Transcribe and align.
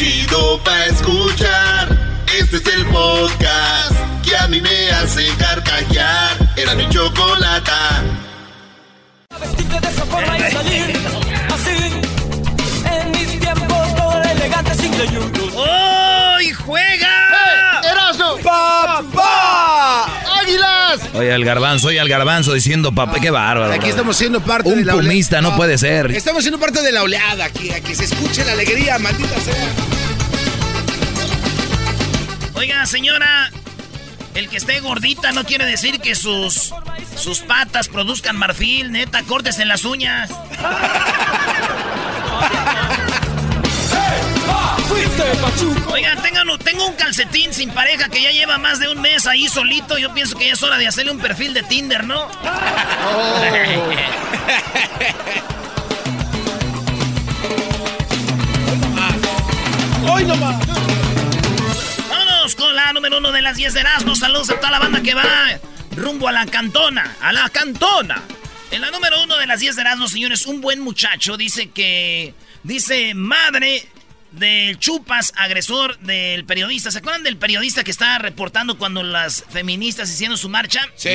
Chido 0.00 0.58
pa' 0.64 0.86
escuchar. 0.86 1.86
Este 2.34 2.56
es 2.56 2.66
el 2.74 2.86
podcast 2.86 3.92
que 4.24 4.34
a 4.34 4.48
mí 4.48 4.58
me 4.58 4.90
hace 4.92 5.28
carcajear. 5.36 6.38
Era 6.56 6.74
mi 6.74 6.88
chocolata. 6.88 8.02
Vestirte 9.38 9.78
de 9.78 9.88
esa 9.88 10.06
forma 10.06 10.38
y 10.38 10.52
salir 10.52 10.98
así. 11.52 12.00
En 12.90 13.10
mis 13.10 13.40
tiempos 13.40 13.94
todo 13.94 14.22
elegante 14.22 14.74
sin 14.74 14.90
creyudos. 14.94 15.52
¡Hoy 15.54 16.50
juega! 16.50 17.82
¡Eraso! 17.84 18.38
¡Papá! 18.42 18.79
Oye, 21.14 21.32
al 21.32 21.44
garbanzo, 21.44 21.88
oye, 21.88 21.98
al 21.98 22.08
garbanzo 22.08 22.52
diciendo 22.52 22.92
papá, 22.92 23.18
qué 23.20 23.30
bárbaro. 23.30 23.72
Aquí 23.72 23.88
estamos 23.88 24.16
siendo 24.16 24.40
parte 24.40 24.68
Un 24.68 24.78
de 24.78 24.84
la 24.84 24.94
oleada. 24.94 25.08
pumista 25.10 25.40
no 25.40 25.56
puede 25.56 25.76
ser. 25.76 26.10
Estamos 26.12 26.42
siendo 26.42 26.60
parte 26.60 26.82
de 26.82 26.92
la 26.92 27.02
oleada 27.02 27.46
aquí, 27.46 27.70
a 27.72 27.80
que 27.80 27.94
se 27.96 28.04
escuche 28.04 28.44
la 28.44 28.52
alegría, 28.52 28.98
maldita 28.98 29.40
sea. 29.40 29.68
Oiga, 32.54 32.86
señora, 32.86 33.50
el 34.34 34.48
que 34.48 34.58
esté 34.58 34.78
gordita 34.80 35.32
no 35.32 35.44
quiere 35.44 35.64
decir 35.66 35.98
que 36.00 36.14
sus, 36.14 36.72
sus 37.16 37.40
patas 37.40 37.88
produzcan 37.88 38.36
marfil, 38.36 38.92
neta, 38.92 39.22
cortes 39.24 39.58
en 39.58 39.66
las 39.68 39.84
uñas. 39.84 40.30
Oigan, 45.92 46.20
tengan- 46.22 46.58
tengo 46.64 46.86
un 46.86 46.94
calcetín 46.94 47.52
sin 47.54 47.70
pareja 47.70 48.08
que 48.08 48.22
ya 48.22 48.30
lleva 48.32 48.58
más 48.58 48.80
de 48.80 48.88
un 48.88 49.00
mes 49.00 49.26
ahí 49.26 49.48
solito. 49.48 49.98
Yo 49.98 50.12
pienso 50.14 50.36
que 50.36 50.46
ya 50.48 50.52
es 50.54 50.62
hora 50.62 50.78
de 50.78 50.86
hacerle 50.88 51.12
un 51.12 51.18
perfil 51.18 51.54
de 51.54 51.62
Tinder, 51.62 52.04
¿no? 52.04 52.28
¡Hoy 60.10 60.24
nomás! 60.24 60.56
Vámonos 62.08 62.54
con 62.56 62.74
la 62.74 62.92
número 62.92 63.18
uno 63.18 63.30
de 63.32 63.42
las 63.42 63.56
10 63.56 63.74
de 63.74 63.80
Erasmus. 63.80 64.18
Saludos 64.18 64.50
a 64.50 64.56
toda 64.56 64.70
la 64.70 64.78
banda 64.78 65.00
que 65.02 65.14
va 65.14 65.24
rumbo 65.96 66.28
a 66.28 66.32
la 66.32 66.46
cantona. 66.46 67.16
A 67.20 67.32
la 67.32 67.48
cantona. 67.50 68.22
En 68.70 68.80
la 68.80 68.90
número 68.90 69.22
uno 69.22 69.36
de 69.36 69.46
las 69.46 69.60
10 69.60 69.76
de 69.76 69.82
Erasmus, 69.82 70.12
señores, 70.12 70.46
un 70.46 70.60
buen 70.60 70.80
muchacho 70.80 71.36
dice 71.36 71.70
que. 71.70 72.34
Dice 72.62 73.14
madre 73.14 73.88
del 74.32 74.78
Chupas, 74.78 75.32
agresor 75.36 75.98
del 75.98 76.44
periodista. 76.44 76.90
¿Se 76.90 76.98
acuerdan 76.98 77.22
del 77.22 77.36
periodista 77.36 77.84
que 77.84 77.90
estaba 77.90 78.18
reportando 78.18 78.78
cuando 78.78 79.02
las 79.02 79.44
feministas 79.50 80.10
hicieron 80.10 80.38
su 80.38 80.48
marcha? 80.48 80.86
¡Sí! 80.94 81.10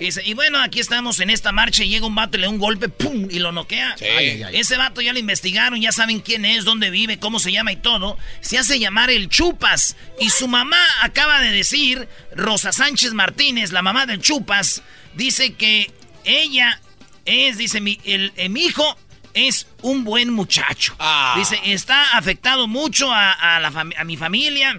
Y, 0.00 0.04
dice, 0.04 0.22
y 0.24 0.34
bueno, 0.34 0.60
aquí 0.60 0.80
estamos 0.80 1.20
en 1.20 1.30
esta 1.30 1.52
marcha 1.52 1.84
y 1.84 1.88
llega 1.88 2.06
un 2.06 2.14
vato 2.14 2.36
y 2.36 2.40
le 2.40 2.46
da 2.46 2.50
un 2.50 2.58
golpe, 2.58 2.88
¡pum! 2.88 3.28
y 3.30 3.38
lo 3.38 3.52
noquea. 3.52 3.96
Sí. 3.98 4.04
Ay, 4.04 4.30
ay, 4.30 4.42
ay. 4.42 4.56
Ese 4.56 4.76
vato 4.76 5.00
ya 5.00 5.12
lo 5.12 5.18
investigaron, 5.18 5.80
ya 5.80 5.92
saben 5.92 6.20
quién 6.20 6.44
es, 6.44 6.64
dónde 6.64 6.90
vive, 6.90 7.18
cómo 7.18 7.38
se 7.38 7.52
llama 7.52 7.72
y 7.72 7.76
todo. 7.76 8.18
Se 8.40 8.58
hace 8.58 8.78
llamar 8.78 9.10
el 9.10 9.28
Chupas. 9.28 9.96
Y 10.20 10.30
su 10.30 10.48
mamá 10.48 10.82
acaba 11.02 11.40
de 11.40 11.50
decir, 11.50 12.08
Rosa 12.34 12.72
Sánchez 12.72 13.12
Martínez, 13.12 13.72
la 13.72 13.82
mamá 13.82 14.06
del 14.06 14.20
Chupas, 14.20 14.82
dice 15.14 15.54
que 15.54 15.90
ella 16.24 16.80
es, 17.24 17.58
dice, 17.58 17.80
mi, 17.80 17.98
el, 18.04 18.32
eh, 18.36 18.48
mi 18.48 18.66
hijo 18.66 18.96
es 19.34 19.66
un 19.82 20.04
buen 20.04 20.30
muchacho. 20.30 20.94
Ah. 20.98 21.34
Dice, 21.36 21.58
está 21.64 22.16
afectado 22.16 22.66
mucho 22.68 23.12
a, 23.12 23.32
a 23.32 23.60
la 23.60 23.68
a 23.98 24.04
mi 24.04 24.16
familia. 24.16 24.76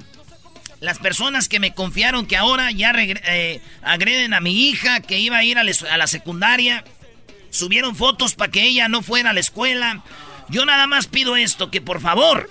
Las 0.79 0.99
personas 0.99 1.47
que 1.47 1.59
me 1.59 1.73
confiaron 1.73 2.25
que 2.25 2.35
ahora 2.35 2.69
ya 2.71 2.91
eh, 2.97 3.61
agreden 3.83 4.33
a 4.33 4.41
mi 4.41 4.67
hija 4.69 4.99
que 4.99 5.17
iba 5.19 5.37
a 5.37 5.43
ir 5.43 5.57
a, 5.57 5.63
la 5.63 5.71
es- 5.71 5.83
a 5.83 5.97
la 5.97 6.07
secundaria. 6.07 6.83
Subieron 7.51 7.95
fotos 7.95 8.35
para 8.35 8.51
que 8.51 8.63
ella 8.63 8.87
no 8.89 9.01
fuera 9.01 9.29
a 9.29 9.33
la 9.33 9.39
escuela. 9.39 10.03
Yo 10.49 10.65
nada 10.65 10.87
más 10.87 11.07
pido 11.07 11.35
esto, 11.37 11.71
que 11.71 11.79
por 11.81 12.01
favor, 12.01 12.49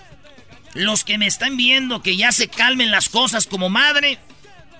los 0.75 1.05
que 1.05 1.19
me 1.19 1.27
están 1.27 1.57
viendo, 1.57 2.03
que 2.03 2.17
ya 2.17 2.33
se 2.33 2.49
calmen 2.49 2.91
las 2.91 3.09
cosas 3.11 3.47
como 3.47 3.69
madre 3.69 4.19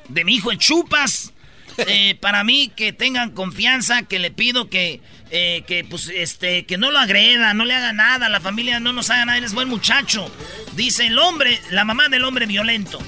de 0.09 0.25
mi 0.25 0.37
hijo 0.37 0.51
el 0.51 0.59
Chupas. 0.59 1.33
eh, 1.77 2.17
para 2.21 2.45
mí, 2.45 2.71
que 2.75 2.93
tengan 2.93 3.31
confianza, 3.33 4.03
que 4.03 4.19
le 4.19 4.31
pido 4.31 4.69
que, 4.71 5.01
eh, 5.35 5.65
que, 5.67 5.83
pues, 5.83 6.11
este, 6.15 6.67
que 6.67 6.77
no 6.77 6.91
lo 6.91 6.99
agreda, 6.99 7.55
no 7.55 7.65
le 7.65 7.75
haga 7.75 7.95
nada, 7.95 8.29
la 8.29 8.39
familia 8.39 8.81
no 8.81 8.93
nos 8.93 9.09
haga 9.09 9.25
nada, 9.25 9.39
él 9.39 9.45
es 9.45 9.55
buen 9.55 9.67
muchacho. 9.67 10.31
Dice 10.77 11.07
el 11.07 11.19
hombre, 11.19 11.59
la 11.71 11.87
mamá 11.87 12.11
del 12.11 12.25
hombre 12.25 12.45
violento. 12.45 12.99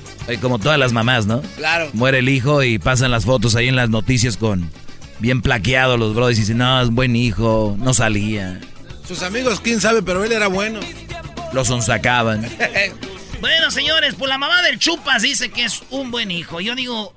Como 0.41 0.59
todas 0.59 0.79
las 0.79 0.95
mamás, 0.95 1.27
¿no? 1.27 1.43
Claro. 1.57 1.91
Muere 1.93 2.21
el 2.21 2.31
hijo 2.31 2.63
y 2.63 2.79
pasan 2.79 3.11
las 3.11 3.27
fotos 3.27 3.57
ahí 3.57 3.69
en 3.69 3.77
las 3.77 3.91
noticias 3.91 4.39
con 4.39 4.71
bien 5.19 5.43
plaqueados 5.43 5.99
los 5.99 6.15
brothers 6.15 6.39
y 6.39 6.41
dicen, 6.41 6.59
no, 6.59 6.81
es 6.81 6.89
buen 6.89 7.15
hijo, 7.15 7.77
no 7.79 7.93
salía. 7.93 8.59
Sus 9.07 9.23
amigos, 9.23 9.61
quién 9.61 9.83
sabe, 9.83 10.03
pero 10.03 10.25
él 10.25 10.33
era 10.33 10.47
bueno. 10.49 10.81
Lo 11.53 11.65
sonsacaban. 11.65 12.49
Bueno, 13.41 13.71
señores, 13.71 14.15
pues 14.19 14.31
la 14.31 14.39
mamá 14.39 14.63
del 14.63 14.79
Chupas 14.79 15.21
dice 15.21 15.51
que 15.51 15.65
es 15.65 15.83
un 15.91 16.11
buen 16.11 16.31
hijo. 16.31 16.63
Yo 16.63 16.75
digo, 16.75 17.15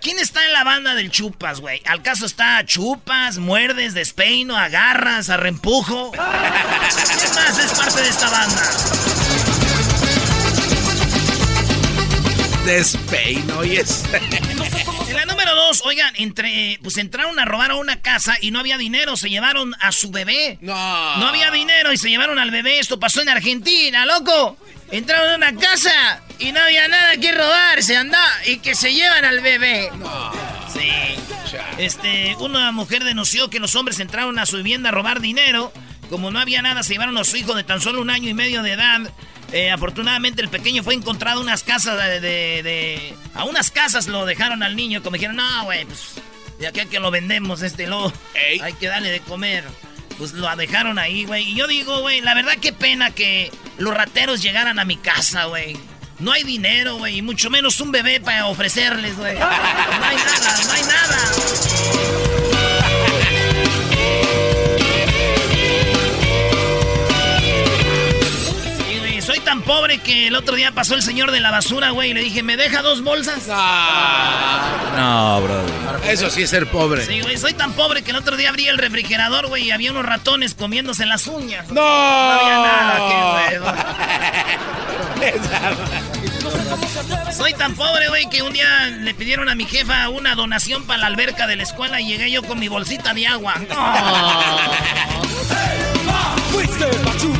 ¿quién 0.00 0.18
está 0.18 0.44
en 0.44 0.52
la 0.52 0.64
banda 0.64 0.94
del 0.94 1.10
Chupas, 1.10 1.60
güey? 1.60 1.82
¿Al 1.86 2.02
caso 2.02 2.26
está 2.26 2.64
Chupas, 2.64 3.38
Muerdes, 3.38 3.94
Despeino, 3.94 4.56
Agarras, 4.56 5.30
Arrempujo? 5.30 6.12
¿Quién 6.12 7.34
más 7.34 7.58
es 7.58 7.72
parte 7.72 8.02
de 8.02 8.08
esta 8.08 8.30
banda? 8.30 8.62
Despeino, 12.64 13.64
y 13.64 13.76
es. 13.76 14.04
En 15.08 15.16
la 15.16 15.24
número 15.24 15.54
dos, 15.54 15.82
oigan, 15.84 16.12
entre, 16.16 16.78
pues 16.82 16.96
entraron 16.96 17.38
a 17.38 17.44
robar 17.44 17.70
a 17.70 17.76
una 17.76 18.00
casa 18.00 18.36
y 18.40 18.50
no 18.50 18.58
había 18.58 18.76
dinero, 18.76 19.16
se 19.16 19.30
llevaron 19.30 19.74
a 19.80 19.92
su 19.92 20.10
bebé. 20.10 20.58
No. 20.60 20.74
No 21.16 21.28
había 21.28 21.50
dinero 21.50 21.92
y 21.92 21.96
se 21.96 22.08
llevaron 22.08 22.38
al 22.38 22.50
bebé. 22.50 22.78
Esto 22.78 22.98
pasó 22.98 23.22
en 23.22 23.28
Argentina, 23.28 24.04
loco. 24.04 24.56
Entraron 24.90 25.30
a 25.30 25.36
una 25.36 25.54
casa 25.56 26.22
y 26.38 26.52
no 26.52 26.60
había 26.60 26.88
nada 26.88 27.16
que 27.16 27.32
robar, 27.32 27.82
se 27.82 27.96
anda 27.96 28.18
y 28.46 28.58
que 28.58 28.74
se 28.74 28.94
llevan 28.94 29.24
al 29.24 29.40
bebé. 29.40 29.90
Sí. 30.72 30.90
Este, 31.78 32.34
una 32.36 32.72
mujer 32.72 33.04
denunció 33.04 33.50
que 33.50 33.60
los 33.60 33.74
hombres 33.74 34.00
entraron 34.00 34.38
a 34.38 34.46
su 34.46 34.56
vivienda 34.56 34.88
a 34.88 34.92
robar 34.92 35.20
dinero. 35.20 35.72
Como 36.10 36.30
no 36.30 36.38
había 36.38 36.62
nada, 36.62 36.82
se 36.82 36.92
llevaron 36.92 37.16
a 37.18 37.24
su 37.24 37.36
hijo 37.36 37.54
de 37.54 37.64
tan 37.64 37.80
solo 37.80 38.00
un 38.00 38.10
año 38.10 38.28
y 38.28 38.34
medio 38.34 38.62
de 38.62 38.72
edad. 38.72 39.00
Eh, 39.52 39.70
afortunadamente 39.70 40.42
el 40.42 40.48
pequeño 40.48 40.82
fue 40.82 40.94
encontrado 40.94 41.40
en 41.40 41.46
unas 41.46 41.62
casas 41.62 41.96
de, 42.02 42.20
de- 42.20 42.62
de- 42.62 43.14
A 43.34 43.44
unas 43.44 43.70
casas 43.70 44.06
lo 44.08 44.26
dejaron 44.26 44.62
al 44.62 44.74
niño, 44.76 45.02
como 45.02 45.14
dijeron, 45.14 45.36
no, 45.36 45.64
güey, 45.64 45.84
pues... 45.84 46.14
De 46.58 46.66
acá 46.66 46.86
que 46.86 46.98
lo 47.00 47.10
vendemos, 47.10 47.60
este, 47.62 47.86
lo... 47.86 48.10
Ey. 48.34 48.60
Hay 48.60 48.72
que 48.72 48.86
darle 48.88 49.10
de 49.10 49.20
comer. 49.20 49.62
Pues 50.16 50.32
lo 50.32 50.54
dejaron 50.56 50.98
ahí, 50.98 51.26
güey. 51.26 51.50
Y 51.50 51.54
yo 51.54 51.66
digo, 51.66 52.00
güey, 52.00 52.22
la 52.22 52.32
verdad 52.34 52.54
qué 52.60 52.72
pena 52.72 53.10
que 53.10 53.52
los 53.76 53.92
rateros 53.94 54.42
llegaran 54.42 54.78
a 54.78 54.86
mi 54.86 54.96
casa, 54.96 55.44
güey. 55.44 55.76
No 56.18 56.32
hay 56.32 56.44
dinero, 56.44 56.96
güey, 56.96 57.18
y 57.18 57.22
mucho 57.22 57.50
menos 57.50 57.78
un 57.82 57.92
bebé 57.92 58.20
para 58.20 58.46
ofrecerles, 58.46 59.18
güey. 59.18 59.34
No 59.38 59.44
hay 59.46 60.16
nada, 60.16 60.58
no 60.64 60.72
hay 60.72 60.82
nada. 60.82 62.25
Tan 69.46 69.62
pobre 69.62 69.98
que 69.98 70.26
el 70.26 70.34
otro 70.34 70.56
día 70.56 70.72
pasó 70.72 70.96
el 70.96 71.02
señor 71.02 71.30
de 71.30 71.38
la 71.38 71.52
basura, 71.52 71.90
güey, 71.90 72.10
y 72.10 72.14
le 72.14 72.20
dije, 72.20 72.42
¿me 72.42 72.56
deja 72.56 72.82
dos 72.82 73.04
bolsas? 73.04 73.46
No, 73.46 75.40
bro. 75.40 75.64
Eso 76.04 76.28
sí 76.30 76.42
es 76.42 76.50
ser 76.50 76.68
pobre. 76.68 77.06
Sí, 77.06 77.20
güey, 77.20 77.38
soy 77.38 77.54
tan 77.54 77.72
pobre 77.72 78.02
que 78.02 78.10
el 78.10 78.16
otro 78.16 78.36
día 78.36 78.48
abrí 78.48 78.66
el 78.66 78.76
refrigerador, 78.76 79.46
güey, 79.46 79.68
y 79.68 79.70
había 79.70 79.92
unos 79.92 80.04
ratones 80.04 80.54
comiéndose 80.54 81.06
las 81.06 81.28
uñas. 81.28 81.68
¡No! 81.68 81.74
No 81.74 81.80
había 82.32 82.58
nada, 82.58 83.60
qué. 85.20 85.30
Soy 87.32 87.54
tan 87.54 87.76
pobre, 87.76 88.08
güey, 88.08 88.28
que 88.28 88.42
un 88.42 88.52
día 88.52 88.88
le 88.88 89.14
pidieron 89.14 89.48
a 89.48 89.54
mi 89.54 89.64
jefa 89.64 90.08
una 90.08 90.34
donación 90.34 90.88
para 90.88 91.02
la 91.02 91.06
alberca 91.06 91.46
de 91.46 91.54
la 91.54 91.62
escuela 91.62 92.00
y 92.00 92.08
llegué 92.08 92.32
yo 92.32 92.42
con 92.42 92.58
mi 92.58 92.66
bolsita 92.66 93.14
de 93.14 93.28
agua. 93.28 93.54
Bueno, 96.56 97.35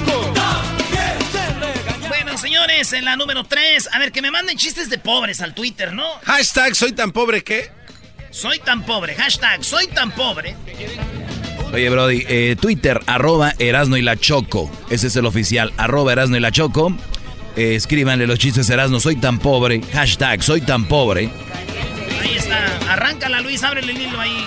señores, 2.56 2.92
en 2.94 3.04
la 3.04 3.16
número 3.16 3.44
3, 3.44 3.90
a 3.92 3.98
ver, 3.98 4.12
que 4.12 4.22
me 4.22 4.30
manden 4.30 4.56
chistes 4.56 4.88
de 4.88 4.96
pobres 4.96 5.42
al 5.42 5.52
Twitter, 5.52 5.92
¿no? 5.92 6.06
Hashtag 6.24 6.74
soy 6.74 6.92
tan 6.92 7.12
pobre 7.12 7.44
que. 7.44 7.70
Soy 8.30 8.60
tan 8.60 8.82
pobre, 8.82 9.14
hashtag 9.14 9.62
soy 9.62 9.88
tan 9.88 10.10
pobre. 10.12 10.56
Oye, 11.72 11.90
Brody, 11.90 12.24
eh, 12.26 12.56
Twitter, 12.58 12.98
arroba 13.06 13.52
Erasno 13.58 13.98
y 13.98 14.02
la 14.02 14.16
Choco. 14.16 14.70
Ese 14.88 15.08
es 15.08 15.16
el 15.16 15.26
oficial, 15.26 15.72
arroba 15.76 16.12
Erasno 16.12 16.38
y 16.38 16.40
la 16.40 16.50
Choco. 16.50 16.96
Eh, 17.56 17.74
escríbanle 17.74 18.26
los 18.26 18.38
chistes 18.38 18.70
Erasno, 18.70 19.00
soy 19.00 19.16
tan 19.16 19.38
pobre. 19.38 19.82
Hashtag, 19.92 20.42
soy 20.42 20.62
tan 20.62 20.86
pobre. 20.86 21.28
Ahí 22.22 22.36
está, 22.36 22.64
arráncala 22.88 23.40
Luis, 23.42 23.62
ábrele 23.62 23.92
el 23.92 24.00
hilo 24.00 24.18
ahí. 24.18 24.46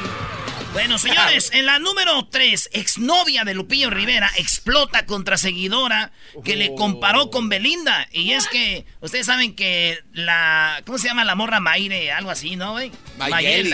Bueno, 0.74 0.98
señores, 1.00 1.50
en 1.54 1.66
la 1.66 1.80
número 1.80 2.28
3, 2.30 2.70
exnovia 2.74 3.44
de 3.44 3.54
Lupillo 3.54 3.90
Rivera 3.90 4.30
explota 4.38 5.06
contra 5.06 5.38
seguidora 5.38 6.12
que 6.46 6.56
le 6.56 6.76
comparó 6.76 7.32
con 7.32 7.50
Belinda. 7.50 8.08
Y 8.12 8.32
es 8.34 8.48
que, 8.48 8.86
ustedes 9.02 9.26
saben 9.26 9.56
que 9.56 10.00
la. 10.14 10.82
¿Cómo 10.86 10.98
se 10.98 11.08
llama 11.08 11.26
la 11.26 11.36
morra 11.36 11.60
Maire? 11.60 12.12
Algo 12.12 12.30
así, 12.30 12.56
¿no, 12.56 12.74
güey? 12.74 12.92
Mayeli. 13.18 13.74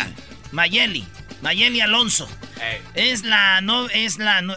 Mayeli. 0.52 1.06
Mayeli 1.42 1.82
Alonso. 1.82 2.30
Es 2.94 3.24
la. 3.24 3.60
No, 3.62 3.90
es 3.90 4.18
la. 4.18 4.42
no- 4.42 4.56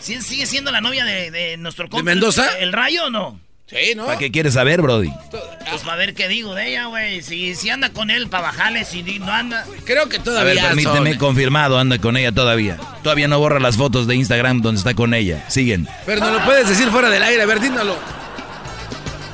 ¿sí- 0.00 0.22
¿Sigue 0.22 0.46
siendo 0.46 0.70
la 0.70 0.80
novia 0.80 1.04
de, 1.04 1.30
de 1.30 1.56
nuestro 1.56 1.88
compa, 1.88 2.04
Mendoza? 2.04 2.56
¿El, 2.58 2.64
el 2.68 2.72
rayo 2.72 3.06
o 3.06 3.10
no? 3.10 3.40
Sí, 3.70 3.94
¿no? 3.94 4.06
¿Para 4.06 4.18
qué 4.18 4.32
quieres 4.32 4.54
saber, 4.54 4.82
Brody? 4.82 5.12
Pues 5.30 5.82
para 5.82 5.96
ver 5.96 6.14
qué 6.14 6.26
digo 6.26 6.54
de 6.56 6.70
ella, 6.70 6.86
güey. 6.86 7.22
Si, 7.22 7.54
si 7.54 7.70
anda 7.70 7.90
con 7.90 8.10
él, 8.10 8.28
para 8.28 8.42
bajarle. 8.48 8.84
Si 8.84 9.02
no 9.04 9.30
anda. 9.32 9.64
Creo 9.84 10.08
que 10.08 10.16
A 10.16 10.18
ver, 10.18 10.24
todavía. 10.24 10.66
permíteme, 10.68 11.10
son- 11.10 11.18
confirmado, 11.18 11.78
anda 11.78 11.98
con 11.98 12.16
ella 12.16 12.32
todavía. 12.32 12.78
Todavía 13.04 13.28
no 13.28 13.38
borra 13.38 13.60
las 13.60 13.76
fotos 13.76 14.08
de 14.08 14.16
Instagram 14.16 14.60
donde 14.60 14.80
está 14.80 14.94
con 14.94 15.14
ella. 15.14 15.44
Siguen. 15.48 15.86
Pero 16.04 16.20
no 16.20 16.32
lo 16.32 16.44
puedes 16.44 16.68
decir 16.68 16.88
fuera 16.90 17.10
del 17.10 17.22
aire. 17.22 17.42
A 17.42 17.46
ver, 17.46 17.60
dímelo. 17.60 17.96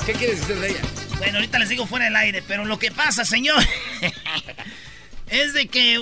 ¿Qué 0.05 0.13
quieres 0.13 0.41
decir 0.41 0.57
de 0.61 0.69
ella? 0.71 0.81
Bueno, 1.17 1.37
ahorita 1.39 1.59
les 1.59 1.71
digo 1.71 1.87
fuera 1.87 2.05
del 2.05 2.17
aire, 2.17 2.43
pero 2.47 2.67
lo 2.67 2.79
que 2.79 2.91
pasa, 2.93 3.25
señor, 3.25 3.63
es 5.29 5.55
de 5.55 5.67
que 5.69 5.99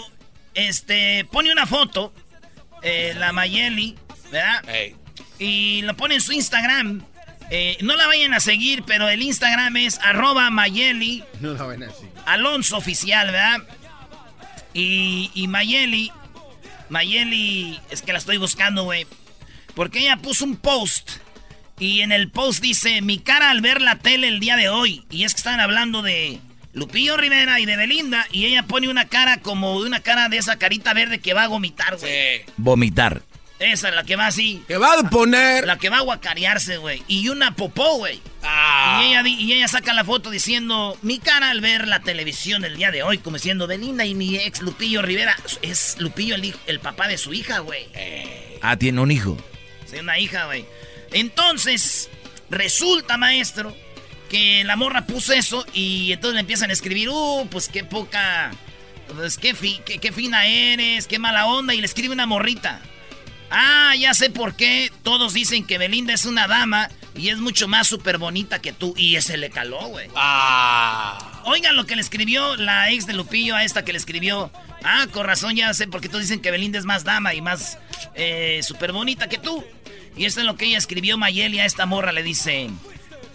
este 0.54 1.24
pone 1.30 1.52
una 1.52 1.66
foto, 1.66 2.12
eh, 2.82 3.14
la 3.16 3.32
Mayeli, 3.32 3.96
¿verdad? 4.32 4.62
Y 5.38 5.82
lo 5.82 5.94
pone 5.96 6.16
en 6.16 6.20
su 6.20 6.32
Instagram. 6.32 7.04
Eh, 7.50 7.76
no 7.82 7.96
la 7.96 8.06
vayan 8.06 8.34
a 8.34 8.40
seguir, 8.40 8.82
pero 8.86 9.08
el 9.08 9.22
Instagram 9.22 9.76
es 9.76 9.98
arroba 10.02 10.50
Mayeli 10.50 11.22
No 11.40 11.52
la 11.52 11.66
ven 11.66 11.82
así. 11.84 12.06
Alonso 12.26 12.76
Oficial, 12.76 13.26
¿verdad? 13.30 13.62
Y, 14.72 15.30
y 15.34 15.46
Mayeli, 15.46 16.10
Mayeli, 16.88 17.80
es 17.90 18.02
que 18.02 18.12
la 18.12 18.18
estoy 18.18 18.38
buscando, 18.38 18.84
güey. 18.84 19.06
Porque 19.74 20.00
ella 20.00 20.16
puso 20.16 20.44
un 20.44 20.56
post. 20.56 21.10
Y 21.78 22.02
en 22.02 22.12
el 22.12 22.30
post 22.30 22.62
dice, 22.62 23.02
mi 23.02 23.18
cara 23.18 23.50
al 23.50 23.60
ver 23.60 23.80
la 23.80 23.98
tele 23.98 24.28
el 24.28 24.40
día 24.40 24.56
de 24.56 24.68
hoy. 24.68 25.04
Y 25.10 25.24
es 25.24 25.34
que 25.34 25.38
están 25.38 25.60
hablando 25.60 26.02
de 26.02 26.40
Lupillo 26.72 27.16
Rivera 27.16 27.58
y 27.60 27.66
de 27.66 27.76
Belinda. 27.76 28.26
Y 28.32 28.46
ella 28.46 28.62
pone 28.64 28.88
una 28.88 29.06
cara 29.06 29.40
como 29.40 29.80
de 29.80 29.88
una 29.88 30.00
cara 30.00 30.28
de 30.28 30.38
esa 30.38 30.56
carita 30.56 30.94
verde 30.94 31.18
que 31.18 31.34
va 31.34 31.44
a 31.44 31.48
vomitar, 31.48 31.96
güey. 31.98 32.38
Sí. 32.38 32.52
Vomitar. 32.56 33.22
Esa, 33.72 33.90
la 33.90 34.04
que 34.04 34.16
va 34.16 34.26
así. 34.26 34.62
Que 34.68 34.76
va 34.76 34.92
a 34.98 35.10
poner. 35.10 35.66
La 35.66 35.78
que 35.78 35.88
va 35.88 35.98
a 35.98 36.02
guacarearse, 36.02 36.76
güey. 36.76 37.02
Y 37.08 37.28
una 37.28 37.56
popó, 37.56 37.96
güey. 37.96 38.20
Ah. 38.42 39.00
Y, 39.02 39.06
ella, 39.10 39.22
y 39.26 39.52
ella 39.52 39.68
saca 39.68 39.92
la 39.94 40.04
foto 40.04 40.30
diciendo, 40.30 40.96
mi 41.02 41.18
cara 41.18 41.50
al 41.50 41.60
ver 41.60 41.88
la 41.88 42.00
televisión 42.00 42.64
el 42.64 42.76
día 42.76 42.90
de 42.90 43.02
hoy, 43.02 43.18
como 43.18 43.36
diciendo, 43.36 43.66
Belinda 43.66 44.04
y 44.04 44.14
mi 44.14 44.36
ex 44.36 44.60
Lupillo 44.60 45.02
Rivera. 45.02 45.34
Es 45.62 45.96
Lupillo 45.98 46.34
el, 46.34 46.44
hijo- 46.44 46.58
el 46.66 46.80
papá 46.80 47.08
de 47.08 47.16
su 47.18 47.32
hija, 47.32 47.60
güey. 47.60 47.86
Ah, 48.60 48.76
tiene 48.76 49.00
un 49.00 49.10
hijo. 49.10 49.36
Sí, 49.90 49.96
una 49.98 50.18
hija, 50.18 50.46
güey. 50.46 50.64
Entonces, 51.12 52.10
resulta, 52.50 53.16
maestro, 53.16 53.74
que 54.28 54.62
la 54.64 54.76
morra 54.76 55.06
puso 55.06 55.32
eso 55.32 55.64
y 55.72 56.12
entonces 56.12 56.34
le 56.34 56.40
empiezan 56.40 56.70
a 56.70 56.72
escribir, 56.72 57.08
uh, 57.08 57.46
pues 57.50 57.68
qué 57.68 57.84
poca, 57.84 58.50
pues 59.14 59.38
qué, 59.38 59.54
fi- 59.54 59.80
qué, 59.86 59.98
qué 59.98 60.12
fina 60.12 60.46
eres, 60.46 61.06
qué 61.06 61.18
mala 61.18 61.46
onda, 61.46 61.72
y 61.74 61.80
le 61.80 61.86
escribe 61.86 62.12
una 62.14 62.26
morrita. 62.26 62.80
Ah, 63.50 63.94
ya 63.98 64.14
sé 64.14 64.30
por 64.30 64.54
qué 64.56 64.90
todos 65.02 65.32
dicen 65.32 65.66
que 65.66 65.78
Belinda 65.78 66.12
es 66.12 66.24
una 66.24 66.46
dama 66.48 66.88
y 67.16 67.28
es 67.28 67.38
mucho 67.38 67.68
más 67.68 67.86
súper 67.86 68.18
bonita 68.18 68.60
que 68.60 68.72
tú. 68.72 68.94
Y 68.96 69.16
ese 69.16 69.36
le 69.36 69.50
caló, 69.50 69.88
güey. 69.88 70.08
Ah. 70.16 71.42
Oigan 71.44 71.76
lo 71.76 71.86
que 71.86 71.94
le 71.94 72.02
escribió 72.02 72.56
la 72.56 72.90
ex 72.90 73.06
de 73.06 73.12
Lupillo 73.12 73.54
a 73.54 73.64
esta 73.64 73.84
que 73.84 73.92
le 73.92 73.98
escribió. 73.98 74.50
Ah, 74.82 75.06
con 75.12 75.26
razón, 75.26 75.56
ya 75.56 75.72
sé 75.74 75.86
por 75.86 76.00
qué 76.00 76.08
todos 76.08 76.22
dicen 76.22 76.40
que 76.40 76.50
Belinda 76.50 76.78
es 76.78 76.84
más 76.84 77.04
dama 77.04 77.34
y 77.34 77.40
más 77.40 77.78
eh, 78.14 78.60
súper 78.62 78.92
bonita 78.92 79.28
que 79.28 79.38
tú. 79.38 79.64
Y 80.16 80.24
esto 80.26 80.40
es 80.40 80.46
lo 80.46 80.56
que 80.56 80.66
ella 80.66 80.78
escribió 80.78 81.18
Mayeli 81.18 81.60
a 81.60 81.64
esta 81.64 81.86
morra. 81.86 82.12
Le 82.12 82.22
dice: 82.22 82.70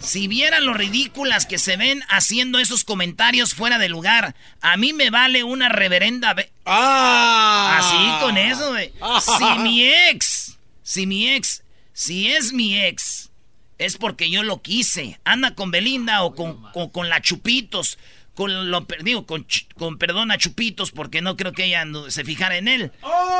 Si 0.00 0.28
vieran 0.28 0.64
lo 0.64 0.72
ridículas 0.74 1.44
que 1.46 1.58
se 1.58 1.76
ven 1.76 2.02
haciendo 2.08 2.58
esos 2.58 2.84
comentarios 2.84 3.54
fuera 3.54 3.78
de 3.78 3.88
lugar, 3.90 4.34
a 4.62 4.76
mí 4.76 4.92
me 4.92 5.10
vale 5.10 5.44
una 5.44 5.68
reverenda. 5.68 6.32
ve- 6.34 6.50
Ah. 6.64 7.76
Así 7.78 8.24
con 8.24 8.36
eso, 8.38 8.70
güey. 8.70 8.92
Si 9.20 9.58
mi 9.60 9.84
ex, 9.86 10.58
si 10.82 11.06
mi 11.06 11.28
ex, 11.30 11.62
si 11.92 12.28
es 12.28 12.52
mi 12.52 12.78
ex, 12.80 13.30
es 13.78 13.96
porque 13.98 14.30
yo 14.30 14.42
lo 14.42 14.62
quise. 14.62 15.20
Anda 15.24 15.54
con 15.54 15.70
Belinda 15.70 16.22
o 16.22 16.34
con, 16.34 16.62
con, 16.72 16.88
con 16.90 17.08
la 17.08 17.20
Chupitos. 17.20 17.98
Con 18.34 18.70
lo, 18.70 18.86
digo, 19.02 19.26
con, 19.26 19.46
con 19.76 19.98
perdón 19.98 20.30
a 20.30 20.38
Chupitos, 20.38 20.92
porque 20.92 21.20
no 21.20 21.36
creo 21.36 21.52
que 21.52 21.64
ella 21.66 21.84
se 22.08 22.24
fijara 22.24 22.56
en 22.56 22.68
él. 22.68 22.92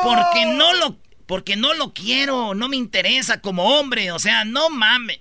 Porque 0.03 0.45
no 0.45 0.75
lo, 0.75 0.99
porque 1.27 1.57
no 1.57 1.73
lo 1.75 1.95
quiero, 1.95 2.55
no 2.55 2.69
me 2.69 2.77
interesa 2.77 3.41
como 3.41 3.79
hombre. 3.79 4.12
O 4.12 4.19
sea, 4.19 4.45
no 4.45 4.69
mames. 4.69 5.21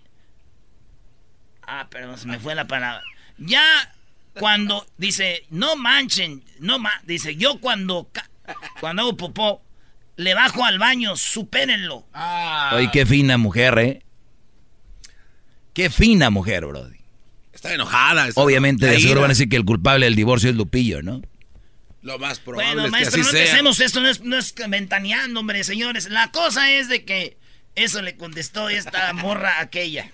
Ah, 1.72 1.88
perdón, 1.90 2.18
se 2.18 2.28
me 2.28 2.40
fue 2.40 2.56
la 2.56 2.66
palabra. 2.68 3.04
Ya 3.38 3.64
cuando 4.34 4.86
dice, 4.98 5.46
no 5.50 5.76
manchen, 5.76 6.44
no 6.60 6.80
ma 6.80 6.92
dice, 7.06 7.36
yo 7.36 7.60
cuando 7.60 8.10
ca- 8.12 8.30
cuando 8.80 9.04
hago 9.04 9.18
popó 9.18 9.62
le 10.16 10.34
bajo 10.34 10.66
al 10.66 10.80
baño, 10.80 11.16
supérenlo. 11.16 12.06
Ah. 12.14 12.72
Oye, 12.76 12.90
qué 12.92 13.06
fina 13.06 13.38
mujer, 13.38 13.78
¿eh? 13.80 14.02
Qué 15.74 15.90
fina 15.90 16.30
mujer, 16.30 16.66
Brody. 16.66 16.98
Está 17.54 17.74
enojada. 17.74 18.28
está- 18.28 18.42
Obviamente, 18.42 18.86
de 18.88 19.00
seguro 19.00 19.22
van 19.22 19.30
a 19.32 19.34
decir 19.34 19.50
que 19.50 19.56
el 19.56 19.66
culpable 19.66 20.06
del 20.06 20.16
divorcio 20.16 20.50
es 20.50 20.56
Lupillo, 20.56 21.02
¿no? 21.02 21.22
Lo 22.02 22.18
más 22.18 22.40
probable 22.40 22.66
Bueno, 22.74 22.82
es 22.82 22.86
que 22.88 22.92
maestro, 22.92 23.22
así 23.22 23.26
no 23.28 23.32
sea. 23.32 23.42
empecemos 23.44 23.80
esto, 23.82 24.02
no 24.02 24.08
es, 24.08 24.22
no 24.22 24.38
es 24.38 24.54
ventaneando, 24.70 25.40
hombre, 25.42 25.64
señores. 25.64 26.10
La 26.10 26.32
cosa 26.32 26.72
es 26.72 26.88
de 26.88 27.04
que 27.06 27.38
eso 27.76 28.02
le 28.02 28.16
contestó 28.16 28.70
esta 28.70 29.12
morra 29.14 29.60
aquella. 29.60 30.10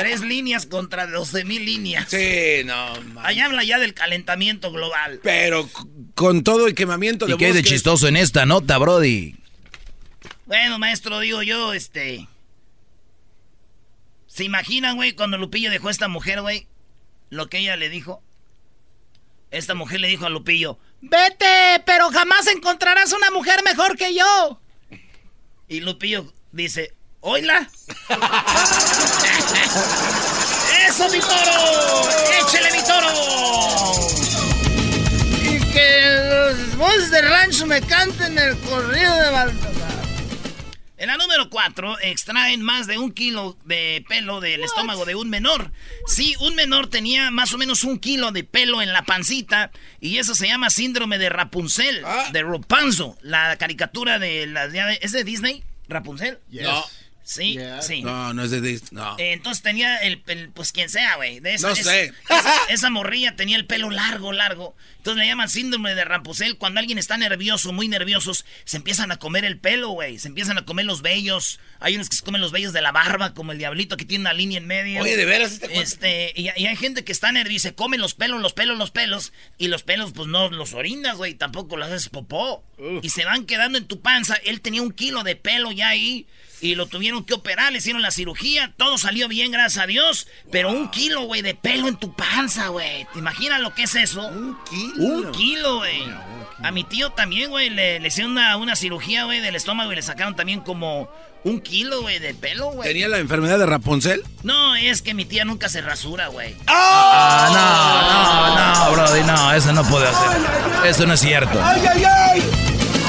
Tres 0.00 0.20
líneas 0.22 0.66
contra 0.66 1.06
doce 1.06 1.44
mil 1.44 1.64
líneas. 1.64 2.08
Sí, 2.08 2.62
no. 2.64 3.00
man. 3.12 3.26
Allá 3.26 3.46
habla 3.46 3.64
ya 3.64 3.78
del 3.78 3.94
calentamiento 3.94 4.72
global. 4.72 5.20
Pero 5.22 5.68
con 6.14 6.42
todo 6.42 6.66
el 6.66 6.74
quemamiento 6.74 7.26
de 7.26 7.34
¿Y 7.34 7.36
qué 7.36 7.46
hay 7.46 7.52
de 7.52 7.62
chistoso 7.62 8.08
en 8.08 8.16
esta 8.16 8.46
nota, 8.46 8.78
Brody? 8.78 9.36
Bueno, 10.46 10.78
maestro, 10.78 11.20
digo 11.20 11.42
yo, 11.42 11.72
este. 11.72 12.26
¿Se 14.26 14.44
imaginan, 14.44 14.96
güey, 14.96 15.12
cuando 15.12 15.38
Lupillo 15.38 15.70
dejó 15.70 15.88
a 15.88 15.90
esta 15.92 16.08
mujer, 16.08 16.40
güey? 16.40 16.66
Lo 17.28 17.48
que 17.48 17.58
ella 17.58 17.76
le 17.76 17.88
dijo. 17.88 18.22
Esta 19.50 19.74
mujer 19.74 20.00
le 20.00 20.08
dijo 20.08 20.26
a 20.26 20.30
Lupillo: 20.30 20.78
Vete, 21.00 21.82
pero 21.84 22.10
jamás 22.10 22.46
encontrarás 22.46 23.12
una 23.12 23.30
mujer 23.30 23.62
mejor 23.64 23.96
que 23.96 24.14
yo. 24.14 24.60
Y 25.68 25.80
Lupillo 25.80 26.32
dice: 26.52 26.94
Oila. 27.22 27.68
¡Eso, 30.88 31.08
mi 31.10 31.18
toro! 31.20 32.08
¡Échele, 32.40 32.72
mi 32.72 32.82
toro! 32.84 33.12
Y 35.42 35.72
que 35.72 36.28
los 36.30 36.76
voces 36.76 37.10
de 37.10 37.22
rancho 37.22 37.66
me 37.66 37.80
canten 37.82 38.38
el 38.38 38.56
corrido 38.60 39.14
de 39.16 39.30
Baltasar. 39.30 39.90
En 40.96 41.06
la 41.06 41.16
número 41.16 41.48
4, 41.48 41.98
extraen 42.00 42.60
más 42.62 42.86
de 42.86 42.98
un 42.98 43.12
kilo 43.12 43.56
de 43.64 44.04
pelo 44.08 44.40
del 44.40 44.62
estómago 44.62 45.06
de 45.06 45.14
un 45.14 45.30
menor. 45.30 45.72
Sí, 46.06 46.34
un 46.40 46.54
menor 46.54 46.88
tenía 46.88 47.30
más 47.30 47.54
o 47.54 47.58
menos 47.58 47.84
un 47.84 47.98
kilo 47.98 48.32
de 48.32 48.44
pelo 48.44 48.82
en 48.82 48.92
la 48.92 49.02
pancita 49.02 49.70
y 50.00 50.18
eso 50.18 50.34
se 50.34 50.46
llama 50.46 50.68
síndrome 50.68 51.16
de 51.16 51.30
Rapunzel, 51.30 52.02
Ah. 52.04 52.28
de 52.32 52.42
Rapunzel, 52.42 53.12
la 53.22 53.56
caricatura 53.56 54.18
de 54.18 54.46
la... 54.46 54.64
¿Es 55.00 55.12
de 55.12 55.24
Disney? 55.24 55.64
¿Rapunzel? 55.88 56.38
No. 56.50 56.84
Sí, 57.30 57.56
sí. 57.80 58.02
No, 58.02 58.34
no 58.34 58.42
es 58.42 58.50
de 58.50 58.60
Disney. 58.60 58.88
No. 58.90 59.14
Eh, 59.18 59.32
entonces 59.32 59.62
tenía 59.62 59.98
el, 59.98 60.20
el- 60.26 60.48
pues 60.50 60.72
quien 60.72 60.88
sea, 60.88 61.14
güey. 61.14 61.38
de 61.38 61.54
esa- 61.54 61.68
No 61.68 61.72
esa- 61.74 61.84
sé. 61.92 62.12
Esa, 62.28 62.54
esa 62.70 62.90
morrilla 62.90 63.36
tenía 63.36 63.56
el 63.56 63.66
pelo 63.66 63.88
largo, 63.90 64.32
largo. 64.32 64.74
Entonces 64.96 65.20
le 65.20 65.28
llaman 65.28 65.48
síndrome 65.48 65.94
de 65.94 66.04
Rampusel. 66.04 66.58
Cuando 66.58 66.80
alguien 66.80 66.98
está 66.98 67.16
nervioso, 67.16 67.72
muy 67.72 67.86
nerviosos, 67.86 68.44
se 68.64 68.78
empiezan 68.78 69.12
a 69.12 69.16
comer 69.18 69.44
el 69.44 69.58
pelo, 69.58 69.90
güey. 69.90 70.18
Se 70.18 70.26
empiezan 70.26 70.58
a 70.58 70.64
comer 70.64 70.86
los 70.86 71.02
vellos. 71.02 71.60
Hay 71.78 71.94
unos 71.94 72.08
que 72.08 72.16
se 72.16 72.24
comen 72.24 72.40
los 72.40 72.50
vellos 72.50 72.72
de 72.72 72.82
la 72.82 72.90
barba, 72.90 73.32
como 73.32 73.52
el 73.52 73.58
diablito 73.58 73.96
que 73.96 74.04
tiene 74.04 74.22
una 74.22 74.32
línea 74.32 74.58
en 74.58 74.66
medio. 74.66 75.00
Oye, 75.00 75.16
¿de 75.16 75.24
veras 75.24 75.52
este? 75.52 75.80
Este, 75.80 76.32
y, 76.34 76.48
y 76.56 76.66
hay 76.66 76.76
gente 76.76 77.04
que 77.04 77.12
está 77.12 77.30
nerviosa 77.30 77.68
y 77.68 77.70
se 77.70 77.74
come 77.76 77.96
los 77.96 78.14
pelos, 78.14 78.40
los 78.42 78.54
pelos, 78.54 78.76
los 78.76 78.90
pelos. 78.90 79.32
Y 79.56 79.68
los 79.68 79.84
pelos, 79.84 80.12
pues 80.12 80.26
no 80.28 80.50
los 80.50 80.74
orinas, 80.74 81.16
güey. 81.16 81.34
Tampoco 81.34 81.76
los 81.76 81.86
haces 81.88 82.08
popó. 82.08 82.64
Y 83.02 83.10
se 83.10 83.24
van 83.24 83.44
quedando 83.46 83.78
en 83.78 83.86
tu 83.86 84.00
panza. 84.00 84.34
Él 84.44 84.60
tenía 84.62 84.82
un 84.82 84.90
kilo 84.90 85.22
de 85.22 85.36
pelo 85.36 85.70
ya 85.70 85.88
ahí. 85.90 86.26
Y 86.60 86.74
lo 86.74 86.86
tuvieron 86.86 87.24
que 87.24 87.34
operar, 87.34 87.72
le 87.72 87.78
hicieron 87.78 88.02
la 88.02 88.10
cirugía. 88.10 88.72
Todo 88.76 88.98
salió 88.98 89.28
bien, 89.28 89.50
gracias 89.50 89.82
a 89.82 89.86
Dios. 89.86 90.26
Pero 90.50 90.70
un 90.70 90.90
kilo, 90.90 91.22
güey, 91.22 91.40
de 91.42 91.54
pelo 91.54 91.88
en 91.88 91.96
tu 91.96 92.12
panza, 92.14 92.68
güey. 92.68 93.06
¿Te 93.12 93.18
imaginas 93.18 93.60
lo 93.60 93.74
que 93.74 93.84
es 93.84 93.94
eso? 93.94 94.26
Un 94.26 94.58
kilo. 94.68 95.04
Un 95.04 95.32
kilo, 95.32 95.76
güey. 95.78 96.02
A 96.62 96.70
mi 96.70 96.84
tío 96.84 97.10
también, 97.10 97.50
güey, 97.50 97.70
le, 97.70 98.00
le 98.00 98.08
hicieron 98.08 98.32
una, 98.32 98.56
una 98.58 98.76
cirugía, 98.76 99.24
güey, 99.24 99.40
del 99.40 99.56
estómago 99.56 99.90
y 99.92 99.96
le 99.96 100.02
sacaron 100.02 100.36
también 100.36 100.60
como 100.60 101.08
un 101.44 101.62
kilo, 101.62 102.02
güey, 102.02 102.18
de 102.18 102.34
pelo, 102.34 102.72
güey. 102.72 102.86
¿Tenía 102.86 103.08
la 103.08 103.16
enfermedad 103.16 103.58
de 103.58 103.64
Rapunzel? 103.64 104.22
No, 104.42 104.76
es 104.76 105.00
que 105.00 105.14
mi 105.14 105.24
tía 105.24 105.46
nunca 105.46 105.70
se 105.70 105.80
rasura, 105.80 106.28
güey. 106.28 106.54
Ah, 106.66 108.84
no, 108.86 108.90
no, 108.90 108.92
Brody, 108.92 109.24
no, 109.24 109.52
eso 109.54 109.72
no 109.72 109.82
puede 109.84 110.08
hacer. 110.08 110.38
Eso 110.84 111.06
no 111.06 111.14
es 111.14 111.20
cierto. 111.20 111.58
¡Ay, 111.64 111.82
ay, 111.94 112.04
ay! 112.04 112.42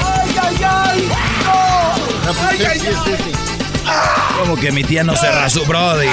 ¡Ay, 0.02 0.34
ay, 0.40 0.56
ay! 0.64 1.08
¡No! 1.44 1.92
¡Ay, 2.48 2.58
ay, 2.64 2.80
ay! 3.06 3.31
Como 4.38 4.56
que 4.56 4.72
mi 4.72 4.84
tía 4.84 5.04
no 5.04 5.16
se 5.16 5.30
rasó, 5.30 5.64
Brody. 5.64 6.08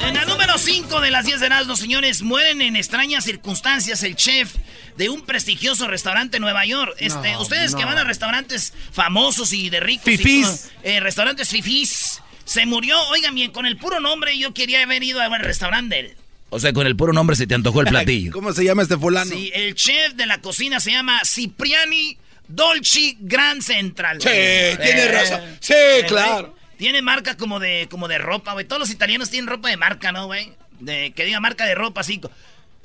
En 0.00 0.14
la 0.14 0.24
número 0.24 0.56
5 0.58 1.00
de 1.00 1.10
las 1.10 1.24
10 1.26 1.40
de 1.40 1.46
Erasmo, 1.46 1.76
señores, 1.76 2.22
mueren 2.22 2.62
en 2.62 2.76
extrañas 2.76 3.24
circunstancias 3.24 4.02
el 4.02 4.16
chef 4.16 4.54
de 4.96 5.08
un 5.08 5.22
prestigioso 5.22 5.86
restaurante 5.88 6.36
en 6.38 6.42
Nueva 6.42 6.64
York. 6.64 6.94
Este, 6.98 7.32
No, 7.32 7.40
ustedes 7.42 7.74
que 7.74 7.84
van 7.84 7.98
a 7.98 8.04
restaurantes 8.04 8.72
famosos 8.92 9.52
y 9.52 9.70
de 9.70 9.80
ricos. 9.80 10.04
Fifís. 10.04 10.70
eh, 10.82 11.00
restaurantes 11.00 11.48
fifís. 11.50 12.22
Se 12.44 12.64
murió, 12.64 12.98
oigan 13.08 13.34
bien, 13.34 13.50
con 13.50 13.66
el 13.66 13.76
puro 13.76 14.00
nombre 14.00 14.38
yo 14.38 14.54
quería 14.54 14.82
haber 14.82 15.02
ido 15.02 15.20
al 15.20 15.38
restaurante 15.40 15.94
de 15.96 16.00
él. 16.00 16.16
O 16.50 16.58
sea, 16.60 16.72
con 16.72 16.86
el 16.86 16.96
puro 16.96 17.12
nombre 17.12 17.36
se 17.36 17.46
te 17.46 17.54
antojó 17.54 17.80
el 17.82 17.86
platillo. 17.90 18.32
¿Cómo 18.32 18.52
se 18.52 18.64
llama 18.64 18.82
este 18.82 18.96
fulano? 18.96 19.30
Sí, 19.30 19.50
el 19.54 19.74
chef 19.74 20.14
de 20.14 20.26
la 20.26 20.40
cocina 20.40 20.80
se 20.80 20.90
llama 20.92 21.20
Cipriani 21.24 22.16
Dolci 22.48 23.16
Grand 23.20 23.60
Central. 23.62 24.16
Sí, 24.20 24.28
tiene 24.28 25.02
Eh, 25.02 25.08
razón. 25.12 25.40
Sí, 25.60 25.74
eh, 25.76 26.04
claro. 26.08 26.48
güey, 26.48 26.52
Tiene 26.78 27.02
marca 27.02 27.36
como 27.36 27.60
de, 27.60 27.86
como 27.90 28.08
de 28.08 28.18
ropa, 28.18 28.52
güey. 28.54 28.64
Todos 28.66 28.80
los 28.80 28.90
italianos 28.90 29.28
tienen 29.30 29.48
ropa 29.48 29.68
de 29.68 29.76
marca, 29.76 30.12
¿no, 30.12 30.26
güey? 30.26 30.52
De, 30.80 31.12
que 31.14 31.24
diga 31.24 31.40
marca 31.40 31.66
de 31.66 31.74
ropa, 31.74 32.00
así. 32.00 32.20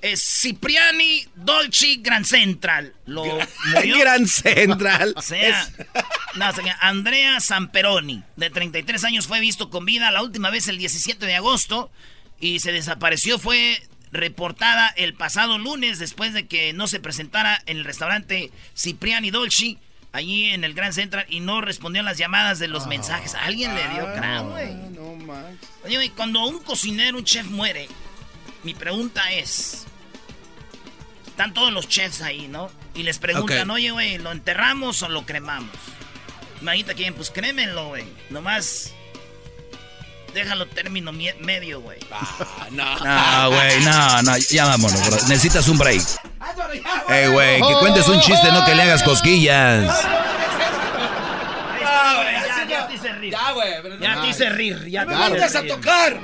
Es 0.02 0.22
Cipriani 0.22 1.26
Dolci 1.36 2.02
Grand 2.02 2.26
Central. 2.26 2.94
Lo 3.06 3.24
murió. 3.24 3.98
Gran 4.00 4.28
Central. 4.28 5.14
O 5.18 5.22
sea, 5.22 5.70
no, 6.36 6.50
o 6.50 6.54
sea, 6.54 6.78
Andrea 6.82 7.40
Samperoni, 7.40 8.22
de 8.36 8.50
33 8.50 9.02
años, 9.06 9.28
fue 9.28 9.40
visto 9.40 9.70
con 9.70 9.86
vida 9.86 10.12
la 10.12 10.22
última 10.22 10.50
vez 10.50 10.68
el 10.68 10.78
17 10.78 11.26
de 11.26 11.36
agosto 11.36 11.90
y 12.44 12.60
se 12.60 12.74
desapareció. 12.74 13.40
Fue 13.40 13.82
reportada 14.12 14.90
el 14.98 15.14
pasado 15.14 15.58
lunes 15.58 15.98
después 15.98 16.34
de 16.34 16.46
que 16.46 16.74
no 16.74 16.88
se 16.88 17.00
presentara 17.00 17.64
en 17.66 17.78
el 17.78 17.86
restaurante 17.86 18.52
Cipriani 18.78 19.32
Dolci, 19.32 19.80
allí 20.12 20.48
en 20.48 20.66
el 20.66 20.74
Grand 20.74 20.94
Central, 20.94 21.26
y 21.30 21.40
no 21.40 21.62
respondió 21.62 22.02
a 22.02 22.06
las 22.06 22.18
llamadas 22.18 22.60
de 22.60 22.68
los 22.68 22.86
mensajes. 22.86 23.34
Alguien 23.34 23.74
le 23.74 23.88
dio 23.90 24.14
cráneo, 24.14 24.50
güey. 24.50 24.74
No 24.74 25.16
más. 25.26 25.46
Oye, 25.86 25.96
güey, 25.96 26.10
cuando 26.10 26.46
un 26.46 26.60
cocinero, 26.60 27.18
un 27.18 27.24
chef 27.24 27.46
muere, 27.48 27.88
mi 28.64 28.74
pregunta 28.74 29.32
es... 29.32 29.86
Están 31.26 31.54
todos 31.54 31.72
los 31.72 31.88
chefs 31.88 32.22
ahí, 32.22 32.48
¿no? 32.50 32.70
Y 32.94 33.04
les 33.04 33.20
preguntan, 33.20 33.70
Ok. 33.70 33.76
oye, 33.76 33.90
güey, 33.92 34.18
¿lo 34.20 34.32
enterramos 34.34 35.02
o 35.02 35.10
lo 35.10 35.26
cremamos? 35.26 35.72
Imagínate 36.62 36.94
quién, 36.96 37.14
pues 37.14 37.32
crémenlo, 37.32 37.88
güey. 37.88 38.04
Nomás... 38.30 38.94
Déjalo 40.34 40.66
término 40.68 41.12
medio, 41.12 41.82
güey. 41.82 42.00
no. 42.72 42.84
No, 43.04 43.50
güey, 43.52 43.80
no, 43.82 44.22
no, 44.24 44.38
ya 44.38 44.66
vámonos, 44.66 45.06
bro. 45.06 45.18
Necesitas 45.28 45.68
un 45.68 45.78
break. 45.78 46.02
Ey, 47.10 47.28
güey, 47.28 47.62
que 47.62 47.74
cuentes 47.80 48.08
un 48.08 48.20
chiste, 48.22 48.52
no 48.52 48.66
que 48.66 48.74
le 48.76 48.84
hagas 48.84 49.04
cosquillas. 49.04 50.04
ya, 51.82 52.68
ya 52.68 52.88
te 52.88 52.94
hice 52.96 53.14
rir. 53.14 53.32
Ya, 53.32 53.52
güey. 53.52 54.00
Ya 54.02 54.22
te 54.22 54.28
hice 54.28 54.50
rir. 54.50 54.90
Ya 54.90 55.06
te 55.06 55.16
¡Me 55.16 55.44
a 55.44 55.68
tocar! 55.68 56.20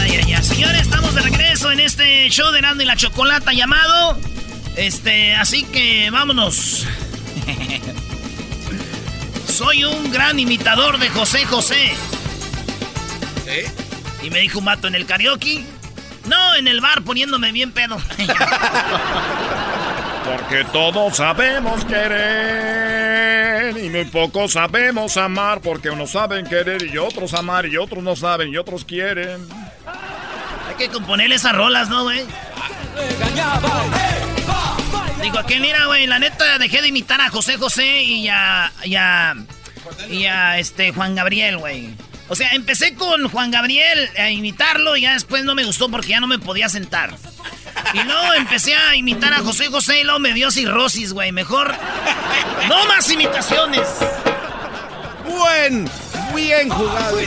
Ay, 0.00 0.20
ay, 0.24 0.32
ay. 0.34 0.44
Señores, 0.44 0.82
estamos 0.82 1.14
de 1.14 1.22
regreso 1.22 1.72
en 1.72 1.80
este 1.80 2.28
show 2.30 2.50
de 2.52 2.62
Nando 2.62 2.82
y 2.82 2.86
la 2.86 2.96
Chocolata 2.96 3.52
llamado. 3.52 4.18
Este, 4.76 5.34
así 5.34 5.64
que 5.64 6.10
vámonos. 6.10 6.86
Soy 9.58 9.82
un 9.82 10.12
gran 10.12 10.38
imitador 10.38 10.98
de 11.00 11.08
José 11.08 11.44
José. 11.44 11.92
¿Sí? 13.44 13.64
Y 14.24 14.30
me 14.30 14.38
dijo 14.38 14.60
un 14.60 14.66
vato 14.66 14.86
en 14.86 14.94
el 14.94 15.04
karaoke. 15.04 15.64
No, 16.26 16.54
en 16.54 16.68
el 16.68 16.80
bar 16.80 17.02
poniéndome 17.02 17.50
bien 17.50 17.72
pedo. 17.72 17.96
Porque 20.24 20.64
todos 20.72 21.16
sabemos 21.16 21.84
querer 21.86 23.76
y 23.78 23.88
muy 23.88 24.04
pocos 24.04 24.52
sabemos 24.52 25.16
amar 25.16 25.60
porque 25.60 25.90
unos 25.90 26.12
saben 26.12 26.46
querer 26.46 26.84
y 26.84 26.96
otros 26.96 27.34
amar 27.34 27.66
y 27.66 27.78
otros 27.78 28.04
no 28.04 28.14
saben 28.14 28.52
y 28.52 28.58
otros 28.58 28.84
quieren. 28.84 29.44
Hay 30.68 30.76
que 30.76 30.88
componerle 30.88 31.34
esas 31.34 31.56
rolas, 31.56 31.88
¿no, 31.88 32.04
güey? 32.04 32.24
Digo, 35.22 35.44
que 35.46 35.60
mira, 35.60 35.86
güey, 35.86 36.06
la 36.06 36.18
neta 36.18 36.58
dejé 36.58 36.82
de 36.82 36.88
imitar 36.88 37.20
a 37.20 37.30
José 37.30 37.56
José 37.56 38.02
y 38.02 38.28
a. 38.28 38.72
y 38.84 38.94
a. 38.94 39.34
y 40.08 40.24
a 40.26 40.58
este 40.58 40.92
Juan 40.92 41.14
Gabriel, 41.14 41.58
güey. 41.58 41.94
O 42.28 42.36
sea, 42.36 42.50
empecé 42.50 42.94
con 42.94 43.28
Juan 43.28 43.50
Gabriel 43.50 44.10
a 44.18 44.30
imitarlo 44.30 44.96
y 44.96 45.02
ya 45.02 45.14
después 45.14 45.44
no 45.44 45.54
me 45.54 45.64
gustó 45.64 45.88
porque 45.88 46.08
ya 46.08 46.20
no 46.20 46.26
me 46.26 46.38
podía 46.38 46.68
sentar. 46.68 47.14
Y 47.94 48.02
luego 48.02 48.34
empecé 48.34 48.74
a 48.74 48.96
imitar 48.96 49.32
a 49.32 49.38
José 49.38 49.68
José 49.68 50.00
y 50.00 50.04
luego 50.04 50.18
me 50.18 50.34
dio 50.34 50.50
cirrosis, 50.50 51.12
güey. 51.12 51.32
Mejor. 51.32 51.74
No 52.68 52.86
más 52.86 53.10
imitaciones. 53.10 53.88
Buen, 55.26 55.88
bien 56.38 56.68
jugado. 56.68 57.18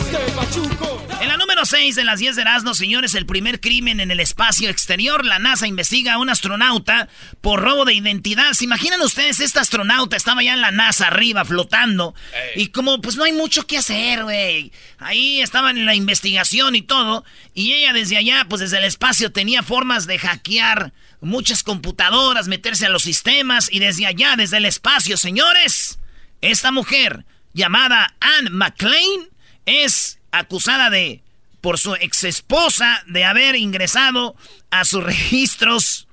En 1.21 1.27
la 1.27 1.37
número 1.37 1.65
6 1.65 1.95
de 1.95 2.03
las 2.03 2.19
10 2.19 2.35
de 2.35 2.41
Erasmo, 2.41 2.73
señores, 2.73 3.13
el 3.13 3.25
primer 3.25 3.59
crimen 3.59 3.99
en 3.99 4.09
el 4.09 4.19
espacio 4.19 4.69
exterior. 4.69 5.25
La 5.25 5.37
NASA 5.37 5.67
investiga 5.67 6.13
a 6.13 6.17
un 6.17 6.29
astronauta 6.29 7.09
por 7.41 7.61
robo 7.61 7.85
de 7.85 7.93
identidad. 7.93 8.53
¿Se 8.53 8.63
imaginan 8.63 9.01
ustedes? 9.01 9.39
Este 9.39 9.59
astronauta 9.59 10.15
estaba 10.15 10.41
ya 10.41 10.53
en 10.53 10.61
la 10.61 10.71
NASA 10.71 11.07
arriba 11.07 11.45
flotando. 11.45 12.15
Y 12.55 12.67
como 12.67 13.01
pues 13.01 13.17
no 13.17 13.23
hay 13.23 13.33
mucho 13.33 13.67
que 13.67 13.77
hacer, 13.77 14.23
güey. 14.23 14.71
Ahí 14.97 15.41
estaban 15.41 15.77
en 15.77 15.85
la 15.85 15.95
investigación 15.95 16.75
y 16.75 16.81
todo. 16.81 17.23
Y 17.53 17.73
ella 17.73 17.93
desde 17.93 18.17
allá, 18.17 18.45
pues 18.49 18.61
desde 18.61 18.77
el 18.77 18.85
espacio, 18.85 19.31
tenía 19.31 19.61
formas 19.61 20.07
de 20.07 20.17
hackear 20.17 20.93
muchas 21.19 21.63
computadoras, 21.63 22.47
meterse 22.47 22.85
a 22.85 22.89
los 22.89 23.03
sistemas. 23.03 23.69
Y 23.71 23.79
desde 23.79 24.07
allá, 24.07 24.35
desde 24.37 24.57
el 24.57 24.65
espacio, 24.65 25.17
señores, 25.17 25.99
esta 26.41 26.71
mujer 26.71 27.25
llamada 27.53 28.15
Anne 28.19 28.49
McLean 28.49 29.29
es 29.65 30.19
acusada 30.31 30.89
de, 30.89 31.21
por 31.61 31.77
su 31.77 31.95
ex 31.95 32.23
esposa, 32.23 33.03
de 33.07 33.25
haber 33.25 33.55
ingresado 33.55 34.35
a 34.69 34.85
sus 34.85 35.03
registros. 35.03 36.07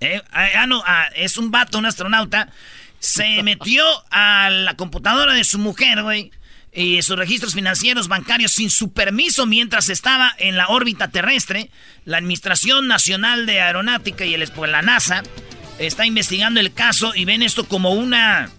Eh, 0.00 0.22
ah, 0.32 0.48
ah, 0.56 0.66
no, 0.66 0.82
ah, 0.86 1.08
es 1.16 1.36
un 1.36 1.50
vato, 1.50 1.78
un 1.78 1.86
astronauta. 1.86 2.50
Se 2.98 3.42
metió 3.42 3.84
a 4.10 4.50
la 4.50 4.76
computadora 4.76 5.34
de 5.34 5.44
su 5.44 5.58
mujer, 5.58 6.02
güey. 6.02 6.30
Y 6.70 7.02
sus 7.02 7.16
registros 7.16 7.54
financieros 7.54 8.08
bancarios 8.08 8.52
sin 8.52 8.70
su 8.70 8.92
permiso 8.92 9.46
mientras 9.46 9.88
estaba 9.88 10.34
en 10.38 10.56
la 10.56 10.68
órbita 10.68 11.08
terrestre. 11.08 11.70
La 12.04 12.18
Administración 12.18 12.86
Nacional 12.86 13.46
de 13.46 13.60
Aeronáutica 13.60 14.24
y 14.24 14.34
el, 14.34 14.52
la 14.66 14.82
NASA 14.82 15.22
está 15.78 16.06
investigando 16.06 16.60
el 16.60 16.72
caso 16.72 17.14
y 17.14 17.24
ven 17.24 17.42
esto 17.42 17.66
como 17.66 17.92
una. 17.92 18.50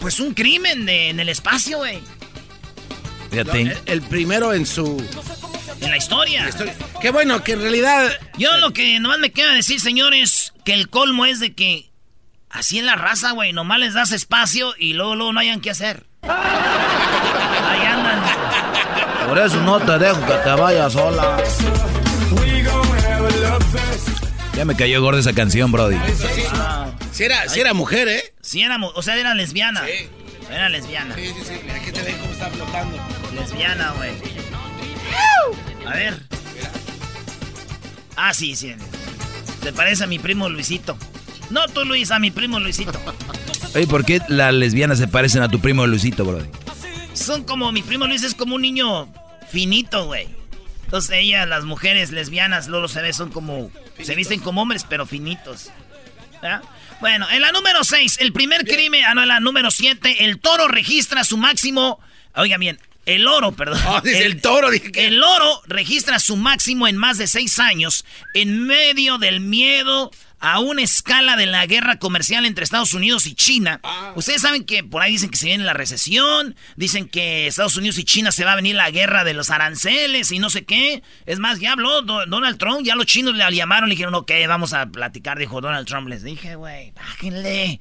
Pues 0.00 0.20
un 0.20 0.32
crimen 0.34 0.86
de, 0.86 1.08
en 1.10 1.20
el 1.20 1.28
espacio, 1.28 1.78
güey. 1.78 2.00
Fíjate. 3.30 3.60
El, 3.62 3.78
el 3.86 4.02
primero 4.02 4.52
en 4.54 4.64
su 4.64 5.04
En 5.80 5.90
la 5.90 5.96
historia. 5.96 6.48
historia. 6.48 6.74
Qué 7.00 7.10
bueno 7.10 7.42
que 7.42 7.52
en 7.52 7.60
realidad. 7.62 8.10
Yo 8.38 8.56
lo 8.58 8.72
que 8.72 8.98
nomás 9.00 9.18
me 9.18 9.30
queda 9.32 9.52
decir, 9.52 9.80
señores, 9.80 10.54
que 10.64 10.74
el 10.74 10.88
colmo 10.88 11.26
es 11.26 11.40
de 11.40 11.54
que 11.54 11.90
así 12.48 12.78
es 12.78 12.84
la 12.84 12.94
raza, 12.96 13.32
güey. 13.32 13.52
Nomás 13.52 13.78
les 13.80 13.94
das 13.94 14.12
espacio 14.12 14.74
y 14.78 14.94
luego, 14.94 15.14
luego 15.16 15.32
no 15.32 15.40
hayan 15.40 15.60
que 15.60 15.70
hacer. 15.70 16.06
Ahí 16.22 17.86
andan. 17.86 18.22
Por 19.28 19.38
eso 19.38 19.60
no 19.62 19.78
te 19.80 19.98
dejo 19.98 20.24
que 20.24 20.32
te 20.32 20.50
vayas 20.50 20.92
sola. 20.92 21.36
Ya 24.54 24.64
me 24.64 24.74
cayó 24.74 25.00
gorda 25.02 25.20
esa 25.20 25.34
canción, 25.34 25.70
Brody. 25.70 25.96
Si 27.18 27.24
era, 27.24 27.48
si 27.48 27.58
era 27.58 27.74
mujer, 27.74 28.06
¿eh? 28.06 28.22
Sí, 28.42 28.62
era, 28.62 28.78
mu- 28.78 28.92
o 28.94 29.02
sea, 29.02 29.16
era 29.16 29.34
lesbiana. 29.34 29.84
Sí. 29.84 30.08
Era 30.52 30.68
lesbiana. 30.68 31.16
Sí, 31.16 31.26
sí, 31.26 31.34
sí. 31.48 31.60
Mira, 31.64 31.74
aquí 31.74 31.90
te 31.90 32.00
ven 32.02 32.16
cómo 32.18 32.30
está 32.32 32.48
flotando. 32.48 32.96
Lesbiana, 33.34 33.90
güey. 33.96 34.12
A 35.84 35.90
ver. 35.94 36.22
Ah, 38.14 38.32
sí, 38.32 38.54
sí. 38.54 38.72
Te 39.64 39.72
parece 39.72 40.04
a 40.04 40.06
mi 40.06 40.20
primo 40.20 40.48
Luisito. 40.48 40.96
No 41.50 41.66
tú, 41.66 41.84
Luis, 41.84 42.12
a 42.12 42.20
mi 42.20 42.30
primo 42.30 42.60
Luisito. 42.60 43.00
Oye, 43.74 43.88
¿por 43.88 44.04
qué 44.04 44.20
las 44.28 44.54
lesbianas 44.54 44.98
se 44.98 45.08
parecen 45.08 45.42
a 45.42 45.48
tu 45.48 45.58
primo 45.58 45.88
Luisito, 45.88 46.24
Brody? 46.24 46.48
Son 47.14 47.42
como, 47.42 47.72
mi 47.72 47.82
primo 47.82 48.06
Luis 48.06 48.22
es 48.22 48.36
como 48.36 48.54
un 48.54 48.62
niño 48.62 49.12
finito, 49.50 50.06
güey. 50.06 50.28
Entonces 50.84 51.10
ellas, 51.18 51.48
las 51.48 51.64
mujeres 51.64 52.12
lesbianas, 52.12 52.68
luego 52.68 52.86
se 52.86 53.02
ve, 53.02 53.12
son 53.12 53.30
como, 53.32 53.72
se 54.00 54.14
visten 54.14 54.38
como 54.38 54.62
hombres, 54.62 54.86
pero 54.88 55.04
finitos. 55.04 55.70
¿verdad? 56.40 56.62
Bueno, 57.00 57.28
en 57.30 57.40
la 57.42 57.52
número 57.52 57.84
6, 57.84 58.16
el 58.20 58.32
primer 58.32 58.64
crimen, 58.66 59.04
ah, 59.06 59.14
no, 59.14 59.22
en 59.22 59.28
la 59.28 59.38
número 59.40 59.70
7, 59.70 60.24
el 60.24 60.40
toro 60.40 60.66
registra 60.66 61.22
su 61.22 61.36
máximo, 61.36 62.00
oiga 62.34 62.58
bien, 62.58 62.80
el 63.06 63.26
oro, 63.28 63.52
perdón. 63.52 63.80
Ah, 63.84 64.02
el 64.04 64.40
toro, 64.40 64.70
dije 64.70 64.90
que- 64.90 65.06
El 65.06 65.22
oro 65.22 65.62
registra 65.66 66.18
su 66.18 66.36
máximo 66.36 66.88
en 66.88 66.96
más 66.96 67.16
de 67.16 67.28
6 67.28 67.58
años, 67.60 68.04
en 68.34 68.66
medio 68.66 69.18
del 69.18 69.38
miedo 69.40 70.10
a 70.40 70.60
una 70.60 70.82
escala 70.82 71.36
de 71.36 71.46
la 71.46 71.66
guerra 71.66 71.98
comercial 71.98 72.46
entre 72.46 72.64
Estados 72.64 72.94
Unidos 72.94 73.26
y 73.26 73.34
China. 73.34 73.80
Ustedes 74.16 74.42
saben 74.42 74.64
que 74.64 74.84
por 74.84 75.02
ahí 75.02 75.12
dicen 75.12 75.30
que 75.30 75.36
se 75.36 75.46
viene 75.46 75.64
la 75.64 75.72
recesión, 75.72 76.54
dicen 76.76 77.08
que 77.08 77.46
Estados 77.46 77.76
Unidos 77.76 77.98
y 77.98 78.04
China 78.04 78.30
se 78.32 78.44
va 78.44 78.52
a 78.52 78.56
venir 78.56 78.74
la 78.76 78.90
guerra 78.90 79.24
de 79.24 79.34
los 79.34 79.50
aranceles 79.50 80.30
y 80.32 80.38
no 80.38 80.50
sé 80.50 80.64
qué. 80.64 81.02
Es 81.26 81.38
más, 81.38 81.58
ya 81.60 81.72
habló 81.72 82.02
Do- 82.02 82.26
Donald 82.26 82.58
Trump, 82.58 82.82
ya 82.84 82.94
los 82.94 83.06
chinos 83.06 83.34
le 83.34 83.50
llamaron, 83.54 83.88
le 83.88 83.94
dijeron, 83.94 84.14
ok, 84.14 84.30
vamos 84.46 84.72
a 84.74 84.86
platicar, 84.86 85.38
dijo 85.38 85.60
Donald 85.60 85.86
Trump. 85.86 86.08
Les 86.08 86.22
dije, 86.22 86.54
güey, 86.54 86.92
bájenle. 86.92 87.80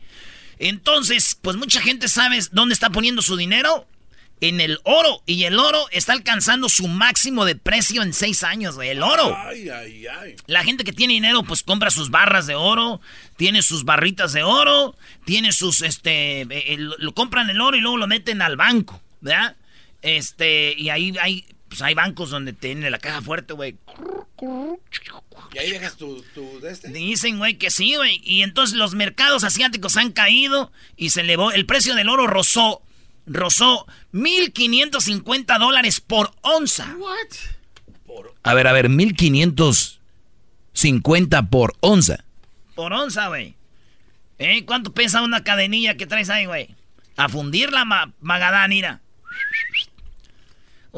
Entonces, 0.60 1.38
pues 1.42 1.56
mucha 1.56 1.82
gente 1.82 2.08
sabe 2.10 2.40
dónde 2.52 2.74
está 2.74 2.90
poniendo 2.90 3.22
su 3.22 3.38
dinero. 3.38 3.88
En 4.40 4.62
el 4.62 4.80
oro. 4.84 5.24
Y 5.26 5.46
el 5.46 5.58
oro 5.58 5.86
está 5.92 6.14
alcanzando 6.14 6.70
su 6.70 6.88
máximo 6.88 7.46
de 7.46 7.56
precio 7.56 8.04
en 8.04 8.14
seis 8.14 8.44
años, 8.44 8.76
güey. 8.76 8.90
El 8.90 9.02
oro. 9.02 9.36
Ay, 9.36 9.70
ay, 9.70 10.06
ay. 10.08 10.36
La 10.46 10.64
gente 10.64 10.84
que 10.84 10.94
tiene 10.94 11.14
dinero, 11.14 11.44
pues 11.44 11.64
compra 11.64 11.90
sus 11.90 12.12
barras 12.12 12.46
de 12.46 12.56
oro, 12.56 13.02
tiene 13.36 13.62
sus 13.64 13.84
barritas 13.84 14.34
de 14.34 14.44
oro, 14.44 14.96
tiene 15.26 15.52
sus, 15.52 15.82
este, 15.82 16.42
eh, 16.42 16.48
eh, 16.50 16.78
lo, 16.78 16.96
lo 17.00 17.14
compran 17.14 17.50
el 17.50 17.60
oro 17.62 17.78
y 17.78 17.82
luego 17.82 17.98
lo 17.98 18.08
meten 18.08 18.42
al 18.42 18.58
banco, 18.58 19.02
¿verdad? 19.22 19.56
Este, 20.02 20.76
y 20.78 20.90
ahí 20.90 21.16
hay, 21.20 21.46
pues 21.68 21.82
hay 21.82 21.94
bancos 21.94 22.30
donde 22.30 22.54
tiene 22.54 22.90
la 22.90 23.00
caja 23.00 23.22
fuerte, 23.22 23.54
güey. 23.54 23.78
Y 25.54 25.58
ahí 25.58 25.72
dejas 25.72 25.98
tu, 25.98 26.24
tu 26.34 26.60
de 26.60 26.72
este. 26.72 26.90
Dicen, 26.90 27.38
güey, 27.38 27.58
que 27.58 27.72
sí, 27.72 27.96
güey. 27.96 28.22
Y 28.24 28.44
entonces 28.44 28.78
los 28.78 28.94
mercados 28.94 29.44
asiáticos 29.44 29.98
han 29.98 30.12
caído 30.12 30.72
y 30.96 31.10
se 31.10 31.22
elevó. 31.22 31.52
El 31.52 31.66
precio 31.66 31.96
del 31.96 32.10
oro 32.10 32.28
rozó, 32.28 32.82
rozó 33.28 33.86
1.550 34.14 35.60
dólares 35.60 36.00
por 36.00 36.32
onza. 36.42 36.96
A 38.44 38.54
ver, 38.54 38.68
a 38.68 38.74
ver, 38.74 38.90
1550 38.90 41.50
por 41.50 41.74
onza. 41.82 42.24
Por 42.76 42.94
onza, 42.94 43.28
güey. 43.28 43.56
¿Eh? 44.40 44.64
¿Cuánto 44.66 44.94
pesa 44.94 45.22
una 45.22 45.44
cadenilla 45.44 45.98
que 45.98 46.08
traes 46.08 46.30
ahí, 46.30 46.46
güey? 46.46 46.74
A 47.18 47.28
fundirla, 47.30 47.86
ma 47.86 48.12
Magadán, 48.22 48.70
mira. 48.70 49.02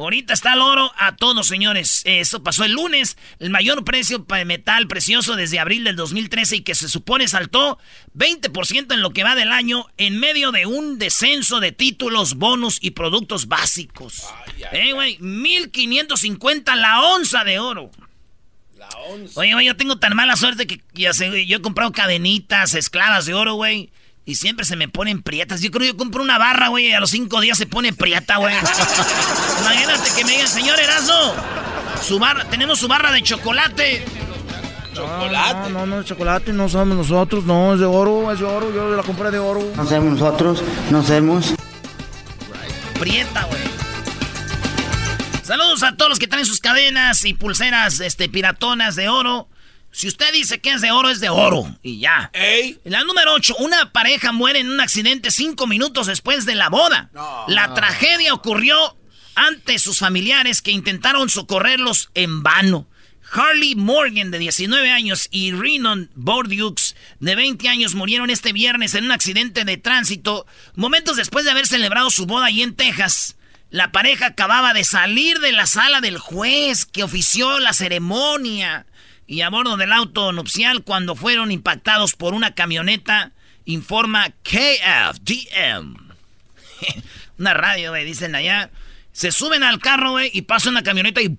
Ahorita 0.00 0.32
está 0.32 0.54
el 0.54 0.62
oro 0.62 0.90
a 0.96 1.16
todos, 1.16 1.46
señores. 1.46 2.00
Eso 2.04 2.42
pasó 2.42 2.64
el 2.64 2.72
lunes. 2.72 3.18
El 3.38 3.50
mayor 3.50 3.84
precio 3.84 4.18
de 4.26 4.44
metal 4.46 4.88
precioso 4.88 5.36
desde 5.36 5.58
abril 5.58 5.84
del 5.84 5.96
2013 5.96 6.56
y 6.56 6.60
que 6.62 6.74
se 6.74 6.88
supone 6.88 7.28
saltó 7.28 7.78
20% 8.16 8.94
en 8.94 9.02
lo 9.02 9.10
que 9.10 9.24
va 9.24 9.34
del 9.34 9.52
año 9.52 9.86
en 9.98 10.18
medio 10.18 10.52
de 10.52 10.64
un 10.64 10.98
descenso 10.98 11.60
de 11.60 11.72
títulos, 11.72 12.34
bonos 12.36 12.78
y 12.80 12.92
productos 12.92 13.46
básicos. 13.46 14.24
eh, 14.72 14.94
güey, 14.94 15.18
1550 15.18 16.76
la 16.76 17.02
onza 17.02 17.44
de 17.44 17.58
oro. 17.58 17.90
La 18.78 18.88
onza. 18.88 19.38
Oye, 19.38 19.52
güey, 19.52 19.66
yo 19.66 19.76
tengo 19.76 19.98
tan 19.98 20.16
mala 20.16 20.36
suerte 20.36 20.66
que 20.66 20.80
ya 20.94 21.12
sé, 21.12 21.28
güey, 21.28 21.44
yo 21.44 21.58
he 21.58 21.62
comprado 21.62 21.92
cadenitas, 21.92 22.74
esclavas 22.74 23.26
de 23.26 23.34
oro, 23.34 23.54
güey. 23.54 23.90
Y 24.30 24.36
siempre 24.36 24.64
se 24.64 24.76
me 24.76 24.86
ponen 24.86 25.22
prietas. 25.22 25.60
Yo 25.60 25.72
creo 25.72 25.80
que 25.80 25.86
yo 25.88 25.96
compro 25.96 26.22
una 26.22 26.38
barra, 26.38 26.68
güey, 26.68 26.86
y 26.86 26.92
a 26.92 27.00
los 27.00 27.10
cinco 27.10 27.40
días 27.40 27.58
se 27.58 27.66
pone 27.66 27.92
prieta, 27.92 28.36
güey. 28.36 28.54
Imagínate 29.60 30.08
que 30.16 30.24
me 30.24 30.30
digan, 30.30 30.46
señor 30.46 30.78
Erasmo, 30.78 31.34
su 32.00 32.20
barra, 32.20 32.44
tenemos 32.44 32.78
su 32.78 32.86
barra 32.86 33.10
de 33.10 33.22
chocolate. 33.22 34.04
Chocolate. 34.94 35.70
No, 35.70 35.84
no, 35.84 35.98
es 35.98 36.06
chocolate, 36.06 36.52
no 36.52 36.68
somos 36.68 36.96
nosotros, 36.96 37.44
no, 37.44 37.74
es 37.74 37.80
de 37.80 37.86
oro, 37.86 38.30
es 38.30 38.38
de 38.38 38.44
oro, 38.44 38.72
yo 38.72 38.94
la 38.94 39.02
compré 39.02 39.32
de 39.32 39.40
oro. 39.40 39.68
No 39.74 39.84
somos 39.84 40.20
nosotros, 40.20 40.62
no 40.92 41.02
somos. 41.02 41.52
Prieta, 43.00 43.46
güey. 43.46 43.62
Saludos 45.42 45.82
a 45.82 45.96
todos 45.96 46.08
los 46.08 46.18
que 46.20 46.28
traen 46.28 46.46
sus 46.46 46.60
cadenas 46.60 47.24
y 47.24 47.34
pulseras 47.34 47.98
este, 47.98 48.28
piratonas 48.28 48.94
de 48.94 49.08
oro. 49.08 49.48
Si 49.92 50.08
usted 50.08 50.32
dice 50.32 50.60
que 50.60 50.70
es 50.70 50.80
de 50.80 50.92
oro, 50.92 51.10
es 51.10 51.20
de 51.20 51.30
oro. 51.30 51.76
Y 51.82 51.98
ya. 51.98 52.30
Ey. 52.32 52.78
La 52.84 53.02
número 53.04 53.34
8. 53.34 53.56
Una 53.58 53.92
pareja 53.92 54.32
muere 54.32 54.60
en 54.60 54.70
un 54.70 54.80
accidente 54.80 55.30
cinco 55.30 55.66
minutos 55.66 56.06
después 56.06 56.46
de 56.46 56.54
la 56.54 56.68
boda. 56.68 57.10
la 57.48 57.74
tragedia 57.74 58.32
ocurrió 58.32 58.96
ante 59.34 59.78
sus 59.78 59.98
familiares 59.98 60.62
que 60.62 60.70
intentaron 60.70 61.28
socorrerlos 61.28 62.10
en 62.14 62.42
vano. 62.42 62.86
Harley 63.32 63.76
Morgan, 63.76 64.30
de 64.32 64.38
19 64.38 64.90
años, 64.90 65.28
y 65.30 65.52
Renan 65.52 66.10
Bordiux, 66.14 66.96
de 67.20 67.36
20 67.36 67.68
años, 67.68 67.94
murieron 67.94 68.28
este 68.28 68.52
viernes 68.52 68.94
en 68.94 69.04
un 69.04 69.12
accidente 69.12 69.64
de 69.64 69.76
tránsito, 69.76 70.46
momentos 70.74 71.16
después 71.16 71.44
de 71.44 71.52
haber 71.52 71.66
celebrado 71.66 72.10
su 72.10 72.26
boda 72.26 72.46
allí 72.46 72.62
en 72.62 72.74
Texas. 72.74 73.36
La 73.70 73.92
pareja 73.92 74.26
acababa 74.26 74.74
de 74.74 74.82
salir 74.82 75.38
de 75.38 75.52
la 75.52 75.66
sala 75.66 76.00
del 76.00 76.18
juez 76.18 76.86
que 76.86 77.04
ofició 77.04 77.60
la 77.60 77.72
ceremonia 77.72 78.84
y 79.30 79.42
a 79.42 79.48
bordo 79.48 79.76
del 79.76 79.92
auto 79.92 80.32
nupcial 80.32 80.82
cuando 80.82 81.14
fueron 81.14 81.52
impactados 81.52 82.16
por 82.16 82.34
una 82.34 82.56
camioneta, 82.56 83.30
informa 83.64 84.30
KFDM. 84.42 85.94
una 87.38 87.54
radio, 87.54 87.90
güey, 87.90 88.04
dicen 88.04 88.34
allá. 88.34 88.70
Se 89.12 89.30
suben 89.30 89.62
al 89.62 89.78
carro, 89.78 90.10
güey, 90.10 90.32
y 90.34 90.42
pasa 90.42 90.68
una 90.68 90.82
camioneta 90.82 91.22
y... 91.22 91.38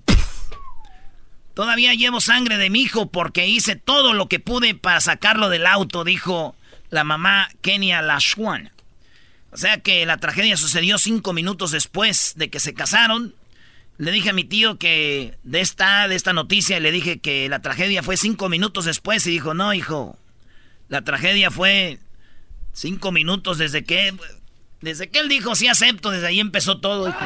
Todavía 1.53 1.93
llevo 1.93 2.21
sangre 2.21 2.57
de 2.57 2.69
mi 2.69 2.79
hijo 2.81 3.11
porque 3.11 3.49
hice 3.49 3.75
todo 3.75 4.13
lo 4.13 4.29
que 4.29 4.39
pude 4.39 4.73
para 4.73 5.01
sacarlo 5.01 5.49
del 5.49 5.67
auto, 5.67 6.05
dijo 6.05 6.55
la 6.91 7.03
mamá 7.03 7.49
Kenia 7.59 8.01
Lashwan. 8.01 8.71
O 9.51 9.57
sea 9.57 9.81
que 9.81 10.05
la 10.05 10.15
tragedia 10.15 10.55
sucedió 10.55 10.97
cinco 10.97 11.33
minutos 11.33 11.71
después 11.71 12.35
de 12.37 12.49
que 12.49 12.61
se 12.61 12.73
casaron. 12.73 13.35
Le 14.01 14.11
dije 14.11 14.31
a 14.31 14.33
mi 14.33 14.43
tío 14.43 14.79
que 14.79 15.37
de 15.43 15.61
esta, 15.61 16.07
de 16.07 16.15
esta 16.15 16.33
noticia, 16.33 16.79
le 16.79 16.91
dije 16.91 17.19
que 17.19 17.47
la 17.47 17.59
tragedia 17.59 18.01
fue 18.01 18.17
cinco 18.17 18.49
minutos 18.49 18.85
después 18.85 19.27
y 19.27 19.29
dijo, 19.29 19.53
no, 19.53 19.75
hijo, 19.75 20.17
la 20.89 21.03
tragedia 21.03 21.51
fue 21.51 21.99
cinco 22.73 23.11
minutos 23.11 23.59
desde 23.59 23.83
que... 23.83 24.15
Desde 24.81 25.11
que 25.11 25.19
él 25.19 25.29
dijo, 25.29 25.53
sí 25.53 25.67
acepto, 25.67 26.09
desde 26.09 26.25
ahí 26.25 26.39
empezó 26.39 26.79
todo. 26.79 27.09
hijo". 27.09 27.19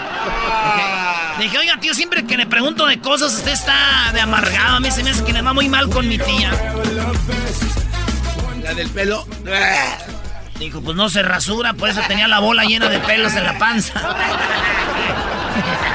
Dije, 1.37 1.43
dije, 1.43 1.57
oiga, 1.59 1.79
tío, 1.79 1.93
siempre 1.93 2.25
que 2.25 2.35
le 2.35 2.45
pregunto 2.45 2.85
de 2.87 2.99
cosas, 2.99 3.33
usted 3.33 3.53
está 3.53 4.11
de 4.11 4.19
amargado. 4.19 4.75
A 4.75 4.79
mí 4.81 4.91
se 4.91 5.01
me 5.01 5.11
hace 5.11 5.23
que 5.23 5.31
le 5.31 5.41
va 5.41 5.53
muy 5.53 5.69
mal 5.69 5.89
con 5.89 6.05
mi 6.09 6.17
tía. 6.17 6.51
La 8.61 8.73
del 8.73 8.89
pelo. 8.89 9.25
Dijo, 10.59 10.81
pues 10.81 10.97
no 10.97 11.07
se 11.07 11.23
rasura, 11.23 11.71
por 11.71 11.87
eso 11.87 12.01
tenía 12.09 12.27
la 12.27 12.39
bola 12.39 12.65
llena 12.65 12.89
de 12.89 12.99
pelos 12.99 13.33
en 13.33 13.45
la 13.45 13.57
panza. 13.57 14.17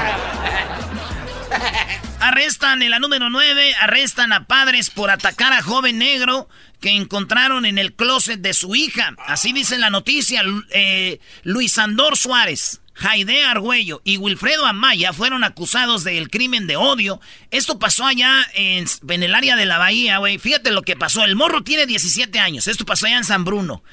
Arrestan 2.19 2.81
en 2.81 2.91
la 2.91 2.99
número 2.99 3.29
9, 3.29 3.75
arrestan 3.81 4.33
a 4.33 4.45
padres 4.45 4.89
por 4.89 5.09
atacar 5.09 5.53
a 5.53 5.61
joven 5.61 5.97
negro 5.97 6.47
que 6.79 6.91
encontraron 6.91 7.65
en 7.65 7.77
el 7.77 7.93
closet 7.93 8.39
de 8.41 8.53
su 8.53 8.75
hija. 8.75 9.15
Así 9.27 9.53
dice 9.53 9.77
la 9.77 9.89
noticia. 9.89 10.43
Eh, 10.71 11.19
Luis 11.43 11.77
Andor 11.77 12.17
Suárez, 12.17 12.81
Jaide 12.93 13.43
Argüello 13.43 14.01
y 14.03 14.17
Wilfredo 14.17 14.65
Amaya 14.65 15.13
fueron 15.13 15.43
acusados 15.43 16.03
del 16.03 16.29
crimen 16.29 16.67
de 16.67 16.75
odio. 16.75 17.19
Esto 17.49 17.79
pasó 17.79 18.05
allá 18.05 18.45
en, 18.53 18.85
en 19.09 19.23
el 19.23 19.33
área 19.33 19.55
de 19.55 19.65
la 19.65 19.77
bahía, 19.77 20.17
güey. 20.17 20.37
Fíjate 20.37 20.71
lo 20.71 20.81
que 20.83 20.95
pasó. 20.95 21.23
El 21.23 21.35
morro 21.35 21.63
tiene 21.63 21.85
17 21.85 22.39
años. 22.39 22.67
Esto 22.67 22.85
pasó 22.85 23.07
allá 23.07 23.17
en 23.17 23.25
San 23.25 23.45
Bruno. 23.45 23.83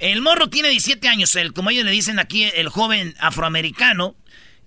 El 0.00 0.20
morro 0.20 0.48
tiene 0.48 0.68
17 0.68 1.08
años. 1.08 1.34
El, 1.34 1.52
como 1.52 1.70
ellos 1.70 1.84
le 1.84 1.90
dicen 1.90 2.18
aquí, 2.18 2.44
el 2.54 2.68
joven 2.68 3.14
afroamericano. 3.18 4.16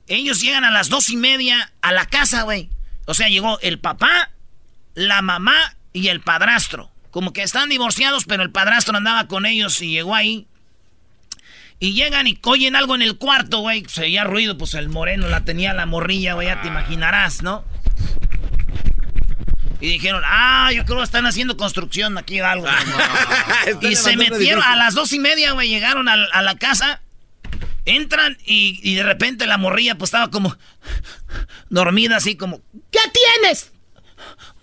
Ellos 0.08 0.42
llegan 0.42 0.64
a 0.64 0.72
las 0.72 0.90
dos 0.90 1.10
y 1.10 1.18
media 1.18 1.72
a 1.82 1.92
la 1.92 2.06
casa, 2.06 2.44
güey. 2.44 2.70
O 3.06 3.14
sea, 3.14 3.28
llegó 3.30 3.60
el 3.62 3.80
papá, 3.80 4.32
la 4.94 5.22
mamá 5.22 5.76
y 5.94 6.10
el 6.10 6.22
padrastro. 6.22 6.92
Como 7.12 7.34
que 7.34 7.44
están 7.44 7.70
divorciados, 7.70 8.26
pero 8.26 8.44
el 8.44 8.52
padrastro 8.52 8.98
andaba 8.98 9.28
con 9.28 9.46
ellos 9.46 9.82
y 9.82 9.92
llegó 9.92 10.16
ahí. 10.16 10.48
Y 11.80 11.94
llegan 11.94 12.28
y 12.28 12.40
oyen 12.44 12.76
algo 12.76 12.96
en 12.96 13.02
el 13.02 13.18
cuarto, 13.18 13.60
güey. 13.60 13.84
Se 13.88 14.04
oía 14.04 14.24
ruido, 14.24 14.58
pues 14.58 14.74
el 14.76 14.90
moreno 14.90 15.28
la 15.28 15.44
tenía 15.44 15.74
la 15.74 15.86
morrilla, 15.86 16.34
güey, 16.34 16.48
ya 16.48 16.62
te 16.62 16.68
imaginarás, 16.68 17.42
¿no? 17.42 17.66
Y 19.82 19.88
dijeron, 19.90 20.24
ah, 20.26 20.72
yo 20.74 20.86
creo 20.86 20.98
que 20.98 21.04
están 21.04 21.26
haciendo 21.26 21.58
construcción 21.58 22.18
aquí 22.18 22.40
o 22.40 22.46
algo. 22.48 22.68
y 23.82 23.96
se 23.96 24.16
metieron 24.16 24.64
a 24.64 24.76
las 24.76 24.94
dos 24.94 25.12
y 25.14 25.20
media, 25.20 25.52
güey, 25.52 25.70
llegaron 25.70 26.08
a, 26.08 26.42
la 26.42 26.56
casa. 26.56 27.02
Entran 27.86 28.38
y, 28.46 28.96
de 28.96 29.04
repente 29.04 29.46
la 29.46 29.58
morrilla 29.58 29.96
pues 29.96 30.10
estaba 30.10 30.32
como 30.32 30.56
dormida 31.70 32.18
así 32.18 32.36
como, 32.36 32.62
¿qué 32.92 33.00
tienes? 33.14 33.72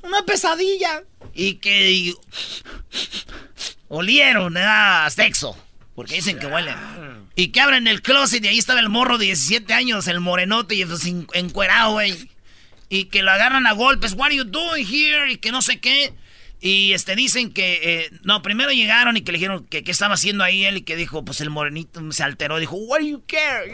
Una 0.03 0.23
pesadilla. 0.23 1.05
Y 1.35 1.55
que 1.55 2.15
olieron, 3.89 4.57
era 4.57 5.09
sexo. 5.11 5.57
Porque 5.95 6.17
dicen 6.17 6.39
que 6.39 6.47
huele. 6.47 6.75
Y 7.37 7.49
que 7.49 7.61
abren 7.61 7.87
el 7.87 8.03
closet 8.03 8.45
y 8.45 8.49
ahí 8.49 8.59
estaba 8.59 8.81
el 8.81 8.89
morro 8.89 9.19
de 9.19 9.27
17 9.27 9.73
años, 9.75 10.09
el 10.09 10.21
morenote 10.21 10.75
y 10.75 10.85
encuerado, 11.35 11.93
güey. 11.93 12.31
Y 12.89 13.05
que 13.05 13.23
lo 13.23 13.31
agarran 13.31 13.67
a 13.67 13.73
golpes. 13.73 14.15
What 14.15 14.27
are 14.27 14.37
you 14.37 14.45
doing 14.45 14.87
here? 14.87 15.31
Y 15.33 15.37
que 15.37 15.53
no 15.53 15.63
sé 15.63 15.81
qué. 15.81 16.15
Y 16.64 16.92
este 16.92 17.16
dicen 17.16 17.53
que 17.53 17.81
eh, 17.83 18.11
no, 18.22 18.40
primero 18.40 18.70
llegaron 18.70 19.16
y 19.16 19.22
que 19.22 19.33
le 19.33 19.38
dijeron 19.38 19.66
que 19.66 19.83
qué 19.83 19.90
estaba 19.90 20.14
haciendo 20.14 20.44
ahí 20.44 20.64
él 20.64 20.77
y 20.77 20.83
que 20.83 20.94
dijo, 20.94 21.25
pues 21.25 21.40
el 21.40 21.51
morenito 21.51 22.01
se 22.12 22.22
alteró, 22.22 22.59
dijo, 22.59 22.77
"What 22.77 23.01
do 23.01 23.07
you 23.07 23.25
care?" 23.27 23.68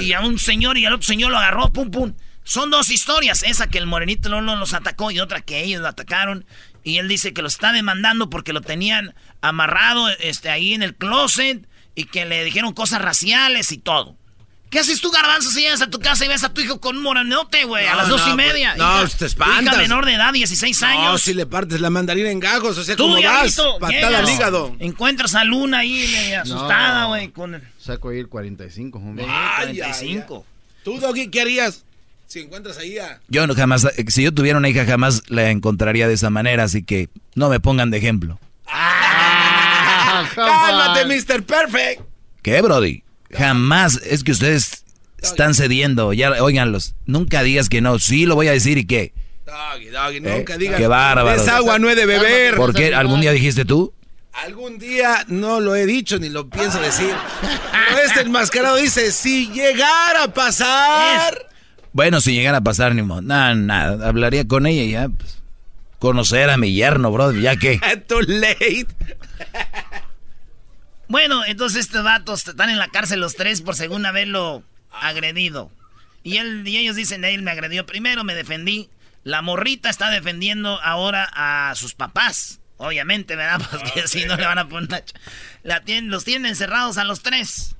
y 0.00 0.12
a 0.12 0.20
un 0.20 0.40
señor 0.40 0.78
y 0.78 0.84
al 0.84 0.94
otro 0.94 1.06
señor 1.06 1.30
lo 1.30 1.38
agarró, 1.38 1.72
pum 1.72 1.92
pum. 1.92 2.14
Son 2.42 2.70
dos 2.70 2.90
historias, 2.90 3.44
esa 3.44 3.68
que 3.68 3.78
el 3.78 3.86
morenito 3.86 4.28
no, 4.28 4.42
no 4.42 4.56
los 4.56 4.74
atacó 4.74 5.12
y 5.12 5.20
otra 5.20 5.42
que 5.42 5.62
ellos 5.62 5.80
lo 5.80 5.86
atacaron 5.86 6.44
y 6.82 6.98
él 6.98 7.06
dice 7.06 7.32
que 7.32 7.40
lo 7.40 7.48
está 7.48 7.72
demandando 7.72 8.28
porque 8.28 8.52
lo 8.52 8.60
tenían 8.60 9.14
amarrado 9.40 10.08
este, 10.20 10.50
ahí 10.50 10.74
en 10.74 10.82
el 10.82 10.96
closet 10.96 11.66
y 11.94 12.06
que 12.06 12.26
le 12.26 12.44
dijeron 12.44 12.74
cosas 12.74 13.00
raciales 13.00 13.70
y 13.70 13.78
todo. 13.78 14.18
¿Qué 14.74 14.80
haces 14.80 15.00
tú, 15.00 15.12
garbanzo, 15.12 15.52
si 15.52 15.60
llegas 15.60 15.82
a 15.82 15.86
tu 15.86 16.00
casa 16.00 16.24
y 16.24 16.28
ves 16.28 16.42
a 16.42 16.52
tu 16.52 16.60
hijo 16.60 16.80
con 16.80 16.96
un 16.96 17.04
moranote, 17.04 17.62
güey? 17.64 17.86
a 17.86 17.94
las 17.94 18.08
dos 18.08 18.22
y 18.22 18.32
pues, 18.32 18.34
media. 18.34 18.74
no, 18.74 19.06
te 19.06 19.26
espantas. 19.26 19.62
Hija 19.62 19.76
menor 19.76 20.04
de 20.04 20.14
edad, 20.14 20.32
16 20.32 20.82
años. 20.82 21.04
No, 21.04 21.16
si 21.18 21.32
le 21.32 21.46
partes 21.46 21.80
la 21.80 21.90
mandarina 21.90 22.28
en 22.28 22.40
gajos, 22.40 22.76
o 22.76 22.82
sea, 22.82 22.96
¿cómo 22.96 23.22
vas? 23.22 23.56
Patada 23.78 24.18
al 24.18 24.28
hígado. 24.28 24.74
Encuentras 24.80 25.36
a 25.36 25.44
Luna 25.44 25.78
ahí, 25.78 26.32
asustada, 26.32 27.04
güey, 27.04 27.28
con 27.28 27.62
Saco 27.78 28.08
ahí 28.08 28.18
el 28.18 28.28
45, 28.28 28.98
hombre. 28.98 29.24
Ay, 29.28 29.78
45. 29.78 30.44
¿Tú, 30.82 30.98
Doggy, 30.98 31.28
qué 31.28 31.42
harías? 31.42 31.84
Si 32.26 32.40
encuentras 32.40 32.76
ahí 32.78 32.98
a... 32.98 33.20
Yo 33.28 33.46
no, 33.46 33.54
jamás, 33.54 33.86
si 34.08 34.24
yo 34.24 34.34
tuviera 34.34 34.58
una 34.58 34.68
hija 34.68 34.84
jamás 34.84 35.22
la 35.28 35.50
encontraría 35.50 36.08
de 36.08 36.14
esa 36.14 36.30
manera, 36.30 36.64
así 36.64 36.82
que 36.82 37.10
no 37.36 37.48
me 37.48 37.60
pongan 37.60 37.92
de 37.92 37.98
ejemplo. 37.98 38.40
Ah, 38.66 40.28
¡Cálmate, 40.34 41.04
Mr. 41.04 41.44
Perfect! 41.44 42.02
¿Qué, 42.42 42.60
Brody? 42.60 43.04
Jamás, 43.36 44.00
es 44.04 44.24
que 44.24 44.32
ustedes 44.32 44.84
están 45.22 45.54
cediendo, 45.54 46.12
ya, 46.12 46.30
oiganlos, 46.42 46.94
nunca 47.06 47.42
digas 47.42 47.68
que 47.68 47.80
no, 47.80 47.98
sí 47.98 48.26
lo 48.26 48.34
voy 48.34 48.48
a 48.48 48.52
decir 48.52 48.78
y 48.78 48.86
qué. 48.86 49.12
Doggy, 49.46 49.86
doggy, 49.86 50.20
nunca 50.20 50.54
eh, 50.54 50.58
digas. 50.58 50.80
Qué 50.80 50.86
bárbaro. 50.86 51.40
Es 51.40 51.48
agua, 51.48 51.78
no 51.78 51.90
he 51.90 51.94
de 51.94 52.06
beber. 52.06 52.56
¿Por 52.56 52.74
qué? 52.74 52.94
¿Algún 52.94 53.20
día 53.20 53.32
dijiste 53.32 53.64
tú? 53.64 53.92
Algún 54.32 54.78
día 54.78 55.24
no 55.28 55.60
lo 55.60 55.76
he 55.76 55.86
dicho 55.86 56.18
ni 56.18 56.28
lo 56.28 56.48
pienso 56.48 56.80
decir. 56.80 57.14
este 58.04 58.22
enmascarado 58.22 58.76
dice, 58.76 59.12
si 59.12 59.48
llegara 59.50 60.24
a 60.24 60.34
pasar... 60.34 61.50
Bueno, 61.92 62.20
si 62.20 62.34
llegara 62.34 62.58
a 62.58 62.60
pasar, 62.60 62.94
ni 62.94 63.02
modo. 63.02 63.22
Nada, 63.22 63.54
nada. 63.54 64.08
Hablaría 64.08 64.48
con 64.48 64.66
ella 64.66 64.82
y 64.82 64.90
ya, 64.90 65.08
pues. 65.08 65.38
Conocer 66.00 66.50
a 66.50 66.56
mi 66.56 66.74
yerno, 66.74 67.12
bro, 67.12 67.32
ya 67.32 67.56
que. 67.56 67.80
Too 68.08 68.20
late. 68.22 68.88
Bueno, 71.08 71.44
entonces 71.44 71.86
estos 71.86 72.04
vatos 72.04 72.46
están 72.48 72.70
en 72.70 72.78
la 72.78 72.88
cárcel 72.88 73.20
los 73.20 73.36
tres 73.36 73.62
por 73.62 73.74
según 73.74 74.06
haberlo 74.06 74.62
agredido. 74.90 75.70
Y, 76.22 76.38
él, 76.38 76.66
y 76.66 76.78
ellos 76.78 76.96
dicen, 76.96 77.24
él 77.24 77.42
me 77.42 77.50
agredió 77.50 77.86
primero, 77.86 78.24
me 78.24 78.34
defendí. 78.34 78.88
La 79.22 79.42
morrita 79.42 79.90
está 79.90 80.10
defendiendo 80.10 80.80
ahora 80.82 81.28
a 81.32 81.74
sus 81.74 81.94
papás. 81.94 82.60
Obviamente, 82.76 83.36
¿verdad? 83.36 83.60
Porque 83.70 84.06
si 84.08 84.24
no 84.24 84.36
le 84.36 84.44
van 84.44 84.58
a 84.58 84.68
poner... 84.68 85.04
La 85.62 85.82
tienen, 85.82 86.10
los 86.10 86.24
tienen 86.24 86.46
encerrados 86.46 86.98
a 86.98 87.04
los 87.04 87.22
tres. 87.22 87.76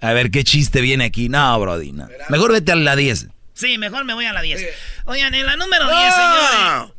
A 0.00 0.12
ver, 0.12 0.30
¿qué 0.30 0.44
chiste 0.44 0.80
viene 0.80 1.04
aquí? 1.04 1.28
No, 1.28 1.58
Brody, 1.58 1.92
no. 1.92 2.08
Mejor 2.28 2.52
vete 2.52 2.72
a 2.72 2.76
la 2.76 2.96
10. 2.96 3.28
Sí, 3.54 3.78
mejor 3.78 4.04
me 4.04 4.12
voy 4.12 4.26
a 4.26 4.32
la 4.32 4.42
10. 4.42 4.62
Oigan, 5.06 5.34
en 5.34 5.46
la 5.46 5.56
número 5.56 5.88
10, 5.88 6.14
señores. 6.14 6.92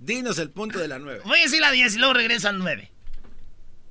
Dinos 0.00 0.38
el 0.38 0.50
punto 0.50 0.78
de 0.78 0.88
la 0.88 0.98
9. 0.98 1.20
Voy 1.24 1.38
a 1.38 1.42
decir 1.42 1.60
la 1.60 1.70
10 1.70 1.94
y 1.94 1.98
luego 1.98 2.14
regreso 2.14 2.48
al 2.48 2.58
9. 2.58 2.90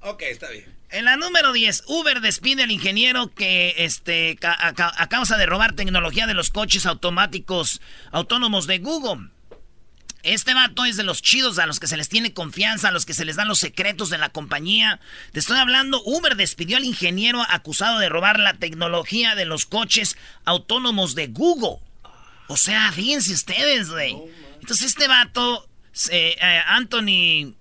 Ok, 0.08 0.22
está 0.24 0.50
bien. 0.50 0.74
En 0.90 1.04
la 1.04 1.18
número 1.18 1.52
10, 1.52 1.84
Uber 1.88 2.22
despide 2.22 2.64
al 2.64 2.72
ingeniero 2.72 3.34
que 3.34 3.76
este, 3.80 4.38
a 4.42 5.08
causa 5.10 5.38
de 5.38 5.46
robar 5.46 5.74
tecnología 5.74 6.28
de 6.28 6.34
los 6.34 6.50
coches 6.50 6.86
automáticos 6.86 7.82
autónomos 8.12 8.68
de 8.68 8.80
Google. 8.80 9.30
Este 10.24 10.54
vato 10.54 10.86
es 10.86 10.96
de 10.96 11.04
los 11.04 11.22
chidos 11.22 11.60
a 11.60 11.66
los 11.66 11.80
que 11.80 11.88
se 11.88 11.98
les 11.98 12.08
tiene 12.08 12.34
confianza, 12.34 12.88
a 12.88 12.92
los 12.92 13.06
que 13.06 13.14
se 13.14 13.26
les 13.26 13.36
dan 13.36 13.50
los 13.50 13.60
secretos 13.60 14.10
de 14.10 14.18
la 14.18 14.30
compañía. 14.30 15.00
Te 15.34 15.40
estoy 15.40 15.58
hablando, 15.58 16.02
Uber 16.06 16.36
despidió 16.36 16.78
al 16.78 16.86
ingeniero 16.86 17.46
acusado 17.48 18.00
de 18.00 18.10
robar 18.10 18.40
la 18.40 18.54
tecnología 18.54 19.36
de 19.36 19.46
los 19.46 19.66
coches 19.66 20.18
autónomos 20.46 21.16
de 21.16 21.28
Google. 21.28 21.80
O 22.48 22.56
sea, 22.56 22.92
fíjense 22.94 23.34
ustedes, 23.34 23.90
güey. 23.90 24.18
Entonces 24.62 24.88
este 24.88 25.08
vato, 25.08 25.68
eh, 26.12 26.36
eh, 26.42 26.62
Anthony 26.66 27.56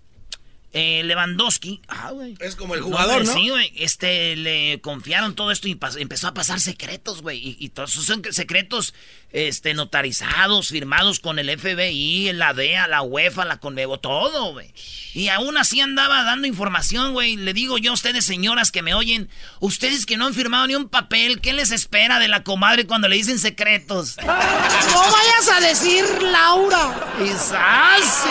eh, 0.79 1.03
Lewandowski. 1.05 1.81
Ah, 1.89 2.13
es 2.39 2.55
como 2.55 2.75
el 2.75 2.83
jugador, 2.83 3.25
¿no? 3.25 3.33
Sí, 3.33 3.49
güey. 3.49 3.73
Este, 3.77 4.37
le 4.37 4.79
confiaron 4.83 5.35
todo 5.35 5.51
esto 5.51 5.69
y 5.69 5.79
empezó 5.97 6.29
a 6.29 6.35
pasar 6.35 6.61
secretos, 6.61 7.23
güey. 7.23 7.57
Y, 7.59 7.71
todos 7.71 7.93
esos 7.93 8.05
son 8.05 8.23
secretos 8.31 8.93
este, 9.33 9.73
notarizados, 9.73 10.69
firmados 10.69 11.19
con 11.21 11.39
el 11.39 11.59
FBI, 11.59 12.31
la 12.35 12.53
DEA, 12.53 12.89
la 12.89 13.01
UEFA, 13.01 13.47
la 13.47 13.59
Conmebo, 13.59 14.01
todo, 14.01 14.53
güey. 14.53 14.71
Y 15.15 15.29
aún 15.29 15.57
así 15.57 15.81
andaba 15.81 16.25
dando 16.25 16.47
información, 16.47 17.15
güey. 17.15 17.37
Le 17.37 17.55
digo 17.55 17.79
yo 17.79 17.93
a 17.93 17.95
ustedes, 17.95 18.27
señoras 18.27 18.71
que 18.71 18.83
me 18.83 18.93
oyen, 18.93 19.31
ustedes 19.61 20.05
que 20.05 20.19
no 20.19 20.27
han 20.27 20.35
firmado 20.35 20.67
ni 20.67 20.75
un 20.75 20.91
papel, 20.91 21.41
¿qué 21.41 21.55
les 21.55 21.71
espera 21.71 22.19
de 22.19 22.29
la 22.29 22.43
comadre 22.45 22.87
cuando 22.87 23.09
le 23.09 23.17
dicen 23.17 23.39
secretos? 23.39 24.19
no 24.27 24.27
vayas 24.27 25.49
a 25.55 25.61
decir 25.61 26.05
Laura. 26.21 27.15
Quizás. 27.19 28.27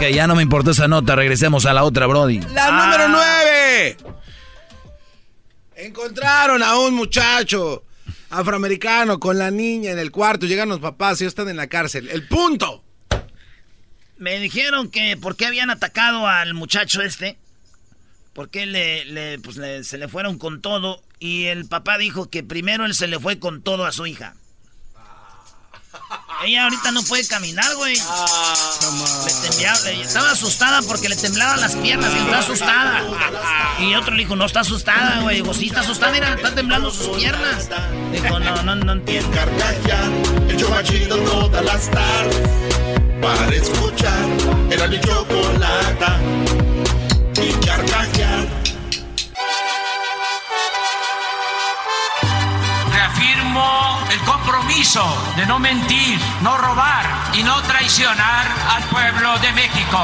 Ok, 0.00 0.06
ya 0.14 0.26
no 0.26 0.34
me 0.34 0.40
importó 0.40 0.70
esa 0.70 0.88
nota, 0.88 1.14
regresemos 1.14 1.66
a 1.66 1.74
la 1.74 1.84
otra, 1.84 2.06
Brody. 2.06 2.40
La 2.54 2.68
ah. 2.68 2.86
número 2.86 3.08
nueve. 3.10 3.98
Encontraron 5.76 6.62
a 6.62 6.78
un 6.78 6.94
muchacho 6.94 7.84
afroamericano 8.30 9.20
con 9.20 9.36
la 9.36 9.50
niña 9.50 9.90
en 9.90 9.98
el 9.98 10.10
cuarto. 10.10 10.46
Llegan 10.46 10.70
los 10.70 10.80
papás 10.80 11.20
y 11.20 11.26
están 11.26 11.50
en 11.50 11.58
la 11.58 11.66
cárcel. 11.66 12.08
El 12.08 12.26
punto. 12.26 12.82
Me 14.16 14.40
dijeron 14.40 14.90
que 14.90 15.18
por 15.18 15.36
qué 15.36 15.44
habían 15.44 15.68
atacado 15.68 16.26
al 16.26 16.54
muchacho 16.54 17.02
este. 17.02 17.36
Porque 18.32 18.64
le, 18.64 19.38
pues 19.40 19.60
se 19.86 19.98
le 19.98 20.08
fueron 20.08 20.38
con 20.38 20.62
todo. 20.62 21.02
Y 21.18 21.44
el 21.44 21.66
papá 21.66 21.98
dijo 21.98 22.30
que 22.30 22.42
primero 22.42 22.86
él 22.86 22.94
se 22.94 23.06
le 23.06 23.20
fue 23.20 23.38
con 23.38 23.60
todo 23.60 23.84
a 23.84 23.92
su 23.92 24.06
hija. 24.06 24.34
Ella 26.42 26.64
ahorita 26.64 26.90
no 26.92 27.02
puede 27.02 27.26
caminar, 27.26 27.74
güey. 27.76 27.94
estaba 30.02 30.30
asustada 30.30 30.80
porque 30.82 31.08
le 31.08 31.16
temblaban 31.16 31.60
las 31.60 31.76
piernas 31.76 32.10
y 32.14 32.18
está 32.18 32.38
asustada. 32.38 33.02
Y 33.78 33.94
otro 33.94 34.14
le 34.14 34.22
dijo, 34.22 34.36
no 34.36 34.46
está 34.46 34.60
asustada, 34.60 35.20
güey. 35.20 35.36
Digo, 35.36 35.52
sí 35.52 35.66
está 35.66 35.80
asustada, 35.80 36.12
mira, 36.12 36.32
están 36.34 36.54
temblando 36.54 36.90
sus 36.90 37.08
piernas. 37.16 37.68
Dijo, 38.12 38.40
no, 38.40 38.62
no, 38.62 38.74
no 38.74 38.92
entiendo. 38.92 39.30
el 40.48 41.24
todas 41.24 41.64
las 41.64 41.90
tardes. 41.90 42.48
Para 43.20 43.54
escuchar, 43.54 44.28
era 44.70 44.86
mi 44.86 44.98
chocolata. 45.00 46.18
Y 47.36 47.52
carcajear. 47.66 48.60
El 54.10 54.18
compromiso 54.20 55.04
de 55.36 55.46
no 55.46 55.58
mentir, 55.58 56.18
no 56.42 56.56
robar 56.56 57.04
y 57.32 57.42
no 57.42 57.60
traicionar 57.62 58.46
al 58.70 58.82
pueblo 58.84 59.38
de 59.38 59.52
México. 59.52 59.98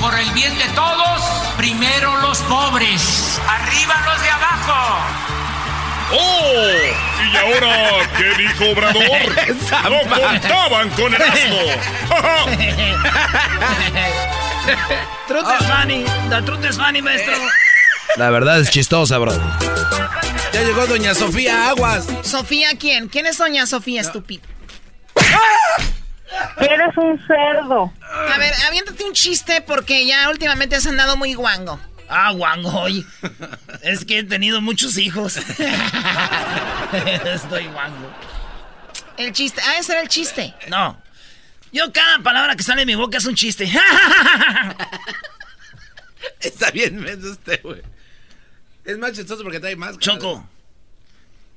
Por 0.00 0.14
el 0.18 0.30
bien 0.32 0.56
de 0.58 0.68
todos, 0.74 1.22
primero 1.56 2.16
los 2.20 2.38
pobres, 2.42 3.40
arriba 3.48 3.94
los 4.06 4.22
de 4.22 4.30
abajo. 4.30 4.98
¡Oh! 6.10 6.98
¿Y 7.30 7.36
ahora 7.36 8.08
qué 8.16 8.42
dijo 8.42 8.70
Obrador? 8.70 9.02
¡No 10.08 10.16
contaban 10.16 10.88
con 10.90 11.14
el 11.14 11.22
asno! 11.22 11.56
truth 15.26 15.46
is 15.60 15.66
funny. 15.66 16.04
The 16.30 16.42
truth 16.46 16.64
is 16.64 16.76
funny, 16.76 17.02
maestro. 17.02 17.34
La 18.16 18.30
verdad 18.30 18.60
es 18.60 18.70
chistosa, 18.70 19.18
bro. 19.18 19.32
Ya 20.52 20.62
llegó 20.62 20.86
doña 20.86 21.14
Sofía 21.14 21.68
Aguas. 21.68 22.06
¿Sofía 22.22 22.70
quién? 22.78 23.08
¿Quién 23.08 23.26
es 23.26 23.38
doña 23.38 23.66
Sofía, 23.66 24.00
estúpido? 24.00 24.42
Eres 26.60 26.96
un 26.96 27.20
cerdo. 27.26 27.92
A 28.02 28.38
ver, 28.38 28.52
aviéntate 28.66 29.04
un 29.04 29.12
chiste 29.12 29.60
porque 29.62 30.06
ya 30.06 30.28
últimamente 30.30 30.76
has 30.76 30.86
andado 30.86 31.16
muy 31.16 31.34
guango. 31.34 31.80
Ah, 32.08 32.30
guango, 32.32 32.70
oye. 32.80 33.04
Es 33.82 34.04
que 34.04 34.18
he 34.20 34.24
tenido 34.24 34.60
muchos 34.60 34.96
hijos. 34.98 35.36
Estoy 37.24 37.66
guango. 37.66 38.10
El 39.16 39.32
chiste. 39.32 39.60
Ah, 39.64 39.76
ese 39.78 39.92
era 39.92 40.00
el 40.00 40.08
chiste. 40.08 40.54
No. 40.68 41.00
Yo 41.72 41.92
cada 41.92 42.20
palabra 42.20 42.56
que 42.56 42.62
sale 42.62 42.80
de 42.82 42.86
mi 42.86 42.94
boca 42.94 43.18
es 43.18 43.26
un 43.26 43.34
chiste. 43.34 43.70
Está 46.40 46.70
bien 46.70 46.96
menso 47.00 47.32
usted, 47.32 47.60
güey. 47.62 47.82
Es 48.88 48.96
más 48.96 49.12
chistoso 49.12 49.42
porque 49.42 49.60
trae 49.60 49.76
más. 49.76 49.98
Choco. 49.98 50.48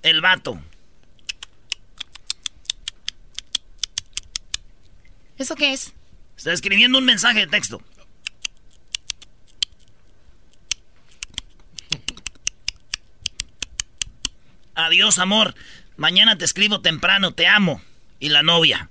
El 0.02 0.20
vato. 0.20 0.62
¿Eso 5.38 5.56
qué 5.56 5.72
es? 5.72 5.94
Está 6.36 6.52
escribiendo 6.52 6.98
un 6.98 7.06
mensaje 7.06 7.40
de 7.40 7.48
texto. 7.48 7.82
Adiós, 14.76 15.18
amor. 15.18 15.56
Mañana 15.96 16.38
te 16.38 16.44
escribo 16.44 16.82
temprano, 16.82 17.34
te 17.34 17.48
amo. 17.48 17.82
Y 18.20 18.28
la 18.28 18.44
novia. 18.44 18.90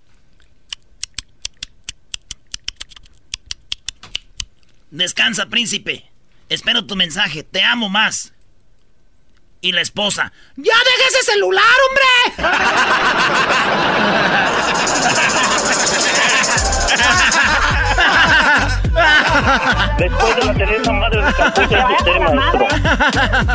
Descansa, 4.91 5.51
príncipe. 5.51 6.10
Espero 6.51 6.85
tu 6.85 6.97
mensaje. 6.97 7.43
Te 7.45 7.63
amo 7.63 7.89
más. 7.89 8.35
Y 9.63 9.73
la 9.73 9.81
esposa. 9.81 10.33
¡Ya 10.57 10.75
deja 10.75 11.09
ese 11.09 11.23
celular, 11.33 11.65
hombre! 11.89 12.03
Después 19.99 20.37
de 20.37 20.45
la 20.45 20.55
Teresa 20.55 20.93
Madre 20.93 21.23
de 21.23 21.29
usted, 21.29 22.21
maestro. 22.35 22.69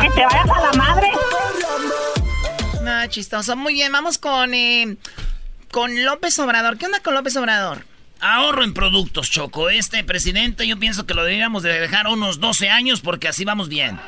¡Que 0.00 0.10
te 0.10 0.24
vayas 0.24 0.50
a 0.50 0.60
la 0.60 0.72
madre! 0.72 1.10
No, 2.82 3.06
chistoso. 3.08 3.56
Muy 3.56 3.74
bien, 3.74 3.92
vamos 3.92 4.16
con, 4.16 4.54
eh, 4.54 4.96
con 5.70 6.04
López 6.04 6.38
Obrador. 6.38 6.78
¿Qué 6.78 6.86
onda 6.86 7.00
con 7.00 7.12
López 7.14 7.36
Obrador? 7.36 7.84
Ahorro 8.20 8.64
en 8.64 8.72
productos, 8.72 9.30
Choco. 9.30 9.68
Este 9.68 10.02
presidente 10.02 10.66
yo 10.66 10.78
pienso 10.78 11.06
que 11.06 11.14
lo 11.14 11.22
deberíamos 11.22 11.62
de 11.62 11.80
dejar 11.80 12.06
unos 12.08 12.40
12 12.40 12.70
años 12.70 13.00
porque 13.00 13.28
así 13.28 13.44
vamos 13.44 13.68
bien. 13.68 13.98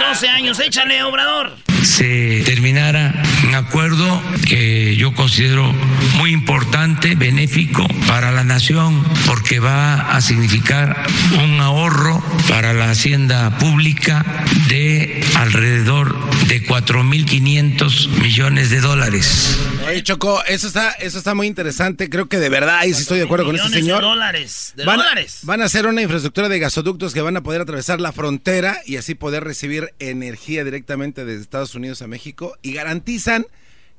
12 0.00 0.28
años, 0.28 0.60
échale, 0.60 1.02
Obrador. 1.04 1.56
Se 1.82 2.42
terminara 2.44 3.12
un 3.46 3.54
acuerdo 3.54 4.22
que 4.48 4.96
yo 4.96 5.14
considero 5.14 5.72
muy 6.16 6.32
importante, 6.32 7.14
benéfico 7.14 7.86
para 8.06 8.32
la 8.32 8.42
nación, 8.42 9.04
porque 9.26 9.60
va 9.60 9.94
a 9.94 10.20
significar 10.20 11.06
un 11.42 11.60
ahorro 11.60 12.22
para 12.48 12.72
la 12.72 12.90
hacienda 12.90 13.58
pública 13.58 14.24
de 14.68 15.24
alrededor 15.36 16.18
de 16.46 16.66
4.500 16.66 18.08
millones 18.20 18.70
de 18.70 18.80
dólares. 18.80 19.58
Oye, 19.86 20.02
Choco, 20.02 20.42
eso 20.44 20.66
está, 20.66 20.92
eso 20.92 21.18
está 21.18 21.34
muy 21.34 21.46
interesante. 21.46 22.08
Creo 22.08 22.26
que 22.28 22.38
de 22.38 22.48
verdad 22.48 22.78
ahí 22.78 22.94
sí 22.94 23.02
estoy 23.02 23.18
de 23.18 23.24
acuerdo 23.24 23.44
con 23.44 23.56
este 23.56 23.68
señor. 23.68 24.00
De 24.00 24.08
dólares, 24.08 24.72
de 24.76 24.84
van, 24.84 24.96
dólares. 24.96 25.40
Van 25.42 25.60
a 25.60 25.66
hacer 25.66 25.86
una 25.86 26.00
infraestructura 26.00 26.48
de 26.48 26.58
gasoductos 26.58 27.12
que 27.12 27.20
van 27.20 27.36
a 27.36 27.42
poder 27.42 27.60
atravesar 27.60 28.00
la 28.00 28.12
frontera 28.12 28.80
y 28.86 28.96
así 28.96 29.14
poder 29.14 29.44
recibir 29.44 29.92
energía 29.98 30.64
directamente 30.64 31.24
desde 31.26 31.42
Estados 31.42 31.74
Unidos 31.74 32.00
a 32.00 32.06
México 32.06 32.56
y 32.62 32.72
garantizan 32.72 33.46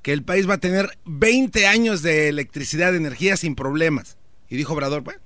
que 0.02 0.12
el 0.12 0.24
país 0.24 0.50
va 0.50 0.56
a 0.56 0.60
tener 0.60 0.98
20 1.06 1.68
años 1.68 2.02
de 2.02 2.30
electricidad, 2.30 2.92
de 2.92 2.98
energía 2.98 3.38
sin 3.38 3.56
problemas. 3.56 4.18
Y 4.50 4.56
dijo 4.56 4.74
Obrador, 4.74 5.02
bueno, 5.02 5.22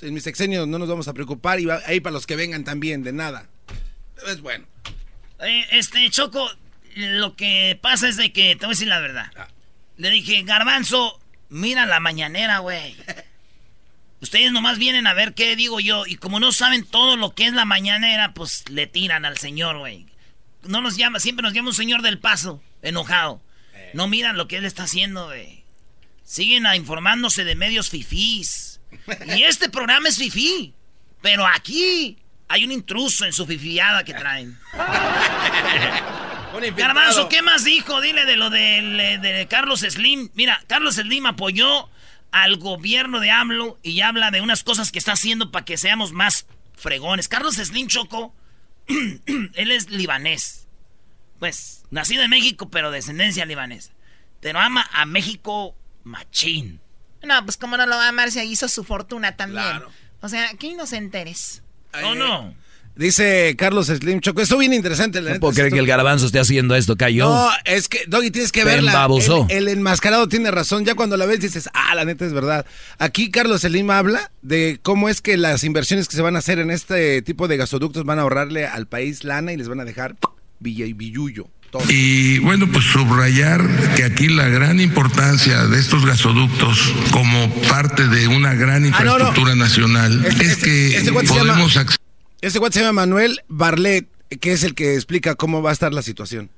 en 0.00 0.14
mis 0.14 0.22
sexenios 0.22 0.66
no 0.66 0.78
nos 0.78 0.88
vamos 0.88 1.08
a 1.08 1.12
preocupar 1.12 1.60
y 1.60 1.66
va, 1.66 1.80
ahí 1.86 2.00
para 2.00 2.14
los 2.14 2.26
que 2.26 2.36
vengan 2.36 2.64
también, 2.64 3.02
de 3.02 3.12
nada. 3.12 3.48
Es 4.26 4.40
bueno. 4.40 4.66
Eh, 5.40 5.66
este, 5.72 6.08
Choco, 6.08 6.50
lo 6.96 7.36
que 7.36 7.78
pasa 7.80 8.08
es 8.08 8.16
de 8.16 8.32
que, 8.32 8.56
te 8.56 8.66
voy 8.66 8.66
a 8.66 8.68
decir 8.70 8.88
la 8.88 9.00
verdad. 9.00 9.30
Ah. 9.36 9.48
Le 10.02 10.10
dije, 10.10 10.42
Garbanzo, 10.42 11.20
mira 11.48 11.86
la 11.86 12.00
mañanera, 12.00 12.58
güey. 12.58 12.96
Ustedes 14.20 14.50
nomás 14.50 14.76
vienen 14.76 15.06
a 15.06 15.14
ver 15.14 15.32
qué 15.32 15.54
digo 15.54 15.78
yo. 15.78 16.06
Y 16.08 16.16
como 16.16 16.40
no 16.40 16.50
saben 16.50 16.84
todo 16.84 17.16
lo 17.16 17.36
que 17.36 17.46
es 17.46 17.52
la 17.52 17.64
mañanera, 17.64 18.34
pues 18.34 18.68
le 18.68 18.88
tiran 18.88 19.24
al 19.24 19.38
señor, 19.38 19.78
güey. 19.78 20.06
No 20.64 20.80
nos 20.80 20.96
llama, 20.96 21.20
siempre 21.20 21.44
nos 21.44 21.52
llama 21.52 21.68
un 21.68 21.76
señor 21.76 22.02
del 22.02 22.18
paso, 22.18 22.60
enojado. 22.82 23.40
No 23.94 24.08
miran 24.08 24.36
lo 24.36 24.48
que 24.48 24.56
él 24.56 24.64
está 24.64 24.82
haciendo, 24.82 25.26
güey. 25.26 25.62
Siguen 26.24 26.66
a 26.66 26.74
informándose 26.74 27.44
de 27.44 27.54
medios 27.54 27.88
fifís. 27.88 28.80
Y 29.24 29.44
este 29.44 29.68
programa 29.68 30.08
es 30.08 30.18
fifí. 30.18 30.74
Pero 31.20 31.46
aquí 31.46 32.18
hay 32.48 32.64
un 32.64 32.72
intruso 32.72 33.24
en 33.24 33.32
su 33.32 33.46
fifiada 33.46 34.02
que 34.02 34.14
traen. 34.14 34.58
Garbanzo, 36.76 37.28
¿qué 37.28 37.42
más 37.42 37.64
dijo? 37.64 38.00
Dile 38.00 38.24
de 38.24 38.36
lo 38.36 38.50
de, 38.50 39.18
de, 39.20 39.46
Carlos 39.48 39.80
Slim. 39.80 40.30
Mira, 40.34 40.62
Carlos 40.66 40.96
Slim 40.96 41.26
apoyó 41.26 41.88
al 42.30 42.56
gobierno 42.56 43.20
de 43.20 43.30
AMLO 43.30 43.78
y 43.82 44.00
habla 44.00 44.30
de 44.30 44.40
unas 44.40 44.62
cosas 44.62 44.92
que 44.92 44.98
está 44.98 45.12
haciendo 45.12 45.50
para 45.50 45.64
que 45.64 45.76
seamos 45.76 46.12
más 46.12 46.46
fregones. 46.74 47.28
Carlos 47.28 47.56
Slim 47.56 47.88
Choco, 47.88 48.34
él 48.86 49.70
es 49.70 49.90
libanés. 49.90 50.68
Pues, 51.38 51.84
nacido 51.90 52.22
en 52.22 52.30
México, 52.30 52.70
pero 52.70 52.90
de 52.90 52.98
descendencia 52.98 53.44
libanesa. 53.44 53.92
Pero 54.40 54.60
ama 54.60 54.88
a 54.92 55.06
México 55.06 55.74
machín. 56.04 56.80
No, 57.22 57.44
pues 57.44 57.56
cómo 57.56 57.76
no 57.76 57.86
lo 57.86 57.96
va 57.96 58.06
a 58.06 58.08
amar 58.08 58.30
si 58.30 58.40
hizo 58.40 58.68
su 58.68 58.84
fortuna 58.84 59.36
también. 59.36 59.82
O 60.20 60.28
sea, 60.28 60.52
qué 60.58 60.68
inocentes. 60.68 61.62
No, 62.00 62.14
no. 62.14 62.54
Dice 62.94 63.54
Carlos 63.56 63.86
Slim 63.86 64.20
Choco, 64.20 64.42
esto 64.42 64.58
bien 64.58 64.74
interesante. 64.74 65.22
No 65.22 65.40
puedo 65.40 65.54
creer 65.54 65.72
que 65.72 65.78
el 65.78 65.86
garbanzo 65.86 66.26
esté 66.26 66.38
haciendo 66.38 66.74
esto, 66.74 66.96
cayó. 66.96 67.28
No, 67.28 67.48
es 67.64 67.88
que, 67.88 68.00
Doggy, 68.06 68.30
tienes 68.30 68.52
que 68.52 68.64
verla. 68.64 69.08
El, 69.48 69.48
el, 69.50 69.68
enmascarado 69.68 70.28
tiene 70.28 70.50
razón. 70.50 70.84
Ya 70.84 70.94
cuando 70.94 71.16
la 71.16 71.24
ves 71.24 71.40
dices, 71.40 71.70
ah, 71.72 71.94
la 71.94 72.04
neta 72.04 72.26
es 72.26 72.34
verdad. 72.34 72.66
Aquí 72.98 73.30
Carlos 73.30 73.62
Slim 73.62 73.90
habla 73.90 74.30
de 74.42 74.78
cómo 74.82 75.08
es 75.08 75.22
que 75.22 75.38
las 75.38 75.64
inversiones 75.64 76.06
que 76.06 76.16
se 76.16 76.22
van 76.22 76.36
a 76.36 76.40
hacer 76.40 76.58
en 76.58 76.70
este 76.70 77.22
tipo 77.22 77.48
de 77.48 77.56
gasoductos 77.56 78.04
van 78.04 78.18
a 78.18 78.22
ahorrarle 78.22 78.66
al 78.66 78.86
país 78.86 79.24
lana 79.24 79.52
y 79.52 79.56
les 79.56 79.68
van 79.68 79.80
a 79.80 79.84
dejar 79.86 80.16
villa 80.58 80.84
y 80.84 80.92
billullo. 80.92 81.48
Todo. 81.70 81.84
Y 81.88 82.38
bueno, 82.40 82.68
pues 82.70 82.84
subrayar 82.84 83.66
que 83.96 84.04
aquí 84.04 84.28
la 84.28 84.46
gran 84.48 84.78
importancia 84.78 85.66
de 85.66 85.78
estos 85.78 86.04
gasoductos 86.04 86.92
como 87.10 87.48
parte 87.70 88.06
de 88.08 88.28
una 88.28 88.52
gran 88.52 88.84
infraestructura 88.84 89.52
ah, 89.52 89.54
no, 89.54 89.56
no. 89.56 89.64
nacional 89.64 90.22
este, 90.26 90.44
es 90.44 90.56
que 90.58 90.86
este, 90.88 90.98
este 90.98 91.12
podemos 91.12 91.78
acceder 91.78 92.01
este 92.42 92.58
cuate 92.58 92.74
se 92.74 92.80
llama 92.84 93.02
Manuel 93.02 93.40
Barlet, 93.48 94.06
que 94.40 94.52
es 94.52 94.64
el 94.64 94.74
que 94.74 94.94
explica 94.94 95.36
cómo 95.36 95.62
va 95.62 95.70
a 95.70 95.72
estar 95.72 95.94
la 95.94 96.02
situación 96.02 96.50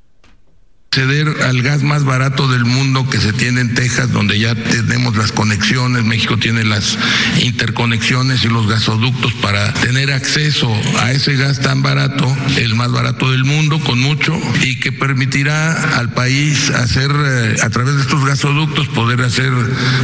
acceder 0.94 1.42
al 1.42 1.60
gas 1.60 1.82
más 1.82 2.04
barato 2.04 2.46
del 2.46 2.64
mundo 2.64 3.10
que 3.10 3.18
se 3.18 3.32
tiene 3.32 3.62
en 3.62 3.74
Texas, 3.74 4.12
donde 4.12 4.38
ya 4.38 4.54
tenemos 4.54 5.16
las 5.16 5.32
conexiones, 5.32 6.04
México 6.04 6.36
tiene 6.36 6.62
las 6.62 6.96
interconexiones 7.42 8.44
y 8.44 8.48
los 8.48 8.68
gasoductos 8.68 9.32
para 9.34 9.74
tener 9.74 10.12
acceso 10.12 10.72
a 11.00 11.10
ese 11.10 11.34
gas 11.34 11.60
tan 11.60 11.82
barato, 11.82 12.32
el 12.58 12.76
más 12.76 12.92
barato 12.92 13.32
del 13.32 13.44
mundo, 13.44 13.80
con 13.80 13.98
mucho, 13.98 14.40
y 14.62 14.78
que 14.78 14.92
permitirá 14.92 15.98
al 15.98 16.12
país 16.12 16.70
hacer, 16.70 17.10
eh, 17.10 17.56
a 17.60 17.70
través 17.70 17.96
de 17.96 18.02
estos 18.02 18.24
gasoductos, 18.24 18.86
poder 18.86 19.20
hacer 19.22 19.50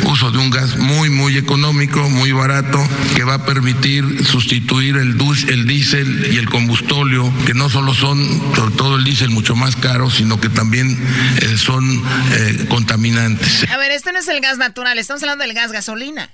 uso 0.06 0.32
de 0.32 0.38
un 0.38 0.50
gas 0.50 0.76
muy, 0.76 1.08
muy 1.08 1.36
económico, 1.36 2.10
muy 2.10 2.32
barato, 2.32 2.84
que 3.14 3.22
va 3.22 3.34
a 3.34 3.46
permitir 3.46 4.26
sustituir 4.26 4.96
el, 4.96 5.16
el 5.50 5.66
diésel 5.68 6.32
y 6.32 6.36
el 6.36 6.48
combustóleo, 6.48 7.32
que 7.46 7.54
no 7.54 7.70
solo 7.70 7.94
son, 7.94 8.18
sobre 8.56 8.74
todo 8.74 8.96
el 8.96 9.04
diésel, 9.04 9.30
mucho 9.30 9.54
más 9.54 9.76
caro, 9.76 10.10
sino 10.10 10.40
que 10.40 10.48
también 10.48 10.79
eh, 10.88 11.56
son 11.56 11.84
eh, 12.32 12.66
contaminantes. 12.68 13.68
A 13.70 13.76
ver, 13.76 13.90
este 13.90 14.12
no 14.12 14.18
es 14.18 14.28
el 14.28 14.40
gas 14.40 14.58
natural, 14.58 14.98
estamos 14.98 15.22
hablando 15.22 15.44
del 15.44 15.54
gas 15.54 15.72
gasolina. 15.72 16.30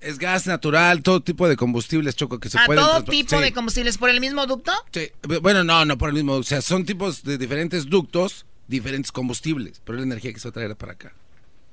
Es 0.00 0.18
gas 0.18 0.46
natural, 0.46 1.02
todo 1.02 1.22
tipo 1.22 1.48
de 1.48 1.56
combustibles, 1.56 2.14
Choco, 2.14 2.38
que 2.38 2.50
se 2.50 2.58
¿A 2.58 2.66
pueden... 2.66 2.84
todo 2.84 3.04
tipo 3.04 3.38
sí. 3.38 3.42
de 3.42 3.52
combustibles 3.52 3.96
por 3.96 4.10
el 4.10 4.20
mismo 4.20 4.46
ducto? 4.46 4.72
Sí. 4.92 5.10
Bueno, 5.40 5.64
no, 5.64 5.84
no 5.86 5.96
por 5.96 6.10
el 6.10 6.14
mismo, 6.14 6.34
o 6.34 6.42
sea, 6.42 6.60
son 6.60 6.84
tipos 6.84 7.22
de 7.22 7.38
diferentes 7.38 7.86
ductos, 7.86 8.44
diferentes 8.68 9.10
combustibles, 9.10 9.80
pero 9.84 9.96
la 9.96 10.04
energía 10.04 10.32
que 10.32 10.40
se 10.40 10.48
va 10.48 10.50
a 10.50 10.52
traer 10.52 10.76
para 10.76 10.92
acá. 10.92 11.12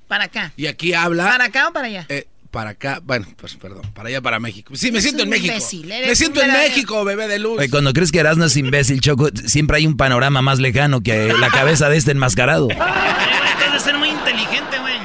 Para 0.07 0.25
acá. 0.25 0.53
Y 0.55 0.67
aquí 0.67 0.93
habla... 0.93 1.25
¿Para 1.25 1.45
acá 1.45 1.67
o 1.67 1.73
para 1.73 1.87
allá? 1.87 2.05
Eh, 2.07 2.27
para 2.51 2.71
acá, 2.71 3.01
bueno, 3.03 3.25
pues 3.37 3.55
perdón, 3.55 3.81
para 3.93 4.09
allá, 4.09 4.21
para 4.21 4.39
México. 4.39 4.75
Sí, 4.75 4.91
me 4.91 5.01
siento 5.01 5.23
en 5.23 5.29
México. 5.29 5.55
Me 5.87 6.15
siento 6.15 6.41
en 6.41 6.51
México, 6.51 7.03
bebé 7.05 7.27
de 7.27 7.39
luz. 7.39 7.57
Oye, 7.57 7.69
cuando 7.69 7.93
crees 7.93 8.11
que 8.11 8.19
Erasmo 8.19 8.45
es 8.45 8.57
imbécil, 8.57 8.99
Choco, 8.99 9.29
siempre 9.45 9.77
hay 9.77 9.87
un 9.87 9.95
panorama 9.97 10.41
más 10.41 10.59
lejano 10.59 11.01
que 11.01 11.33
la 11.33 11.49
cabeza 11.49 11.89
de 11.89 11.97
este 11.97 12.11
enmascarado. 12.11 12.67
Tienes 12.67 13.73
de 13.73 13.79
ser 13.79 13.97
muy 13.97 14.09
inteligente, 14.09 14.79
güey. 14.79 14.97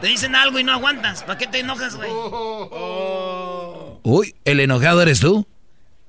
Te 0.00 0.06
dicen 0.06 0.36
algo 0.36 0.58
y 0.58 0.64
no 0.64 0.72
aguantas. 0.72 1.24
¿Para 1.24 1.36
qué 1.36 1.48
te 1.48 1.58
enojas, 1.58 1.96
güey? 1.96 2.08
Oh. 2.12 4.00
Uy, 4.04 4.34
¿el 4.44 4.60
enojado 4.60 5.02
eres 5.02 5.18
tú? 5.20 5.46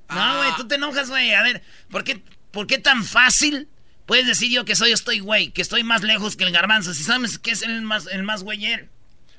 No, 0.09 0.37
güey, 0.37 0.49
tú 0.55 0.67
te 0.67 0.75
enojas, 0.75 1.09
güey. 1.09 1.33
A 1.33 1.41
ver, 1.41 1.63
¿por 1.89 2.03
qué, 2.03 2.21
¿por 2.51 2.67
qué 2.67 2.77
tan 2.77 3.03
fácil 3.03 3.67
puedes 4.05 4.27
decir 4.27 4.51
yo 4.51 4.65
que 4.65 4.75
soy 4.75 4.91
estoy 4.91 5.19
güey? 5.19 5.49
Que 5.49 5.63
estoy 5.63 5.83
más 5.83 6.03
lejos 6.03 6.35
que 6.35 6.43
el 6.43 6.51
garbanzo. 6.51 6.93
Si 6.93 7.03
sabes 7.03 7.39
que 7.39 7.51
es 7.51 7.63
el 7.63 7.81
más, 7.81 8.05
el 8.07 8.21
más 8.21 8.43
güey 8.43 8.65
él. 8.67 8.89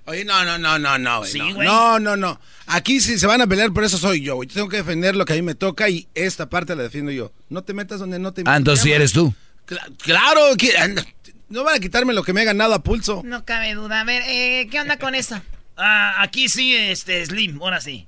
Oye, 0.07 0.25
no, 0.25 0.45
no, 0.45 0.57
no, 0.59 0.79
no, 0.79 0.99
no, 0.99 1.25
Sí, 1.25 1.39
no, 1.39 1.55
güey. 1.55 1.67
no, 1.67 1.99
no, 1.99 2.17
no. 2.17 2.41
Aquí 2.67 3.01
si 3.01 3.19
se 3.19 3.27
van 3.27 3.41
a 3.41 3.47
pelear, 3.47 3.73
por 3.73 3.83
eso 3.85 3.99
soy 3.99 4.21
yo, 4.23 4.37
güey. 4.37 4.49
Yo 4.49 4.55
tengo 4.55 4.69
que 4.69 4.77
defender 4.79 5.17
lo 5.17 5.25
que 5.25 5.33
a 5.33 5.37
mí 5.37 5.43
me 5.43 5.55
toca 5.57 5.89
y 5.89 6.07
esta 6.15 6.49
parte 6.49 6.77
la 6.77 6.85
defiendo 6.85 7.11
yo. 7.11 7.33
No 7.49 7.63
te 7.63 7.75
metas 7.75 7.99
donde 8.01 8.19
no 8.19 8.33
te 8.33 8.43
Ah, 8.47 8.57
entonces 8.57 8.85
sí 8.85 8.93
eres 8.93 9.13
tú. 9.13 9.35
Cla- 9.67 9.97
claro, 9.99 10.41
que, 10.57 10.73
No 11.49 11.65
van 11.65 11.77
a 11.77 11.79
quitarme 11.81 12.13
lo 12.15 12.23
que 12.23 12.33
me 12.33 12.43
he 12.43 12.45
ganado 12.45 12.75
a 12.75 12.83
pulso. 12.83 13.23
No 13.25 13.45
cabe 13.45 13.75
duda. 13.75 14.01
A 14.01 14.05
ver, 14.05 14.23
eh, 14.27 14.69
¿qué 14.71 14.81
onda 14.81 14.97
con 14.99 15.15
eso? 15.15 15.41
Ah, 15.77 16.23
aquí 16.23 16.49
sí, 16.49 16.75
este, 16.75 17.25
Slim, 17.27 17.61
ahora 17.61 17.81
sí. 17.81 18.07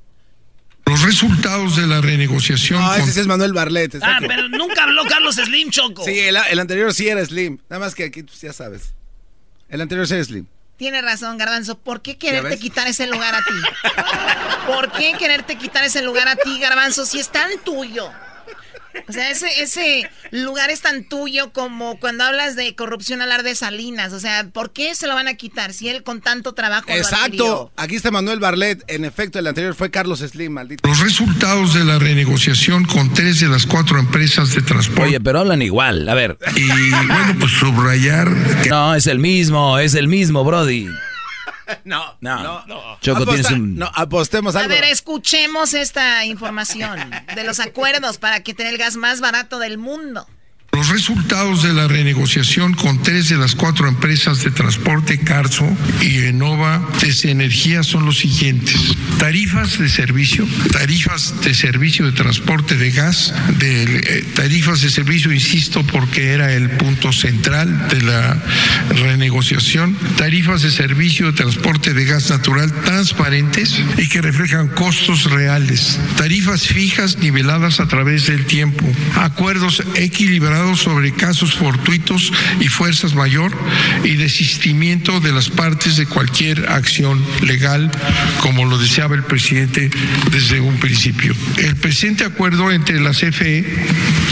Los 0.86 1.02
resultados 1.02 1.76
de 1.76 1.86
la 1.86 2.00
renegociación. 2.00 2.80
No, 2.80 2.90
con- 2.92 3.00
ese 3.02 3.12
sí 3.12 3.20
es 3.20 3.26
Manuel 3.26 3.52
Barlet. 3.52 3.96
Ah, 4.02 4.18
pero 4.26 4.48
nunca 4.48 4.84
habló 4.84 5.04
Carlos 5.04 5.34
Slim, 5.34 5.70
Choco. 5.70 6.04
Sí, 6.04 6.18
el, 6.18 6.36
el 6.50 6.58
anterior 6.60 6.94
sí 6.94 7.08
era 7.08 7.24
Slim. 7.24 7.58
Nada 7.68 7.80
más 7.80 7.94
que 7.94 8.04
aquí 8.04 8.22
pues, 8.22 8.40
ya 8.40 8.52
sabes. 8.52 8.94
El 9.68 9.80
anterior 9.80 10.06
sí 10.06 10.14
era 10.14 10.24
Slim. 10.24 10.46
Tiene 10.78 11.02
razón, 11.02 11.36
Garbanzo. 11.38 11.76
¿Por 11.76 12.02
qué 12.02 12.12
¿Ya 12.12 12.18
quererte 12.18 12.56
quitar 12.56 12.86
ese 12.86 13.08
lugar 13.08 13.34
a 13.34 13.38
ti? 13.38 13.92
¿Por 14.68 14.92
qué 14.92 15.14
quererte 15.18 15.58
quitar 15.58 15.82
ese 15.82 16.02
lugar 16.02 16.28
a 16.28 16.36
ti, 16.36 16.60
Garbanzo, 16.60 17.04
si 17.04 17.18
es 17.18 17.30
tan 17.30 17.50
tuyo? 17.64 18.08
O 19.06 19.12
sea, 19.12 19.30
ese, 19.30 19.46
ese 19.62 20.10
lugar 20.30 20.70
es 20.70 20.80
tan 20.80 21.04
tuyo 21.04 21.52
como 21.52 21.98
cuando 22.00 22.24
hablas 22.24 22.56
de 22.56 22.74
corrupción 22.74 23.22
hablar 23.22 23.42
de 23.42 23.54
Salinas. 23.54 24.12
O 24.12 24.20
sea, 24.20 24.48
¿por 24.48 24.72
qué 24.72 24.94
se 24.94 25.06
lo 25.06 25.14
van 25.14 25.28
a 25.28 25.34
quitar 25.34 25.72
si 25.72 25.88
él 25.88 26.02
con 26.02 26.20
tanto 26.20 26.54
trabajo 26.54 26.88
lo? 26.88 26.94
Exacto. 26.96 27.72
Aquí 27.76 27.96
está 27.96 28.10
Manuel 28.10 28.40
Barlet. 28.40 28.84
En 28.88 29.04
efecto, 29.04 29.38
el 29.38 29.46
anterior 29.46 29.74
fue 29.74 29.90
Carlos 29.90 30.20
Slim, 30.20 30.52
maldito. 30.52 30.88
Los 30.88 31.00
resultados 31.00 31.74
de 31.74 31.84
la 31.84 31.98
renegociación 31.98 32.84
con 32.84 33.12
tres 33.14 33.40
de 33.40 33.48
las 33.48 33.66
cuatro 33.66 33.98
empresas 33.98 34.54
de 34.54 34.62
transporte. 34.62 35.02
Oye, 35.02 35.20
pero 35.20 35.40
hablan 35.40 35.62
igual. 35.62 36.08
A 36.08 36.14
ver. 36.14 36.38
Y 36.56 36.90
bueno, 36.90 37.36
pues 37.38 37.52
subrayar 37.52 38.28
que 38.62 38.68
No, 38.68 38.94
es 38.94 39.06
el 39.06 39.18
mismo, 39.18 39.78
es 39.78 39.94
el 39.94 40.08
mismo, 40.08 40.44
Brody. 40.44 40.88
No, 41.84 42.16
No. 42.20 42.64
no. 42.66 42.98
Choco, 43.00 43.22
Aposta- 43.22 43.32
tienes 43.32 43.50
un... 43.50 43.76
No, 43.76 43.90
apostemos 43.94 44.56
A 44.56 44.60
algo. 44.60 44.70
ver, 44.70 44.84
escuchemos 44.84 45.74
esta 45.74 46.24
información 46.24 46.98
de 47.34 47.44
los 47.44 47.60
acuerdos 47.60 48.18
para 48.18 48.42
que 48.42 48.54
tenga 48.54 48.70
el 48.70 48.78
gas 48.78 48.96
más 48.96 49.20
barato 49.20 49.58
del 49.58 49.78
mundo. 49.78 50.26
Los 50.72 50.90
resultados 50.90 51.62
de 51.62 51.72
la 51.72 51.88
renegociación 51.88 52.72
con 52.72 53.02
tres 53.02 53.28
de 53.28 53.36
las 53.36 53.54
cuatro 53.54 53.88
empresas 53.88 54.44
de 54.44 54.50
transporte, 54.50 55.18
Carso 55.18 55.66
y 56.00 56.18
Enova 56.18 56.86
TC 57.00 57.30
Energía, 57.30 57.82
son 57.82 58.04
los 58.04 58.18
siguientes. 58.18 58.94
Tarifas 59.18 59.78
de 59.78 59.88
servicio, 59.88 60.46
tarifas 60.70 61.40
de 61.42 61.54
servicio 61.54 62.06
de 62.06 62.12
transporte 62.12 62.76
de 62.76 62.90
gas, 62.92 63.34
de, 63.58 63.82
eh, 63.82 64.24
tarifas 64.34 64.80
de 64.80 64.90
servicio, 64.90 65.32
insisto, 65.32 65.82
porque 65.84 66.32
era 66.32 66.52
el 66.52 66.70
punto 66.70 67.12
central 67.12 67.88
de 67.88 68.02
la 68.02 68.40
renegociación, 68.90 69.96
tarifas 70.16 70.62
de 70.62 70.70
servicio 70.70 71.26
de 71.26 71.32
transporte 71.32 71.92
de 71.92 72.04
gas 72.04 72.30
natural 72.30 72.72
transparentes 72.84 73.82
y 73.96 74.08
que 74.08 74.22
reflejan 74.22 74.68
costos 74.68 75.24
reales, 75.24 75.98
tarifas 76.16 76.68
fijas 76.68 77.18
niveladas 77.18 77.80
a 77.80 77.88
través 77.88 78.26
del 78.26 78.46
tiempo, 78.46 78.86
acuerdos 79.16 79.82
equilibrados 79.96 80.57
sobre 80.76 81.12
casos 81.12 81.54
fortuitos 81.54 82.32
y 82.60 82.68
fuerzas 82.68 83.14
mayor 83.14 83.52
y 84.04 84.14
desistimiento 84.14 85.20
de 85.20 85.32
las 85.32 85.50
partes 85.50 85.96
de 85.96 86.06
cualquier 86.06 86.68
acción 86.70 87.22
legal, 87.42 87.90
como 88.40 88.64
lo 88.64 88.78
deseaba 88.78 89.14
el 89.14 89.22
presidente 89.22 89.90
desde 90.30 90.60
un 90.60 90.76
principio. 90.78 91.34
El 91.58 91.76
presente 91.76 92.24
acuerdo 92.24 92.70
entre 92.72 93.00
la 93.00 93.10
CFE 93.10 93.64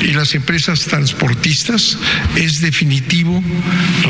y 0.03 0.13
las 0.13 0.35
empresas 0.35 0.81
transportistas 0.81 1.99
es 2.37 2.61
definitivo, 2.61 3.43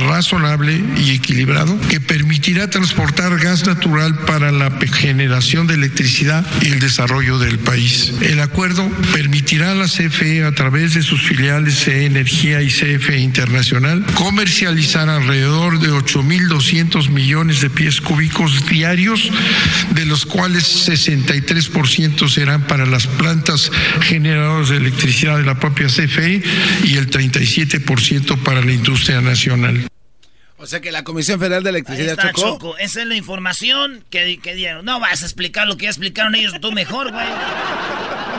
razonable 0.09 0.83
y 0.97 1.11
equilibrado, 1.11 1.79
que 1.89 2.01
permitirá 2.01 2.69
transportar 2.71 3.39
gas 3.39 3.67
natural 3.67 4.17
para 4.21 4.53
la 4.53 4.71
generación 4.93 5.67
de 5.67 5.75
electricidad 5.75 6.47
y 6.63 6.69
el 6.69 6.81
desarrollo 6.81 7.39
del 7.39 7.59
país. 7.59 8.13
El 8.23 8.41
acuerdo 8.41 8.89
permitirá 9.13 9.73
a 9.73 9.75
la 9.75 9.87
CFE, 9.87 10.45
a 10.45 10.53
través 10.53 10.95
de 10.95 11.03
sus 11.03 11.23
filiales 11.23 11.77
CE 11.77 12.06
Energía 12.07 12.63
y 12.63 12.69
CFE 12.69 13.19
Internacional, 13.19 14.05
comercializar 14.15 15.09
alrededor 15.09 15.79
de 15.81 15.91
8.200 15.91 17.11
millones 17.11 17.61
de 17.61 17.71
pies 17.71 18.01
cúbicos 18.01 18.67
diarios, 18.69 19.31
de 19.93 20.07
los 20.07 20.25
cuales 20.27 20.89
63% 20.89 22.29
serán 22.29 22.67
para 22.67 22.87
las 22.87 23.07
plantas 23.07 23.71
generadoras 24.03 24.69
de 24.69 24.77
electricidad 24.77 25.37
de 25.39 25.45
la 25.45 25.59
propia 25.59 25.87
CFE 25.89 26.43
y 26.85 26.97
el 26.97 27.11
37% 27.11 28.39
para 28.43 28.65
la 28.65 28.73
industria 28.73 29.21
nacional. 29.21 29.87
O 30.59 30.67
sea 30.67 30.81
que 30.81 30.91
la 30.91 31.05
Comisión 31.05 31.39
Federal 31.39 31.63
de 31.63 31.69
Ahí 31.71 31.77
Electricidad 31.77 32.13
está, 32.13 32.33
chocó. 32.33 32.41
Choco. 32.41 32.79
Esa 32.79 33.03
es 33.03 33.07
la 33.07 33.15
información 33.15 34.05
que, 34.11 34.39
que 34.43 34.55
dieron. 34.55 34.85
No 34.85 34.99
vas 35.01 35.23
a 35.23 35.27
explicar 35.27 35.67
lo 35.67 35.77
que 35.77 35.85
ya 35.85 35.91
explicaron 35.91 36.35
ellos 36.35 36.55
tú 36.61 36.73
mejor, 36.73 37.13
güey. 37.13 37.27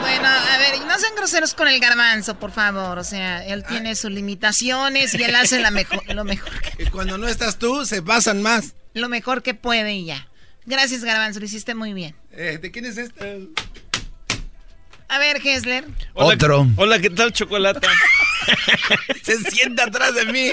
Bueno, 0.00 0.26
a 0.28 0.58
ver, 0.58 0.80
no 0.86 0.98
sean 0.98 1.14
groseros 1.16 1.54
con 1.54 1.68
el 1.68 1.78
garbanzo, 1.80 2.38
por 2.38 2.50
favor. 2.50 2.98
O 2.98 3.04
sea, 3.04 3.44
él 3.46 3.64
tiene 3.68 3.94
sus 3.94 4.10
limitaciones 4.10 5.14
y 5.14 5.22
él 5.22 5.34
hace 5.34 5.60
la 5.60 5.70
mejor, 5.70 6.02
lo 6.14 6.24
mejor 6.24 6.50
que, 6.60 6.82
Y 6.82 6.86
cuando 6.86 7.18
no 7.18 7.28
estás 7.28 7.58
tú, 7.58 7.84
se 7.86 8.02
pasan 8.02 8.42
más. 8.42 8.74
lo 8.94 9.08
mejor 9.08 9.42
que 9.42 9.54
puede 9.54 9.94
y 9.94 10.06
ya. 10.06 10.26
Gracias, 10.66 11.02
garbanzo, 11.04 11.40
lo 11.40 11.46
hiciste 11.46 11.74
muy 11.74 11.92
bien. 11.94 12.14
Eh, 12.32 12.58
¿De 12.60 12.70
quién 12.70 12.84
es 12.86 12.98
este? 12.98 13.48
A 15.08 15.18
ver, 15.18 15.40
Hessler. 15.44 15.84
Hola, 16.14 16.34
Otro. 16.34 16.66
Hola, 16.76 16.98
¿qué 16.98 17.08
tal, 17.10 17.32
Chocolata? 17.32 17.88
Se 19.22 19.38
sienta 19.50 19.84
atrás 19.84 20.14
de 20.14 20.26
mí. 20.26 20.50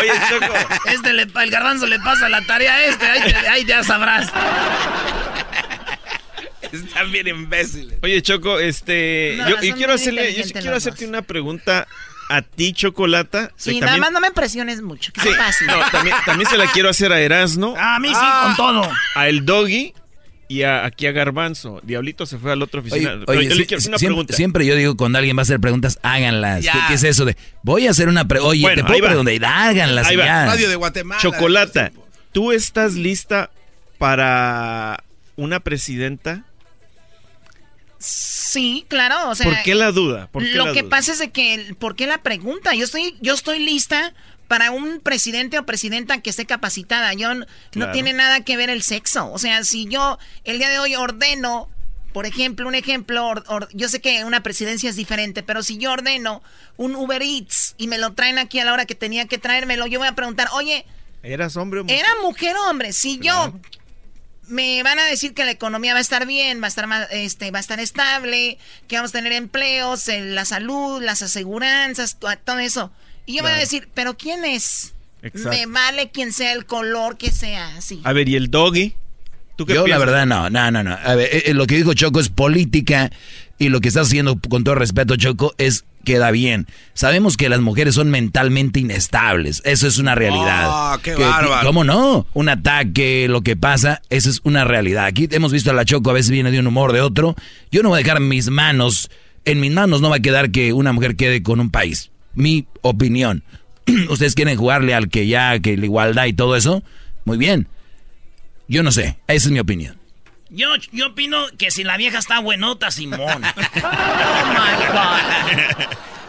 Oye, 0.00 0.12
Choco. 0.30 0.54
Este 0.86 1.12
le, 1.12 1.22
el 1.22 1.50
garbanzo 1.50 1.86
le 1.86 1.98
pasa 2.00 2.28
la 2.28 2.40
tarea 2.46 2.74
a 2.74 2.84
este. 2.84 3.06
Ahí, 3.06 3.20
te- 3.32 3.48
ahí 3.48 3.64
ya 3.66 3.82
sabrás. 3.84 4.30
Están 6.72 7.12
bien 7.12 7.28
imbéciles. 7.28 7.98
Oye, 8.02 8.22
Choco, 8.22 8.58
este. 8.58 9.34
No, 9.38 9.60
yo, 9.62 9.74
quiero 9.76 9.92
hacerle, 9.94 10.22
yo 10.22 10.42
sí 10.44 10.48
inteligentes 10.48 10.52
quiero 10.62 10.74
los 10.74 10.82
hacerte 10.82 11.04
dos. 11.04 11.08
una 11.10 11.22
pregunta 11.22 11.86
a 12.30 12.42
ti, 12.42 12.72
Chocolata. 12.72 13.52
Sí, 13.56 13.74
nada 13.80 13.92
también- 13.92 14.00
más 14.00 14.12
no 14.12 14.20
me 14.20 14.30
presiones 14.32 14.80
mucho, 14.82 15.12
que 15.12 15.20
Sí, 15.20 15.28
es 15.28 15.36
fácil. 15.36 15.66
no, 15.66 15.80
también, 15.90 16.16
también 16.26 16.48
se 16.48 16.56
la 16.58 16.66
quiero 16.72 16.88
hacer 16.90 17.12
a 17.12 17.20
Erasno, 17.20 17.74
A 17.76 17.98
mí 17.98 18.08
sí, 18.08 18.14
Ah. 18.16 18.54
con 18.56 18.56
todo. 18.56 18.90
a 19.14 19.28
El 19.28 19.44
Doggy 19.46 19.94
y 20.48 20.62
a, 20.62 20.84
aquí 20.86 21.06
a 21.06 21.12
Garbanzo. 21.12 21.80
Diablito 21.82 22.24
se 22.26 22.38
fue 22.38 22.52
a 22.52 22.56
la 22.56 22.64
otra 22.64 22.80
Oye, 22.80 22.90
oficina. 22.90 23.22
Pero 23.26 23.38
oye, 23.38 23.48
yo 23.48 23.54
sí- 23.54 23.58
le 23.60 23.66
quiero 23.66 23.78
hacer 23.78 23.90
una 23.90 23.98
siempre, 23.98 24.14
pregunta. 24.14 24.34
siempre 24.34 24.66
yo 24.66 24.74
digo 24.76 24.96
cuando 24.96 25.18
alguien 25.18 25.36
va 25.36 25.40
a 25.40 25.42
hacer 25.42 25.60
preguntas, 25.60 25.98
háganlas. 26.02 26.64
¿Qué, 26.64 26.78
qué 26.88 26.94
es 26.94 27.04
eso 27.04 27.24
de 27.24 27.36
voy 27.62 27.86
a 27.86 27.90
hacer 27.90 28.08
una 28.08 28.26
pregunta? 28.26 28.50
Oye, 28.50 28.62
Bueno, 28.62 28.82
te 28.82 28.88
puedo 28.88 29.04
preguntar, 29.06 29.44
háganlas 29.44 30.06
Ahí 30.06 30.16
va. 30.16 30.46
Radio 30.46 30.68
de 30.68 30.76
Guatemala. 30.76 31.20
Chocolata, 31.20 31.92
¿tú 32.32 32.52
estás 32.52 32.94
lista 32.94 33.50
para 33.98 35.04
una 35.36 35.60
presidenta? 35.60 36.44
Sí, 37.98 38.84
claro, 38.88 39.30
o 39.30 39.34
sea... 39.34 39.44
¿Por 39.46 39.62
qué 39.62 39.74
la 39.74 39.90
duda? 39.90 40.28
¿Por 40.30 40.44
qué 40.44 40.54
lo 40.54 40.66
la 40.66 40.72
que 40.72 40.82
duda? 40.82 40.90
pasa 40.90 41.12
es 41.12 41.18
de 41.18 41.30
que, 41.30 41.74
¿por 41.78 41.96
qué 41.96 42.06
la 42.06 42.22
pregunta? 42.22 42.74
Yo 42.74 42.84
estoy, 42.84 43.16
yo 43.20 43.34
estoy 43.34 43.58
lista 43.58 44.14
para 44.48 44.70
un 44.70 45.00
presidente 45.00 45.58
o 45.58 45.66
presidenta 45.66 46.20
que 46.20 46.30
esté 46.30 46.46
capacitada. 46.46 47.12
Yo 47.14 47.32
no 47.34 47.46
Claro. 47.70 47.92
tiene 47.92 48.12
nada 48.14 48.40
que 48.40 48.56
ver 48.56 48.70
el 48.70 48.82
sexo. 48.82 49.30
O 49.30 49.38
sea, 49.38 49.62
si 49.64 49.86
yo 49.86 50.18
el 50.44 50.58
día 50.58 50.68
de 50.70 50.78
hoy 50.78 50.94
ordeno, 50.96 51.68
por 52.14 52.24
ejemplo, 52.26 52.66
un 52.66 52.74
ejemplo, 52.74 53.26
or- 53.26 53.44
or- 53.48 53.68
yo 53.74 53.88
sé 53.90 54.00
que 54.00 54.24
una 54.24 54.42
presidencia 54.42 54.88
es 54.88 54.96
diferente, 54.96 55.42
pero 55.42 55.62
si 55.62 55.76
yo 55.76 55.92
ordeno 55.92 56.42
un 56.78 56.96
Uber 56.96 57.22
Eats 57.22 57.74
y 57.76 57.86
me 57.88 57.98
lo 57.98 58.14
traen 58.14 58.38
aquí 58.38 58.58
a 58.58 58.64
la 58.64 58.72
hora 58.72 58.86
que 58.86 58.94
tenía 58.94 59.26
que 59.26 59.36
traérmelo, 59.38 59.86
yo 59.86 59.98
voy 59.98 60.08
a 60.08 60.14
preguntar, 60.14 60.48
oye, 60.52 60.86
¿Eras 61.22 61.56
hombre 61.56 61.80
o 61.80 61.84
mujer? 61.84 61.98
¿era 61.98 62.08
mujer 62.22 62.56
o 62.56 62.70
hombre? 62.70 62.92
Si 62.94 63.18
yo 63.18 63.52
me 64.46 64.82
van 64.82 64.98
a 64.98 65.04
decir 65.04 65.34
que 65.34 65.44
la 65.44 65.50
economía 65.50 65.92
va 65.92 65.98
a 65.98 66.00
estar 66.00 66.26
bien, 66.26 66.62
va 66.62 66.66
a 66.66 66.68
estar 66.68 66.86
más, 66.86 67.06
este, 67.10 67.50
va 67.50 67.58
a 67.58 67.60
estar 67.60 67.80
estable, 67.80 68.56
que 68.86 68.96
vamos 68.96 69.10
a 69.10 69.12
tener 69.18 69.32
empleos, 69.32 70.08
eh, 70.08 70.20
la 70.22 70.46
salud, 70.46 71.02
las 71.02 71.20
aseguranzas, 71.20 72.18
to- 72.18 72.28
todo 72.44 72.58
eso. 72.60 72.90
Y 73.28 73.36
yo 73.36 73.42
me 73.42 73.50
voy 73.50 73.50
a 73.50 73.54
Claro. 73.56 73.60
decir, 73.60 73.88
¿pero 73.92 74.16
quién 74.16 74.44
es? 74.46 74.94
Exacto. 75.22 75.50
Me 75.50 75.66
vale 75.66 76.10
quien 76.10 76.32
sea 76.32 76.52
el 76.54 76.64
color 76.64 77.18
que 77.18 77.30
sea, 77.30 77.76
así. 77.76 78.00
A 78.04 78.12
ver, 78.14 78.26
¿y 78.28 78.36
el 78.36 78.50
Doggy? 78.50 78.94
¿Tú 79.56 79.66
qué 79.66 79.74
Yo 79.74 79.86
la 79.86 79.98
verdad 79.98 80.24
no, 80.24 80.48
no, 80.48 80.70
no, 80.70 80.82
no. 80.82 80.92
A 81.04 81.14
ver, 81.14 81.28
eh, 81.32 81.42
eh, 81.46 81.54
lo 81.54 81.66
que 81.66 81.76
dijo 81.76 81.92
Choco 81.92 82.20
es 82.20 82.28
política 82.30 83.10
y 83.58 83.68
lo 83.68 83.80
que 83.80 83.88
está 83.88 84.00
haciendo 84.00 84.38
con 84.48 84.64
todo 84.64 84.76
respeto 84.76 85.16
Choco 85.16 85.54
es 85.58 85.84
queda 86.04 86.30
bien. 86.30 86.66
Sabemos 86.94 87.36
que 87.36 87.48
las 87.50 87.60
mujeres 87.60 87.96
son 87.96 88.08
mentalmente 88.08 88.80
inestables, 88.80 89.60
eso 89.66 89.86
es 89.88 89.98
una 89.98 90.14
realidad. 90.14 90.68
Ah, 90.70 90.98
qué 91.02 91.14
Que- 91.14 91.22
bárbaro. 91.22 91.66
¿Cómo 91.66 91.84
no? 91.84 92.26
Un 92.32 92.48
ataque, 92.48 93.26
lo 93.28 93.42
que 93.42 93.56
pasa, 93.56 94.00
eso 94.08 94.30
es 94.30 94.40
una 94.44 94.64
realidad. 94.64 95.04
Aquí 95.04 95.28
hemos 95.32 95.52
visto 95.52 95.70
a 95.70 95.74
la 95.74 95.84
Choco 95.84 96.08
a 96.08 96.14
veces 96.14 96.30
viene 96.30 96.50
de 96.50 96.60
un 96.60 96.66
humor 96.68 96.92
de 96.94 97.02
otro. 97.02 97.34
Yo 97.70 97.82
no 97.82 97.90
voy 97.90 97.96
a 98.00 98.02
dejar 98.04 98.20
mis 98.20 98.48
manos, 98.48 99.10
en 99.44 99.60
mis 99.60 99.72
manos 99.72 100.00
no 100.00 100.08
va 100.08 100.16
a 100.16 100.20
quedar 100.20 100.50
que 100.50 100.72
una 100.72 100.92
mujer 100.92 101.16
quede 101.16 101.42
con 101.42 101.60
un 101.60 101.70
país. 101.70 102.10
Mi 102.38 102.66
opinión. 102.82 103.42
Ustedes 104.08 104.34
quieren 104.34 104.56
jugarle 104.56 104.94
al 104.94 105.08
que 105.08 105.26
ya, 105.26 105.58
que 105.58 105.76
la 105.76 105.84
igualdad 105.84 106.26
y 106.26 106.32
todo 106.32 106.56
eso. 106.56 106.82
Muy 107.24 107.36
bien. 107.36 107.68
Yo 108.68 108.82
no 108.82 108.92
sé, 108.92 109.18
esa 109.26 109.48
es 109.48 109.50
mi 109.50 109.58
opinión. 109.58 109.98
Yo, 110.50 110.68
yo 110.92 111.08
opino 111.08 111.44
que 111.58 111.70
si 111.70 111.84
la 111.84 111.96
vieja 111.98 112.18
está 112.18 112.38
buenota, 112.40 112.90
Simón. 112.90 113.42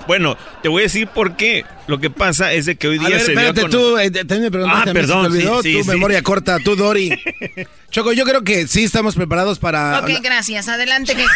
Bueno, 0.07 0.35
te 0.63 0.69
voy 0.69 0.81
a 0.81 0.83
decir 0.85 1.07
por 1.07 1.35
qué. 1.35 1.65
Lo 1.85 1.99
que 1.99 2.09
pasa 2.09 2.51
es 2.51 2.65
de 2.65 2.75
que 2.77 2.87
hoy 2.87 2.97
A 2.97 3.01
día 3.01 3.09
ver, 3.17 3.21
se 3.21 3.31
dio 3.33 3.39
a 3.41 3.43
espérate, 3.43 3.61
conocer- 3.61 3.71
tú 3.71 3.97
eh, 3.99 4.09
también 4.11 4.41
me 4.41 4.49
preguntaste 4.51 4.89
Ah, 4.89 4.91
a 4.91 4.93
mí, 4.95 4.99
¿se 5.01 5.07
perdón, 5.07 5.21
te 5.21 5.27
olvidó? 5.37 5.61
sí, 5.61 5.71
sí, 5.71 5.77
tu 5.77 5.83
sí. 5.83 5.89
memoria 5.91 6.23
corta, 6.23 6.57
tú, 6.63 6.75
Dori. 6.75 7.11
Choco, 7.91 8.11
yo 8.13 8.25
creo 8.25 8.43
que 8.43 8.65
sí 8.67 8.83
estamos 8.85 9.13
preparados 9.15 9.59
para... 9.59 9.99
ok, 9.99 10.09
gracias. 10.23 10.67
Adelante, 10.67 11.13
jefe. 11.13 11.27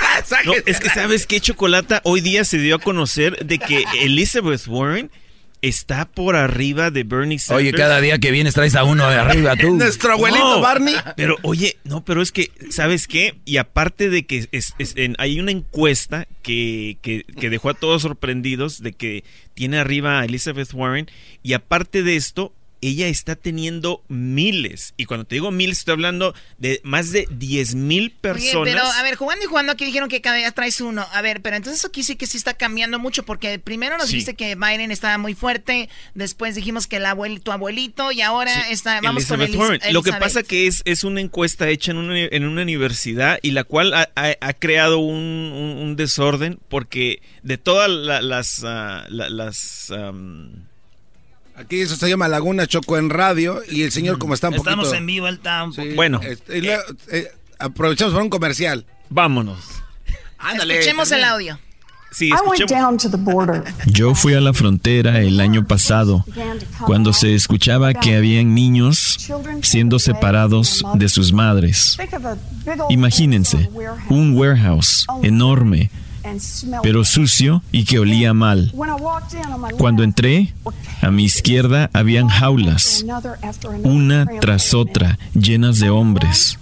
No, 0.44 0.52
es 0.66 0.80
que 0.80 0.88
sabes 0.88 1.26
qué, 1.26 1.40
Chocolata, 1.40 2.00
hoy 2.04 2.20
día 2.20 2.44
se 2.44 2.58
dio 2.58 2.76
a 2.76 2.78
conocer 2.78 3.44
de 3.46 3.58
que 3.58 3.84
Elizabeth 4.02 4.66
Warren 4.66 5.10
está 5.62 6.04
por 6.06 6.36
arriba 6.36 6.90
de 6.90 7.02
Bernie 7.04 7.38
Sanders. 7.38 7.68
Oye, 7.68 7.76
cada 7.76 8.00
día 8.00 8.18
que 8.18 8.30
vienes 8.30 8.54
traes 8.54 8.74
a 8.76 8.84
uno 8.84 9.08
de 9.08 9.16
arriba 9.16 9.56
tú. 9.56 9.74
Nuestro 9.76 10.12
abuelito 10.12 10.56
No, 10.56 10.60
Barney. 10.60 10.94
Pero 11.16 11.36
oye, 11.42 11.76
no, 11.84 12.04
pero 12.04 12.22
es 12.22 12.30
que, 12.32 12.50
¿sabes 12.70 13.06
qué? 13.08 13.34
Y 13.44 13.56
aparte 13.56 14.08
de 14.10 14.26
que 14.26 14.48
es- 14.52 14.74
es- 14.78 14.92
en- 14.96 15.16
hay 15.18 15.40
una 15.40 15.50
encuesta 15.52 16.26
que, 16.42 16.98
que- 17.02 17.24
que 17.38 17.50
dejó 17.50 17.70
a 17.70 17.74
todos 17.74 18.02
sorprendidos 18.02 18.82
de 18.82 18.92
que 18.92 19.24
tiene 19.54 19.78
arriba 19.78 20.20
a 20.20 20.24
Elizabeth 20.24 20.72
Warren. 20.72 21.08
Y 21.42 21.54
aparte 21.54 22.02
de 22.02 22.16
esto, 22.16 22.52
ella 22.80 23.08
está 23.08 23.36
teniendo 23.36 24.02
miles. 24.08 24.94
Y 24.96 25.06
cuando 25.06 25.24
te 25.26 25.36
digo 25.36 25.50
miles, 25.50 25.78
estoy 25.78 25.92
hablando 25.92 26.34
de 26.58 26.80
más 26.84 27.10
de 27.12 27.26
10 27.30 27.74
mil 27.74 28.04
Oye, 28.04 28.14
personas. 28.20 28.72
pero 28.74 28.84
a 28.86 29.02
ver, 29.02 29.16
jugando 29.16 29.44
y 29.44 29.48
jugando 29.48 29.72
aquí 29.72 29.84
dijeron 29.84 30.08
que 30.08 30.20
cada 30.20 30.36
día 30.36 30.50
traes 30.52 30.80
uno. 30.80 31.06
A 31.12 31.22
ver, 31.22 31.40
pero 31.42 31.56
entonces 31.56 31.80
eso 31.80 31.90
sí 32.02 32.16
que 32.16 32.26
sí 32.26 32.36
está 32.36 32.54
cambiando 32.54 32.98
mucho 32.98 33.24
porque 33.24 33.58
primero 33.58 33.96
nos 33.98 34.08
Sí. 34.08 34.12
dijiste 34.16 34.34
que 34.34 34.54
Biden 34.54 34.90
estaba 34.90 35.18
muy 35.18 35.34
fuerte, 35.34 35.88
después 36.14 36.54
dijimos 36.54 36.86
que 36.86 36.96
el 36.96 37.06
abuel, 37.06 37.40
tu 37.40 37.52
abuelito 37.52 38.12
y 38.12 38.20
ahora 38.22 38.68
está, 38.70 39.00
vamos 39.00 39.22
Elizabeth 39.22 39.50
con 39.50 39.54
Elis- 39.56 39.58
Warren. 39.78 39.92
Lo 39.94 40.02
que 40.02 40.12
pasa 40.12 40.42
que 40.42 40.66
es, 40.66 40.82
es 40.84 41.04
una 41.04 41.20
encuesta 41.20 41.68
hecha 41.68 41.90
en 41.92 41.96
una, 41.98 42.18
en 42.18 42.44
una 42.44 42.62
universidad 42.62 43.38
y 43.42 43.52
la 43.52 43.64
cual 43.64 43.94
ha, 43.94 44.10
ha- 44.14 44.36
ha 44.40 44.52
creado 44.52 44.98
un, 44.98 45.16
un- 45.16 45.78
un 45.78 45.96
desorden 45.96 46.58
porque 46.68 47.20
de 47.42 47.58
todas 47.58 47.90
la- 47.90 48.20
las... 48.22 48.60
la- 48.62 49.06
las 49.08 49.90
Aquí 51.56 51.80
eso 51.80 51.96
se 51.96 52.08
llama 52.08 52.28
Laguna 52.28 52.66
Choco 52.66 52.98
en 52.98 53.08
radio 53.10 53.62
y 53.68 53.82
el 53.82 53.90
señor 53.92 54.18
como 54.18 54.34
está 54.34 54.48
un 54.48 54.54
Estamos 54.56 54.86
poquito... 54.86 54.98
en 54.98 55.06
vivo, 55.06 55.26
él 55.28 55.36
está 55.36 55.64
un 55.64 55.74
poquito. 55.74 55.94
Bueno. 55.96 56.20
Este, 56.22 56.58
y 56.58 56.60
luego, 56.60 56.82
eh, 57.10 57.32
aprovechamos 57.58 58.12
para 58.12 58.24
un 58.24 58.30
comercial. 58.30 58.84
vámonos. 59.08 59.58
Ándale. 60.38 60.74
Escuchemos 60.74 61.10
el 61.12 61.20
también. 61.22 61.32
audio. 61.54 61.66
Sí, 62.12 62.28
I 62.28 62.32
went 62.46 62.60
escuchemos. 62.60 62.70
down 62.70 62.96
to 62.98 63.10
the 63.10 63.16
border. 63.16 63.64
Yo 63.86 64.14
fui 64.14 64.34
a 64.34 64.40
la 64.40 64.52
frontera 64.54 65.20
el 65.20 65.40
año 65.40 65.66
pasado, 65.66 66.24
cuando 66.86 67.12
se 67.12 67.34
escuchaba 67.34 67.92
que 67.94 68.16
habían 68.16 68.54
niños 68.54 69.18
siendo 69.62 69.98
separados 69.98 70.82
de 70.94 71.08
sus 71.10 71.32
madres. 71.32 71.94
Think 71.98 72.14
of 72.14 72.24
a 72.24 72.36
big 72.64 72.80
old 72.80 72.90
Imagínense, 72.92 73.68
un 74.08 74.34
warehouse 74.36 75.04
enorme, 75.22 75.90
pero 76.82 77.04
sucio 77.04 77.62
y 77.72 77.84
que 77.84 77.98
olía 77.98 78.34
mal. 78.34 78.72
Cuando 79.78 80.02
entré, 80.02 80.54
a 81.00 81.10
mi 81.10 81.24
izquierda 81.24 81.90
habían 81.92 82.28
jaulas, 82.28 83.04
una 83.82 84.26
tras 84.40 84.74
otra, 84.74 85.18
llenas 85.34 85.78
de 85.78 85.90
hombres. 85.90 86.58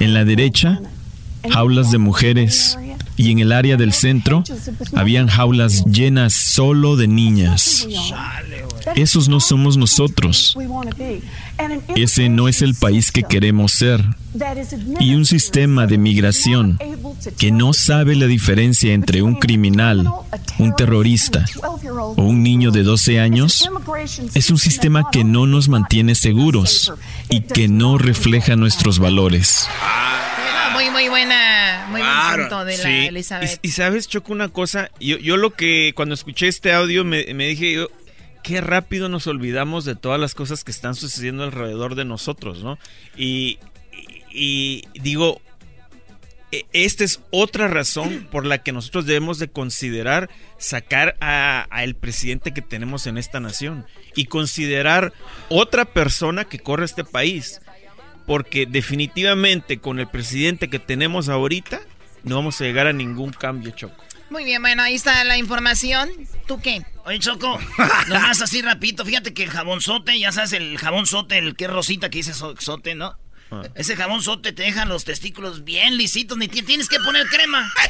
En 0.00 0.14
la 0.14 0.24
derecha, 0.24 0.80
jaulas 1.50 1.90
de 1.90 1.98
mujeres. 1.98 2.78
Y 3.16 3.32
en 3.32 3.40
el 3.40 3.50
área 3.52 3.76
del 3.76 3.92
centro, 3.92 4.44
habían 4.94 5.26
jaulas 5.26 5.84
llenas 5.86 6.34
solo 6.34 6.96
de 6.96 7.08
niñas. 7.08 7.88
Esos 8.94 9.28
no 9.28 9.40
somos 9.40 9.76
nosotros. 9.76 10.56
Ese 11.96 12.28
no 12.28 12.48
es 12.48 12.62
el 12.62 12.74
país 12.74 13.12
que 13.12 13.22
queremos 13.22 13.72
ser. 13.72 14.04
Y 15.00 15.14
un 15.14 15.26
sistema 15.26 15.86
de 15.86 15.98
migración 15.98 16.78
que 17.38 17.50
no 17.50 17.72
sabe 17.72 18.14
la 18.14 18.26
diferencia 18.26 18.92
entre 18.92 19.22
un 19.22 19.34
criminal, 19.34 20.08
un 20.58 20.76
terrorista 20.76 21.44
o 21.92 22.22
un 22.22 22.42
niño 22.42 22.70
de 22.70 22.82
12 22.82 23.20
años 23.20 23.68
es 24.34 24.50
un 24.50 24.58
sistema 24.58 25.10
que 25.10 25.24
no 25.24 25.46
nos 25.46 25.68
mantiene 25.68 26.14
seguros 26.14 26.92
y 27.30 27.40
que 27.40 27.68
no 27.68 27.98
refleja 27.98 28.54
nuestros 28.56 28.98
valores. 28.98 29.68
Muy, 30.78 30.90
muy 30.90 31.08
buena, 31.08 31.86
muy 31.90 32.00
buen 32.00 32.40
punto 32.48 32.64
de 32.64 32.76
la 32.76 32.82
Sí. 32.84 32.88
Elizabeth. 33.08 33.58
Y, 33.62 33.68
y 33.68 33.70
sabes, 33.72 34.06
Choco, 34.06 34.32
una 34.32 34.48
cosa, 34.48 34.90
yo, 35.00 35.18
yo 35.18 35.36
lo 35.36 35.50
que 35.54 35.92
cuando 35.96 36.14
escuché 36.14 36.46
este 36.46 36.72
audio 36.72 37.04
me, 37.04 37.24
me 37.34 37.48
dije 37.48 37.72
yo, 37.72 37.88
qué 38.44 38.60
rápido 38.60 39.08
nos 39.08 39.26
olvidamos 39.26 39.84
de 39.84 39.96
todas 39.96 40.20
las 40.20 40.36
cosas 40.36 40.62
que 40.62 40.70
están 40.70 40.94
sucediendo 40.94 41.42
alrededor 41.42 41.96
de 41.96 42.04
nosotros, 42.04 42.62
¿no? 42.62 42.78
Y, 43.16 43.58
y- 44.30 44.84
y 44.94 45.00
digo, 45.00 45.40
e- 46.52 46.64
esta 46.72 47.02
es 47.02 47.22
otra 47.32 47.66
razón 47.66 48.28
por 48.30 48.46
la 48.46 48.58
que 48.58 48.70
nosotros 48.70 49.04
debemos 49.04 49.40
de 49.40 49.48
considerar 49.48 50.30
sacar 50.58 51.16
a, 51.20 51.66
a 51.70 51.82
el 51.82 51.96
presidente 51.96 52.54
que 52.54 52.62
tenemos 52.62 53.08
en 53.08 53.18
esta 53.18 53.40
nación 53.40 53.84
y 54.14 54.26
considerar 54.26 55.12
otra 55.48 55.86
persona 55.86 56.44
que 56.44 56.60
corre 56.60 56.84
este 56.84 57.02
país. 57.02 57.60
Porque 58.28 58.66
definitivamente 58.66 59.80
con 59.80 59.98
el 59.98 60.06
presidente 60.06 60.68
que 60.70 60.78
tenemos 60.78 61.28
ahorita 61.28 61.80
no 62.22 62.36
vamos 62.36 62.60
a 62.60 62.64
llegar 62.64 62.86
a 62.86 62.92
ningún 62.92 63.32
cambio, 63.32 63.72
Choco. 63.72 64.04
Muy 64.30 64.44
bien, 64.44 64.60
bueno, 64.60 64.82
ahí 64.82 64.94
está 64.94 65.24
la 65.24 65.38
información. 65.38 66.10
¿Tú 66.46 66.60
qué? 66.60 66.84
Oye, 67.06 67.18
Choco, 67.18 67.58
nomás 68.08 68.40
así 68.42 68.60
rapidito, 68.62 69.04
fíjate 69.06 69.32
que 69.32 69.42
el 69.44 69.50
jabonzote, 69.50 70.18
ya 70.18 70.30
sabes, 70.30 70.52
el 70.52 70.76
jabonzote, 70.78 71.38
el 71.38 71.56
que 71.56 71.64
es 71.64 71.70
rosita 71.70 72.10
que 72.10 72.18
dice 72.18 72.34
so- 72.34 72.54
sote, 72.58 72.94
¿no? 72.94 73.16
Ah. 73.50 73.62
Ese 73.74 73.96
jabonzote 73.96 74.52
te 74.52 74.62
dejan 74.62 74.90
los 74.90 75.04
testículos 75.06 75.64
bien 75.64 75.96
lisitos, 75.96 76.36
ni 76.36 76.48
ti- 76.48 76.60
tienes 76.62 76.86
que 76.90 76.98
poner 77.00 77.26
crema. 77.28 77.72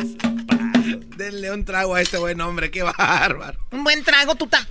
Denle 1.16 1.50
un 1.52 1.64
trago 1.64 1.94
a 1.94 2.00
este 2.00 2.16
buen 2.18 2.40
hombre, 2.40 2.70
qué 2.70 2.82
bárbaro. 2.82 3.58
Un 3.72 3.84
buen 3.84 4.02
trago, 4.04 4.34
tú 4.36 4.46
tam- 4.46 4.66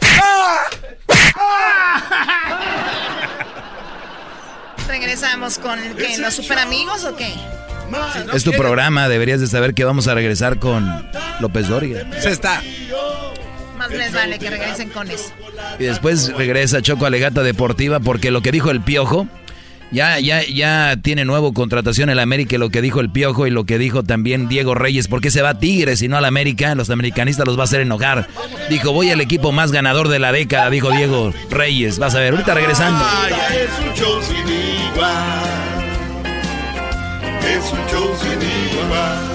Regresamos 5.49 5.57
con 5.57 5.97
¿qué, 5.97 6.17
los 6.19 6.33
super 6.35 6.59
amigos 6.59 7.03
o 7.05 7.15
qué? 7.15 7.33
Es 8.33 8.43
tu 8.43 8.51
programa, 8.51 9.09
deberías 9.09 9.39
de 9.39 9.47
saber 9.47 9.73
que 9.73 9.83
vamos 9.83 10.07
a 10.07 10.13
regresar 10.13 10.59
con 10.59 11.07
López 11.39 11.67
Dóriga. 11.67 12.05
Se 12.21 12.29
está. 12.29 12.61
Más 13.75 13.89
les 13.89 14.13
vale 14.13 14.37
que 14.37 14.49
regresen 14.49 14.89
con 14.89 15.09
eso. 15.09 15.31
Y 15.79 15.85
después 15.85 16.31
regresa 16.33 16.81
Choco 16.83 17.05
Alegata 17.07 17.41
Deportiva 17.41 17.99
porque 17.99 18.29
lo 18.29 18.41
que 18.41 18.51
dijo 18.51 18.69
el 18.69 18.81
Piojo, 18.81 19.27
ya, 19.91 20.19
ya, 20.19 20.43
ya 20.45 20.97
tiene 21.01 21.25
nuevo 21.25 21.53
contratación 21.53 22.09
el 22.09 22.19
América, 22.19 22.57
lo 22.57 22.69
que 22.69 22.81
dijo 22.81 22.99
el 22.99 23.09
Piojo 23.09 23.47
y 23.47 23.49
lo 23.49 23.65
que 23.65 23.77
dijo 23.77 24.03
también 24.03 24.47
Diego 24.47 24.75
Reyes, 24.75 25.07
¿por 25.07 25.21
qué 25.21 25.31
se 25.31 25.41
va 25.41 25.49
a 25.49 25.59
Tigres 25.59 26.01
y 26.01 26.07
no 26.07 26.17
al 26.17 26.25
América? 26.25 26.75
Los 26.75 26.89
americanistas 26.89 27.47
los 27.47 27.57
va 27.57 27.61
a 27.61 27.65
hacer 27.65 27.81
enojar. 27.81 28.27
Dijo, 28.69 28.91
voy 28.91 29.09
al 29.09 29.21
equipo 29.21 29.51
más 29.51 29.71
ganador 29.71 30.07
de 30.07 30.19
la 30.19 30.31
década, 30.31 30.69
dijo 30.69 30.91
Diego 30.91 31.33
Reyes. 31.49 31.99
Vas 31.99 32.15
a 32.15 32.19
ver, 32.19 32.33
ahorita 32.33 32.53
regresando. 32.53 33.03
Es 33.51 33.87
un 33.87 33.93
show 33.95 34.21
sin 34.21 34.47
igual. 34.93 35.49
Es 37.43 37.71
un 37.71 37.87
show 37.89 38.15
sin 38.21 38.83
igual. 38.83 39.28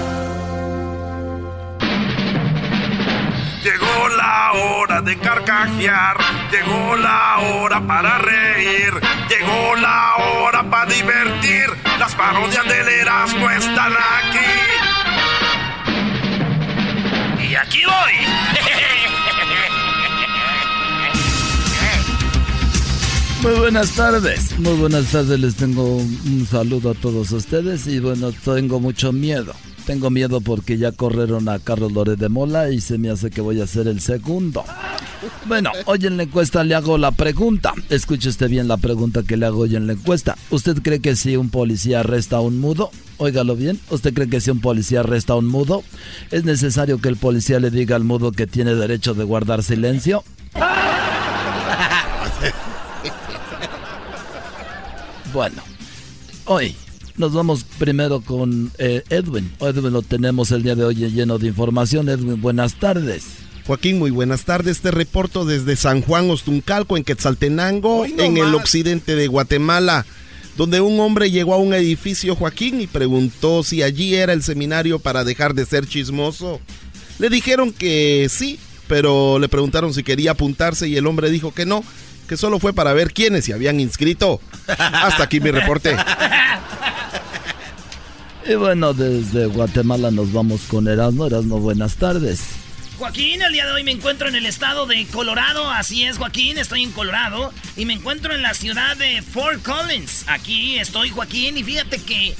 Hora 4.53 5.01
de 5.01 5.17
carcajear, 5.17 6.17
llegó 6.51 6.95
la 6.95 7.37
hora 7.39 7.85
para 7.85 8.17
reír, 8.19 8.93
llegó 9.29 9.75
la 9.75 10.15
hora 10.15 10.63
para 10.69 10.91
divertir. 10.91 11.65
Las 11.99 12.13
parodias 12.15 12.65
del 12.67 12.87
Erasmo 12.87 13.49
están 13.49 13.93
aquí. 13.93 14.39
Y 17.49 17.55
aquí 17.55 17.81
voy. 17.85 18.13
Muy 23.41 23.59
buenas 23.59 23.91
tardes. 23.91 24.57
Muy 24.59 24.73
buenas 24.73 25.11
tardes. 25.11 25.39
Les 25.39 25.55
tengo 25.55 25.97
un 25.97 26.47
saludo 26.49 26.91
a 26.91 26.93
todos 26.95 27.31
ustedes 27.31 27.85
y 27.87 27.99
bueno, 27.99 28.31
tengo 28.43 28.79
mucho 28.79 29.11
miedo. 29.11 29.53
Tengo 29.85 30.09
miedo 30.09 30.41
porque 30.41 30.77
ya 30.77 30.91
corrieron 30.91 31.47
a 31.47 31.59
Carlos 31.59 31.91
Lore 31.91 32.15
de 32.15 32.27
Mola 32.27 32.71
y 32.71 32.81
se 32.81 32.97
me 32.97 33.11
hace 33.11 33.29
que 33.29 33.41
voy 33.41 33.61
a 33.61 33.67
ser 33.67 33.87
el 33.87 34.01
segundo. 34.01 34.63
Bueno, 35.45 35.71
hoy 35.85 35.99
en 36.05 36.17
la 36.17 36.23
encuesta 36.23 36.63
le 36.63 36.73
hago 36.73 36.97
la 36.97 37.11
pregunta. 37.11 37.73
Escuche 37.89 38.29
usted 38.29 38.49
bien 38.49 38.67
la 38.67 38.77
pregunta 38.77 39.21
que 39.21 39.37
le 39.37 39.45
hago 39.45 39.59
hoy 39.59 39.75
en 39.75 39.85
la 39.85 39.93
encuesta. 39.93 40.37
¿Usted 40.49 40.81
cree 40.81 41.01
que 41.01 41.15
si 41.15 41.37
un 41.37 41.49
policía 41.49 41.99
arresta 41.99 42.37
a 42.37 42.41
un 42.41 42.59
mudo? 42.59 42.89
Óigalo 43.17 43.55
bien. 43.55 43.79
¿Usted 43.91 44.13
cree 44.13 44.27
que 44.27 44.41
si 44.41 44.49
un 44.49 44.59
policía 44.59 45.01
arresta 45.01 45.33
a 45.33 45.37
un 45.37 45.45
mudo, 45.45 45.83
es 46.31 46.45
necesario 46.45 46.99
que 46.99 47.09
el 47.09 47.17
policía 47.17 47.59
le 47.59 47.69
diga 47.69 47.95
al 47.95 48.03
mudo 48.03 48.31
que 48.31 48.47
tiene 48.47 48.73
derecho 48.73 49.13
de 49.13 49.23
guardar 49.23 49.63
silencio? 49.63 50.23
Bueno, 55.33 55.61
hoy 56.45 56.73
nos 57.17 57.33
vamos 57.33 57.65
primero 57.77 58.21
con 58.21 58.71
eh, 58.77 59.03
Edwin. 59.09 59.51
Edwin 59.59 59.93
lo 59.93 60.01
tenemos 60.01 60.51
el 60.51 60.63
día 60.63 60.75
de 60.75 60.83
hoy 60.83 60.95
lleno 60.95 61.37
de 61.37 61.47
información. 61.47 62.09
Edwin, 62.09 62.41
buenas 62.41 62.75
tardes. 62.75 63.23
Joaquín, 63.65 63.97
muy 63.97 64.11
buenas 64.11 64.45
tardes. 64.45 64.81
Te 64.81 64.91
reporto 64.91 65.45
desde 65.45 65.75
San 65.75 66.01
Juan 66.01 66.29
Ostuncalco, 66.29 66.97
en 66.97 67.03
Quetzaltenango, 67.03 68.05
no 68.07 68.23
en 68.23 68.37
el 68.37 68.53
occidente 68.53 69.15
de 69.15 69.27
Guatemala, 69.27 70.05
donde 70.55 70.81
un 70.81 70.99
hombre 70.99 71.31
llegó 71.31 71.55
a 71.55 71.57
un 71.57 71.73
edificio, 71.73 72.35
Joaquín, 72.35 72.79
y 72.79 72.87
preguntó 72.87 73.63
si 73.63 73.81
allí 73.81 74.13
era 74.15 74.33
el 74.33 74.43
seminario 74.43 74.99
para 74.99 75.23
dejar 75.23 75.55
de 75.55 75.65
ser 75.65 75.87
chismoso. 75.87 76.59
Le 77.17 77.29
dijeron 77.29 77.71
que 77.71 78.27
sí, 78.29 78.59
pero 78.87 79.39
le 79.39 79.49
preguntaron 79.49 79.93
si 79.93 80.03
quería 80.03 80.31
apuntarse 80.31 80.87
y 80.87 80.97
el 80.97 81.07
hombre 81.07 81.31
dijo 81.31 81.53
que 81.53 81.65
no, 81.65 81.83
que 82.27 82.37
solo 82.37 82.59
fue 82.59 82.73
para 82.73 82.93
ver 82.93 83.13
quiénes 83.13 83.45
se 83.45 83.53
habían 83.53 83.79
inscrito. 83.79 84.41
Hasta 84.67 85.23
aquí 85.23 85.39
mi 85.39 85.51
reporte. 85.51 85.95
Y 88.47 88.53
bueno, 88.55 88.93
desde 88.93 89.47
Guatemala 89.47 90.11
nos 90.11 90.31
vamos 90.31 90.61
con 90.67 90.87
Erasmo. 90.87 91.25
Erasmo, 91.25 91.59
buenas 91.59 91.95
tardes. 91.95 92.41
Joaquín, 92.97 93.41
el 93.41 93.51
día 93.51 93.65
de 93.65 93.71
hoy 93.71 93.83
me 93.83 93.91
encuentro 93.91 94.29
en 94.29 94.35
el 94.35 94.45
estado 94.45 94.85
de 94.85 95.05
Colorado. 95.07 95.69
Así 95.69 96.03
es, 96.03 96.17
Joaquín, 96.17 96.57
estoy 96.57 96.83
en 96.83 96.91
Colorado. 96.91 97.51
Y 97.75 97.85
me 97.85 97.93
encuentro 97.93 98.33
en 98.33 98.41
la 98.41 98.53
ciudad 98.53 98.95
de 98.97 99.21
Fort 99.21 99.63
Collins. 99.63 100.25
Aquí 100.27 100.77
estoy, 100.77 101.09
Joaquín. 101.09 101.57
Y 101.57 101.63
fíjate 101.63 102.01
que 102.01 102.35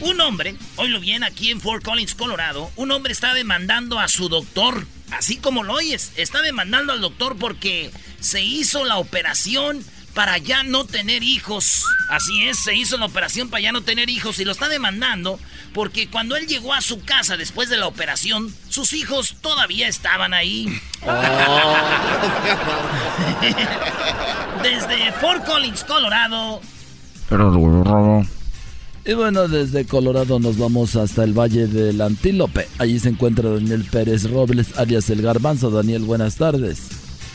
un 0.00 0.20
hombre, 0.20 0.56
hoy 0.76 0.88
lo 0.88 1.00
viene 1.00 1.24
aquí 1.24 1.50
en 1.50 1.60
Fort 1.60 1.82
Collins, 1.82 2.14
Colorado, 2.14 2.70
un 2.76 2.90
hombre 2.90 3.12
está 3.12 3.32
demandando 3.32 3.98
a 3.98 4.08
su 4.08 4.28
doctor. 4.28 4.86
Así 5.12 5.36
como 5.36 5.62
lo 5.62 5.74
oyes, 5.74 6.12
está 6.16 6.42
demandando 6.42 6.92
al 6.92 7.00
doctor 7.00 7.36
porque 7.36 7.90
se 8.20 8.42
hizo 8.42 8.84
la 8.84 8.96
operación 8.96 9.84
para 10.14 10.38
ya 10.38 10.62
no 10.62 10.84
tener 10.84 11.22
hijos. 11.22 11.84
Así 12.08 12.48
es, 12.48 12.62
se 12.62 12.74
hizo 12.74 12.96
la 12.96 13.06
operación 13.06 13.50
para 13.50 13.60
ya 13.60 13.72
no 13.72 13.82
tener 13.82 14.08
hijos 14.08 14.38
y 14.38 14.44
lo 14.44 14.52
está 14.52 14.68
demandando 14.68 15.38
porque 15.76 16.08
cuando 16.08 16.34
él 16.36 16.46
llegó 16.46 16.72
a 16.72 16.80
su 16.80 17.04
casa 17.04 17.36
después 17.36 17.68
de 17.68 17.76
la 17.76 17.86
operación, 17.86 18.50
sus 18.70 18.94
hijos 18.94 19.36
todavía 19.42 19.88
estaban 19.88 20.32
ahí. 20.32 20.80
Desde 24.62 25.12
Fort 25.20 25.44
Collins, 25.44 25.84
Colorado. 25.84 26.62
Y 29.06 29.14
bueno, 29.14 29.46
desde 29.46 29.84
Colorado 29.84 30.40
nos 30.40 30.58
vamos 30.58 30.96
hasta 30.96 31.22
el 31.22 31.32
Valle 31.32 31.68
del 31.68 32.00
Antílope. 32.00 32.66
Allí 32.78 32.98
se 32.98 33.10
encuentra 33.10 33.50
Daniel 33.50 33.86
Pérez 33.88 34.28
Robles, 34.28 34.76
alias 34.76 35.08
El 35.10 35.22
Garbanzo. 35.22 35.70
Daniel, 35.70 36.02
buenas 36.02 36.34
tardes. 36.34 36.80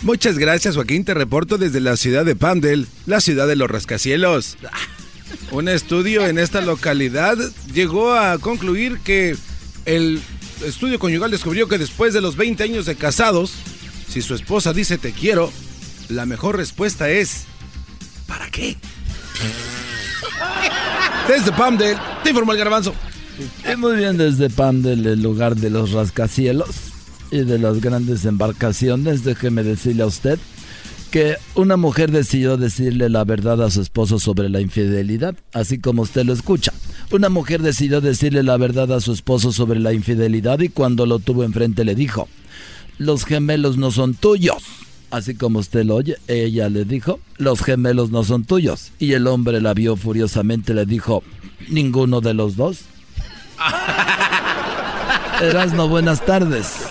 Muchas 0.02 0.38
gracias, 0.38 0.76
Joaquín. 0.76 1.06
Te 1.06 1.14
reporto 1.14 1.58
desde 1.58 1.80
la 1.80 1.96
ciudad 1.96 2.26
de 2.26 2.36
Pandel, 2.36 2.88
la 3.06 3.22
ciudad 3.22 3.48
de 3.48 3.56
los 3.56 3.72
rascacielos. 3.72 4.58
Un 5.52 5.70
estudio 5.70 6.28
en 6.28 6.40
esta 6.40 6.60
localidad 6.60 7.38
llegó 7.74 8.16
a 8.16 8.38
concluir 8.38 9.00
que 9.00 9.38
el 9.86 10.20
estudio 10.66 11.00
conyugal 11.00 11.32
descubrió 11.32 11.70
que 11.70 11.78
después 11.78 12.14
de 12.14 12.20
los 12.20 12.36
20 12.36 12.64
años 12.64 12.86
de 12.86 12.96
casados, 12.96 13.54
si 14.10 14.22
su 14.22 14.36
esposa 14.36 14.74
dice 14.74 14.98
te 14.98 15.14
quiero, 15.14 15.54
la 16.10 16.26
mejor 16.26 16.58
respuesta 16.58 17.10
es 17.10 17.46
¿para 18.28 18.50
qué? 18.50 18.76
Desde 21.28 21.52
Pandel, 21.52 21.98
te 22.24 22.30
informó 22.30 22.54
el 22.54 22.58
garbanzo. 22.58 22.94
Y 23.72 23.76
muy 23.76 23.96
bien, 23.96 24.18
desde 24.18 24.50
Pandel, 24.50 25.06
el 25.06 25.22
lugar 25.22 25.56
de 25.56 25.70
los 25.70 25.92
rascacielos 25.92 26.70
y 27.32 27.40
de 27.40 27.58
las 27.58 27.82
grandes 27.82 28.26
embarcaciones, 28.26 29.24
déjeme 29.24 29.64
decirle 29.64 30.04
a 30.04 30.08
usted 30.08 30.38
que 31.12 31.36
una 31.56 31.76
mujer 31.76 32.12
decidió 32.12 32.58
decirle 32.58 33.10
la 33.10 33.24
verdad 33.24 33.62
a 33.62 33.70
su 33.70 33.82
esposo 33.82 34.20
sobre 34.20 34.50
la 34.50 34.62
infidelidad, 34.62 35.36
así 35.54 35.80
como 35.80 36.04
usted 36.04 36.24
lo 36.24 36.34
escucha. 36.34 36.72
Una 37.12 37.30
mujer 37.30 37.62
decidió 37.62 38.00
decirle 38.00 38.44
la 38.44 38.56
verdad 38.58 38.92
a 38.94 39.02
su 39.02 39.12
esposo 39.12 39.52
sobre 39.52 39.80
la 39.80 39.92
infidelidad 39.92 40.60
y 40.60 40.70
cuando 40.70 41.06
lo 41.06 41.20
tuvo 41.20 41.44
enfrente 41.44 41.84
le 41.84 41.96
dijo, 41.96 42.30
los 42.98 43.26
gemelos 43.26 43.78
no 43.78 43.92
son 43.92 44.14
tuyos. 44.14 44.64
Así 45.12 45.36
como 45.36 45.60
usted 45.60 45.84
lo 45.84 45.96
oye, 45.96 46.18
ella 46.30 46.70
le 46.70 46.86
dijo, 46.86 47.20
los 47.38 47.62
gemelos 47.62 48.12
no 48.12 48.24
son 48.24 48.46
tuyos. 48.46 48.94
Y 48.98 49.12
el 49.14 49.28
hombre 49.28 49.60
la 49.60 49.74
vio 49.74 49.98
furiosamente, 49.98 50.74
le 50.74 50.86
dijo, 50.86 51.22
ninguno 51.68 52.22
de 52.22 52.34
los 52.34 52.56
dos. 52.56 52.86
Erasno, 55.42 55.90
buenas 55.90 56.26
tardes. 56.26 56.88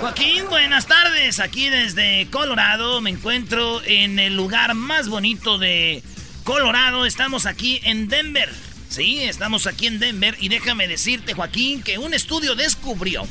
Joaquín, 0.00 0.44
buenas 0.50 0.86
tardes. 0.86 1.40
Aquí 1.40 1.70
desde 1.70 2.28
Colorado 2.30 3.00
me 3.00 3.08
encuentro 3.08 3.80
en 3.86 4.18
el 4.18 4.36
lugar 4.36 4.74
más 4.74 5.08
bonito 5.08 5.56
de 5.56 6.02
Colorado. 6.44 7.06
Estamos 7.06 7.46
aquí 7.46 7.80
en 7.84 8.08
Denver. 8.08 8.50
Sí, 8.90 9.22
estamos 9.22 9.66
aquí 9.66 9.86
en 9.86 10.00
Denver 10.00 10.36
y 10.38 10.50
déjame 10.50 10.86
decirte, 10.86 11.32
Joaquín, 11.32 11.82
que 11.82 11.96
un 11.96 12.12
estudio 12.12 12.54
descubrió 12.54 13.26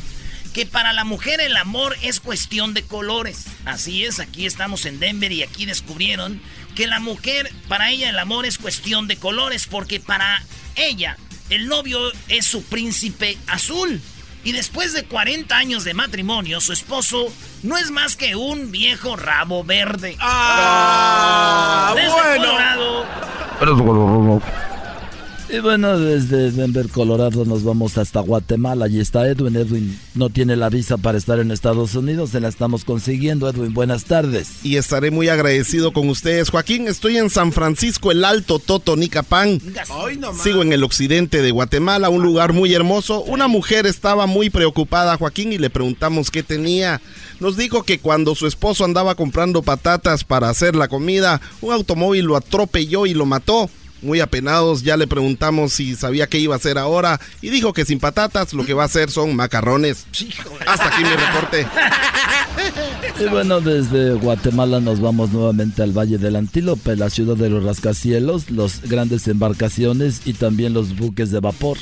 que 0.53 0.65
para 0.65 0.93
la 0.93 1.03
mujer 1.03 1.41
el 1.41 1.57
amor 1.57 1.97
es 2.01 2.19
cuestión 2.19 2.73
de 2.73 2.83
colores. 2.83 3.47
Así 3.65 4.05
es, 4.05 4.19
aquí 4.19 4.45
estamos 4.45 4.85
en 4.85 4.99
Denver 4.99 5.31
y 5.31 5.43
aquí 5.43 5.65
descubrieron 5.65 6.41
que 6.75 6.87
la 6.87 6.99
mujer, 6.99 7.51
para 7.67 7.89
ella 7.89 8.09
el 8.09 8.19
amor 8.19 8.45
es 8.45 8.57
cuestión 8.57 9.07
de 9.07 9.17
colores 9.17 9.67
porque 9.67 9.99
para 9.99 10.43
ella 10.75 11.17
el 11.49 11.67
novio 11.67 11.99
es 12.29 12.45
su 12.45 12.63
príncipe 12.63 13.37
azul. 13.47 14.01
Y 14.45 14.51
después 14.51 14.93
de 14.93 15.05
40 15.05 15.55
años 15.55 15.85
de 15.85 15.93
matrimonio, 15.93 16.59
su 16.59 16.73
esposo 16.73 17.31
no 17.63 17.77
es 17.77 17.91
más 17.91 18.15
que 18.15 18.35
un 18.35 18.71
viejo 18.71 19.15
rabo 19.15 19.63
verde. 19.63 20.17
¡Ah! 20.19 21.93
Desde 21.95 22.09
bueno. 22.09 22.45
Colorado. 22.45 23.05
Y 25.53 25.59
bueno, 25.59 25.99
desde 25.99 26.49
Denver, 26.49 26.89
Colorado, 26.89 27.45
nos 27.45 27.63
vamos 27.63 27.99
hasta 27.99 28.21
Guatemala. 28.21 28.85
Allí 28.85 28.99
está 28.99 29.27
Edwin. 29.27 29.55
Edwin 29.55 29.99
no 30.15 30.31
tiene 30.31 30.55
la 30.55 30.67
visa 30.69 30.97
para 30.97 31.19
estar 31.19 31.37
en 31.37 31.51
Estados 31.51 31.93
Unidos. 31.93 32.31
Se 32.31 32.39
la 32.39 32.47
estamos 32.47 32.83
consiguiendo. 32.83 33.47
Edwin, 33.47 33.71
buenas 33.71 34.05
tardes. 34.05 34.49
Y 34.63 34.77
estaré 34.77 35.11
muy 35.11 35.29
agradecido 35.29 35.93
con 35.93 36.09
ustedes. 36.09 36.49
Joaquín, 36.49 36.87
estoy 36.87 37.17
en 37.17 37.29
San 37.29 37.51
Francisco, 37.51 38.11
el 38.11 38.25
Alto 38.25 38.57
Totonicapán. 38.57 39.61
Sigo 40.41 40.63
en 40.63 40.73
el 40.73 40.83
occidente 40.83 41.43
de 41.43 41.51
Guatemala, 41.51 42.09
un 42.09 42.23
lugar 42.23 42.51
muy 42.51 42.73
hermoso. 42.73 43.21
Una 43.21 43.47
mujer 43.47 43.85
estaba 43.85 44.25
muy 44.25 44.49
preocupada, 44.49 45.17
Joaquín, 45.17 45.53
y 45.53 45.59
le 45.59 45.69
preguntamos 45.69 46.31
qué 46.31 46.41
tenía. 46.41 46.99
Nos 47.39 47.57
dijo 47.57 47.83
que 47.83 47.99
cuando 47.99 48.33
su 48.33 48.47
esposo 48.47 48.85
andaba 48.85 49.13
comprando 49.13 49.61
patatas 49.61 50.23
para 50.23 50.49
hacer 50.49 50.75
la 50.75 50.87
comida, 50.87 51.41
un 51.61 51.73
automóvil 51.73 52.25
lo 52.25 52.37
atropelló 52.37 53.05
y 53.05 53.13
lo 53.13 53.27
mató. 53.27 53.69
Muy 54.03 54.19
apenados, 54.19 54.83
ya 54.83 54.97
le 54.97 55.07
preguntamos 55.07 55.73
si 55.73 55.95
sabía 55.95 56.27
qué 56.27 56.37
iba 56.37 56.53
a 56.53 56.57
hacer 56.57 56.77
ahora 56.77 57.19
y 57.41 57.49
dijo 57.49 57.71
que 57.71 57.85
sin 57.85 57.99
patatas 57.99 58.53
lo 58.53 58.65
que 58.65 58.73
va 58.73 58.83
a 58.83 58.87
hacer 58.87 59.09
son 59.09 59.35
macarrones. 59.35 60.05
Hasta 60.67 60.87
aquí 60.87 61.03
mi 61.03 61.09
reporte. 61.09 61.67
Y 63.19 63.25
bueno, 63.29 63.61
desde 63.61 64.13
Guatemala 64.13 64.79
nos 64.79 64.99
vamos 64.99 65.31
nuevamente 65.31 65.83
al 65.83 65.97
Valle 65.97 66.17
del 66.17 66.35
Antílope, 66.35 66.95
la 66.97 67.09
ciudad 67.09 67.37
de 67.37 67.49
los 67.49 67.63
rascacielos, 67.63 68.51
las 68.51 68.81
grandes 68.81 69.27
embarcaciones 69.27 70.21
y 70.25 70.33
también 70.33 70.73
los 70.73 70.95
buques 70.97 71.31
de 71.31 71.39
vapor. 71.39 71.77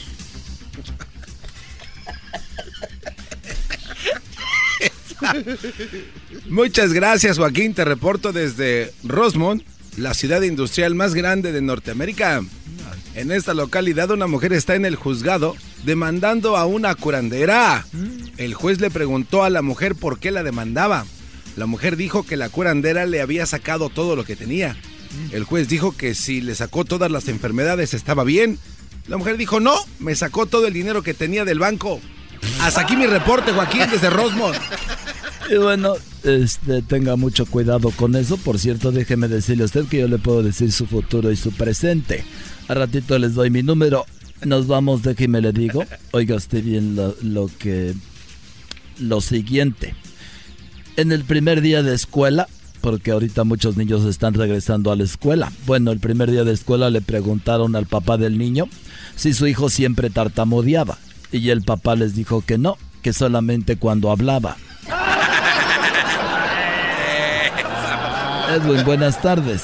Muchas 6.50 6.94
gracias, 6.94 7.38
Joaquín. 7.38 7.74
Te 7.74 7.86
reporto 7.86 8.32
desde 8.32 8.94
Rosmond, 9.04 9.64
la 9.98 10.14
ciudad 10.14 10.42
industrial 10.42 10.96
más 10.96 11.14
grande 11.14 11.52
de 11.52 11.62
Norteamérica. 11.62 12.44
En 13.14 13.32
esta 13.32 13.54
localidad 13.54 14.12
una 14.12 14.28
mujer 14.28 14.54
está 14.54 14.76
en 14.76 14.86
el 14.86 14.96
juzgado 14.96 15.56
demandando 15.84 16.58
a 16.58 16.66
una 16.66 16.96
curandera. 16.96 17.86
El 18.38 18.54
juez 18.54 18.80
le 18.80 18.90
preguntó 18.90 19.44
a 19.44 19.50
la 19.50 19.62
mujer 19.62 19.96
por 19.96 20.20
qué 20.20 20.32
la 20.32 20.44
demandaba. 20.44 21.06
La 21.58 21.66
mujer 21.66 21.98
dijo 21.98 22.24
que 22.24 22.38
la 22.38 22.50
curandera 22.50 23.06
le 23.06 23.22
había 23.22 23.46
sacado 23.46 23.90
todo 23.90 24.16
lo 24.16 24.24
que 24.24 24.36
tenía. 24.36 24.78
El 25.32 25.44
juez 25.44 25.68
dijo 25.68 25.96
que 25.96 26.16
si 26.16 26.40
le 26.40 26.56
sacó 26.56 26.86
todas 26.86 27.12
las 27.12 27.28
enfermedades 27.28 27.94
estaba 27.94 28.24
bien. 28.24 28.58
La 29.08 29.18
mujer 29.18 29.36
dijo, 29.36 29.60
no, 29.60 29.76
me 30.00 30.16
sacó 30.16 30.46
todo 30.46 30.68
el 30.68 30.74
dinero 30.74 31.02
que 31.04 31.14
tenía 31.14 31.44
del 31.44 31.60
banco. 31.60 32.00
Hasta 32.62 32.82
aquí 32.82 32.96
mi 32.96 33.08
reporte, 33.08 33.52
Joaquín, 33.52 33.84
desde 33.92 34.10
Rosmond. 34.10 34.56
Y 35.52 35.58
bueno, 35.58 35.96
este, 36.24 36.82
tenga 36.82 37.18
mucho 37.18 37.46
cuidado 37.46 37.92
con 37.92 38.16
eso. 38.16 38.38
Por 38.38 38.58
cierto, 38.58 38.94
déjeme 38.94 39.28
decirle 39.28 39.64
a 39.64 39.66
usted 39.66 39.86
que 39.86 40.00
yo 40.00 40.08
le 40.08 40.18
puedo 40.18 40.44
decir 40.44 40.72
su 40.72 40.86
futuro 40.86 41.30
y 41.30 41.36
su 41.36 41.52
presente. 41.52 42.24
A 42.70 42.74
ratito 42.74 43.20
les 43.20 43.34
doy 43.34 43.50
mi 43.50 43.62
número. 43.62 44.06
Nos 44.46 44.68
vamos, 44.68 45.04
déjeme 45.04 45.42
le 45.42 45.52
digo. 45.52 45.84
Oiga 46.12 46.38
usted 46.38 46.64
bien 46.64 46.96
lo, 46.96 47.18
lo 47.22 47.50
que... 47.60 47.94
Lo 48.98 49.20
siguiente. 49.20 49.94
En 50.96 51.12
el 51.12 51.26
primer 51.26 51.60
día 51.60 51.84
de 51.84 51.96
escuela, 51.96 52.48
porque 52.80 53.12
ahorita 53.12 53.44
muchos 53.44 53.76
niños 53.76 54.06
están 54.06 54.36
regresando 54.36 54.90
a 54.90 54.96
la 54.96 55.04
escuela. 55.04 55.52
Bueno, 55.66 55.92
el 55.92 56.00
primer 56.00 56.32
día 56.32 56.46
de 56.46 56.54
escuela 56.54 56.90
le 56.90 57.02
preguntaron 57.02 57.76
al 57.76 57.88
papá 57.88 58.16
del 58.16 58.38
niño 58.38 58.70
si 59.18 59.34
su 59.34 59.48
hijo 59.48 59.70
siempre 59.70 60.10
tartamudeaba. 60.10 60.98
Y 61.30 61.50
el 61.50 61.62
papá 61.64 61.98
les 61.98 62.16
dijo 62.16 62.40
que 62.40 62.58
no, 62.58 62.78
que 63.02 63.12
solamente 63.12 63.76
cuando 63.76 64.12
hablaba. 64.12 64.56
Edwin, 68.56 68.84
buenas 68.84 69.22
tardes. 69.22 69.64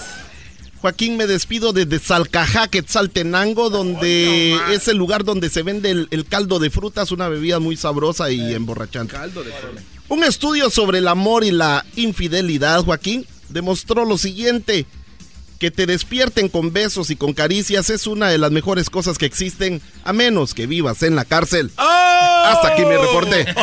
Joaquín, 0.81 1.17
me 1.17 1.27
despido 1.27 1.73
desde 1.73 1.99
Salcajá, 1.99 2.67
Quetzaltenango, 2.67 3.69
donde 3.69 4.55
es 4.71 4.87
el 4.87 4.97
lugar 4.97 5.23
donde 5.23 5.49
se 5.49 5.63
vende 5.63 5.89
el, 5.89 6.07
el 6.11 6.25
caldo 6.25 6.59
de 6.59 6.69
frutas, 6.69 7.11
una 7.11 7.27
bebida 7.27 7.59
muy 7.59 7.75
sabrosa 7.75 8.31
y 8.31 8.53
emborrachante. 8.53 9.13
Caldo 9.13 9.43
de 9.43 9.51
fruta. 9.51 9.81
Un 10.09 10.23
estudio 10.23 10.69
sobre 10.69 10.99
el 10.99 11.07
amor 11.07 11.43
y 11.43 11.51
la 11.51 11.85
infidelidad, 11.95 12.83
Joaquín, 12.83 13.25
demostró 13.49 14.05
lo 14.05 14.17
siguiente. 14.17 14.85
Que 15.59 15.71
te 15.71 15.87
despierten 15.87 16.49
con 16.49 16.71
besos 16.71 17.09
y 17.09 17.15
con 17.15 17.33
caricias 17.33 17.89
es 17.89 18.05
una 18.05 18.29
de 18.29 18.37
las 18.37 18.51
mejores 18.51 18.89
cosas 18.89 19.17
que 19.17 19.25
existen, 19.25 19.81
a 20.03 20.13
menos 20.13 20.53
que 20.53 20.67
vivas 20.67 21.01
en 21.01 21.15
la 21.15 21.25
cárcel. 21.25 21.71
Hasta 21.77 22.73
aquí 22.73 22.85
mi 22.85 22.95
reporte. 22.95 23.45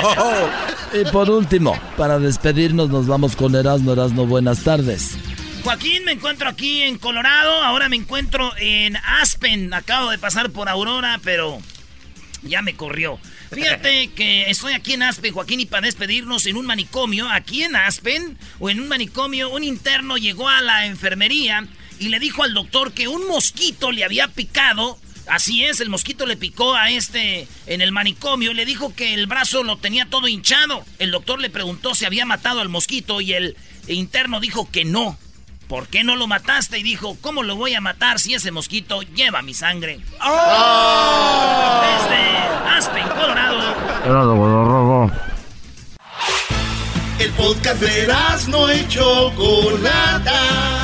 Y 0.94 1.10
por 1.10 1.28
último, 1.28 1.76
para 1.96 2.20
despedirnos 2.20 2.88
nos 2.88 3.08
vamos 3.08 3.34
con 3.34 3.56
Erasmo. 3.56 3.92
Erasmo, 3.92 4.26
buenas 4.26 4.62
tardes. 4.62 5.16
Joaquín, 5.64 6.04
me 6.04 6.12
encuentro 6.12 6.48
aquí 6.48 6.82
en 6.82 6.98
Colorado. 6.98 7.64
Ahora 7.64 7.88
me 7.88 7.96
encuentro 7.96 8.52
en 8.58 8.96
Aspen. 8.96 9.74
Acabo 9.74 10.10
de 10.10 10.18
pasar 10.18 10.50
por 10.50 10.68
Aurora, 10.68 11.18
pero 11.24 11.58
ya 12.42 12.62
me 12.62 12.76
corrió. 12.76 13.18
Fíjate 13.50 14.08
que 14.14 14.50
estoy 14.50 14.74
aquí 14.74 14.92
en 14.92 15.02
Aspen, 15.02 15.32
Joaquín, 15.32 15.60
y 15.60 15.66
para 15.66 15.86
despedirnos 15.86 16.46
en 16.46 16.56
un 16.56 16.66
manicomio, 16.66 17.28
aquí 17.28 17.64
en 17.64 17.74
Aspen, 17.74 18.38
o 18.60 18.70
en 18.70 18.80
un 18.80 18.88
manicomio, 18.88 19.50
un 19.50 19.64
interno 19.64 20.16
llegó 20.16 20.48
a 20.48 20.60
la 20.60 20.86
enfermería 20.86 21.66
y 21.98 22.08
le 22.08 22.18
dijo 22.18 22.42
al 22.42 22.54
doctor 22.54 22.92
que 22.92 23.08
un 23.08 23.26
mosquito 23.28 23.92
le 23.92 24.04
había 24.04 24.28
picado. 24.28 24.98
Así 25.26 25.64
es, 25.64 25.80
el 25.80 25.88
mosquito 25.88 26.26
le 26.26 26.36
picó 26.36 26.74
a 26.74 26.90
este 26.90 27.48
en 27.66 27.80
el 27.80 27.92
manicomio 27.92 28.50
y 28.50 28.54
le 28.54 28.66
dijo 28.66 28.94
que 28.94 29.14
el 29.14 29.26
brazo 29.26 29.62
lo 29.62 29.78
tenía 29.78 30.06
todo 30.06 30.28
hinchado. 30.28 30.84
El 30.98 31.10
doctor 31.10 31.40
le 31.40 31.50
preguntó 31.50 31.94
si 31.94 32.04
había 32.04 32.26
matado 32.26 32.60
al 32.60 32.68
mosquito 32.68 33.20
y 33.20 33.32
el 33.32 33.56
interno 33.88 34.40
dijo 34.40 34.70
que 34.70 34.84
no. 34.84 35.18
¿Por 35.68 35.88
qué 35.88 36.04
no 36.04 36.14
lo 36.16 36.26
mataste? 36.26 36.78
Y 36.78 36.82
dijo, 36.82 37.16
¿cómo 37.20 37.42
lo 37.42 37.56
voy 37.56 37.74
a 37.74 37.80
matar 37.80 38.20
si 38.20 38.34
ese 38.34 38.50
mosquito 38.50 39.00
lleva 39.02 39.40
mi 39.40 39.54
sangre? 39.54 40.00
¡Oh! 40.22 41.82
Desde 41.82 42.36
Aspen, 42.68 43.08
Colorado. 43.08 43.74
El 47.18 47.30
podcast 47.30 47.80
de 47.80 48.06
no 48.48 48.72
y 48.74 48.86
Chocolata. 48.88 50.83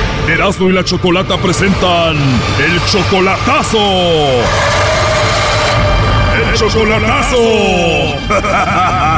Erasmo 0.27 0.69
y 0.69 0.73
la 0.73 0.83
Chocolata 0.83 1.37
presentan 1.37 2.15
el 2.15 2.85
chocolatazo. 2.85 3.79
¡El 6.35 6.53
chocolatazo! 6.55 7.37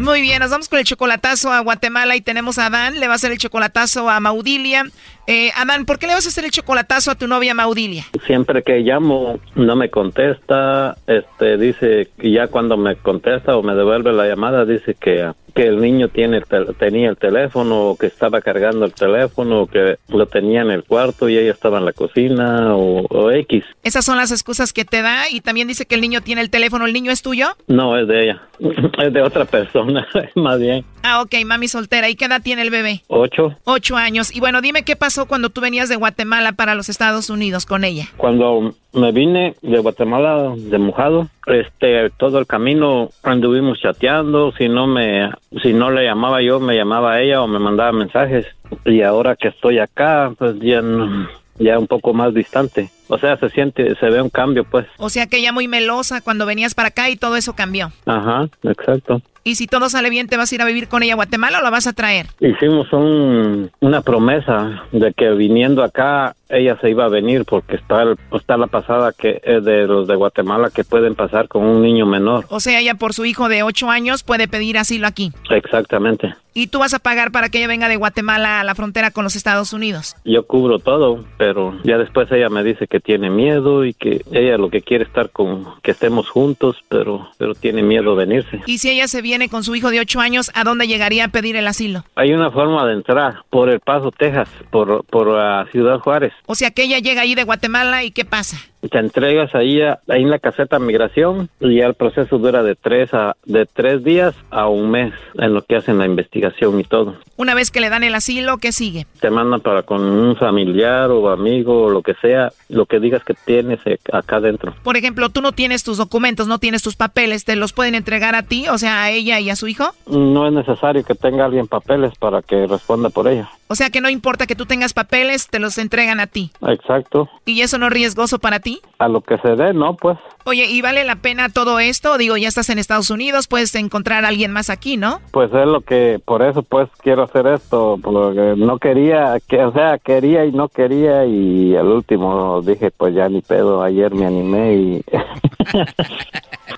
Muy 0.00 0.22
bien, 0.22 0.38
nos 0.40 0.50
vamos 0.50 0.68
con 0.70 0.78
el 0.78 0.86
chocolatazo 0.86 1.52
a 1.52 1.60
Guatemala 1.60 2.16
y 2.16 2.22
tenemos 2.22 2.58
a 2.58 2.66
Adán, 2.66 2.98
le 2.98 3.06
va 3.06 3.12
a 3.12 3.16
hacer 3.16 3.32
el 3.32 3.38
chocolatazo 3.38 4.08
a 4.08 4.18
Maudilia. 4.18 4.86
Eh, 5.30 5.52
Adán, 5.54 5.84
¿por 5.86 6.00
qué 6.00 6.08
le 6.08 6.14
vas 6.14 6.26
a 6.26 6.28
hacer 6.28 6.44
el 6.44 6.50
chocolatazo 6.50 7.12
a 7.12 7.14
tu 7.14 7.28
novia 7.28 7.54
Maudilia? 7.54 8.04
Siempre 8.26 8.64
que 8.64 8.80
llamo 8.80 9.38
no 9.54 9.76
me 9.76 9.88
contesta, 9.88 10.96
este 11.06 11.56
dice 11.56 12.08
que 12.18 12.32
ya 12.32 12.48
cuando 12.48 12.76
me 12.76 12.96
contesta 12.96 13.56
o 13.56 13.62
me 13.62 13.76
devuelve 13.76 14.12
la 14.12 14.26
llamada 14.26 14.64
dice 14.64 14.94
que 14.94 15.30
que 15.50 15.66
el 15.66 15.80
niño 15.80 16.08
tiene 16.08 16.38
el 16.38 16.74
tenía 16.76 17.10
el 17.10 17.16
teléfono 17.16 17.90
o 17.90 17.96
que 17.96 18.06
estaba 18.06 18.40
cargando 18.40 18.84
el 18.84 18.92
teléfono 18.92 19.62
o 19.62 19.66
que 19.66 19.98
lo 20.08 20.26
tenía 20.26 20.62
en 20.62 20.70
el 20.70 20.84
cuarto 20.84 21.28
y 21.28 21.36
ella 21.36 21.52
estaba 21.52 21.78
en 21.78 21.84
la 21.84 21.92
cocina 21.92 22.74
o, 22.74 23.06
o 23.06 23.30
X. 23.30 23.64
Esas 23.82 24.04
son 24.04 24.16
las 24.16 24.30
excusas 24.30 24.72
que 24.72 24.84
te 24.84 25.02
da 25.02 25.28
y 25.30 25.40
también 25.40 25.68
dice 25.68 25.86
que 25.86 25.94
el 25.94 26.00
niño 26.00 26.20
tiene 26.20 26.40
el 26.40 26.50
teléfono. 26.50 26.86
¿El 26.86 26.92
niño 26.92 27.10
es 27.10 27.22
tuyo? 27.22 27.56
No, 27.66 27.96
es 27.98 28.06
de 28.08 28.24
ella. 28.24 28.42
es 28.98 29.12
de 29.12 29.22
otra 29.22 29.44
persona, 29.44 30.06
más 30.34 30.58
bien. 30.58 30.84
Ah, 31.02 31.22
ok, 31.22 31.34
mami 31.44 31.68
soltera. 31.68 32.08
¿Y 32.08 32.14
qué 32.14 32.26
edad 32.26 32.42
tiene 32.42 32.62
el 32.62 32.70
bebé? 32.70 33.02
Ocho. 33.08 33.56
Ocho 33.64 33.96
años. 33.96 34.34
Y 34.34 34.40
bueno, 34.40 34.60
dime 34.60 34.84
qué 34.84 34.96
pasó 34.96 35.19
cuando 35.26 35.50
tú 35.50 35.60
venías 35.60 35.88
de 35.88 35.96
Guatemala 35.96 36.52
para 36.52 36.74
los 36.74 36.88
Estados 36.88 37.30
Unidos 37.30 37.66
con 37.66 37.84
ella. 37.84 38.06
Cuando 38.16 38.74
me 38.92 39.12
vine 39.12 39.54
de 39.62 39.78
Guatemala 39.78 40.52
de 40.56 40.78
mojado, 40.78 41.28
este, 41.46 42.10
todo 42.10 42.38
el 42.38 42.46
camino 42.46 43.10
anduvimos 43.22 43.80
chateando, 43.80 44.52
si 44.58 44.68
no 44.68 44.86
me, 44.86 45.30
si 45.62 45.72
no 45.72 45.90
le 45.90 46.04
llamaba 46.04 46.42
yo, 46.42 46.60
me 46.60 46.76
llamaba 46.76 47.20
ella 47.20 47.42
o 47.42 47.46
me 47.46 47.58
mandaba 47.58 47.92
mensajes. 47.92 48.46
Y 48.84 49.02
ahora 49.02 49.36
que 49.36 49.48
estoy 49.48 49.78
acá, 49.78 50.32
pues 50.38 50.56
ya, 50.60 50.80
no- 50.82 51.28
ya 51.58 51.78
un 51.78 51.86
poco 51.86 52.14
más 52.14 52.32
distante. 52.34 52.90
O 53.08 53.18
sea, 53.18 53.36
se 53.36 53.50
siente, 53.50 53.94
se 53.96 54.06
ve 54.06 54.22
un 54.22 54.30
cambio, 54.30 54.64
pues. 54.64 54.86
O 54.98 55.10
sea 55.10 55.26
que 55.26 55.38
ella 55.38 55.52
muy 55.52 55.66
melosa 55.68 56.20
cuando 56.20 56.46
venías 56.46 56.74
para 56.74 56.88
acá 56.88 57.10
y 57.10 57.16
todo 57.16 57.36
eso 57.36 57.54
cambió. 57.54 57.92
Ajá, 58.06 58.48
exacto. 58.62 59.20
Y 59.42 59.54
si 59.54 59.66
todo 59.66 59.88
sale 59.88 60.10
bien, 60.10 60.26
¿te 60.28 60.36
vas 60.36 60.52
a 60.52 60.54
ir 60.54 60.62
a 60.62 60.66
vivir 60.66 60.88
con 60.88 61.02
ella 61.02 61.14
a 61.14 61.16
Guatemala 61.16 61.58
o 61.58 61.62
la 61.62 61.70
vas 61.70 61.86
a 61.86 61.92
traer? 61.92 62.26
Hicimos 62.40 62.92
un, 62.92 63.70
una 63.80 64.02
promesa 64.02 64.82
de 64.92 65.12
que 65.14 65.30
viniendo 65.30 65.82
acá 65.82 66.34
ella 66.50 66.78
se 66.80 66.90
iba 66.90 67.04
a 67.04 67.08
venir 67.08 67.44
porque 67.44 67.76
está, 67.76 68.04
está 68.32 68.56
la 68.56 68.66
pasada 68.66 69.12
que 69.12 69.40
es 69.42 69.64
de 69.64 69.86
los 69.86 70.06
de 70.06 70.16
Guatemala 70.16 70.70
que 70.70 70.84
pueden 70.84 71.14
pasar 71.14 71.48
con 71.48 71.64
un 71.64 71.82
niño 71.82 72.06
menor. 72.06 72.46
O 72.48 72.60
sea, 72.60 72.80
ella 72.80 72.94
por 72.94 73.14
su 73.14 73.24
hijo 73.24 73.48
de 73.48 73.62
ocho 73.62 73.90
años 73.90 74.22
puede 74.22 74.48
pedir 74.48 74.78
asilo 74.78 75.06
aquí. 75.06 75.32
Exactamente. 75.50 76.34
Y 76.52 76.66
tú 76.66 76.80
vas 76.80 76.94
a 76.94 76.98
pagar 76.98 77.30
para 77.30 77.48
que 77.48 77.58
ella 77.58 77.68
venga 77.68 77.88
de 77.88 77.96
Guatemala 77.96 78.60
a 78.60 78.64
la 78.64 78.74
frontera 78.74 79.12
con 79.12 79.22
los 79.22 79.36
Estados 79.36 79.72
Unidos. 79.72 80.16
Yo 80.24 80.46
cubro 80.46 80.80
todo, 80.80 81.24
pero 81.38 81.78
ya 81.84 81.96
después 81.96 82.30
ella 82.32 82.48
me 82.48 82.64
dice 82.64 82.88
que 82.88 82.98
tiene 82.98 83.30
miedo 83.30 83.84
y 83.84 83.94
que 83.94 84.22
ella 84.32 84.58
lo 84.58 84.68
que 84.68 84.82
quiere 84.82 85.04
estar 85.04 85.30
con 85.30 85.64
que 85.82 85.92
estemos 85.92 86.28
juntos, 86.28 86.76
pero 86.88 87.28
pero 87.38 87.54
tiene 87.54 87.82
miedo 87.82 88.16
venirse. 88.16 88.60
Y 88.66 88.78
si 88.78 88.90
ella 88.90 89.06
se 89.06 89.22
viene 89.22 89.48
con 89.48 89.62
su 89.62 89.76
hijo 89.76 89.90
de 89.90 90.00
ocho 90.00 90.18
años, 90.18 90.50
¿a 90.54 90.64
dónde 90.64 90.88
llegaría 90.88 91.26
a 91.26 91.28
pedir 91.28 91.54
el 91.54 91.68
asilo? 91.68 92.04
Hay 92.16 92.32
una 92.32 92.50
forma 92.50 92.84
de 92.86 92.94
entrar 92.94 93.44
por 93.48 93.68
El 93.68 93.80
Paso, 93.80 94.10
Texas, 94.10 94.48
por 94.70 95.04
por 95.04 95.38
ah, 95.38 95.66
Ciudad 95.70 96.00
Juárez. 96.00 96.32
O 96.46 96.54
sea 96.54 96.70
que 96.70 96.84
ella 96.84 96.98
llega 96.98 97.22
ahí 97.22 97.34
de 97.34 97.44
Guatemala 97.44 98.04
y 98.04 98.10
¿qué 98.10 98.24
pasa? 98.24 98.58
Te 98.88 98.98
entregas 98.98 99.54
ahí, 99.54 99.80
ahí 99.82 100.22
en 100.22 100.30
la 100.30 100.38
caseta 100.38 100.78
migración 100.78 101.48
y 101.60 101.76
ya 101.76 101.86
el 101.86 101.94
proceso 101.94 102.38
dura 102.38 102.62
de 102.62 102.74
tres 102.74 103.12
a 103.12 103.36
de 103.44 103.66
tres 103.66 104.02
días 104.02 104.34
a 104.50 104.68
un 104.68 104.90
mes 104.90 105.12
en 105.34 105.54
lo 105.54 105.62
que 105.62 105.76
hacen 105.76 105.98
la 105.98 106.06
investigación 106.06 106.80
y 106.80 106.84
todo. 106.84 107.16
Una 107.40 107.54
vez 107.54 107.70
que 107.70 107.80
le 107.80 107.88
dan 107.88 108.04
el 108.04 108.14
asilo, 108.14 108.58
¿qué 108.58 108.70
sigue? 108.70 109.06
Te 109.18 109.30
mandan 109.30 109.62
para 109.62 109.82
con 109.82 110.02
un 110.02 110.36
familiar 110.36 111.10
o 111.10 111.30
amigo 111.30 111.84
o 111.84 111.88
lo 111.88 112.02
que 112.02 112.12
sea, 112.20 112.52
lo 112.68 112.84
que 112.84 113.00
digas 113.00 113.24
que 113.24 113.32
tienes 113.32 113.80
eh, 113.86 113.98
acá 114.12 114.40
dentro. 114.40 114.74
Por 114.82 114.98
ejemplo, 114.98 115.30
tú 115.30 115.40
no 115.40 115.52
tienes 115.52 115.82
tus 115.82 115.96
documentos, 115.96 116.48
no 116.48 116.58
tienes 116.58 116.82
tus 116.82 116.96
papeles, 116.96 117.46
¿te 117.46 117.56
los 117.56 117.72
pueden 117.72 117.94
entregar 117.94 118.34
a 118.34 118.42
ti, 118.42 118.68
o 118.68 118.76
sea, 118.76 119.04
a 119.04 119.10
ella 119.10 119.40
y 119.40 119.48
a 119.48 119.56
su 119.56 119.68
hijo? 119.68 119.84
No 120.06 120.46
es 120.46 120.52
necesario 120.52 121.02
que 121.02 121.14
tenga 121.14 121.46
alguien 121.46 121.66
papeles 121.66 122.12
para 122.18 122.42
que 122.42 122.66
responda 122.66 123.08
por 123.08 123.26
ella. 123.26 123.48
O 123.68 123.74
sea 123.74 123.88
que 123.88 124.02
no 124.02 124.10
importa 124.10 124.46
que 124.46 124.56
tú 124.56 124.66
tengas 124.66 124.92
papeles, 124.92 125.48
te 125.48 125.60
los 125.60 125.78
entregan 125.78 126.20
a 126.20 126.26
ti. 126.26 126.50
Exacto. 126.60 127.30
¿Y 127.46 127.62
eso 127.62 127.78
no 127.78 127.86
es 127.86 127.92
riesgoso 127.92 128.38
para 128.38 128.60
ti? 128.60 128.80
A 128.98 129.08
lo 129.08 129.22
que 129.22 129.38
se 129.38 129.56
dé, 129.56 129.72
¿no? 129.72 129.94
Pues 129.94 130.18
Oye, 130.44 130.66
¿y 130.66 130.80
vale 130.80 131.04
la 131.04 131.16
pena 131.16 131.48
todo 131.48 131.78
esto? 131.80 132.16
Digo, 132.16 132.36
ya 132.36 132.48
estás 132.48 132.70
en 132.70 132.78
Estados 132.78 133.10
Unidos, 133.10 133.46
puedes 133.46 133.74
encontrar 133.74 134.24
a 134.24 134.28
alguien 134.28 134.52
más 134.52 134.70
aquí, 134.70 134.96
¿no? 134.96 135.20
Pues 135.30 135.52
es 135.52 135.66
lo 135.66 135.82
que, 135.82 136.20
por 136.24 136.42
eso 136.42 136.62
pues 136.62 136.88
quiero 137.02 137.24
hacer 137.24 137.46
esto, 137.46 137.98
porque 138.02 138.54
no 138.56 138.78
quería, 138.78 139.36
que, 139.46 139.62
o 139.62 139.72
sea, 139.72 139.98
quería 139.98 140.46
y 140.46 140.52
no 140.52 140.68
quería 140.68 141.26
y 141.26 141.76
al 141.76 141.88
último 141.88 142.62
dije 142.62 142.90
pues 142.90 143.14
ya 143.14 143.28
ni 143.28 143.42
pedo, 143.42 143.82
ayer 143.82 144.14
me 144.14 144.26
animé 144.26 144.74
y... 144.74 145.04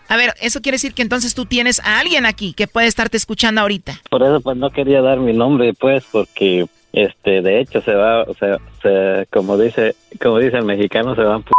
A 0.09 0.17
ver, 0.17 0.35
eso 0.41 0.61
quiere 0.61 0.75
decir 0.77 0.93
que 0.93 1.03
entonces 1.03 1.35
tú 1.35 1.47
tienes 1.47 1.81
a 1.81 1.99
alguien 1.99 2.27
aquí 2.27 2.53
que 2.53 2.67
puede 2.67 2.87
estarte 2.87 3.17
escuchando 3.17 3.61
ahorita. 3.63 3.95
por 4.11 4.23
eso 4.23 4.41
pues 4.41 4.57
no 4.57 4.71
quería 4.71 5.01
dar 5.01 5.19
mi 5.19 5.33
nombre 5.33 5.73
pues 5.73 6.05
porque 6.11 6.67
este 6.93 7.41
de 7.41 7.61
hecho 7.61 7.81
se 7.81 7.95
va, 7.95 8.23
o 8.23 8.35
sea, 8.35 8.59
se, 8.83 9.27
como 9.31 9.57
dice, 9.57 9.95
como 10.21 10.39
dice 10.39 10.59
el 10.59 10.65
mexicano 10.65 11.15
se 11.15 11.23
van 11.23 11.43
p 11.43 11.51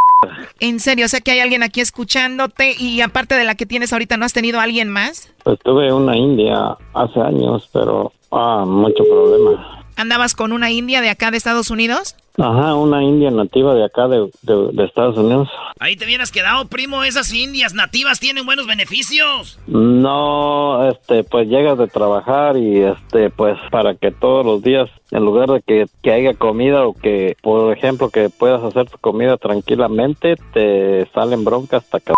En 0.59 0.79
serio, 0.79 1.05
o 1.05 1.09
sea 1.09 1.21
que 1.21 1.31
hay 1.31 1.39
alguien 1.39 1.63
aquí 1.63 1.81
escuchándote 1.81 2.75
y 2.77 3.01
aparte 3.01 3.35
de 3.35 3.43
la 3.43 3.55
que 3.55 3.65
tienes 3.65 3.93
ahorita, 3.93 4.17
¿no 4.17 4.25
has 4.25 4.33
tenido 4.33 4.59
alguien 4.59 4.89
más? 4.89 5.31
Pues 5.43 5.59
tuve 5.59 5.91
una 5.91 6.15
india 6.15 6.77
hace 6.93 7.19
años, 7.19 7.69
pero 7.73 8.11
ah, 8.31 8.65
mucho 8.65 9.03
problema. 9.03 9.82
¿Andabas 9.95 10.33
con 10.35 10.51
una 10.51 10.71
india 10.71 11.01
de 11.01 11.09
acá 11.09 11.31
de 11.31 11.37
Estados 11.37 11.69
Unidos? 11.69 12.15
Ajá, 12.37 12.73
una 12.73 13.03
india 13.03 13.29
nativa 13.29 13.75
de 13.75 13.85
acá 13.85 14.07
de, 14.07 14.27
de, 14.41 14.69
de 14.73 14.85
Estados 14.85 15.17
Unidos. 15.17 15.49
Ahí 15.79 15.95
te 15.95 16.05
hubieras 16.05 16.31
quedado, 16.31 16.65
primo. 16.65 17.03
Esas 17.03 17.31
indias 17.31 17.75
nativas 17.75 18.19
tienen 18.19 18.43
buenos 18.45 18.65
beneficios. 18.65 19.59
No, 19.67 20.89
este, 20.89 21.23
pues 21.23 21.47
llegas 21.47 21.77
de 21.77 21.87
trabajar 21.87 22.57
y 22.57 22.79
este, 22.81 23.29
pues 23.29 23.57
para 23.69 23.93
que 23.95 24.11
todos 24.11 24.43
los 24.45 24.63
días, 24.63 24.89
en 25.11 25.23
lugar 25.25 25.49
de 25.49 25.61
que, 25.61 25.85
que 26.01 26.11
haya 26.11 26.33
comida 26.33 26.85
o 26.87 26.93
que, 26.93 27.35
por 27.41 27.75
ejemplo, 27.77 28.09
que 28.09 28.29
puedas 28.29 28.63
hacer 28.63 28.89
tu 28.89 28.97
comida 28.97 29.37
tranquilamente, 29.37 30.35
te 30.53 31.07
salen 31.13 31.43
broncas 31.45 31.83
hasta 31.83 31.97
acá. 31.97 32.13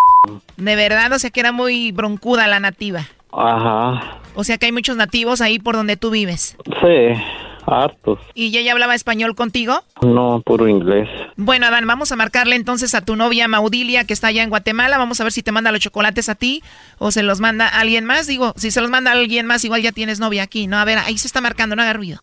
De 0.56 0.76
verdad, 0.78 1.12
o 1.12 1.20
sea 1.20 1.30
que 1.30 1.42
era 1.42 1.52
muy 1.52 1.92
broncuda 1.92 2.48
la 2.48 2.60
nativa. 2.62 3.02
Ajá, 3.34 4.20
O 4.36 4.46
sea 4.46 4.58
que 4.58 4.66
hay 4.68 4.72
muchos 4.72 4.96
nativos 4.96 5.42
ahí 5.42 5.60
por 5.60 5.76
donde 5.76 5.98
tú 5.98 6.10
vives. 6.10 6.56
sí, 6.82 7.22
hartos. 7.68 8.20
¿Y 8.34 8.58
ella 8.58 8.72
hablaba 8.72 8.96
español 8.96 9.36
contigo? 9.36 9.84
No, 10.02 10.42
puro 10.46 10.68
inglés. 10.68 11.10
Bueno, 11.36 11.68
Adán, 11.68 11.88
vamos 11.88 12.12
a 12.12 12.16
marcarle 12.16 12.56
entonces 12.56 12.96
a 12.96 13.02
tu 13.04 13.16
novia 13.16 13.48
Maudilia, 13.48 14.06
que 14.06 14.14
está 14.14 14.28
allá 14.28 14.44
en 14.44 14.50
Guatemala. 14.50 14.98
Vamos 14.98 15.20
a 15.22 15.24
ver 15.24 15.32
si 15.32 15.44
te 15.44 15.52
manda 15.52 15.72
los 15.72 15.82
chocolates 15.82 16.30
a 16.30 16.36
ti 16.36 16.62
o 16.98 17.12
se 17.12 17.24
los 17.24 17.40
manda 17.40 17.68
a 17.68 17.80
alguien 17.80 18.06
más. 18.06 18.28
Digo, 18.28 18.54
si 18.56 18.72
se 18.72 18.82
los 18.82 18.90
manda 18.90 19.12
a 19.12 19.14
alguien 19.16 19.46
más, 19.46 19.64
igual 19.66 19.82
ya 19.82 19.92
tienes 19.92 20.20
novia 20.20 20.44
aquí, 20.44 20.68
¿no? 20.68 20.78
A 20.78 20.86
ver, 20.86 20.98
ahí 21.00 21.18
se 21.18 21.28
está 21.28 21.42
marcando, 21.42 21.76
no 21.76 21.82
haga 21.82 21.94
ruido. 21.94 22.20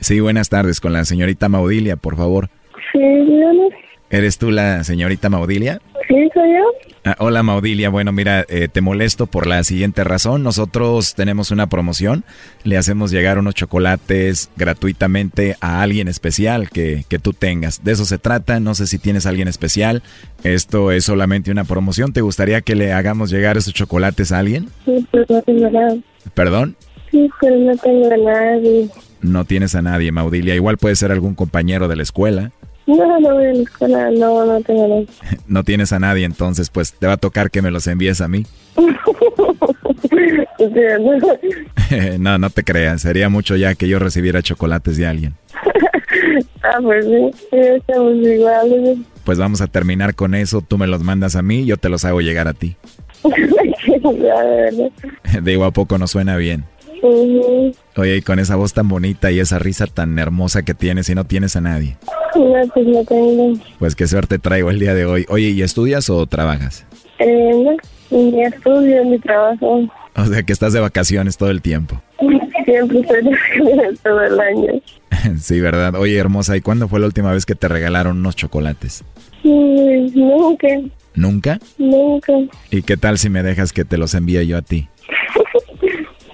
Sí, 0.00 0.20
buenas 0.20 0.48
tardes 0.48 0.80
con 0.80 0.92
la 0.92 1.04
señorita 1.04 1.48
Maudilia, 1.48 1.96
por 1.96 2.16
favor. 2.16 2.48
Sí, 2.92 2.98
dígame. 2.98 3.83
¿Eres 4.14 4.38
tú 4.38 4.52
la 4.52 4.84
señorita 4.84 5.28
Maudilia? 5.28 5.80
Sí, 6.06 6.14
soy 6.32 6.52
yo. 6.52 6.62
Ah, 7.04 7.16
hola 7.18 7.42
Maudilia, 7.42 7.88
bueno 7.88 8.12
mira, 8.12 8.44
eh, 8.48 8.68
te 8.70 8.80
molesto 8.80 9.26
por 9.26 9.48
la 9.48 9.64
siguiente 9.64 10.04
razón. 10.04 10.44
Nosotros 10.44 11.16
tenemos 11.16 11.50
una 11.50 11.66
promoción, 11.66 12.22
le 12.62 12.76
hacemos 12.76 13.10
llegar 13.10 13.40
unos 13.40 13.56
chocolates 13.56 14.50
gratuitamente 14.54 15.56
a 15.60 15.82
alguien 15.82 16.06
especial 16.06 16.70
que, 16.70 17.04
que 17.08 17.18
tú 17.18 17.32
tengas. 17.32 17.82
De 17.82 17.90
eso 17.90 18.04
se 18.04 18.18
trata, 18.18 18.60
no 18.60 18.76
sé 18.76 18.86
si 18.86 19.00
tienes 19.00 19.26
a 19.26 19.30
alguien 19.30 19.48
especial. 19.48 20.04
Esto 20.44 20.92
es 20.92 21.06
solamente 21.06 21.50
una 21.50 21.64
promoción. 21.64 22.12
¿Te 22.12 22.20
gustaría 22.20 22.60
que 22.60 22.76
le 22.76 22.92
hagamos 22.92 23.30
llegar 23.30 23.56
esos 23.56 23.74
chocolates 23.74 24.30
a 24.30 24.38
alguien? 24.38 24.68
Sí, 24.84 25.04
pero 25.10 25.26
no 25.28 25.42
tengo 25.42 25.70
nada. 25.70 25.96
¿Perdón? 26.34 26.76
Sí, 27.10 27.28
pero 27.40 27.56
no 27.56 27.76
tengo 27.78 28.12
a 28.12 28.16
nadie. 28.16 28.88
No 29.22 29.44
tienes 29.44 29.74
a 29.74 29.82
nadie, 29.82 30.12
Maudilia. 30.12 30.54
Igual 30.54 30.78
puede 30.78 30.94
ser 30.94 31.10
algún 31.10 31.34
compañero 31.34 31.88
de 31.88 31.96
la 31.96 32.04
escuela. 32.04 32.52
No, 32.86 33.18
no 33.20 33.34
voy 33.34 33.46
a 33.46 33.52
la 33.52 33.62
escuela, 33.62 34.10
no, 34.10 34.44
no 34.44 34.60
tengo. 34.60 35.04
No 35.46 35.64
tienes 35.64 35.92
a 35.92 35.98
nadie, 35.98 36.24
entonces 36.24 36.70
pues 36.70 36.92
te 36.92 37.06
va 37.06 37.14
a 37.14 37.18
tocar 37.18 37.50
que 37.50 37.62
me 37.62 37.70
los 37.70 37.86
envíes 37.86 38.20
a 38.20 38.28
mí. 38.28 38.44
no, 42.18 42.38
no 42.38 42.50
te 42.50 42.64
creas. 42.64 43.02
Sería 43.02 43.28
mucho 43.28 43.56
ya 43.56 43.74
que 43.74 43.88
yo 43.88 43.98
recibiera 43.98 44.42
chocolates 44.42 44.96
de 44.96 45.06
alguien. 45.06 45.34
ah, 46.62 46.78
pues 46.82 47.04
sí, 47.04 47.32
estamos 47.50 48.14
iguales. 48.16 48.98
Pues 49.24 49.38
vamos 49.38 49.60
a 49.60 49.66
terminar 49.66 50.14
con 50.14 50.34
eso. 50.34 50.60
Tú 50.60 50.78
me 50.78 50.86
los 50.86 51.02
mandas 51.02 51.36
a 51.36 51.42
mí, 51.42 51.64
yo 51.64 51.76
te 51.76 51.88
los 51.88 52.04
hago 52.04 52.20
llegar 52.20 52.48
a 52.48 52.54
ti. 52.54 52.76
Digo, 55.42 55.64
¿a 55.64 55.70
poco 55.70 55.98
no 55.98 56.06
suena 56.06 56.36
bien? 56.36 56.64
Ujú. 57.02 57.74
Oye, 57.96 58.16
y 58.16 58.22
con 58.22 58.38
esa 58.38 58.56
voz 58.56 58.72
tan 58.72 58.88
bonita 58.88 59.30
y 59.30 59.40
esa 59.40 59.58
risa 59.58 59.86
tan 59.86 60.18
hermosa 60.18 60.62
que 60.62 60.74
tienes 60.74 61.08
y 61.08 61.14
no 61.14 61.24
tienes 61.24 61.56
a 61.56 61.60
nadie. 61.60 61.96
No, 62.34 62.68
pues 62.72 62.86
no 62.86 63.04
tengo. 63.04 63.52
Pues 63.78 63.94
qué 63.94 64.06
suerte 64.06 64.38
traigo 64.38 64.70
el 64.70 64.78
día 64.78 64.94
de 64.94 65.06
hoy. 65.06 65.26
Oye, 65.28 65.50
¿y 65.50 65.62
estudias 65.62 66.10
o 66.10 66.26
trabajas? 66.26 66.84
Eh, 67.18 67.52
no, 67.54 67.76
ni 68.18 68.42
estudio, 68.42 69.04
ni 69.04 69.18
trabajo. 69.18 69.88
O 70.16 70.24
sea, 70.26 70.42
que 70.42 70.52
estás 70.52 70.72
de 70.72 70.80
vacaciones 70.80 71.36
todo 71.36 71.50
el 71.50 71.62
tiempo. 71.62 72.00
Siempre 72.64 73.00
estoy 73.00 73.22
de 73.24 73.30
vacaciones 73.30 74.00
todo 74.02 74.20
el 74.22 74.40
año. 74.40 74.72
sí, 75.40 75.60
¿verdad? 75.60 75.94
Oye, 75.96 76.16
hermosa, 76.16 76.56
¿y 76.56 76.60
cuándo 76.60 76.88
fue 76.88 77.00
la 77.00 77.06
última 77.06 77.32
vez 77.32 77.46
que 77.46 77.54
te 77.54 77.68
regalaron 77.68 78.18
unos 78.18 78.36
chocolates? 78.36 79.04
Mm, 79.42 80.06
Nunca, 80.14 80.68
¿Nunca? 81.14 81.58
nunca. 81.78 82.32
¿Y 82.70 82.82
qué 82.82 82.96
tal 82.96 83.18
si 83.18 83.28
me 83.30 83.42
dejas 83.42 83.72
que 83.72 83.84
te 83.84 83.98
los 83.98 84.14
envíe 84.14 84.46
yo 84.46 84.56
a 84.58 84.62
ti? 84.62 84.88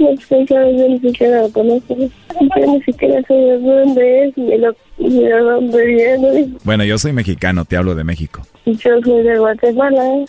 No 0.01 0.17
sé, 0.17 0.47
sabes, 0.47 0.79
yo 0.79 0.89
ni 0.89 0.99
siquiera 0.99 1.43
lo 1.43 1.53
conozco. 1.53 1.95
Yo 1.95 2.67
ni 2.67 2.83
siquiera 2.85 3.21
sé 3.29 3.35
de 3.35 3.59
dónde 3.59 4.25
es, 4.25 4.39
ni, 4.39 4.57
lo, 4.57 4.75
ni 4.97 5.25
de 5.25 5.39
dónde 5.39 5.87
viene. 5.87 6.49
Bueno, 6.65 6.85
yo 6.85 6.97
soy 6.97 7.13
mexicano, 7.13 7.67
te 7.67 7.77
hablo 7.77 7.95
de 7.95 8.03
México. 8.03 8.41
Yo 8.65 8.99
soy 9.05 9.23
de 9.23 9.39
Guatemala. 9.39 10.25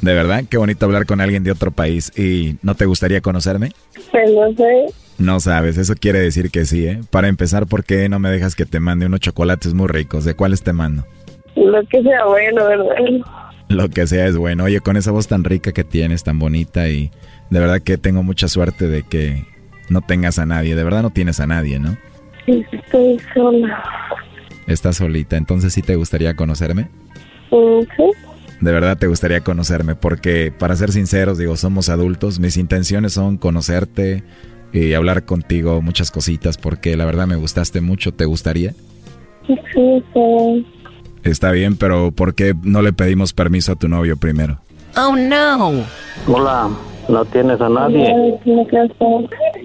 De 0.00 0.14
verdad, 0.14 0.44
qué 0.48 0.58
bonito 0.58 0.86
hablar 0.86 1.06
con 1.06 1.20
alguien 1.20 1.42
de 1.42 1.50
otro 1.50 1.72
país. 1.72 2.16
¿Y 2.16 2.56
no 2.62 2.76
te 2.76 2.86
gustaría 2.86 3.20
conocerme? 3.20 3.72
Pues 4.12 4.30
no 4.30 4.52
sé. 4.52 4.86
No 5.18 5.40
sabes, 5.40 5.76
eso 5.76 5.94
quiere 6.00 6.20
decir 6.20 6.52
que 6.52 6.64
sí, 6.64 6.86
¿eh? 6.86 7.00
Para 7.10 7.26
empezar, 7.26 7.66
¿por 7.66 7.82
qué 7.84 8.08
no 8.08 8.20
me 8.20 8.30
dejas 8.30 8.54
que 8.54 8.64
te 8.64 8.78
mande 8.78 9.06
unos 9.06 9.20
chocolates 9.20 9.74
muy 9.74 9.88
ricos? 9.88 10.24
¿De 10.24 10.34
cuáles 10.34 10.62
te 10.62 10.72
mando? 10.72 11.04
Lo 11.56 11.84
que 11.88 12.00
sea 12.00 12.24
bueno, 12.26 12.64
¿verdad? 12.64 12.94
Lo 13.68 13.88
que 13.88 14.06
sea 14.06 14.26
es 14.26 14.36
bueno. 14.36 14.64
Oye, 14.64 14.80
con 14.80 14.96
esa 14.96 15.10
voz 15.10 15.26
tan 15.26 15.44
rica 15.44 15.72
que 15.72 15.84
tienes, 15.84 16.22
tan 16.22 16.38
bonita 16.38 16.88
y 16.88 17.10
de 17.50 17.60
verdad 17.60 17.80
que 17.82 17.98
tengo 17.98 18.22
mucha 18.22 18.48
suerte 18.48 18.88
de 18.88 19.02
que 19.02 19.44
no 19.88 20.00
tengas 20.00 20.38
a 20.38 20.46
nadie. 20.46 20.74
De 20.76 20.84
verdad 20.84 21.02
no 21.02 21.10
tienes 21.10 21.40
a 21.40 21.46
nadie, 21.46 21.78
¿no? 21.78 21.96
Sí, 22.46 22.64
estoy 22.72 23.18
sola. 23.34 23.82
Estás 24.66 24.96
solita, 24.96 25.36
entonces 25.36 25.72
sí 25.72 25.82
te 25.82 25.96
gustaría 25.96 26.34
conocerme. 26.36 26.88
Mm, 27.50 27.80
Sí, 27.96 28.04
De 28.60 28.72
verdad 28.72 28.96
te 28.98 29.06
gustaría 29.08 29.40
conocerme 29.40 29.94
porque, 29.96 30.52
para 30.56 30.76
ser 30.76 30.92
sinceros, 30.92 31.38
digo, 31.38 31.56
somos 31.56 31.88
adultos. 31.88 32.38
Mis 32.38 32.56
intenciones 32.56 33.12
son 33.14 33.36
conocerte 33.38 34.22
y 34.72 34.92
hablar 34.92 35.24
contigo 35.24 35.82
muchas 35.82 36.10
cositas 36.12 36.56
porque 36.56 36.96
la 36.96 37.04
verdad 37.04 37.26
me 37.26 37.36
gustaste 37.36 37.80
mucho. 37.80 38.12
¿Te 38.12 38.24
gustaría? 38.26 38.72
sí, 39.46 40.04
sí. 40.14 40.66
Está 41.24 41.50
bien, 41.50 41.76
pero 41.76 42.12
¿por 42.12 42.34
qué 42.34 42.54
no 42.62 42.80
le 42.82 42.92
pedimos 42.92 43.32
permiso 43.32 43.72
a 43.72 43.76
tu 43.76 43.88
novio 43.88 44.16
primero? 44.16 44.60
Oh 44.96 45.14
no. 45.16 45.84
Hola, 46.26 46.70
no 47.10 47.24
tienes 47.24 47.60
a 47.60 47.68
nadie. 47.68 48.38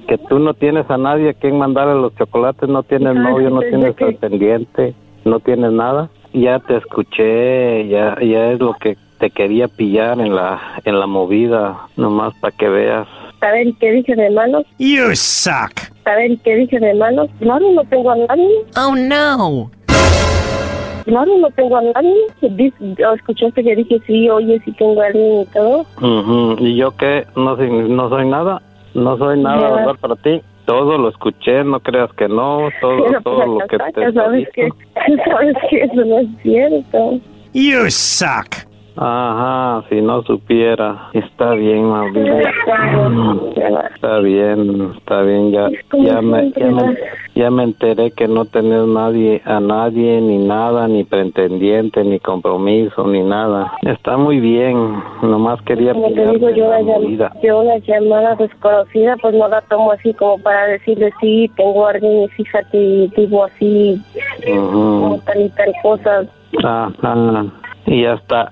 Que 0.08 0.18
tú 0.18 0.40
no 0.40 0.54
tienes 0.54 0.90
a 0.90 0.98
nadie 0.98 1.30
a 1.30 1.34
quien 1.34 1.58
mandarle 1.58 1.96
los 1.96 2.16
chocolates, 2.16 2.68
no 2.68 2.84
tienes 2.84 3.16
novio, 3.16 3.50
no 3.50 3.62
tienes 3.62 3.94
pretendiente, 3.94 4.94
no 5.24 5.40
tienes 5.40 5.72
nada. 5.72 6.10
Ya 6.34 6.60
te 6.60 6.78
escuché, 6.78 7.88
ya, 7.88 8.18
ya 8.22 8.52
es 8.52 8.60
lo 8.60 8.74
que 8.74 8.98
te 9.20 9.30
quería 9.30 9.68
pillar 9.68 10.20
en 10.20 10.36
la, 10.36 10.60
en 10.84 11.00
la 11.00 11.08
movida, 11.08 11.88
nomás 11.96 12.34
para 12.42 12.56
que 12.56 12.68
veas. 12.68 13.08
Ver, 13.42 13.68
¿qué 13.80 13.92
dije 13.92 14.16
de 14.16 14.30
malo? 14.32 14.64
You 14.80 15.16
suck. 15.16 15.72
Ver, 16.04 16.38
¿qué 16.44 16.56
dije 16.56 16.80
de 16.80 16.94
malo? 16.96 17.28
Claro, 17.40 17.72
no 17.72 17.84
tengo 17.86 18.12
a 18.12 18.16
nadie. 18.16 18.50
Oh 18.76 18.96
no. 18.96 19.72
Claro, 21.06 21.38
no 21.38 21.50
tengo 21.52 21.78
a 21.78 21.82
nadie. 21.82 22.14
¿Escuchaste 23.16 23.64
que 23.64 23.76
dije 23.76 24.00
sí, 24.08 24.30
oye, 24.30 24.60
sí 24.66 24.72
tengo 24.74 25.00
a 25.02 25.06
alguien 25.06 25.42
y 25.42 25.46
todo? 25.46 25.86
Ujú, 26.02 26.56
¿Y 26.60 26.76
yo 26.76 26.92
qué? 26.98 27.26
¿No 27.36 27.56
soy, 27.56 27.70
no 27.70 28.10
soy 28.10 28.28
nada? 28.28 28.62
¿No 28.96 29.18
soy 29.18 29.40
nada, 29.40 29.70
Ya. 29.70 29.76
verdad, 29.76 29.96
para 30.02 30.16
ti? 30.16 30.42
Todo 30.66 30.98
lo 30.98 31.10
escuché, 31.10 31.64
no 31.64 31.80
creas 31.80 32.12
que 32.14 32.28
no, 32.28 32.70
todo, 32.82 33.04
Pero 33.04 33.22
todo 33.22 33.36
pues 33.36 33.48
lo 33.48 33.68
que 33.68 33.78
te 33.94 34.02
ya 34.02 34.12
sabes 34.14 34.50
que, 34.50 34.70
sabes 35.30 35.56
que 35.70 35.82
eso 35.84 36.06
no 36.06 36.20
es 36.20 36.28
cierto. 36.42 37.20
You 37.54 37.90
suck. 37.92 38.66
Ajá, 38.98 39.84
si 39.90 40.02
no 40.02 40.22
supiera. 40.24 41.10
Está 41.14 41.54
bien, 41.54 41.90
Mauricio. 41.90 42.38
Está 43.94 44.20
bien, 44.20 44.92
está 44.98 45.22
bien, 45.22 45.52
ya, 45.52 45.70
ya 46.02 46.22
me, 46.22 46.52
ya 46.52 46.68
me, 46.72 46.98
ya 47.36 47.52
me 47.52 47.64
enteré 47.64 48.12
que 48.12 48.28
no 48.28 48.46
tenés 48.46 48.88
nadie, 48.88 49.42
a 49.46 49.60
nadie, 49.60 50.22
ni 50.22 50.38
nada, 50.38 50.88
ni 50.88 51.04
pretendiente, 51.04 52.04
ni 52.04 52.20
compromiso, 52.20 53.06
ni 53.08 53.22
nada. 53.22 53.74
Está 53.82 54.16
muy 54.18 54.40
bien, 54.40 54.76
nomás 55.22 55.62
quería 55.64 55.94
Como 55.94 56.08
te 56.14 56.28
digo, 56.32 56.50
yo 56.52 56.70
la 56.70 56.82
la, 56.82 56.98
llam- 56.98 57.42
yo 57.44 57.64
la 57.64 57.78
llamada 57.80 58.36
desconocida, 58.36 59.18
pues 59.22 59.36
no 59.36 59.48
la 59.50 59.62
tomo 59.62 59.92
así 59.92 60.14
como 60.14 60.38
para 60.40 60.68
decirle 60.68 61.12
sí, 61.20 61.52
tengo 61.58 61.86
a 61.86 61.92
alguien 61.92 62.24
y 62.24 62.28
fíjate, 62.30 63.10
digo 63.18 63.44
así, 63.44 64.02
como 64.46 65.20
tal 65.26 65.42
y 65.42 65.50
tal 65.50 65.74
cosa. 65.84 66.24
Ajá. 66.64 67.46
Y 67.88 68.06
hasta, 68.06 68.52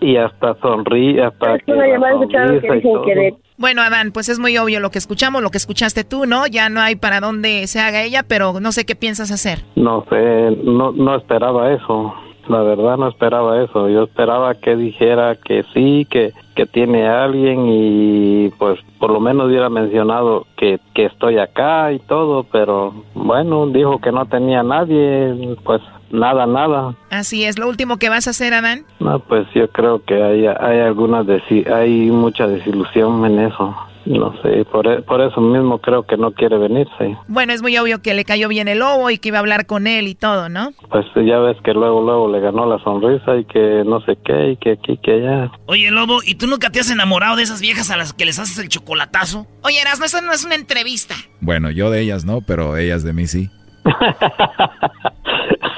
y 0.00 0.16
hasta 0.16 0.54
sonríe, 0.60 1.22
hasta 1.22 1.58
que 1.58 1.72
una 1.72 1.86
llamada 1.86 2.14
que 2.20 2.52
dicen 2.54 2.82
que 3.04 3.34
Bueno, 3.58 3.82
Adán, 3.82 4.12
pues 4.12 4.28
es 4.28 4.38
muy 4.38 4.56
obvio 4.56 4.80
lo 4.80 4.90
que 4.90 4.98
escuchamos, 4.98 5.42
lo 5.42 5.50
que 5.50 5.58
escuchaste 5.58 6.04
tú, 6.04 6.24
¿no? 6.26 6.46
Ya 6.46 6.68
no 6.70 6.80
hay 6.80 6.96
para 6.96 7.20
dónde 7.20 7.66
se 7.66 7.80
haga 7.80 8.02
ella, 8.02 8.22
pero 8.26 8.60
no 8.60 8.72
sé 8.72 8.86
qué 8.86 8.96
piensas 8.96 9.30
hacer. 9.30 9.58
No 9.76 10.04
sé, 10.08 10.56
no, 10.64 10.92
no 10.92 11.16
esperaba 11.16 11.72
eso. 11.72 12.14
La 12.48 12.62
verdad 12.62 12.96
no 12.96 13.08
esperaba 13.08 13.62
eso. 13.62 13.88
Yo 13.88 14.04
esperaba 14.04 14.54
que 14.54 14.74
dijera 14.74 15.36
que 15.36 15.64
sí, 15.74 16.06
que, 16.10 16.32
que 16.56 16.66
tiene 16.66 17.06
a 17.06 17.24
alguien 17.24 17.66
y 17.68 18.48
pues 18.58 18.80
por 18.98 19.12
lo 19.12 19.20
menos 19.20 19.46
hubiera 19.46 19.68
mencionado 19.68 20.46
que, 20.56 20.80
que 20.94 21.06
estoy 21.06 21.38
acá 21.38 21.92
y 21.92 21.98
todo, 22.00 22.44
pero 22.44 22.92
bueno, 23.14 23.66
dijo 23.68 24.00
que 24.00 24.12
no 24.12 24.26
tenía 24.26 24.60
a 24.60 24.64
nadie, 24.64 25.56
pues 25.62 25.82
nada, 26.12 26.46
nada. 26.46 26.94
Así 27.10 27.44
es, 27.44 27.58
lo 27.58 27.68
último 27.68 27.96
que 27.98 28.08
vas 28.08 28.26
a 28.26 28.30
hacer, 28.30 28.54
Adán. 28.54 28.84
No, 29.00 29.18
pues 29.20 29.46
yo 29.54 29.68
creo 29.70 30.04
que 30.04 30.22
hay, 30.22 30.46
hay 30.46 30.80
algunas, 30.80 31.26
desi- 31.26 31.66
hay 31.72 32.10
mucha 32.10 32.46
desilusión 32.46 33.24
en 33.26 33.40
eso. 33.40 33.74
No 34.04 34.34
sé, 34.42 34.64
por, 34.64 34.84
e- 34.88 35.00
por 35.02 35.20
eso 35.20 35.40
mismo 35.40 35.78
creo 35.78 36.02
que 36.04 36.16
no 36.16 36.32
quiere 36.32 36.58
venirse. 36.58 37.16
Bueno, 37.28 37.52
es 37.52 37.62
muy 37.62 37.78
obvio 37.78 38.02
que 38.02 38.14
le 38.14 38.24
cayó 38.24 38.48
bien 38.48 38.66
el 38.66 38.80
lobo 38.80 39.10
y 39.10 39.18
que 39.18 39.28
iba 39.28 39.38
a 39.38 39.40
hablar 39.40 39.66
con 39.66 39.86
él 39.86 40.08
y 40.08 40.16
todo, 40.16 40.48
¿no? 40.48 40.72
Pues 40.90 41.06
ya 41.14 41.38
ves 41.38 41.56
que 41.62 41.72
luego, 41.72 42.02
luego 42.02 42.28
le 42.28 42.40
ganó 42.40 42.66
la 42.66 42.82
sonrisa 42.82 43.36
y 43.36 43.44
que 43.44 43.84
no 43.86 44.00
sé 44.00 44.18
qué, 44.24 44.50
y 44.50 44.56
que 44.56 44.72
aquí, 44.72 44.96
que 45.00 45.12
allá. 45.12 45.52
Oye, 45.66 45.92
Lobo, 45.92 46.18
¿y 46.26 46.34
tú 46.34 46.48
nunca 46.48 46.70
te 46.70 46.80
has 46.80 46.90
enamorado 46.90 47.36
de 47.36 47.44
esas 47.44 47.60
viejas 47.60 47.92
a 47.92 47.96
las 47.96 48.12
que 48.12 48.24
les 48.24 48.40
haces 48.40 48.58
el 48.58 48.68
chocolatazo? 48.68 49.46
Oye, 49.62 49.80
Erasmo, 49.80 50.04
eso 50.06 50.20
no 50.20 50.32
es 50.32 50.44
una 50.44 50.56
entrevista. 50.56 51.14
Bueno, 51.40 51.70
yo 51.70 51.88
de 51.88 52.00
ellas 52.00 52.24
no, 52.24 52.40
pero 52.44 52.76
ellas 52.76 53.04
de 53.04 53.12
mí 53.12 53.28
sí. 53.28 53.50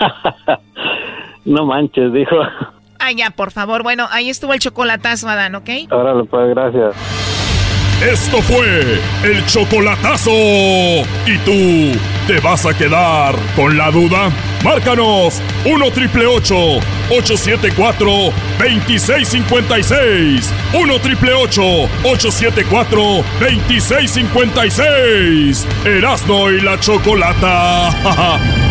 No 1.45 1.67
manches, 1.67 2.13
dijo. 2.13 2.37
Ay, 2.99 3.17
ya, 3.17 3.31
por 3.31 3.51
favor. 3.51 3.83
Bueno, 3.83 4.07
ahí 4.11 4.31
estuvo 4.31 4.55
el 4.55 4.61
chocolatazo, 4.61 5.29
Adán, 5.29 5.55
¿ok? 5.57 5.69
Órale, 5.91 6.25
pues, 6.25 6.55
gracias. 6.55 6.95
Esto 8.03 8.41
fue 8.43 9.01
el 9.25 9.45
chocolatazo. 9.47 10.31
¿Y 10.31 11.39
tú 11.45 11.99
¿Te 12.27 12.41
vas 12.41 12.65
a 12.65 12.73
quedar 12.73 13.35
con 13.55 13.77
la 13.77 13.91
duda? 13.91 14.31
Márcanos 14.65 15.43
1 15.67 15.91
triple 15.91 16.25
874 16.25 18.09
2656. 18.59 20.55
1 20.73 20.99
triple 21.01 21.35
874 21.35 22.99
2656. 23.41 25.69
Erasno 25.85 26.51
y 26.51 26.63
la 26.63 26.81
chocolata. 26.81 28.55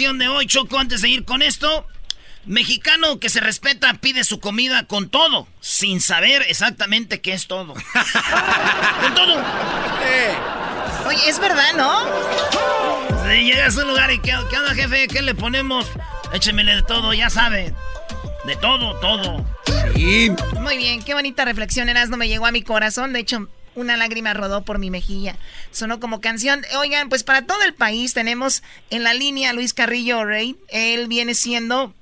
de 0.00 0.28
hoy, 0.28 0.46
Choco, 0.46 0.78
antes 0.78 1.02
de 1.02 1.10
ir 1.10 1.26
con 1.26 1.42
esto. 1.42 1.86
Mexicano 2.46 3.20
que 3.20 3.28
se 3.28 3.38
respeta 3.38 3.92
pide 4.00 4.24
su 4.24 4.40
comida 4.40 4.86
con 4.86 5.10
todo, 5.10 5.46
sin 5.60 6.00
saber 6.00 6.40
exactamente 6.48 7.20
qué 7.20 7.34
es 7.34 7.46
todo. 7.46 7.74
con 9.02 9.14
todo. 9.14 9.44
Oye, 11.06 11.28
es 11.28 11.38
verdad, 11.38 11.74
¿no? 11.76 12.00
Si 13.28 13.44
llegas 13.44 13.76
a 13.76 13.82
un 13.82 13.88
lugar 13.88 14.10
y 14.10 14.20
¿qué, 14.20 14.34
qué 14.48 14.56
onda, 14.56 14.74
jefe? 14.74 15.06
¿Qué 15.06 15.20
le 15.20 15.34
ponemos? 15.34 15.86
Échemele 16.32 16.76
de 16.76 16.82
todo, 16.82 17.12
ya 17.12 17.28
sabe. 17.28 17.74
De 18.46 18.56
todo, 18.56 18.98
todo. 19.00 19.44
Muy 20.60 20.78
bien, 20.78 21.02
qué 21.02 21.12
bonita 21.12 21.44
reflexión, 21.44 21.90
Erasmo, 21.90 22.16
me 22.16 22.26
llegó 22.26 22.46
a 22.46 22.52
mi 22.52 22.62
corazón. 22.62 23.12
De 23.12 23.18
hecho, 23.20 23.48
una 23.74 23.96
lágrima 23.96 24.34
rodó 24.34 24.62
por 24.64 24.78
mi 24.78 24.90
mejilla. 24.90 25.36
Sonó 25.70 26.00
como 26.00 26.20
canción. 26.20 26.64
Oigan, 26.78 27.08
pues 27.08 27.24
para 27.24 27.46
todo 27.46 27.62
el 27.62 27.74
país 27.74 28.14
tenemos 28.14 28.62
en 28.90 29.04
la 29.04 29.14
línea 29.14 29.50
a 29.50 29.52
Luis 29.52 29.74
Carrillo 29.74 30.24
Rey. 30.24 30.56
Él 30.68 31.08
viene 31.08 31.34
siendo... 31.34 31.94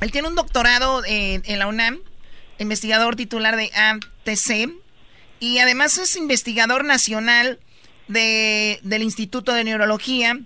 Él 0.00 0.10
tiene 0.10 0.28
un 0.28 0.34
doctorado 0.34 1.04
eh, 1.04 1.40
en 1.44 1.58
la 1.58 1.68
UNAM, 1.68 2.00
investigador 2.58 3.14
titular 3.14 3.56
de 3.56 3.70
ATC, 3.72 4.72
y 5.38 5.58
además 5.58 5.98
es 5.98 6.16
investigador 6.16 6.84
nacional 6.84 7.60
de, 8.08 8.80
del 8.82 9.02
Instituto 9.02 9.52
de 9.52 9.64
Neurología 9.64 10.40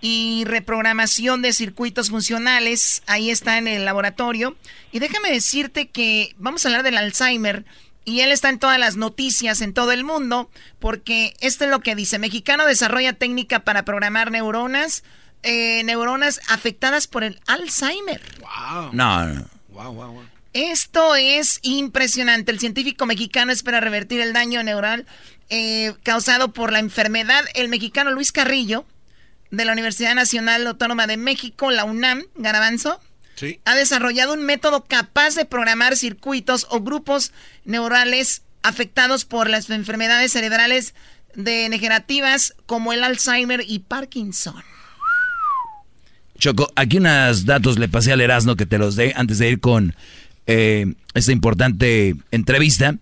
y 0.00 0.42
reprogramación 0.46 1.42
de 1.42 1.52
circuitos 1.52 2.10
funcionales. 2.10 3.02
Ahí 3.06 3.30
está 3.30 3.56
en 3.58 3.68
el 3.68 3.84
laboratorio. 3.84 4.56
Y 4.90 4.98
déjame 4.98 5.30
decirte 5.30 5.88
que 5.88 6.34
vamos 6.38 6.64
a 6.64 6.68
hablar 6.68 6.82
del 6.82 6.98
Alzheimer. 6.98 7.64
Y 8.04 8.20
él 8.20 8.32
está 8.32 8.48
en 8.48 8.58
todas 8.58 8.78
las 8.78 8.96
noticias 8.96 9.60
en 9.60 9.74
todo 9.74 9.92
el 9.92 10.04
mundo, 10.04 10.50
porque 10.78 11.34
esto 11.40 11.64
es 11.64 11.70
lo 11.70 11.80
que 11.80 11.94
dice. 11.94 12.18
Mexicano 12.18 12.66
desarrolla 12.66 13.12
técnica 13.12 13.60
para 13.60 13.84
programar 13.84 14.30
neuronas, 14.30 15.04
eh, 15.42 15.82
neuronas 15.84 16.40
afectadas 16.48 17.06
por 17.06 17.24
el 17.24 17.40
Alzheimer. 17.46 18.20
No, 18.92 19.26
no. 19.26 19.48
Esto 20.52 21.14
es 21.14 21.60
impresionante. 21.62 22.52
El 22.52 22.60
científico 22.60 23.06
mexicano 23.06 23.52
espera 23.52 23.80
revertir 23.80 24.20
el 24.20 24.32
daño 24.32 24.62
neural 24.62 25.06
eh, 25.48 25.94
causado 26.02 26.52
por 26.52 26.72
la 26.72 26.78
enfermedad. 26.78 27.44
El 27.54 27.68
mexicano 27.68 28.10
Luis 28.10 28.32
Carrillo, 28.32 28.84
de 29.50 29.64
la 29.64 29.72
Universidad 29.72 30.14
Nacional 30.14 30.66
Autónoma 30.66 31.06
de 31.06 31.16
México, 31.16 31.70
la 31.70 31.84
UNAM, 31.84 32.24
Garabanzo, 32.34 33.00
Sí. 33.42 33.58
ha 33.64 33.74
desarrollado 33.74 34.34
un 34.34 34.42
método 34.44 34.84
capaz 34.84 35.34
de 35.34 35.44
programar 35.44 35.96
circuitos 35.96 36.68
o 36.70 36.80
grupos 36.80 37.32
neurales 37.64 38.42
afectados 38.62 39.24
por 39.24 39.50
las 39.50 39.68
enfermedades 39.68 40.30
cerebrales 40.30 40.94
degenerativas 41.34 42.54
como 42.66 42.92
el 42.92 43.02
Alzheimer 43.02 43.64
y 43.66 43.80
Parkinson. 43.80 44.62
Choco, 46.38 46.70
aquí 46.76 46.98
unos 46.98 47.44
datos 47.44 47.80
le 47.80 47.88
pasé 47.88 48.12
al 48.12 48.20
Erasmo 48.20 48.54
que 48.54 48.66
te 48.66 48.78
los 48.78 48.94
dé 48.94 49.12
antes 49.16 49.38
de 49.38 49.50
ir 49.50 49.60
con 49.60 49.96
eh, 50.46 50.94
esta 51.14 51.32
importante 51.32 52.14
entrevista. 52.30 52.96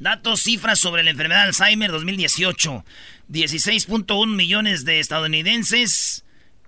Datos, 0.00 0.42
cifras 0.42 0.80
sobre 0.80 1.04
la 1.04 1.10
enfermedad 1.10 1.42
de 1.42 1.48
Alzheimer 1.48 1.92
2018. 1.92 2.84
16.1 3.30 4.26
millones 4.34 4.84
de 4.84 4.98
estadounidenses 4.98 6.23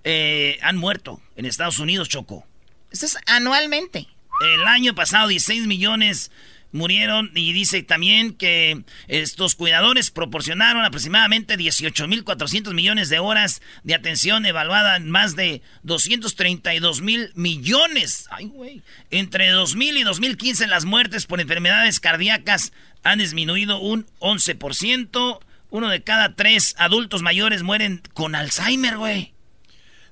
eh, 0.09 0.57
han 0.61 0.77
muerto 0.77 1.21
en 1.35 1.45
Estados 1.45 1.79
Unidos, 1.79 2.07
Choco. 2.07 2.47
Esto 2.91 3.07
es 3.07 3.17
anualmente. 3.25 4.07
El 4.39 4.65
año 4.65 4.95
pasado 4.95 5.27
16 5.27 5.67
millones 5.67 6.31
murieron 6.71 7.29
y 7.35 7.51
dice 7.51 7.83
también 7.83 8.33
que 8.33 8.85
estos 9.09 9.55
cuidadores 9.55 10.09
proporcionaron 10.11 10.85
aproximadamente 10.85 11.57
18.400 11.57 12.73
millones 12.73 13.09
de 13.09 13.19
horas 13.19 13.61
de 13.83 13.95
atención 13.95 14.45
evaluada 14.45 14.95
en 14.95 15.11
más 15.11 15.35
de 15.35 15.61
232 15.83 17.01
mil 17.01 17.31
millones. 17.35 18.27
Ay, 18.31 18.45
güey. 18.45 18.83
Entre 19.11 19.49
2000 19.49 19.97
y 19.97 20.03
2015 20.03 20.67
las 20.67 20.85
muertes 20.85 21.25
por 21.25 21.41
enfermedades 21.41 21.99
cardíacas 21.99 22.71
han 23.03 23.19
disminuido 23.19 23.81
un 23.81 24.05
11%. 24.19 25.39
Uno 25.69 25.89
de 25.89 26.01
cada 26.01 26.33
tres 26.35 26.75
adultos 26.77 27.23
mayores 27.23 27.63
mueren 27.63 28.01
con 28.13 28.35
Alzheimer, 28.35 28.95
güey. 28.95 29.33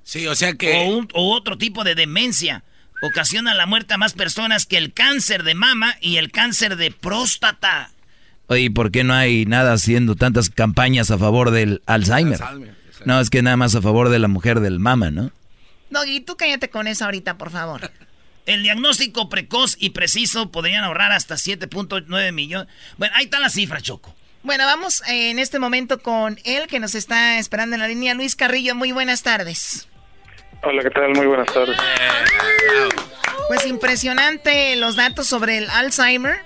Sí, 0.06 0.24
o 0.28 0.36
sea 0.36 0.54
que... 0.54 0.72
O, 0.86 0.96
un- 0.98 1.08
o 1.14 1.34
otro 1.34 1.58
tipo 1.58 1.82
de 1.82 1.96
demencia. 1.96 2.62
Ocasiona 3.02 3.54
la 3.54 3.66
muerte 3.66 3.92
a 3.94 3.98
más 3.98 4.12
personas 4.14 4.64
que 4.64 4.78
el 4.78 4.92
cáncer 4.92 5.42
de 5.42 5.54
mama 5.56 5.96
y 6.00 6.16
el 6.18 6.30
cáncer 6.30 6.76
de 6.76 6.92
próstata. 6.92 7.90
Oye, 8.46 8.60
¿y 8.62 8.70
¿por 8.70 8.92
qué 8.92 9.02
no 9.02 9.14
hay 9.14 9.46
nada 9.46 9.72
haciendo 9.72 10.14
tantas 10.14 10.48
campañas 10.48 11.10
a 11.10 11.18
favor 11.18 11.50
del 11.50 11.82
Alzheimer? 11.86 12.38
No, 13.04 13.20
es 13.20 13.30
que 13.30 13.42
nada 13.42 13.56
más 13.56 13.74
a 13.74 13.82
favor 13.82 14.08
de 14.08 14.20
la 14.20 14.28
mujer 14.28 14.60
del 14.60 14.78
mama, 14.78 15.10
¿no? 15.10 15.32
Doggy, 15.90 16.20
tú 16.20 16.36
cállate 16.36 16.70
con 16.70 16.86
eso 16.86 17.04
ahorita, 17.04 17.36
por 17.36 17.50
favor. 17.50 17.90
El 18.46 18.62
diagnóstico 18.62 19.28
precoz 19.28 19.76
y 19.80 19.90
preciso 19.90 20.52
podrían 20.52 20.84
ahorrar 20.84 21.10
hasta 21.10 21.34
7.9 21.34 22.30
millones. 22.32 22.68
Bueno, 22.96 23.12
ahí 23.16 23.24
está 23.24 23.40
la 23.40 23.50
cifra, 23.50 23.80
Choco. 23.80 24.14
Bueno, 24.44 24.64
vamos 24.66 25.02
eh, 25.08 25.30
en 25.30 25.40
este 25.40 25.58
momento 25.58 26.00
con 26.00 26.38
él 26.44 26.68
que 26.68 26.78
nos 26.78 26.94
está 26.94 27.40
esperando 27.40 27.74
en 27.74 27.80
la 27.80 27.88
línea. 27.88 28.14
Luis 28.14 28.36
Carrillo, 28.36 28.76
muy 28.76 28.92
buenas 28.92 29.24
tardes. 29.24 29.88
Hola, 30.62 30.82
¿qué 30.82 30.90
tal? 30.90 31.14
Muy 31.14 31.26
buenas 31.26 31.46
tardes. 31.52 31.76
Pues 33.48 33.66
impresionante 33.66 34.76
los 34.76 34.96
datos 34.96 35.26
sobre 35.26 35.58
el 35.58 35.70
Alzheimer, 35.70 36.36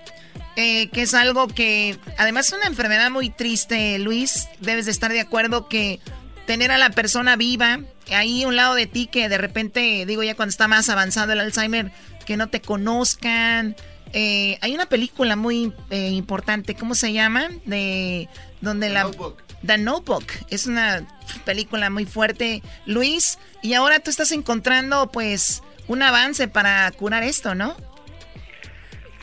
eh, 0.57 0.89
que 0.91 1.03
es 1.03 1.15
algo 1.15 1.49
que 1.49 1.97
además 2.19 2.49
es 2.49 2.53
una 2.53 2.67
enfermedad 2.67 3.11
muy 3.11 3.31
triste, 3.31 3.99
Luis. 3.99 4.49
Debes 4.61 4.85
de 4.87 4.93
estar 4.93 5.11
de 5.11 5.21
acuerdo 5.21 5.69
que 5.69 6.01
tener 6.47 6.71
a 6.71 6.79
la 6.79 6.91
persona 6.91 7.37
viva 7.37 7.81
ahí 8.13 8.45
un 8.45 8.57
lado 8.57 8.75
de 8.75 8.87
ti, 8.87 9.07
que 9.07 9.29
de 9.29 9.39
repente, 9.39 10.05
digo 10.07 10.23
ya 10.23 10.35
cuando 10.35 10.51
está 10.51 10.69
más 10.69 10.89
avanzado 10.89 11.33
el 11.33 11.41
Alzheimer, 11.41 11.91
que 12.27 12.37
no 12.37 12.49
te 12.49 12.61
conozcan. 12.61 13.77
Eh, 14.13 14.59
hay 14.61 14.75
una 14.75 14.87
película 14.87 15.37
muy 15.37 15.73
eh, 15.91 16.09
importante, 16.09 16.75
¿cómo 16.75 16.95
se 16.95 17.13
llama? 17.13 17.49
De 17.65 18.29
donde 18.61 18.91
la 18.91 19.09
The 19.67 19.79
Notebook 19.79 20.25
es 20.51 20.67
una 20.67 21.07
película 21.45 21.91
muy 21.91 22.07
fuerte, 22.07 22.63
Luis. 22.87 23.39
Y 23.63 23.75
ahora 23.75 24.01
tú 24.01 24.11
estás 24.11 24.33
encontrando, 24.33 25.11
pues, 25.13 25.63
un 25.89 26.03
avance 26.03 26.49
para 26.49 26.91
curar 26.93 27.23
esto, 27.23 27.55
¿no? 27.55 27.77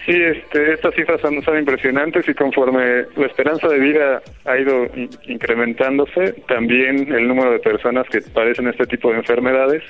Sí, 0.06 0.14
este, 0.14 0.74
estas 0.74 0.96
cifras 0.96 1.20
son, 1.20 1.44
son 1.44 1.58
impresionantes 1.58 2.30
y 2.30 2.34
conforme 2.34 3.06
la 3.18 3.26
esperanza 3.26 3.68
de 3.68 3.78
vida 3.78 4.22
ha 4.46 4.58
ido 4.58 4.86
in- 4.96 5.10
incrementándose, 5.24 6.32
también 6.48 7.12
el 7.14 7.28
número 7.28 7.52
de 7.52 7.60
personas 7.60 8.06
que 8.10 8.22
padecen 8.22 8.68
este 8.70 8.86
tipo 8.86 9.12
de 9.12 9.18
enfermedades 9.18 9.84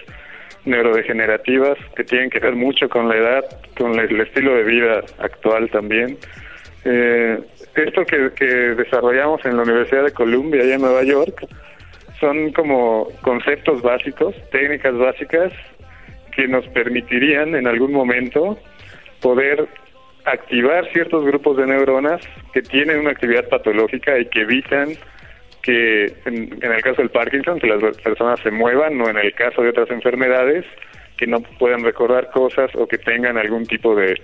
neurodegenerativas 0.66 1.78
que 1.96 2.04
tienen 2.04 2.32
que 2.32 2.40
ver 2.40 2.56
mucho 2.56 2.90
con 2.90 3.08
la 3.08 3.16
edad, 3.16 3.46
con 3.78 3.98
el 4.00 4.20
estilo 4.20 4.56
de 4.56 4.64
vida 4.64 5.02
actual 5.20 5.70
también. 5.70 6.18
Eh, 6.84 7.38
esto 7.84 8.06
que, 8.06 8.32
que 8.36 8.46
desarrollamos 8.46 9.44
en 9.46 9.58
la 9.58 9.64
Universidad 9.64 10.04
de 10.04 10.12
Columbia, 10.12 10.62
allá 10.62 10.76
en 10.76 10.82
Nueva 10.82 11.04
York, 11.04 11.48
son 12.20 12.52
como 12.54 13.08
conceptos 13.22 13.82
básicos, 13.82 14.36
técnicas 14.52 14.98
básicas 14.98 15.54
que 16.36 16.48
nos 16.48 16.68
permitirían 16.70 17.56
en 17.56 17.68
algún 17.68 17.92
momento 17.92 18.58
poder 19.22 19.68
activar 20.26 20.92
ciertos 20.92 21.26
grupos 21.26 21.58
de 21.58 21.68
neuronas 21.68 22.22
que 22.54 22.62
tienen 22.62 23.00
una 23.00 23.12
actividad 23.12 23.48
patológica 23.50 24.20
y 24.20 24.26
que 24.26 24.42
evitan 24.42 24.90
que 25.62 26.06
en, 26.26 26.58
en 26.62 26.72
el 26.72 26.82
caso 26.82 27.02
del 27.02 27.10
Parkinson 27.10 27.60
que 27.60 27.68
las 27.68 27.98
personas 27.98 28.40
se 28.42 28.52
muevan 28.52 29.00
o 29.02 29.10
en 29.10 29.18
el 29.18 29.34
caso 29.34 29.62
de 29.62 29.70
otras 29.70 29.90
enfermedades 29.90 30.66
que 31.18 31.28
no 31.28 31.42
puedan 31.60 31.84
recordar 31.84 32.30
cosas 32.32 32.70
o 32.76 32.88
que 32.88 32.98
tengan 32.98 33.38
algún 33.38 33.66
tipo 33.66 33.96
de, 33.96 34.16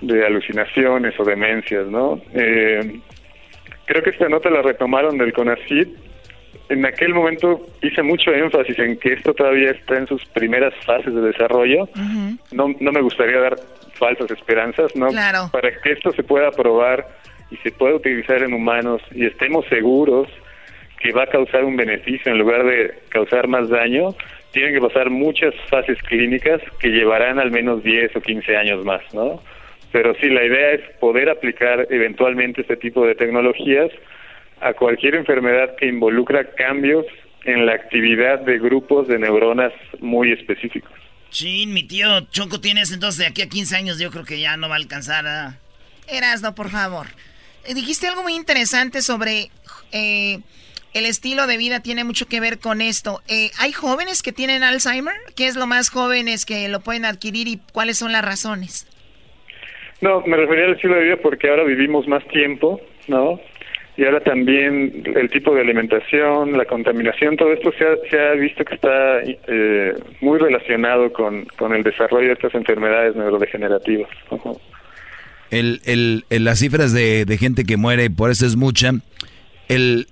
de 0.00 0.24
alucinaciones 0.24 1.18
o 1.18 1.24
demencias, 1.24 1.86
¿no? 1.86 2.20
Eh, 2.34 3.00
creo 3.86 4.02
que 4.02 4.10
esta 4.10 4.28
nota 4.28 4.50
la 4.50 4.62
retomaron 4.62 5.18
del 5.18 5.32
CONACYT 5.32 6.08
en 6.68 6.84
aquel 6.84 7.14
momento 7.14 7.66
hice 7.82 8.02
mucho 8.02 8.32
énfasis 8.32 8.78
en 8.78 8.98
que 8.98 9.14
esto 9.14 9.32
todavía 9.32 9.70
está 9.70 9.96
en 9.96 10.06
sus 10.06 10.24
primeras 10.26 10.74
fases 10.84 11.14
de 11.14 11.20
desarrollo. 11.20 11.88
No, 12.52 12.74
no 12.78 12.92
me 12.92 13.00
gustaría 13.00 13.40
dar 13.40 13.56
falsas 13.94 14.30
esperanzas, 14.30 14.94
¿no? 14.94 15.08
Claro. 15.08 15.48
Para 15.50 15.70
que 15.80 15.92
esto 15.92 16.12
se 16.12 16.22
pueda 16.22 16.50
probar 16.50 17.08
y 17.50 17.56
se 17.58 17.70
pueda 17.70 17.94
utilizar 17.94 18.42
en 18.42 18.52
humanos 18.52 19.00
y 19.12 19.24
estemos 19.24 19.64
seguros 19.68 20.28
que 21.00 21.12
va 21.12 21.22
a 21.22 21.26
causar 21.26 21.64
un 21.64 21.76
beneficio 21.76 22.32
en 22.32 22.38
lugar 22.38 22.64
de 22.64 22.92
causar 23.08 23.46
más 23.48 23.68
daño, 23.68 24.14
tienen 24.52 24.74
que 24.74 24.80
pasar 24.80 25.10
muchas 25.10 25.54
fases 25.70 25.96
clínicas 26.02 26.60
que 26.80 26.88
llevarán 26.88 27.38
al 27.38 27.50
menos 27.50 27.82
10 27.82 28.16
o 28.16 28.20
15 28.20 28.56
años 28.56 28.84
más, 28.84 29.02
¿no? 29.14 29.40
Pero 29.92 30.14
sí, 30.20 30.28
la 30.28 30.44
idea 30.44 30.72
es 30.72 30.80
poder 31.00 31.30
aplicar 31.30 31.86
eventualmente 31.90 32.60
este 32.60 32.76
tipo 32.76 33.06
de 33.06 33.14
tecnologías 33.14 33.90
a 34.60 34.74
cualquier 34.74 35.14
enfermedad 35.14 35.76
que 35.76 35.86
involucra 35.86 36.52
cambios 36.54 37.06
en 37.44 37.64
la 37.66 37.74
actividad 37.74 38.40
de 38.40 38.58
grupos 38.58 39.08
de 39.08 39.18
neuronas 39.18 39.72
muy 40.00 40.32
específicos. 40.32 40.92
Chin, 41.30 41.72
mi 41.72 41.82
tío 41.82 42.20
Choco 42.30 42.60
tienes 42.60 42.90
entonces 42.92 43.18
de 43.18 43.26
aquí 43.26 43.42
a 43.42 43.48
15 43.48 43.76
años 43.76 43.98
yo 43.98 44.10
creo 44.10 44.24
que 44.24 44.40
ya 44.40 44.56
no 44.56 44.68
va 44.68 44.74
a 44.74 44.78
alcanzar 44.78 45.26
a... 45.26 45.58
Erasno, 46.06 46.54
por 46.54 46.70
favor. 46.70 47.06
Eh, 47.66 47.74
Dijiste 47.74 48.06
algo 48.06 48.22
muy 48.22 48.34
interesante 48.34 49.02
sobre 49.02 49.50
eh, 49.92 50.40
el 50.94 51.06
estilo 51.06 51.46
de 51.46 51.58
vida 51.58 51.80
tiene 51.80 52.04
mucho 52.04 52.26
que 52.26 52.40
ver 52.40 52.58
con 52.58 52.80
esto. 52.80 53.22
Eh, 53.28 53.50
¿Hay 53.58 53.72
jóvenes 53.72 54.22
que 54.22 54.32
tienen 54.32 54.62
Alzheimer? 54.62 55.14
¿Qué 55.36 55.46
es 55.46 55.56
lo 55.56 55.66
más 55.66 55.90
jóvenes 55.90 56.46
que 56.46 56.68
lo 56.68 56.80
pueden 56.80 57.04
adquirir 57.04 57.46
y 57.46 57.60
cuáles 57.72 57.98
son 57.98 58.12
las 58.12 58.24
razones? 58.24 58.86
No, 60.00 60.22
me 60.26 60.36
refería 60.36 60.66
al 60.66 60.74
estilo 60.74 60.94
de 60.94 61.04
vida 61.04 61.16
porque 61.22 61.48
ahora 61.50 61.64
vivimos 61.64 62.06
más 62.06 62.26
tiempo, 62.28 62.80
¿no? 63.08 63.40
Y 63.96 64.04
ahora 64.04 64.20
también 64.20 65.02
el 65.16 65.28
tipo 65.28 65.52
de 65.52 65.60
alimentación, 65.62 66.56
la 66.56 66.64
contaminación, 66.66 67.36
todo 67.36 67.52
esto 67.52 67.72
se 68.08 68.16
ha, 68.20 68.32
visto 68.34 68.64
que 68.64 68.76
está 68.76 69.20
eh, 69.24 69.92
muy 70.20 70.38
relacionado 70.38 71.12
con, 71.12 71.44
con 71.56 71.74
el 71.74 71.82
desarrollo 71.82 72.28
de 72.28 72.34
estas 72.34 72.54
enfermedades 72.54 73.16
neurodegenerativas. 73.16 74.08
El, 75.50 75.80
el- 75.84 76.24
las 76.44 76.60
cifras 76.60 76.92
de, 76.92 77.24
de 77.24 77.38
gente 77.38 77.64
que 77.64 77.76
muere, 77.76 78.08
por 78.08 78.30
eso 78.30 78.46
es 78.46 78.54
mucha. 78.54 78.92
El, 79.68 80.06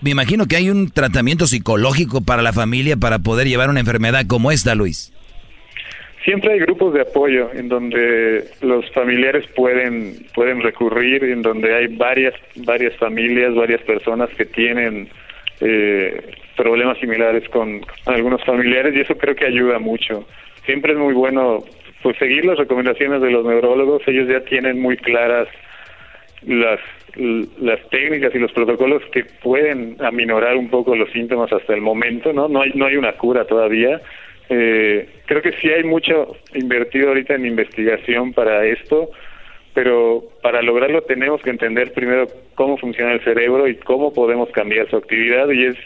me 0.00 0.10
imagino 0.10 0.46
que 0.46 0.56
hay 0.56 0.68
un 0.68 0.90
tratamiento 0.90 1.46
psicológico 1.46 2.22
para 2.22 2.42
la 2.42 2.52
familia 2.52 2.96
para 2.96 3.20
poder 3.20 3.46
llevar 3.46 3.70
una 3.70 3.78
enfermedad 3.80 4.24
como 4.26 4.50
esta, 4.50 4.74
Luis. 4.74 5.12
Siempre 6.24 6.52
hay 6.52 6.58
grupos 6.60 6.92
de 6.92 7.00
apoyo 7.00 7.50
en 7.54 7.68
donde 7.68 8.44
los 8.60 8.90
familiares 8.92 9.46
pueden 9.56 10.16
pueden 10.34 10.60
recurrir, 10.60 11.24
en 11.24 11.40
donde 11.40 11.74
hay 11.74 11.86
varias 11.96 12.34
varias 12.56 12.94
familias, 12.96 13.54
varias 13.54 13.80
personas 13.82 14.28
que 14.36 14.44
tienen 14.44 15.08
eh, 15.60 16.20
problemas 16.56 16.98
similares 16.98 17.48
con 17.48 17.80
algunos 18.04 18.44
familiares 18.44 18.94
y 18.94 19.00
eso 19.00 19.16
creo 19.16 19.34
que 19.34 19.46
ayuda 19.46 19.78
mucho. 19.78 20.26
Siempre 20.66 20.92
es 20.92 20.98
muy 20.98 21.14
bueno 21.14 21.64
pues 22.02 22.18
seguir 22.18 22.44
las 22.44 22.58
recomendaciones 22.58 23.22
de 23.22 23.30
los 23.30 23.44
neurólogos, 23.44 24.02
ellos 24.06 24.28
ya 24.28 24.40
tienen 24.40 24.78
muy 24.78 24.98
claras 24.98 25.48
las 26.42 26.80
las 27.16 27.80
técnicas 27.88 28.34
y 28.34 28.38
los 28.38 28.52
protocolos 28.52 29.02
que 29.12 29.24
pueden 29.42 29.96
aminorar 30.00 30.56
un 30.56 30.68
poco 30.68 30.94
los 30.94 31.10
síntomas 31.10 31.52
hasta 31.52 31.74
el 31.74 31.80
momento, 31.80 32.32
¿no? 32.32 32.46
No 32.46 32.60
hay 32.60 32.72
no 32.74 32.86
hay 32.86 32.96
una 32.96 33.12
cura 33.12 33.46
todavía. 33.46 34.00
Eh, 34.52 35.08
creo 35.26 35.42
que 35.42 35.52
sí 35.60 35.70
hay 35.70 35.84
mucho 35.84 36.36
invertido 36.54 37.08
ahorita 37.08 37.34
en 37.34 37.46
investigación 37.46 38.32
para 38.32 38.66
esto, 38.66 39.10
pero 39.74 40.24
para 40.42 40.60
lograrlo 40.60 41.02
tenemos 41.02 41.40
que 41.40 41.50
entender 41.50 41.92
primero 41.92 42.26
cómo 42.56 42.76
funciona 42.76 43.12
el 43.12 43.22
cerebro 43.22 43.68
y 43.68 43.76
cómo 43.76 44.12
podemos 44.12 44.50
cambiar 44.50 44.90
su 44.90 44.96
actividad 44.96 45.48
y 45.50 45.66
es 45.66 45.76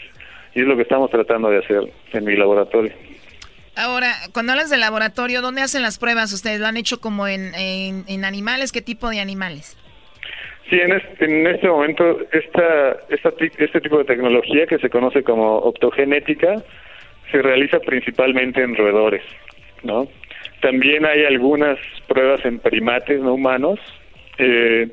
y 0.55 0.61
es 0.61 0.67
lo 0.67 0.75
que 0.75 0.81
estamos 0.81 1.11
tratando 1.11 1.49
de 1.49 1.59
hacer 1.59 1.81
en 2.13 2.25
mi 2.25 2.35
laboratorio. 2.35 2.91
Ahora, 3.75 4.13
cuando 4.33 4.53
hablas 4.53 4.69
de 4.69 4.77
laboratorio, 4.77 5.41
¿dónde 5.41 5.61
hacen 5.61 5.83
las 5.83 5.99
pruebas 5.99 6.33
ustedes? 6.33 6.59
¿Lo 6.59 6.65
han 6.65 6.77
hecho 6.77 7.01
como 7.01 7.27
en, 7.27 7.53
en, 7.55 8.05
en 8.07 8.25
animales? 8.25 8.71
¿Qué 8.71 8.81
tipo 8.81 9.09
de 9.09 9.19
animales? 9.19 9.77
Sí, 10.69 10.79
en 10.79 10.93
este, 10.93 11.25
en 11.25 11.45
este 11.45 11.67
momento 11.67 12.19
esta, 12.31 12.97
esta 13.09 13.33
este 13.59 13.81
tipo 13.81 13.99
de 13.99 14.05
tecnología 14.05 14.65
que 14.65 14.79
se 14.79 14.89
conoce 14.89 15.23
como 15.23 15.57
optogenética 15.57 16.63
se 17.31 17.41
realiza 17.41 17.79
principalmente 17.79 18.61
en 18.61 18.75
roedores, 18.75 19.23
¿no? 19.83 20.07
También 20.61 21.05
hay 21.05 21.25
algunas 21.25 21.77
pruebas 22.07 22.43
en 22.45 22.59
primates 22.59 23.19
no 23.21 23.33
humanos 23.33 23.79
eh, 24.37 24.87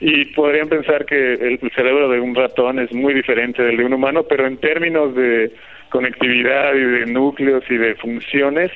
y 0.00 0.24
podrían 0.26 0.68
pensar 0.68 1.04
que 1.06 1.34
el, 1.34 1.60
cerebro 1.74 2.08
de 2.08 2.20
un 2.20 2.34
ratón 2.34 2.78
es 2.78 2.92
muy 2.92 3.14
diferente 3.14 3.62
del 3.62 3.76
de 3.76 3.84
un 3.84 3.94
humano, 3.94 4.24
pero 4.24 4.46
en 4.46 4.56
términos 4.58 5.14
de 5.14 5.52
conectividad 5.90 6.74
y 6.74 6.80
de 6.80 7.06
núcleos 7.06 7.64
y 7.70 7.76
de 7.76 7.94
funciones 7.96 8.72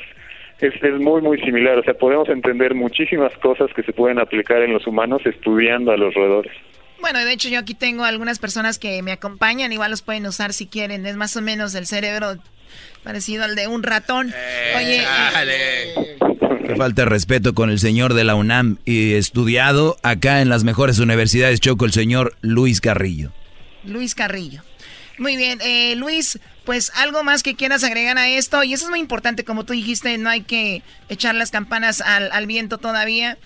es, 0.60 0.74
es 0.82 1.00
muy 1.00 1.20
muy 1.22 1.40
similar. 1.40 1.78
O 1.78 1.82
sea, 1.82 1.94
podemos 1.94 2.28
entender 2.28 2.74
muchísimas 2.74 3.32
cosas 3.38 3.72
que 3.74 3.82
se 3.82 3.92
pueden 3.92 4.18
aplicar 4.18 4.62
en 4.62 4.72
los 4.72 4.86
humanos 4.86 5.22
estudiando 5.24 5.92
a 5.92 5.96
los 5.96 6.14
roedores. 6.14 6.52
Bueno, 7.00 7.24
de 7.24 7.32
hecho 7.32 7.48
yo 7.48 7.60
aquí 7.60 7.74
tengo 7.74 8.04
algunas 8.04 8.38
personas 8.38 8.78
que 8.78 9.02
me 9.02 9.12
acompañan, 9.12 9.72
igual 9.72 9.90
los 9.90 10.02
pueden 10.02 10.26
usar 10.26 10.52
si 10.52 10.66
quieren, 10.66 11.06
es 11.06 11.16
más 11.16 11.36
o 11.36 11.42
menos 11.42 11.74
el 11.74 11.86
cerebro 11.86 12.34
parecido 13.02 13.44
al 13.44 13.54
de 13.54 13.66
un 13.66 13.82
ratón. 13.82 14.32
Oye, 14.76 15.04
Que 16.66 16.76
falta 16.76 17.02
de 17.02 17.06
respeto 17.06 17.54
con 17.54 17.70
el 17.70 17.78
señor 17.78 18.14
de 18.14 18.24
la 18.24 18.34
UNAM 18.34 18.78
y 18.84 19.14
estudiado 19.14 19.96
acá 20.02 20.42
en 20.42 20.48
las 20.48 20.64
mejores 20.64 20.98
universidades, 20.98 21.60
Choco, 21.60 21.84
el 21.84 21.92
señor 21.92 22.36
Luis 22.42 22.80
Carrillo. 22.80 23.32
Luis 23.84 24.14
Carrillo. 24.14 24.62
Muy 25.18 25.36
bien, 25.36 25.58
eh, 25.62 25.96
Luis, 25.96 26.38
pues 26.64 26.92
algo 26.94 27.24
más 27.24 27.42
que 27.42 27.56
quieras 27.56 27.82
agregar 27.82 28.18
a 28.18 28.28
esto, 28.28 28.62
y 28.62 28.72
eso 28.72 28.84
es 28.84 28.90
muy 28.90 29.00
importante, 29.00 29.44
como 29.44 29.64
tú 29.64 29.72
dijiste, 29.72 30.16
no 30.16 30.30
hay 30.30 30.42
que 30.42 30.82
echar 31.08 31.34
las 31.34 31.50
campanas 31.50 32.00
al, 32.00 32.30
al 32.30 32.46
viento 32.46 32.78
todavía, 32.78 33.36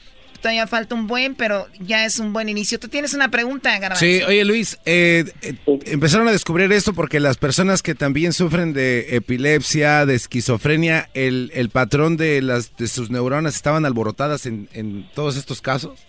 todavía 0.43 0.67
falta 0.67 0.95
un 0.95 1.07
buen, 1.07 1.35
pero 1.35 1.67
ya 1.81 2.05
es 2.05 2.19
un 2.19 2.35
buen 2.35 2.51
inicio. 2.51 2.79
¿Tú 2.79 2.89
tienes 2.89 3.15
una 3.15 3.31
pregunta, 3.31 3.71
Garbanzo? 3.79 4.05
Sí, 4.05 4.21
oye 4.27 4.45
Luis, 4.45 4.79
eh, 4.85 5.25
eh, 5.41 5.55
empezaron 5.87 6.29
a 6.29 6.33
descubrir 6.33 6.71
esto 6.73 6.93
porque 6.93 7.21
las 7.21 7.39
personas 7.39 7.83
que 7.83 7.95
también 7.95 8.35
sufren 8.35 8.75
de 8.75 9.17
epilepsia, 9.17 10.05
de 10.05 10.17
esquizofrenia, 10.17 11.09
el, 11.15 11.51
el 11.55 11.71
patrón 11.71 12.19
de 12.19 12.43
las 12.43 12.77
de 12.77 12.89
sus 12.89 13.11
neuronas 13.11 13.55
estaban 13.55 13.87
alborotadas 13.87 14.45
en, 14.45 14.69
en 14.75 15.07
todos 15.15 15.39
estos 15.39 15.63
casos. 15.63 16.07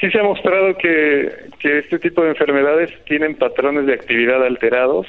Sí 0.00 0.10
se 0.10 0.20
ha 0.20 0.22
mostrado 0.22 0.76
que, 0.76 1.48
que 1.58 1.78
este 1.78 1.98
tipo 1.98 2.22
de 2.22 2.28
enfermedades 2.28 2.90
tienen 3.06 3.34
patrones 3.34 3.86
de 3.86 3.94
actividad 3.94 4.44
alterados. 4.44 5.06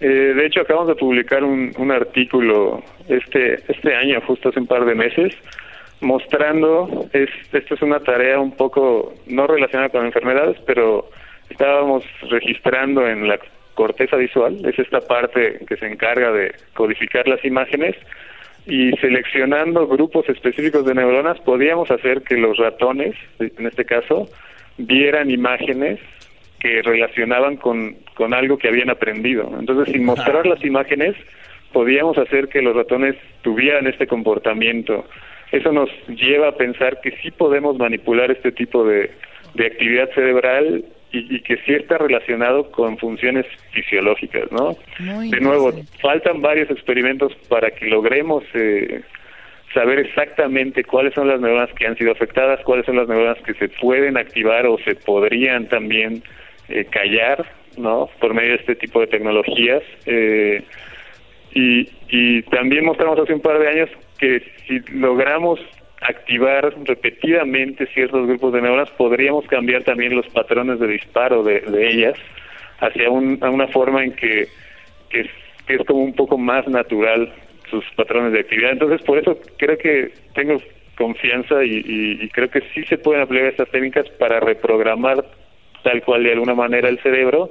Eh, 0.00 0.06
de 0.08 0.46
hecho, 0.46 0.62
acabamos 0.62 0.88
de 0.88 0.94
publicar 0.94 1.44
un, 1.44 1.72
un 1.76 1.90
artículo 1.90 2.82
este, 3.06 3.62
este 3.68 3.94
año, 3.94 4.20
justo 4.26 4.48
hace 4.48 4.60
un 4.60 4.66
par 4.66 4.86
de 4.86 4.94
meses, 4.94 5.34
mostrando, 6.00 7.06
es, 7.12 7.30
esto 7.52 7.74
es 7.74 7.82
una 7.82 8.00
tarea 8.00 8.38
un 8.38 8.52
poco 8.52 9.14
no 9.26 9.46
relacionada 9.46 9.90
con 9.90 10.06
enfermedades, 10.06 10.56
pero 10.66 11.08
estábamos 11.50 12.04
registrando 12.30 13.06
en 13.08 13.28
la 13.28 13.38
corteza 13.74 14.16
visual, 14.16 14.64
es 14.64 14.78
esta 14.78 15.00
parte 15.00 15.60
que 15.66 15.76
se 15.76 15.86
encarga 15.86 16.30
de 16.32 16.54
codificar 16.74 17.26
las 17.26 17.44
imágenes, 17.44 17.96
y 18.66 18.92
seleccionando 18.92 19.86
grupos 19.86 20.28
específicos 20.28 20.86
de 20.86 20.94
neuronas 20.94 21.38
podíamos 21.40 21.90
hacer 21.90 22.22
que 22.22 22.36
los 22.36 22.56
ratones, 22.56 23.14
en 23.38 23.66
este 23.66 23.84
caso, 23.84 24.28
vieran 24.78 25.30
imágenes 25.30 26.00
que 26.60 26.80
relacionaban 26.80 27.56
con, 27.56 27.96
con 28.14 28.32
algo 28.32 28.56
que 28.56 28.68
habían 28.68 28.88
aprendido. 28.88 29.52
Entonces, 29.58 29.92
sin 29.92 30.04
mostrar 30.04 30.46
las 30.46 30.64
imágenes, 30.64 31.14
podíamos 31.72 32.16
hacer 32.16 32.48
que 32.48 32.62
los 32.62 32.74
ratones 32.74 33.16
tuvieran 33.42 33.86
este 33.86 34.06
comportamiento. 34.06 35.04
Eso 35.52 35.72
nos 35.72 35.90
lleva 36.08 36.48
a 36.48 36.56
pensar 36.56 37.00
que 37.00 37.12
sí 37.22 37.30
podemos 37.30 37.78
manipular 37.78 38.30
este 38.30 38.52
tipo 38.52 38.84
de, 38.84 39.10
de 39.54 39.66
actividad 39.66 40.10
cerebral 40.14 40.84
y, 41.12 41.36
y 41.36 41.40
que 41.40 41.56
sí 41.58 41.74
está 41.74 41.98
relacionado 41.98 42.70
con 42.70 42.98
funciones 42.98 43.46
fisiológicas, 43.70 44.50
¿no? 44.50 44.76
de 44.98 45.40
nuevo, 45.40 45.72
faltan 46.00 46.42
varios 46.42 46.70
experimentos 46.70 47.32
para 47.48 47.70
que 47.70 47.86
logremos 47.86 48.42
eh, 48.54 49.02
saber 49.72 50.00
exactamente 50.00 50.84
cuáles 50.84 51.14
son 51.14 51.28
las 51.28 51.40
neuronas 51.40 51.72
que 51.74 51.86
han 51.86 51.96
sido 51.96 52.12
afectadas, 52.12 52.60
cuáles 52.64 52.86
son 52.86 52.96
las 52.96 53.08
neuronas 53.08 53.38
que 53.42 53.54
se 53.54 53.68
pueden 53.68 54.16
activar 54.16 54.66
o 54.66 54.78
se 54.78 54.94
podrían 54.94 55.68
también 55.68 56.22
eh, 56.68 56.84
callar, 56.86 57.44
¿no? 57.76 58.08
Por 58.20 58.34
medio 58.34 58.50
de 58.50 58.56
este 58.56 58.76
tipo 58.76 59.00
de 59.00 59.08
tecnologías. 59.08 59.82
Eh, 60.06 60.62
y, 61.52 61.88
y 62.08 62.42
también 62.44 62.84
mostramos 62.84 63.18
hace 63.18 63.34
un 63.34 63.40
par 63.40 63.58
de 63.58 63.68
años 63.68 63.90
que 64.24 64.42
si 64.66 64.80
logramos 64.92 65.60
activar 66.00 66.74
repetidamente 66.84 67.86
ciertos 67.88 68.26
grupos 68.26 68.52
de 68.54 68.62
neuronas, 68.62 68.90
podríamos 68.96 69.46
cambiar 69.46 69.84
también 69.84 70.16
los 70.16 70.26
patrones 70.28 70.78
de 70.80 70.86
disparo 70.86 71.42
de, 71.42 71.62
ellas 71.90 72.14
hacia 72.80 73.10
un- 73.10 73.38
a 73.42 73.50
una 73.50 73.66
forma 73.68 74.02
en 74.02 74.12
que, 74.12 74.48
que 75.10 75.28
es 75.68 75.84
como 75.86 76.02
un 76.02 76.14
poco 76.14 76.38
más 76.38 76.66
natural 76.68 77.32
sus 77.70 77.84
patrones 77.96 78.32
de 78.32 78.40
actividad. 78.40 78.72
Entonces, 78.72 79.02
por 79.02 79.18
eso 79.18 79.38
creo 79.58 79.76
que 79.78 80.10
tengo 80.34 80.60
confianza 80.96 81.62
y, 81.64 81.82
y- 81.84 82.18
y 82.24 82.28
creo 82.30 82.48
que 82.50 82.62
sí 82.74 82.82
se 82.84 82.96
pueden 82.98 83.22
aplicar 83.22 83.48
estas 83.48 83.70
técnicas 83.70 84.08
para 84.18 84.40
reprogramar 84.40 85.24
tal 85.82 86.02
cual 86.02 86.22
de 86.24 86.32
alguna 86.32 86.54
manera 86.54 86.88
el 86.88 86.98
cerebro 87.00 87.50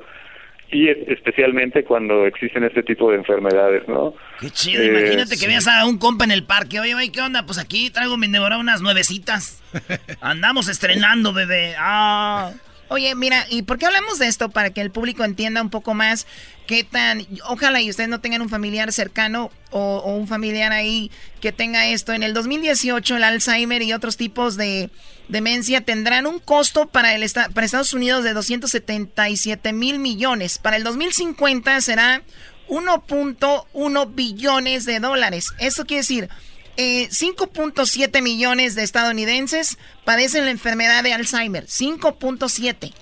y 0.74 0.89
es- 0.89 0.97
especialmente 1.07 1.84
cuando 1.84 2.26
existen 2.26 2.63
este 2.63 2.84
tipo 2.84 3.09
de 3.11 3.17
enfermedades, 3.17 3.88
¿no? 3.88 4.13
Qué 4.39 4.49
chido, 4.49 4.82
Eh, 4.84 4.88
imagínate 4.88 5.32
que 5.32 5.36
sí. 5.38 5.47
veas 5.47 5.67
a 5.67 5.86
un 5.86 5.97
compa 5.97 6.26
en 6.26 6.32
el 6.32 6.43
parque. 6.43 6.80
Oye, 6.80 6.93
güey, 6.93 7.09
¿qué 7.09 7.21
onda? 7.21 7.45
Pues 7.45 7.57
aquí 7.59 7.89
traigo 7.89 8.17
mi 8.17 8.28
nevera 8.28 8.57
unas 8.57 8.82
nuevecitas. 8.82 9.61
Andamos 10.21 10.67
estrenando, 10.67 11.34
bebé. 11.34 11.76
Ah. 11.78 12.51
Oye, 12.89 13.15
mira, 13.15 13.45
¿y 13.49 13.63
por 13.63 13.77
qué 13.77 13.86
hablamos 13.86 14.19
de 14.19 14.27
esto? 14.27 14.49
Para 14.49 14.69
que 14.71 14.81
el 14.81 14.91
público 14.91 15.23
entienda 15.23 15.61
un 15.61 15.69
poco 15.69 15.93
más 15.93 16.27
qué 16.67 16.84
tan... 16.84 17.25
Ojalá 17.47 17.81
y 17.81 17.89
ustedes 17.89 18.09
no 18.09 18.21
tengan 18.21 18.41
un 18.41 18.49
familiar 18.49 18.91
cercano 18.91 19.51
o, 19.71 20.01
un 20.13 20.27
familiar 20.27 20.71
ahí 20.71 21.09
que 21.41 21.51
tenga 21.51 21.88
esto. 21.88 22.13
En 22.13 22.23
el 22.23 22.34
2018 22.34 23.17
el 23.17 23.23
Alzheimer 23.23 23.81
y 23.81 23.93
otros 23.93 24.17
tipos 24.17 24.57
de 24.57 24.89
demencia 25.27 25.81
tendrán 25.81 26.27
un 26.27 26.39
costo 26.39 26.88
para, 26.88 27.15
el 27.15 27.29
para 27.53 27.65
Estados 27.65 27.93
Unidos 27.93 28.23
de 28.23 28.34
277 28.34 29.73
mil 29.73 29.99
millones. 29.99 30.57
Para 30.57 30.77
el 30.77 30.84
2050 30.84 31.81
será 31.81 32.21
1.1 32.67 34.15
billones 34.15 34.86
de 34.86 34.99
dólares. 34.99 35.47
Eso 35.59 35.86
quiere 35.86 36.01
decir... 36.01 36.29
eh, 36.78 37.07
5.7 37.09 38.21
millones 38.21 38.76
de 38.76 38.84
estadounidenses 38.84 39.78
padecen 40.05 40.45
la 40.45 40.51
enfermedad 40.51 41.03
de 41.03 41.13
Alzheimer. 41.13 41.65
5.7. 41.67 42.93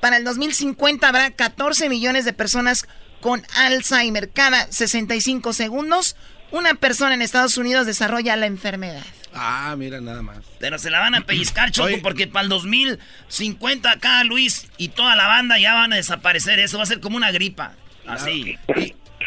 Para 0.00 0.16
el 0.16 0.24
2050 0.24 1.08
habrá 1.08 1.30
14 1.30 1.88
millones 1.88 2.24
de 2.24 2.32
personas 2.32 2.86
con 3.20 3.42
Alzheimer. 3.56 4.30
Cada 4.30 4.70
65 4.70 5.52
segundos, 5.52 6.16
una 6.50 6.74
persona 6.74 7.14
en 7.14 7.22
Estados 7.22 7.58
Unidos 7.58 7.86
desarrolla 7.86 8.36
la 8.36 8.46
enfermedad. 8.46 9.04
Ah, 9.34 9.74
mira, 9.76 10.00
nada 10.00 10.22
más. 10.22 10.38
Pero 10.58 10.78
se 10.78 10.90
la 10.90 11.00
van 11.00 11.14
a 11.14 11.20
pellizcar, 11.26 11.70
Choco, 11.70 12.00
porque 12.02 12.26
para 12.26 12.44
el 12.44 12.48
2050 12.48 13.90
acá, 13.90 14.24
Luis, 14.24 14.68
y 14.78 14.88
toda 14.88 15.16
la 15.16 15.26
banda 15.26 15.58
ya 15.58 15.74
van 15.74 15.92
a 15.92 15.96
desaparecer. 15.96 16.58
Eso 16.58 16.78
va 16.78 16.84
a 16.84 16.86
ser 16.86 17.00
como 17.00 17.16
una 17.16 17.30
gripa. 17.30 17.72
Así. 18.06 18.56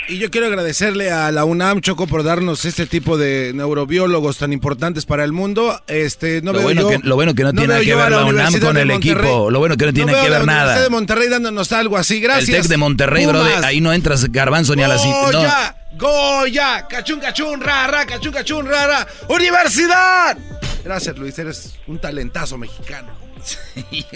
Y 0.08 0.18
yo 0.18 0.30
quiero 0.30 0.48
agradecerle 0.48 1.10
a 1.10 1.32
la 1.32 1.46
UNAM, 1.46 1.80
Choco, 1.80 2.06
por 2.06 2.24
darnos 2.24 2.66
este 2.66 2.86
tipo 2.86 3.18
de 3.18 3.52
neurobiólogos 3.56 4.38
tan 4.40 4.52
importantes 4.52 5.06
para 5.06 5.24
el 5.24 5.32
mundo. 5.32 5.80
Este, 5.88 6.42
no 6.42 6.52
Lo 6.52 6.58
veo 6.60 6.64
bueno 6.68 6.82
yo- 6.82 6.90
que- 6.90 7.08
lo 7.08 7.16
bueno 7.16 7.34
que 7.34 7.44
no 7.44 7.52
tiene 7.54 7.68
veo 7.68 7.76
nada 7.78 7.86
que 7.86 7.96
ver 7.96 8.12
la 8.12 8.18
UNAM 8.18 8.28
Universidad 8.30 8.68
con 8.68 8.78
el 8.78 8.88
Monterrey. 8.88 9.12
equipo. 9.30 9.52
Lo 9.52 9.60
bueno 9.60 9.78
que 9.78 9.86
no 9.86 9.94
tiene 9.94 10.12
veo 10.12 10.24
que 10.24 10.30
la 10.30 10.38
ver 10.40 10.48
nada. 10.48 10.62
Universidad 10.64 10.84
de 10.84 10.90
Monterrey 10.90 11.30
dándonos 11.30 11.72
algo 11.72 11.98
así, 11.98 12.20
gracias. 12.20 12.50
El 12.50 12.56
Tec 12.56 12.66
de 12.66 12.78
Monterrey, 12.78 13.26
bro, 13.26 13.42
ahí 13.64 13.80
no 13.80 13.94
entras 13.94 14.30
garbanzo 14.32 14.76
ni 14.76 14.84
a 14.84 14.90
la 14.90 14.98
cita. 14.98 15.32
No. 15.32 15.40
Goya, 15.40 15.76
Goya, 15.98 16.88
cachún, 16.90 17.20
cachún, 17.20 17.62
ra, 17.62 17.88
ra, 17.88 18.06
cachún, 18.06 18.34
cachún, 18.34 18.66
ra, 18.66 18.88
ra. 18.88 19.08
¡Universidad! 19.30 20.38
Gracias, 20.84 21.18
Luis, 21.18 21.38
eres 21.40 21.76
un 21.88 22.00
talentazo 22.00 22.58
mexicano. 22.58 23.10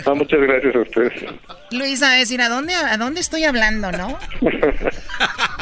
Ah, 0.05 0.13
muchas 0.15 0.39
gracias 0.39 0.76
a 0.76 0.80
ustedes. 0.80 1.13
Luis 1.71 2.01
va 2.01 2.11
a 2.11 2.15
decir, 2.15 2.41
¿a 2.41 2.49
dónde, 2.49 2.73
¿a 2.76 2.97
dónde 2.97 3.19
estoy 3.21 3.43
hablando, 3.43 3.91
no? 3.91 4.17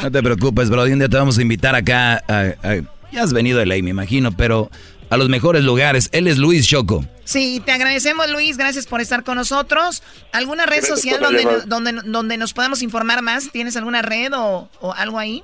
No 0.02 0.10
te 0.10 0.22
preocupes, 0.22 0.68
bro. 0.70 0.82
Un 0.82 0.98
día 0.98 1.08
te 1.08 1.16
vamos 1.16 1.38
a 1.38 1.42
invitar 1.42 1.74
acá. 1.74 2.22
a- 2.28 2.52
a- 2.62 2.82
ya 3.12 3.22
has 3.22 3.32
venido 3.32 3.58
de 3.60 3.66
ley, 3.66 3.80
me 3.80 3.90
imagino, 3.90 4.32
pero 4.32 4.70
a 5.08 5.16
los 5.16 5.28
mejores 5.28 5.62
lugares. 5.64 6.08
Él 6.12 6.26
es 6.26 6.36
Luis 6.38 6.66
Choco. 6.66 7.04
Sí, 7.24 7.62
te 7.64 7.72
agradecemos, 7.72 8.28
Luis. 8.30 8.56
Gracias 8.58 8.86
por 8.86 9.00
estar 9.00 9.22
con 9.22 9.36
nosotros. 9.36 10.02
¿Alguna 10.32 10.66
red 10.66 10.78
Gracias 10.78 11.00
social 11.00 11.20
donde, 11.20 11.46
donde, 11.66 11.92
donde 12.04 12.36
nos 12.36 12.52
podamos 12.52 12.82
informar 12.82 13.22
más? 13.22 13.50
¿Tienes 13.52 13.76
alguna 13.76 14.02
red 14.02 14.32
o, 14.34 14.68
o 14.80 14.92
algo 14.92 15.18
ahí? 15.18 15.42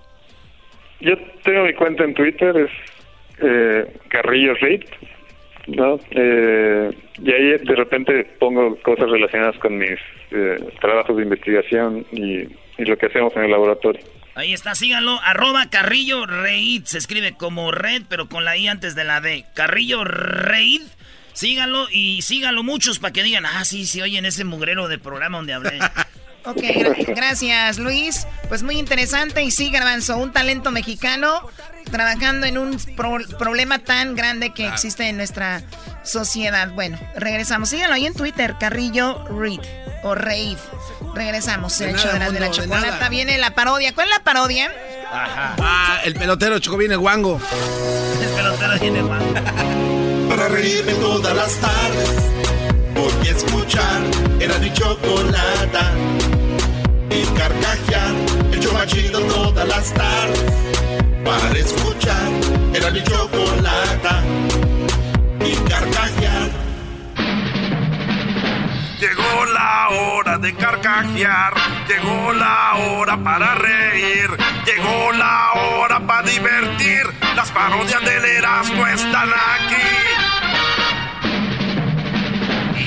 Yo 1.00 1.12
tengo 1.44 1.64
mi 1.64 1.72
cuenta 1.74 2.04
en 2.04 2.12
Twitter, 2.14 2.54
es 2.56 2.70
eh, 3.42 3.96
Carrillo 4.10 4.52
Reid, 4.60 4.82
¿no? 5.66 5.98
Eh, 6.10 6.90
y 7.22 7.32
ahí 7.32 7.58
de 7.58 7.76
repente 7.76 8.24
pongo 8.38 8.76
cosas 8.82 9.10
relacionadas 9.10 9.58
con 9.58 9.78
mis 9.78 9.98
eh, 10.30 10.56
trabajos 10.80 11.16
de 11.16 11.22
investigación 11.22 12.06
y, 12.12 12.42
y 12.78 12.84
lo 12.84 12.96
que 12.96 13.06
hacemos 13.06 13.34
en 13.36 13.44
el 13.44 13.50
laboratorio. 13.50 14.02
Ahí 14.34 14.54
está, 14.54 14.74
síganlo. 14.74 15.20
Arroba 15.22 15.68
Carrillo 15.70 16.24
Reid. 16.26 16.84
Se 16.84 16.98
escribe 16.98 17.34
como 17.36 17.72
red, 17.72 18.02
pero 18.08 18.28
con 18.28 18.44
la 18.44 18.56
I 18.56 18.68
antes 18.68 18.94
de 18.94 19.04
la 19.04 19.20
D. 19.20 19.44
Carrillo 19.54 20.04
Reid. 20.04 20.82
Síganlo 21.32 21.86
y 21.90 22.22
síganlo 22.22 22.62
muchos 22.62 22.98
para 22.98 23.12
que 23.12 23.22
digan, 23.22 23.46
ah, 23.46 23.64
sí, 23.64 23.86
sí, 23.86 24.02
oyen 24.02 24.24
ese 24.24 24.44
mugrero 24.44 24.88
de 24.88 24.98
programa 24.98 25.38
donde 25.38 25.52
hablé. 25.52 25.78
Ok, 26.44 26.56
gra- 26.56 27.14
gracias 27.14 27.78
Luis. 27.78 28.26
Pues 28.48 28.62
muy 28.62 28.78
interesante 28.78 29.42
y 29.42 29.50
sí, 29.50 29.70
Garbanzo, 29.70 30.16
un 30.16 30.32
talento 30.32 30.70
mexicano 30.70 31.46
trabajando 31.90 32.46
en 32.46 32.56
un 32.58 32.76
pro- 32.96 33.18
problema 33.38 33.78
tan 33.78 34.14
grande 34.14 34.52
que 34.54 34.66
existe 34.66 35.08
en 35.08 35.16
nuestra 35.16 35.62
sociedad. 36.02 36.70
Bueno, 36.72 36.98
regresamos. 37.16 37.68
Síganlo 37.70 37.94
ahí 37.94 38.06
en 38.06 38.14
Twitter, 38.14 38.56
Carrillo 38.58 39.24
Reid 39.28 39.60
o 40.02 40.14
Reid. 40.14 40.56
Regresamos. 41.14 41.76
De 41.78 41.86
el 41.90 41.96
nada, 41.96 42.02
show 42.04 42.12
de 42.12 42.18
la, 42.20 42.30
de 42.30 42.40
la 42.40 42.46
mundo, 42.46 42.56
de 42.56 42.62
chocolata 42.68 42.90
nada. 42.96 43.08
viene 43.08 43.38
la 43.38 43.54
parodia. 43.54 43.92
¿Cuál 43.94 44.08
es 44.08 44.14
la 44.16 44.22
parodia? 44.24 44.72
Ah, 45.12 46.00
el 46.04 46.14
pelotero 46.14 46.58
Choco 46.60 46.76
viene 46.76 46.94
guango. 46.96 47.40
El 48.22 48.28
pelotero 48.28 48.78
viene 48.80 49.02
guango. 49.02 49.34
Para 50.28 50.48
reírme 50.48 50.92
todas 50.94 51.34
las 51.36 51.52
tardes, 51.56 52.08
escuchar 53.44 54.00
era 54.38 54.58
mi 54.58 54.72
chocolata. 54.72 55.92
Y 57.10 57.24
carcajear, 57.38 58.14
el 58.52 58.60
show 58.60 58.72
más 58.72 58.86
chido 58.86 59.20
todas 59.22 59.66
las 59.66 59.92
tardes. 59.94 60.54
Para 61.24 61.58
escuchar 61.58 62.28
era 62.74 62.90
mi 62.90 63.02
chocolata. 63.02 64.22
Y 65.44 65.52
carcajear. 65.68 66.50
Llegó 69.00 69.46
la 69.46 69.88
hora 69.88 70.38
de 70.38 70.54
carcajear, 70.54 71.54
llegó 71.88 72.32
la 72.34 72.74
hora 72.74 73.16
para 73.24 73.54
reír, 73.54 74.28
llegó 74.66 75.12
la 75.12 75.52
hora 75.54 76.00
para 76.06 76.28
divertir. 76.28 77.04
Las 77.34 77.50
parodias 77.50 78.04
del 78.04 78.24
Erasmo 78.24 78.86
están 78.86 79.30
aquí. 79.30 80.09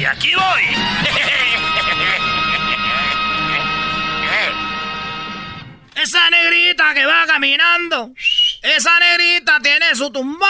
Aquí 0.05 0.31
voy. 0.35 0.63
Esa 5.95 6.29
negrita 6.29 6.93
que 6.93 7.05
va 7.05 7.25
caminando. 7.25 8.11
Esa 8.61 8.99
negrita 8.99 9.59
tiene 9.61 9.95
su 9.95 10.11
tumbón. 10.11 10.43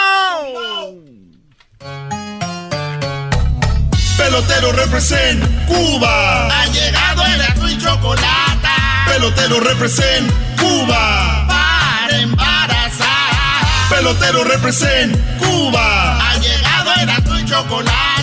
Pelotero 4.16 4.72
represent 4.72 5.44
Cuba. 5.66 6.48
Ha 6.48 6.66
llegado 6.66 7.24
el 7.26 7.42
azul 7.42 7.70
y 7.70 7.78
chocolate. 7.78 8.68
Pelotero 9.06 9.60
represent 9.60 10.32
Cuba. 10.58 11.46
Para 11.46 12.18
embarazar. 12.18 13.88
Pelotero 13.88 14.42
represent 14.44 15.16
Cuba. 15.38 16.30
Ha 16.30 16.38
llegado 16.38 16.94
el 17.00 17.10
azul 17.10 17.40
y 17.40 17.44
chocolate. 17.44 18.13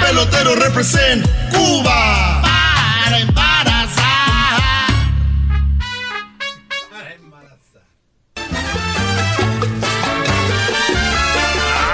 Pelotero 0.00 0.54
represent 0.56 1.26
Cuba. 1.52 2.42
Para 2.42 3.18
embarazar. 3.20 4.30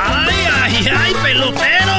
¡Ay, 0.06 0.34
ay, 0.52 0.88
ay, 0.96 1.14
pelotero! 1.22 1.92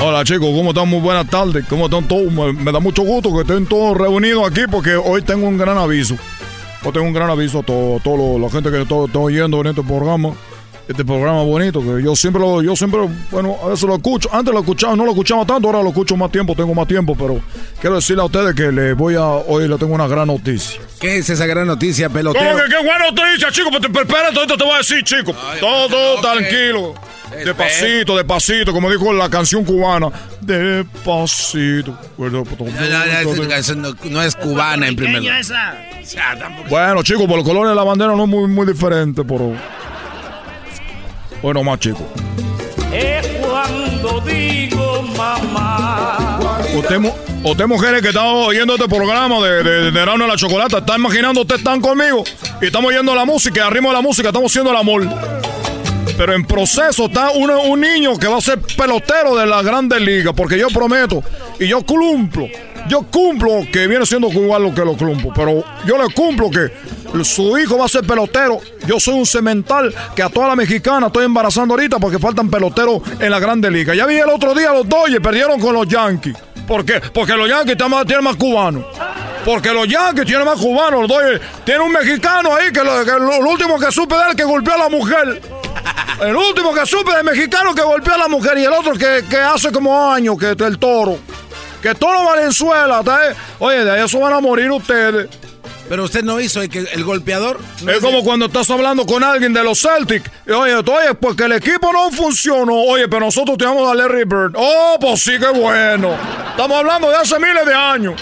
Hola 0.00 0.24
chicos, 0.24 0.48
¿cómo 0.54 0.70
están? 0.70 0.88
Muy 0.88 1.00
buenas 1.00 1.28
tardes. 1.28 1.64
¿Cómo 1.68 1.86
están 1.86 2.08
todos? 2.08 2.32
Me, 2.32 2.52
me 2.52 2.72
da 2.72 2.80
mucho 2.80 3.02
gusto 3.02 3.32
que 3.34 3.42
estén 3.42 3.66
todos 3.66 3.96
reunidos 3.96 4.50
aquí 4.50 4.62
porque 4.70 4.96
hoy 4.96 5.22
tengo 5.22 5.46
un 5.46 5.56
gran 5.56 5.78
aviso. 5.78 6.16
Hoy 6.84 6.92
tengo 6.92 7.06
un 7.06 7.12
gran 7.12 7.30
aviso 7.30 7.60
a 7.60 7.62
todo, 7.62 8.00
todo 8.00 8.38
la 8.38 8.50
gente 8.50 8.70
que 8.70 8.82
está 8.82 9.18
oyendo 9.18 9.60
en 9.60 9.68
este 9.68 9.82
programa. 9.82 10.32
Este 10.88 11.04
programa 11.04 11.42
bonito 11.42 11.80
que 11.80 12.02
yo 12.02 12.16
siempre 12.16 12.42
lo, 12.42 12.60
yo 12.60 12.74
siempre, 12.74 13.00
bueno, 13.30 13.56
a 13.62 13.68
veces 13.68 13.84
lo 13.84 13.94
escucho. 13.94 14.28
Antes 14.32 14.52
lo 14.52 14.60
escuchaba, 14.60 14.96
no 14.96 15.04
lo 15.04 15.12
escuchaba 15.12 15.46
tanto, 15.46 15.68
ahora 15.68 15.82
lo 15.82 15.90
escucho 15.90 16.16
más 16.16 16.30
tiempo, 16.32 16.54
tengo 16.54 16.74
más 16.74 16.88
tiempo, 16.88 17.14
pero 17.16 17.40
quiero 17.80 17.96
decirle 17.96 18.22
a 18.22 18.26
ustedes 18.26 18.54
que 18.54 18.72
le 18.72 18.92
voy 18.94 19.14
a, 19.14 19.22
hoy 19.24 19.68
le 19.68 19.78
tengo 19.78 19.94
una 19.94 20.08
gran 20.08 20.26
noticia. 20.26 20.80
¿Qué 21.00 21.18
es 21.18 21.30
esa 21.30 21.46
gran 21.46 21.66
noticia, 21.66 22.08
pelotero? 22.08 22.44
¿Cómo 22.44 22.62
que 22.64 22.68
qué 22.68 22.76
buena 22.84 23.10
noticia, 23.10 23.50
chico? 23.52 23.68
Pero, 23.70 23.92
pero 23.92 24.04
espérate, 24.06 24.36
ahorita 24.36 24.56
te 24.56 24.64
voy 24.64 24.74
a 24.74 24.78
decir, 24.78 25.02
chico. 25.04 25.34
todo, 25.60 25.88
todo 25.88 26.20
tranquilo. 26.20 26.94
Despacito, 27.44 28.16
despacito, 28.16 28.72
como 28.72 28.90
dijo 28.90 29.12
la 29.12 29.30
canción 29.30 29.64
cubana. 29.64 30.08
Despacito. 30.40 31.96
Ya, 32.18 33.06
ya, 33.06 33.22
esa 33.22 33.48
canción 33.48 33.82
no, 33.82 33.94
no 34.10 34.22
es 34.22 34.36
cubana 34.36 34.88
en 34.88 34.96
primer 34.96 35.22
lugar. 35.22 35.40
esa. 35.40 35.74
Bueno, 36.68 37.02
chicos, 37.02 37.26
por 37.26 37.36
los 37.36 37.46
colores 37.46 37.70
de 37.70 37.76
la 37.76 37.84
bandera 37.84 38.14
no 38.14 38.24
es 38.24 38.28
muy, 38.28 38.48
muy 38.48 38.66
diferente, 38.66 39.22
pero. 39.24 39.56
Bueno, 41.42 41.62
más 41.64 41.78
chicos. 41.80 42.02
Es 42.92 43.26
cuando 43.38 44.20
digo 44.20 45.02
mamá. 45.16 46.38
Usted, 46.74 46.98
mu- 46.98 47.12
usted 47.44 47.66
mujeres 47.66 48.00
que 48.02 48.08
están 48.08 48.26
oyendo 48.26 48.74
este 48.74 48.88
programa 48.88 49.40
de, 49.40 49.62
de, 49.62 49.70
de 49.84 49.90
Verano 49.90 50.24
de 50.24 50.30
la 50.30 50.36
Chocolata, 50.36 50.78
¿está 50.78 50.96
imaginando 50.96 51.40
ustedes 51.42 51.60
están 51.60 51.80
conmigo? 51.80 52.24
Y 52.60 52.66
estamos 52.66 52.90
oyendo 52.90 53.14
la 53.14 53.24
música, 53.24 53.60
y 53.60 53.62
arriba 53.66 53.88
de 53.88 53.94
la 53.94 54.00
música 54.02 54.28
estamos 54.28 54.50
haciendo 54.52 54.70
el 54.70 54.76
amor. 54.76 55.06
Pero 56.16 56.34
en 56.34 56.44
proceso 56.44 57.06
está 57.06 57.30
uno- 57.32 57.62
un 57.62 57.80
niño 57.80 58.18
que 58.18 58.28
va 58.28 58.38
a 58.38 58.40
ser 58.40 58.60
pelotero 58.76 59.34
de 59.36 59.46
la 59.46 59.62
Grandes 59.62 60.00
Ligas, 60.00 60.34
porque 60.36 60.58
yo 60.58 60.68
prometo 60.68 61.22
y 61.58 61.66
yo 61.66 61.82
cumplo 61.84 62.46
yo 62.88 63.02
cumplo 63.02 63.66
que 63.72 63.86
viene 63.86 64.06
siendo 64.06 64.28
lo 64.28 64.74
que 64.74 64.84
lo 64.84 64.96
cumplo, 64.96 65.32
pero 65.34 65.64
yo 65.86 65.98
le 65.98 66.12
cumplo 66.14 66.50
que 66.50 66.70
su 67.24 67.58
hijo 67.58 67.78
va 67.78 67.86
a 67.86 67.88
ser 67.88 68.04
pelotero. 68.06 68.60
Yo 68.86 68.98
soy 68.98 69.14
un 69.14 69.26
cemental 69.26 69.94
que 70.14 70.22
a 70.22 70.28
toda 70.28 70.48
la 70.48 70.56
mexicana 70.56 71.08
estoy 71.08 71.24
embarazando 71.24 71.74
ahorita 71.74 71.98
porque 71.98 72.18
faltan 72.18 72.50
peloteros 72.50 73.02
en 73.20 73.30
la 73.30 73.38
Grande 73.38 73.70
Liga. 73.70 73.94
Ya 73.94 74.06
vi 74.06 74.16
el 74.16 74.28
otro 74.28 74.54
día 74.54 74.72
los 74.72 74.88
Dodgers 74.88 75.20
perdieron 75.20 75.60
con 75.60 75.74
los 75.74 75.86
Yankees. 75.86 76.36
¿Por 76.66 76.84
qué? 76.84 77.00
Porque 77.12 77.34
los 77.34 77.48
Yankees 77.48 77.76
tienen 77.76 78.24
más, 78.24 78.36
cubanos. 78.36 78.84
Porque 79.44 79.72
los 79.72 79.86
Yankees 79.86 80.24
tienen 80.26 80.46
más 80.46 80.58
cubanos. 80.58 81.00
Los 81.00 81.08
Dodgers 81.08 81.40
tienen 81.64 81.82
un 81.82 81.92
mexicano 81.92 82.54
ahí 82.54 82.72
que 82.72 82.82
lo, 82.82 83.04
que 83.04 83.12
último 83.12 83.78
que 83.78 83.92
supe 83.92 84.14
de 84.14 84.30
él 84.30 84.36
que 84.36 84.44
golpeó 84.44 84.74
a 84.74 84.78
la 84.78 84.88
mujer. 84.88 85.42
El 86.20 86.36
último 86.36 86.72
que 86.72 86.86
supe 86.86 87.12
del 87.14 87.24
mexicano 87.24 87.74
que 87.74 87.82
golpeó 87.82 88.14
a 88.14 88.18
la 88.18 88.28
mujer 88.28 88.56
y 88.58 88.64
el 88.64 88.72
otro 88.72 88.92
que, 88.92 89.24
que 89.28 89.36
hace 89.36 89.72
como 89.72 90.10
años 90.10 90.38
que 90.38 90.50
el 90.50 90.78
toro. 90.78 91.18
Que 91.82 91.94
Toro 91.96 92.24
Valenzuela, 92.24 93.02
eh. 93.04 93.34
oye, 93.58 93.84
de 93.84 94.04
eso 94.04 94.20
van 94.20 94.32
a 94.32 94.40
morir 94.40 94.70
ustedes. 94.70 95.28
Pero 95.88 96.04
usted 96.04 96.22
no 96.22 96.40
hizo 96.40 96.62
el, 96.62 96.70
que, 96.70 96.78
el 96.78 97.04
golpeador. 97.04 97.60
Es 97.86 97.98
como 97.98 98.22
cuando 98.22 98.46
estás 98.46 98.70
hablando 98.70 99.04
con 99.04 99.22
alguien 99.22 99.52
de 99.52 99.62
los 99.62 99.82
Celtics. 99.82 100.30
Y, 100.46 100.52
oye, 100.52 100.76
oye, 100.76 101.14
pues 101.20 101.36
que 101.36 101.44
el 101.44 101.52
equipo 101.52 101.92
no 101.92 102.10
funcionó. 102.12 102.74
Oye, 102.74 103.08
pero 103.08 103.26
nosotros 103.26 103.58
tenemos 103.58 103.90
a 103.90 103.94
Larry 103.94 104.24
Bird. 104.24 104.52
Oh, 104.56 104.96
pues 105.00 105.20
sí, 105.20 105.38
que 105.38 105.48
bueno. 105.48 106.16
Estamos 106.50 106.78
hablando 106.78 107.10
de 107.10 107.16
hace 107.16 107.38
miles 107.38 107.66
de 107.66 107.74
años. 107.74 108.14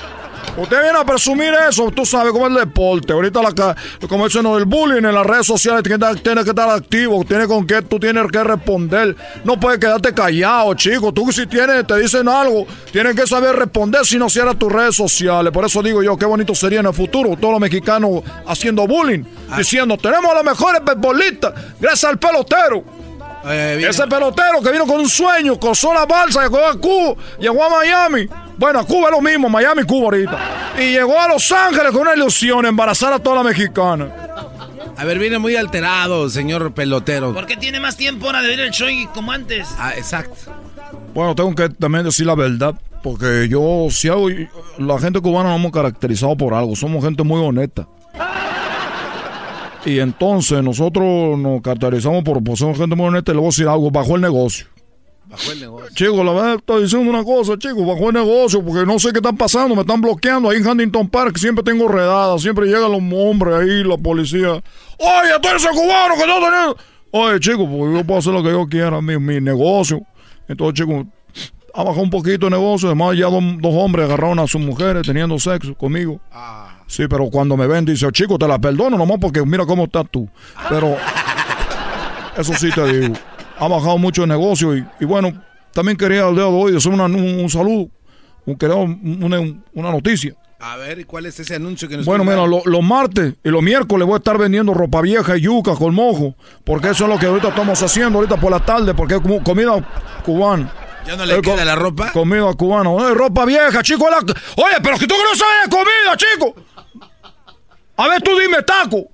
Usted 0.56 0.82
viene 0.82 0.98
a 0.98 1.04
presumir 1.04 1.54
eso, 1.68 1.90
tú 1.90 2.04
sabes 2.04 2.32
cómo 2.32 2.46
es 2.46 2.52
el 2.52 2.58
deporte. 2.58 3.12
Ahorita, 3.12 3.40
la, 3.40 3.76
como 4.08 4.26
dicen, 4.26 4.44
el 4.46 4.64
bullying 4.66 5.04
en 5.04 5.14
las 5.14 5.24
redes 5.24 5.46
sociales 5.46 5.82
tiene, 5.82 6.42
que- 6.44 6.50
estar 6.50 6.68
activo, 6.70 7.24
tiene 7.24 7.46
con 7.46 7.66
qué 7.66 7.80
tú 7.82 7.98
tienes 7.98 8.26
que 8.30 8.44
responder. 8.44 9.16
No 9.44 9.58
puedes 9.58 9.78
quedarte 9.78 10.12
callado, 10.12 10.74
chico. 10.74 11.12
Tú 11.12 11.30
si 11.32 11.46
tienes, 11.46 11.86
te 11.86 11.98
dicen 11.98 12.28
algo, 12.28 12.66
tienes 12.92 13.14
que 13.14 13.26
saber 13.26 13.56
responder 13.56 14.04
si 14.04 14.18
no 14.18 14.28
cierras 14.28 14.58
tus 14.58 14.70
redes 14.70 14.96
sociales. 14.96 15.52
Por 15.52 15.64
eso 15.64 15.82
digo 15.82 16.02
yo, 16.02 16.16
qué 16.18 16.26
bonito 16.26 16.54
sería 16.54 16.80
en 16.80 16.86
el 16.86 16.94
futuro 16.94 17.36
todos 17.40 17.52
los 17.52 17.60
mexicanos 17.60 18.22
haciendo 18.46 18.86
bullying, 18.86 19.22
diciendo, 19.56 19.96
tenemos 19.96 20.30
a 20.32 20.34
los 20.34 20.44
mejores 20.44 20.82
beisbolistas, 20.84 21.54
gracias 21.80 22.10
al 22.10 22.18
pelotero. 22.18 22.84
Ese 23.88 24.06
pelotero 24.06 24.60
que 24.62 24.70
vino 24.72 24.84
con 24.86 25.00
un 25.00 25.08
sueño, 25.08 25.58
cruzó 25.58 25.94
la 25.94 26.04
balsa, 26.04 26.42
llegó 26.42 26.58
a 26.58 26.74
Cuba, 26.78 27.14
llegó 27.38 27.64
a 27.64 27.70
Miami. 27.70 28.28
Bueno, 28.60 28.80
a 28.80 28.84
Cuba 28.84 29.08
es 29.08 29.12
lo 29.12 29.22
mismo, 29.22 29.48
Miami, 29.48 29.84
Cuba 29.84 30.04
ahorita. 30.04 30.38
Y 30.78 30.92
llegó 30.92 31.18
a 31.18 31.28
Los 31.28 31.50
Ángeles 31.50 31.92
con 31.92 32.02
una 32.02 32.14
ilusión, 32.14 32.66
embarazar 32.66 33.10
a 33.10 33.18
toda 33.18 33.36
la 33.36 33.42
mexicana. 33.42 34.12
A 34.98 35.04
ver, 35.06 35.18
viene 35.18 35.38
muy 35.38 35.56
alterado, 35.56 36.28
señor 36.28 36.74
pelotero. 36.74 37.32
¿Por 37.32 37.46
qué 37.46 37.56
tiene 37.56 37.80
más 37.80 37.96
tiempo 37.96 38.26
ahora 38.26 38.42
de 38.42 38.48
ver 38.48 38.60
el 38.60 38.70
show 38.70 38.90
y 38.90 39.06
como 39.06 39.32
antes? 39.32 39.66
Ah, 39.78 39.94
exacto. 39.96 40.52
Bueno, 41.14 41.34
tengo 41.34 41.54
que 41.54 41.70
también 41.70 42.04
decir 42.04 42.26
la 42.26 42.34
verdad, 42.34 42.74
porque 43.02 43.48
yo, 43.48 43.86
si 43.88 44.08
hago, 44.08 44.28
la 44.76 44.98
gente 44.98 45.22
cubana 45.22 45.48
nos 45.48 45.58
hemos 45.58 45.72
caracterizado 45.72 46.36
por 46.36 46.52
algo, 46.52 46.76
somos 46.76 47.02
gente 47.02 47.22
muy 47.22 47.40
honesta. 47.40 47.88
Y 49.86 50.00
entonces 50.00 50.62
nosotros 50.62 51.38
nos 51.38 51.62
caracterizamos 51.62 52.22
por, 52.24 52.44
por 52.44 52.58
ser 52.58 52.76
gente 52.76 52.94
muy 52.94 53.06
honesta 53.06 53.32
y 53.32 53.36
luego 53.36 53.52
si 53.52 53.62
algo 53.62 53.90
bajo 53.90 54.16
el 54.16 54.20
negocio. 54.20 54.66
Bajó 55.30 55.52
el 55.52 55.60
negocio. 55.60 55.88
Chicos, 55.94 56.24
la 56.24 56.32
verdad 56.32 56.54
estoy 56.54 56.82
diciendo 56.82 57.08
una 57.08 57.22
cosa, 57.22 57.56
chicos, 57.56 57.86
bajo 57.86 58.08
el 58.08 58.14
negocio, 58.14 58.64
porque 58.64 58.84
no 58.84 58.98
sé 58.98 59.12
qué 59.12 59.18
están 59.18 59.36
pasando, 59.36 59.76
me 59.76 59.82
están 59.82 60.00
bloqueando 60.00 60.50
ahí 60.50 60.56
en 60.56 60.66
Huntington 60.66 61.08
Park, 61.08 61.38
siempre 61.38 61.62
tengo 61.62 61.86
redadas, 61.86 62.42
siempre 62.42 62.66
llegan 62.66 62.90
los 62.90 63.00
hombres 63.14 63.54
ahí, 63.54 63.84
la 63.84 63.96
policía. 63.96 64.50
Oye, 64.98 65.30
tú 65.40 65.48
eres 65.48 65.64
el 65.64 65.70
cubano 65.70 66.14
que 66.16 66.26
no 66.26 66.34
tenés. 66.34 66.74
Oye, 67.12 67.38
chicos, 67.38 67.68
pues 67.70 67.94
yo 67.94 68.04
puedo 68.04 68.18
hacer 68.18 68.32
lo 68.32 68.42
que 68.42 68.50
yo 68.50 68.66
quiera, 68.66 69.00
mi, 69.00 69.18
mi 69.18 69.40
negocio. 69.40 70.00
Entonces, 70.48 70.84
chicos, 70.84 71.06
ha 71.74 71.84
bajado 71.84 72.02
un 72.02 72.10
poquito 72.10 72.46
el 72.46 72.52
negocio, 72.52 72.88
además 72.88 73.16
ya 73.16 73.26
dos, 73.26 73.42
dos 73.58 73.74
hombres 73.74 74.06
agarraron 74.06 74.40
a 74.40 74.48
sus 74.48 74.60
mujeres 74.60 75.06
teniendo 75.06 75.38
sexo 75.38 75.74
conmigo. 75.76 76.20
Sí, 76.88 77.04
pero 77.08 77.30
cuando 77.30 77.56
me 77.56 77.68
ven, 77.68 77.84
dice, 77.84 78.10
chico, 78.10 78.36
te 78.36 78.48
la 78.48 78.58
perdono 78.58 78.98
nomás 78.98 79.18
porque 79.20 79.44
mira 79.46 79.64
cómo 79.64 79.84
estás 79.84 80.06
tú. 80.10 80.28
Pero, 80.68 80.96
eso 82.36 82.52
sí 82.54 82.70
te 82.72 82.84
digo, 82.92 83.14
ha 83.60 83.68
bajado 83.68 83.98
mucho 83.98 84.22
el 84.22 84.28
negocio 84.28 84.76
y, 84.76 84.84
y 85.00 85.04
bueno, 85.04 85.32
también 85.72 85.96
quería 85.96 86.26
el 86.28 86.34
día 86.34 86.44
de 86.44 86.50
hoy 86.50 86.76
hacer 86.76 86.92
una- 86.92 87.04
un, 87.04 87.14
un 87.40 87.48
saludo, 87.50 87.88
un, 88.46 89.18
una, 89.22 89.38
una 89.74 89.90
noticia. 89.92 90.34
A 90.62 90.76
ver, 90.76 90.98
¿y 90.98 91.04
¿cuál 91.04 91.24
es 91.26 91.38
ese 91.40 91.54
anuncio 91.54 91.88
que 91.88 91.96
nos 91.96 92.04
Bueno, 92.04 92.22
mira, 92.24 92.46
lo- 92.46 92.62
los 92.66 92.82
martes 92.82 93.34
y 93.42 93.48
los 93.48 93.62
miércoles 93.62 94.06
voy 94.06 94.14
a 94.14 94.18
estar 94.18 94.36
vendiendo 94.36 94.74
ropa 94.74 95.00
vieja 95.00 95.36
y 95.36 95.42
yuca 95.42 95.74
con 95.74 95.94
mojo, 95.94 96.34
porque 96.64 96.90
eso 96.90 97.04
es 97.04 97.10
lo 97.10 97.18
que 97.18 97.26
ahorita 97.26 97.48
estamos 97.48 97.82
haciendo, 97.82 98.18
ahorita 98.18 98.36
por 98.38 98.50
la 98.50 98.60
tarde, 98.60 98.92
porque 98.94 99.14
es 99.14 99.20
comida 99.42 99.72
cubana. 100.24 100.70
¿Ya 101.06 101.16
no 101.16 101.24
le 101.24 101.36
Eh, 101.36 101.40
queda 101.40 101.64
la 101.64 101.76
ropa? 101.76 102.12
Comida 102.12 102.52
cubana. 102.52 102.90
Ropa 103.14 103.46
vieja, 103.46 103.82
chico. 103.82 104.06
la- 104.10 104.18
Oye, 104.18 104.76
pero 104.82 104.98
que 104.98 105.06
tú 105.06 105.14
no 105.14 105.34
sabes 105.34 105.64
de 105.64 105.70
comida, 105.70 106.16
chico. 106.16 106.54
A 107.96 108.08
ver, 108.08 108.20
tú 108.20 108.30
dime, 108.38 108.62
taco. 108.62 109.04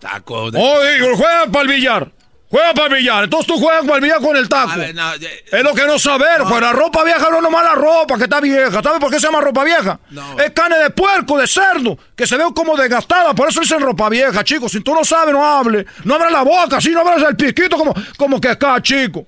Taco. 0.00 0.50
de- 0.50 0.58
Oye, 0.58 1.14
juega 1.16 1.46
para 1.52 1.62
el 1.62 1.68
billar. 1.68 2.12
Juega 2.48 2.72
para 2.74 2.86
el 2.94 3.00
billar. 3.02 3.24
Entonces 3.24 3.46
tú 3.46 3.58
juegas 3.58 3.82
para 3.84 3.96
el 3.96 4.02
billar 4.02 4.20
con 4.20 4.36
el 4.36 4.48
taco. 4.48 4.70
A 4.70 4.76
ver, 4.76 4.94
no, 4.94 5.16
ya- 5.16 5.28
Es 5.50 5.62
lo 5.64 5.74
que 5.74 5.84
no 5.84 5.98
saber, 5.98 6.42
pues 6.48 6.60
la 6.60 6.72
ropa 6.72 7.02
vieja 7.02 7.28
no 7.28 7.36
es 7.38 7.42
nomás 7.42 7.64
la 7.64 7.74
ropa 7.74 8.16
que 8.16 8.24
está 8.24 8.40
vieja. 8.40 8.82
¿Sabes 8.82 9.00
por 9.00 9.10
qué 9.10 9.18
se 9.18 9.26
llama 9.26 9.40
ropa 9.40 9.64
vieja? 9.64 9.98
Es 10.38 10.52
carne 10.52 10.78
de 10.78 10.90
puerco, 10.90 11.36
de 11.38 11.46
cerdo, 11.48 11.98
que 12.14 12.24
se 12.26 12.36
ve 12.36 12.44
como 12.54 12.76
desgastada, 12.76 13.34
por 13.34 13.48
eso 13.48 13.60
dicen 13.60 13.80
ropa 13.80 14.08
vieja, 14.08 14.44
chicos. 14.44 14.70
Si 14.70 14.80
tú 14.80 14.94
no 14.94 15.04
sabes, 15.04 15.34
no 15.34 15.44
hable. 15.44 15.86
No 16.04 16.14
abras 16.14 16.30
la 16.30 16.42
boca, 16.42 16.76
así 16.76 16.90
no 16.90 17.00
abras 17.00 17.22
el 17.28 17.36
piquito 17.36 17.76
como, 17.76 17.92
como 18.16 18.40
que 18.40 18.48
acá, 18.48 18.80
chico. 18.80 19.26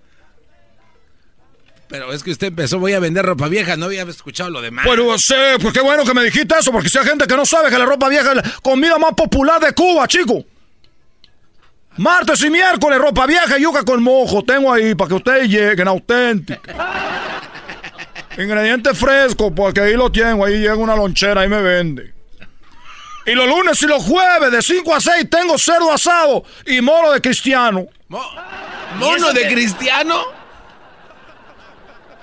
Pero 1.89 2.13
es 2.13 2.23
que 2.23 2.31
usted 2.31 2.49
empezó, 2.49 2.79
voy 2.79 2.93
a 2.93 3.01
vender 3.01 3.25
ropa 3.25 3.49
vieja, 3.49 3.75
no 3.77 3.87
había 3.87 4.03
escuchado 4.03 4.51
lo 4.51 4.61
demás. 4.61 4.85
Bueno, 4.85 5.19
sí, 5.19 5.35
pues 5.61 5.73
qué 5.73 5.81
bueno 5.81 6.05
que 6.05 6.13
me 6.13 6.23
dijiste 6.23 6.55
eso, 6.59 6.71
porque 6.71 6.89
si 6.91 6.99
hay 6.99 7.05
gente 7.07 7.27
que 7.27 7.35
no 7.35 7.47
sabe 7.47 7.71
que 7.71 7.79
la 7.79 7.87
ropa 7.87 8.09
vieja 8.11 8.31
es 8.31 8.37
la 8.37 8.45
comida 8.63 8.99
más 8.99 9.15
popular 9.15 9.59
de 9.61 9.73
Cuba, 9.73 10.07
chico. 10.07 10.45
Martes 11.99 12.43
y 12.45 12.51
miércoles, 12.51 12.99
ropa 12.99 13.27
vieja 13.27 13.59
y 13.59 13.63
yuca 13.63 13.85
con 13.85 14.03
mojo. 14.03 14.45
Tengo 14.45 14.73
ahí 14.73 14.95
para 14.95 15.09
que 15.09 15.15
ustedes 15.15 15.49
lleguen 15.49 15.89
auténtica. 15.89 16.93
Ingredientes 18.39 18.97
frescos, 18.97 19.53
porque 19.55 19.81
ahí 19.81 19.95
lo 19.95 20.11
tengo. 20.11 20.45
Ahí 20.45 20.61
llega 20.61 20.77
una 20.77 20.95
lonchera 20.95 21.45
y 21.45 21.49
me 21.49 21.61
vende. 21.61 22.15
Y 23.27 23.33
los 23.33 23.49
lunes 23.49 23.83
y 23.83 23.87
los 23.87 24.03
jueves, 24.05 24.53
de 24.53 24.63
5 24.63 24.95
a 24.95 25.01
6, 25.01 25.29
tengo 25.29 25.59
cerdo 25.59 25.93
asado 25.93 26.45
y 26.65 26.81
moro 26.81 27.11
de 27.11 27.21
cristiano. 27.21 27.87
¿Mono 28.09 29.33
de 29.33 29.49
cristiano? 29.49 30.23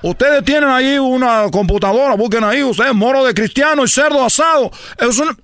Ustedes 0.02 0.44
tienen 0.46 0.70
ahí 0.70 0.98
una 0.98 1.50
computadora, 1.52 2.16
busquen 2.16 2.44
ahí, 2.44 2.64
ustedes, 2.64 2.94
moro 2.94 3.26
de 3.26 3.34
cristiano 3.34 3.84
y 3.84 3.90
cerdo 3.90 4.24
asado. 4.24 4.72
Es 4.98 5.20
un. 5.20 5.38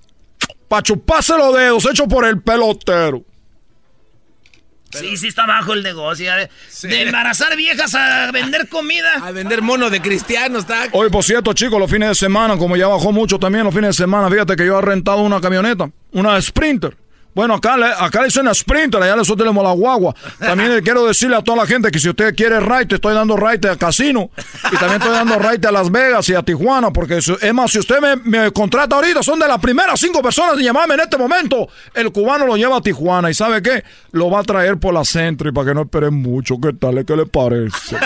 Para 0.68 0.82
chuparse 0.82 1.36
los 1.36 1.54
dedos, 1.54 1.84
hecho 1.84 2.08
por 2.08 2.24
el 2.24 2.40
pelotero. 2.40 3.22
Sí, 4.92 5.16
sí 5.16 5.28
está 5.28 5.46
bajo 5.46 5.72
el 5.72 5.82
negocio. 5.82 6.32
De, 6.34 6.88
de 6.88 7.02
embarazar 7.02 7.56
viejas 7.56 7.94
a 7.94 8.30
vender 8.32 8.68
comida. 8.68 9.12
A 9.22 9.32
vender 9.32 9.62
mono 9.62 9.90
de 9.90 10.00
cristiano, 10.00 10.58
está. 10.58 10.88
Hoy, 10.92 11.10
por 11.10 11.24
cierto, 11.24 11.52
chicos, 11.52 11.78
los 11.78 11.90
fines 11.90 12.10
de 12.10 12.14
semana, 12.14 12.56
como 12.56 12.76
ya 12.76 12.88
bajó 12.88 13.12
mucho 13.12 13.38
también 13.38 13.64
los 13.64 13.74
fines 13.74 13.96
de 13.96 14.02
semana, 14.04 14.30
fíjate 14.30 14.56
que 14.56 14.66
yo 14.66 14.78
he 14.78 14.82
rentado 14.82 15.18
una 15.18 15.40
camioneta, 15.40 15.90
una 16.12 16.40
Sprinter. 16.40 16.96
Bueno, 17.34 17.54
acá 17.54 17.78
le, 17.78 17.86
acá 17.86 18.20
le 18.20 18.26
dicen 18.26 18.54
Sprinter, 18.54 19.02
allá 19.02 19.16
nosotros 19.16 19.46
tenemos 19.46 19.64
la 19.64 19.72
guagua. 19.72 20.14
También 20.38 20.74
le 20.74 20.82
quiero 20.82 21.06
decirle 21.06 21.36
a 21.36 21.42
toda 21.42 21.58
la 21.58 21.66
gente 21.66 21.90
que 21.90 21.98
si 21.98 22.10
usted 22.10 22.34
quiere 22.34 22.60
ride, 22.60 22.96
estoy 22.96 23.14
dando 23.14 23.36
ride 23.36 23.70
a 23.70 23.76
Casino. 23.76 24.30
Y 24.70 24.76
también 24.76 25.00
estoy 25.00 25.12
dando 25.12 25.38
ride 25.38 25.66
a 25.66 25.72
Las 25.72 25.90
Vegas 25.90 26.28
y 26.28 26.34
a 26.34 26.42
Tijuana. 26.42 26.90
Porque 26.92 27.18
es 27.18 27.54
más, 27.54 27.70
si 27.70 27.78
usted 27.78 28.00
me, 28.00 28.16
me 28.16 28.50
contrata 28.52 28.96
ahorita, 28.96 29.22
son 29.22 29.38
de 29.38 29.48
las 29.48 29.58
primeras 29.58 29.98
cinco 29.98 30.20
personas 30.20 30.58
en 30.58 30.64
llamarme 30.64 30.94
en 30.94 31.00
este 31.00 31.16
momento. 31.16 31.68
El 31.94 32.12
cubano 32.12 32.46
lo 32.46 32.56
lleva 32.56 32.76
a 32.76 32.80
Tijuana. 32.82 33.30
¿Y 33.30 33.34
sabe 33.34 33.62
qué? 33.62 33.82
Lo 34.10 34.30
va 34.30 34.40
a 34.40 34.42
traer 34.42 34.78
por 34.78 34.92
la 34.92 35.04
Sentry 35.04 35.52
para 35.52 35.68
que 35.68 35.74
no 35.74 35.82
esperen 35.82 36.14
mucho. 36.14 36.58
¿Qué 36.60 36.74
tal? 36.74 37.02
¿Qué 37.06 37.16
le 37.16 37.24
parece? 37.24 37.96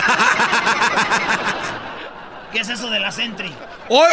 ¿Qué 2.53 2.61
es 2.61 2.69
eso 2.69 2.89
de 2.89 3.01
la 3.01 3.11
Sentry? 3.11 3.53
¡Oh, 3.89 4.05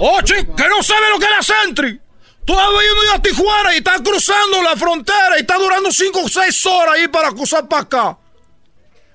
oh 0.00 0.20
chico! 0.22 0.54
¡Que 0.56 0.68
no 0.68 0.82
sabe 0.82 1.10
lo 1.12 1.18
que 1.18 1.24
es 1.26 1.30
la 1.30 1.42
Sentry! 1.42 2.00
Tú 2.44 2.58
has 2.58 2.68
venido 2.68 3.14
a 3.14 3.22
Tijuana 3.22 3.74
y 3.74 3.78
estás 3.78 4.00
cruzando 4.00 4.62
la 4.62 4.76
frontera 4.76 5.36
y 5.36 5.40
está 5.42 5.56
durando 5.58 5.92
5 5.92 6.20
o 6.20 6.28
6 6.28 6.66
horas 6.66 6.94
ahí 6.96 7.08
para 7.08 7.30
cruzar 7.30 7.68
para 7.68 7.82
acá. 7.82 8.18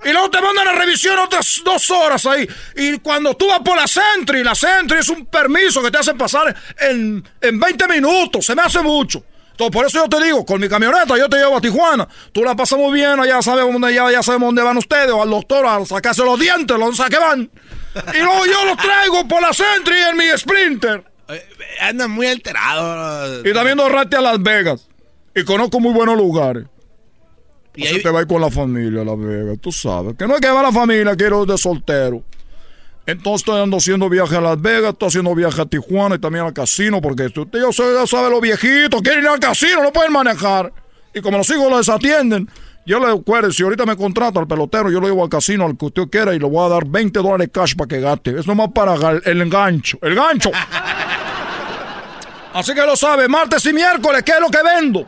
Y 0.06 0.12
luego 0.12 0.30
te 0.30 0.42
mandan 0.42 0.68
a 0.68 0.74
revisión 0.74 1.18
otras 1.20 1.62
dos 1.66 1.90
horas 1.90 2.26
ahí. 2.26 2.48
Y 2.76 3.00
cuando 3.00 3.36
tú 3.36 3.48
vas 3.48 3.60
por 3.62 3.76
la 3.76 3.88
Sentry, 3.88 4.44
la 4.44 4.54
Sentry 4.54 5.00
es 5.00 5.10
un 5.10 5.26
permiso 5.26 5.82
que 5.82 5.90
te 5.90 5.98
hacen 5.98 6.18
pasar 6.18 6.56
en, 6.80 7.28
en 7.42 7.60
20 7.60 7.88
minutos. 7.88 8.46
Se 8.46 8.56
me 8.56 8.62
hace 8.62 8.82
mucho. 8.82 9.24
Entonces, 9.52 9.74
por 9.74 9.86
eso 9.88 10.04
yo 10.04 10.08
te 10.08 10.24
digo, 10.24 10.46
con 10.46 10.62
mi 10.62 10.70
camioneta 10.70 11.18
yo 11.18 11.28
te 11.28 11.38
llevo 11.38 11.58
a 11.58 11.62
Tijuana. 11.62 12.08
Tú 12.32 12.44
la 12.44 12.56
pasas 12.56 12.78
muy 12.78 12.94
bien, 12.94 13.20
allá 13.20 13.42
sabemos 13.42 13.74
dónde, 13.74 13.92
ya, 13.92 14.12
ya 14.12 14.22
sabemos 14.22 14.50
dónde 14.50 14.62
van 14.62 14.78
ustedes, 14.78 15.10
o 15.10 15.24
al 15.24 15.32
doctor 15.32 15.66
a 15.66 15.84
sacarse 15.84 16.24
los 16.24 16.40
dientes, 16.40 16.78
los 16.78 17.02
que 17.10 17.18
van. 17.18 17.50
Y 18.14 18.18
luego 18.20 18.46
yo 18.46 18.66
los 18.66 18.78
traigo 18.78 19.28
por 19.28 19.42
la 19.42 19.52
Sentry 19.52 19.98
en 19.98 20.16
mi 20.16 20.26
Sprinter. 20.38 21.04
Anda 21.82 22.08
muy 22.08 22.28
alterado. 22.28 23.48
Y 23.48 23.54
también 23.54 23.80
ahorrarte 23.80 24.16
a 24.16 24.22
Las 24.22 24.42
Vegas. 24.42 24.88
Y 25.36 25.44
conozco 25.44 25.80
muy 25.80 25.94
buenos 25.94 26.18
lugares. 26.18 26.66
Y 27.76 27.86
ahí 27.86 28.02
te 28.02 28.10
va 28.10 28.20
a 28.20 28.22
ir 28.24 28.28
con 28.28 28.42
la 28.42 28.50
familia 28.50 29.02
a 29.02 29.06
Las 29.06 29.20
Vegas, 29.20 29.58
tú 29.62 29.72
sabes. 29.72 30.16
Que 30.18 30.28
no 30.28 30.36
es 30.36 30.42
que 30.42 30.50
va 30.50 30.64
la 30.64 30.72
familia, 30.72 31.16
quiero 31.16 31.46
de 31.46 31.58
soltero. 31.58 32.24
Entonces 33.06 33.42
estoy 33.42 33.62
ando 33.62 33.78
haciendo 33.78 34.10
viaje 34.10 34.36
a 34.36 34.42
Las 34.42 34.62
Vegas, 34.62 34.94
estoy 34.94 35.08
haciendo 35.10 35.36
viaje 35.36 35.62
a 35.62 35.66
Tijuana 35.66 36.16
y 36.16 36.20
también 36.20 36.44
al 36.44 36.54
casino, 36.54 37.02
porque 37.02 37.28
usted 37.28 37.48
ya 37.54 37.72
sabe, 37.72 37.94
ya 37.94 38.08
sabe 38.08 38.30
los 38.30 38.42
viejitos, 38.42 39.02
quieren 39.02 39.24
ir 39.24 39.30
al 39.30 39.40
casino, 39.40 39.82
no 39.84 39.94
pueden 39.94 40.12
manejar. 40.12 40.74
Y 41.14 41.22
como 41.22 41.38
los 41.38 41.50
hijos 41.50 41.70
lo 41.70 41.78
desatienden, 41.78 42.50
yo 42.86 43.00
le 43.00 43.14
recuerdo, 43.14 43.52
si 43.52 43.64
ahorita 43.64 43.86
me 43.86 43.96
contrata 43.96 44.40
al 44.40 44.48
pelotero, 44.48 44.90
yo 44.90 45.00
lo 45.00 45.08
llevo 45.08 45.24
al 45.24 45.30
casino, 45.30 45.66
al 45.66 45.78
que 45.78 45.86
usted 45.86 46.04
quiera, 46.10 46.34
y 46.34 46.40
le 46.40 46.46
voy 46.48 46.66
a 46.66 46.70
dar 46.70 46.86
20 46.86 47.20
dólares 47.20 47.50
cash 47.52 47.76
para 47.76 47.88
que 47.88 48.00
gaste. 48.00 48.40
Es 48.40 48.48
nomás 48.48 48.70
para 48.74 48.96
el, 48.96 49.22
el 49.24 49.42
engancho. 49.42 50.00
¡El 50.02 50.16
gancho! 50.16 50.52
Así 52.58 52.74
que 52.74 52.82
lo 52.82 52.96
sabe, 52.96 53.28
martes 53.28 53.64
y 53.68 53.74
miércoles, 53.74 54.24
¿qué 54.24 54.32
es 54.32 54.40
lo 54.40 54.50
que 54.50 54.64
vendo? 54.64 55.08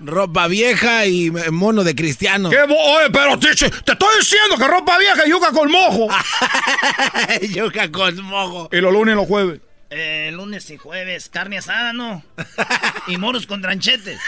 Ropa 0.00 0.46
vieja 0.46 1.04
y 1.04 1.26
eh, 1.26 1.50
mono 1.50 1.84
de 1.84 1.94
cristiano. 1.94 2.48
¿Qué 2.48 2.62
bo- 2.66 2.78
Oye, 2.78 3.10
pero 3.10 3.38
te, 3.38 3.48
te 3.54 3.66
estoy 3.92 4.18
diciendo 4.18 4.56
que 4.56 4.66
ropa 4.66 4.96
vieja 4.96 5.26
y 5.26 5.30
yuca 5.30 5.50
con 5.52 5.70
mojo. 5.70 6.08
yuca 7.50 7.90
con 7.92 8.22
mojo. 8.22 8.70
Y 8.72 8.80
los 8.80 8.90
lunes 8.90 9.12
y 9.12 9.16
los 9.16 9.26
jueves. 9.26 9.60
Eh, 9.90 10.30
lunes 10.32 10.70
y 10.70 10.78
jueves, 10.78 11.28
carne 11.28 11.58
asada, 11.58 11.92
¿no? 11.92 12.22
y 13.06 13.18
moros 13.18 13.46
con 13.46 13.60
tranchetes. 13.60 14.18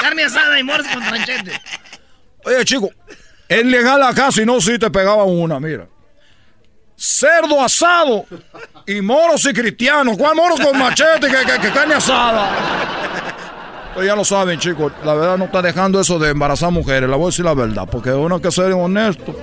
Carne 0.00 0.24
asada 0.24 0.58
y 0.58 0.62
moros 0.64 0.86
con 0.88 1.02
tranchetes. 1.02 1.58
Oye, 2.44 2.62
chico, 2.66 2.90
es 3.48 3.64
legal 3.64 4.02
acá, 4.02 4.30
si 4.30 4.44
no, 4.44 4.60
sí 4.60 4.78
te 4.78 4.90
pegaba 4.90 5.24
una, 5.24 5.58
mira. 5.60 5.86
Cerdo 6.96 7.62
asado 7.62 8.26
y 8.86 9.00
moros 9.00 9.44
y 9.46 9.52
cristianos. 9.52 10.16
¿Cuál 10.16 10.36
moros 10.36 10.60
con 10.60 10.78
machete 10.78 11.28
que, 11.28 11.36
que- 11.52 11.60
que 11.60 11.70
carne 11.72 11.94
asada? 11.94 12.50
Pues 13.94 14.06
ya 14.06 14.16
lo 14.16 14.24
saben, 14.24 14.58
chicos. 14.58 14.92
La 15.04 15.14
verdad 15.14 15.36
no 15.38 15.44
está 15.44 15.62
dejando 15.62 16.00
eso 16.00 16.18
de 16.18 16.30
embarazar 16.30 16.70
mujeres. 16.72 17.08
La 17.08 17.16
voy 17.16 17.26
a 17.26 17.28
decir 17.28 17.44
la 17.44 17.54
verdad, 17.54 17.88
porque 17.90 18.10
uno 18.12 18.36
hay 18.36 18.40
que 18.42 18.50
ser 18.50 18.72
honesto. 18.72 19.36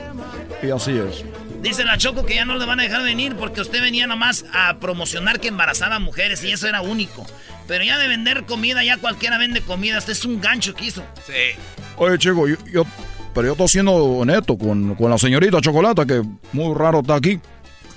Y 0.61 0.69
así 0.71 0.91
es. 0.91 1.23
Dice 1.61 1.83
la 1.85 1.97
Choco 1.97 2.25
que 2.25 2.35
ya 2.35 2.43
no 2.45 2.57
le 2.57 2.65
van 2.65 2.79
a 2.79 2.83
dejar 2.83 3.03
venir 3.03 3.35
porque 3.35 3.61
usted 3.61 3.81
venía 3.81 4.07
nomás 4.07 4.45
a 4.53 4.77
promocionar 4.79 5.39
que 5.39 5.47
embarazaba 5.47 5.99
mujeres 5.99 6.43
y 6.43 6.51
eso 6.51 6.67
era 6.67 6.81
único. 6.81 7.25
Pero 7.67 7.83
ya 7.83 7.97
de 7.97 8.07
vender 8.07 8.43
comida, 8.45 8.83
ya 8.83 8.97
cualquiera 8.97 9.37
vende 9.37 9.61
comida. 9.61 9.97
Este 9.99 10.11
es 10.11 10.25
un 10.25 10.41
gancho 10.41 10.73
que 10.73 10.85
hizo. 10.85 11.03
Sí. 11.25 11.33
Oye, 11.97 12.17
chico, 12.17 12.47
yo, 12.47 12.55
yo- 12.71 12.85
pero 13.33 13.45
yo 13.47 13.51
estoy 13.53 13.67
siendo 13.69 13.93
honesto 13.93 14.57
con, 14.57 14.95
con 14.95 15.09
la 15.09 15.17
señorita 15.17 15.61
Chocolata, 15.61 16.05
que 16.05 16.21
muy 16.51 16.75
raro 16.75 16.99
está 16.99 17.15
aquí. 17.15 17.39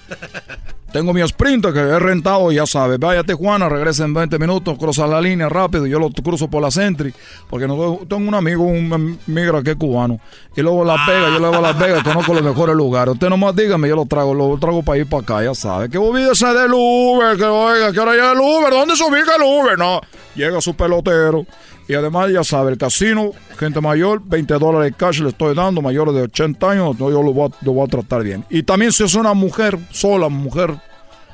Tengo 0.95 1.13
mi 1.13 1.27
sprinter 1.27 1.73
que 1.73 1.81
he 1.81 1.99
rentado, 1.99 2.53
ya 2.53 2.67
sabes. 2.67 3.01
Vaya 3.01 3.23
a 3.23 3.25
Tijuana, 3.25 3.69
regresa 3.69 4.05
en 4.05 4.15
20 4.15 4.39
minutos, 4.39 4.79
cruza 4.79 5.09
la 5.09 5.21
línea 5.21 5.49
rápido. 5.49 5.89
Yo 5.89 5.99
lo 5.99 6.09
cruzo 6.09 6.47
por 6.47 6.63
la 6.63 6.71
Sentry, 6.71 7.13
porque 7.51 7.67
no, 7.67 7.99
tengo 8.09 8.29
un 8.29 8.33
amigo, 8.33 8.63
un 8.63 9.19
migra 9.27 9.61
que 9.65 9.73
es 9.73 9.77
cubano. 9.77 10.21
Y 10.55 10.63
luego 10.63 10.85
Las 10.85 11.05
Vegas, 11.05 11.33
yo 11.33 11.41
voy 11.41 11.57
a 11.57 11.61
Las 11.61 11.77
Vegas, 11.81 12.05
conozco 12.05 12.33
los 12.33 12.45
mejores 12.45 12.77
lugares. 12.77 13.15
Usted 13.15 13.29
nomás 13.29 13.57
dígame, 13.57 13.89
yo 13.89 13.97
lo 13.97 14.07
traigo, 14.07 14.35
lo 14.35 14.57
traigo 14.57 14.85
para 14.85 14.99
ir 14.99 15.09
para 15.09 15.23
acá, 15.25 15.43
ya 15.43 15.53
sabe. 15.53 15.91
Que 15.91 15.99
olvídese 15.99 16.47
del 16.47 16.73
Uber, 16.73 17.37
que 17.37 17.45
oiga, 17.45 17.93
que 17.93 17.99
ahora 17.99 18.13
llega 18.13 18.31
el 18.31 18.39
Uber. 18.39 18.71
¿Dónde 18.71 18.95
se 18.95 19.03
ubica 19.03 19.35
el 19.35 19.43
Uber? 19.43 19.77
No, 19.77 20.01
llega 20.37 20.61
su 20.61 20.77
pelotero. 20.77 21.45
Y 21.87 21.95
además, 21.95 22.31
ya 22.33 22.43
sabe, 22.43 22.73
el 22.73 22.79
casino, 22.79 23.33
gente 23.59 23.81
mayor, 23.81 24.23
20 24.25 24.55
dólares 24.55 24.95
cash 24.97 25.21
le 25.21 25.29
estoy 25.29 25.55
dando, 25.55 25.83
mayores 25.83 26.15
de 26.15 26.23
80 26.23 26.71
años, 26.71 26.97
yo 26.99 27.11
lo 27.23 27.33
voy, 27.33 27.51
a, 27.51 27.65
lo 27.65 27.73
voy 27.73 27.85
a 27.87 27.91
tratar 27.91 28.23
bien. 28.23 28.45
Y 28.49 28.63
también 28.63 28.91
si 28.91 29.05
es 29.05 29.15
una 29.15 29.35
mujer 29.35 29.79
sola, 29.91 30.29
mujer 30.31 30.75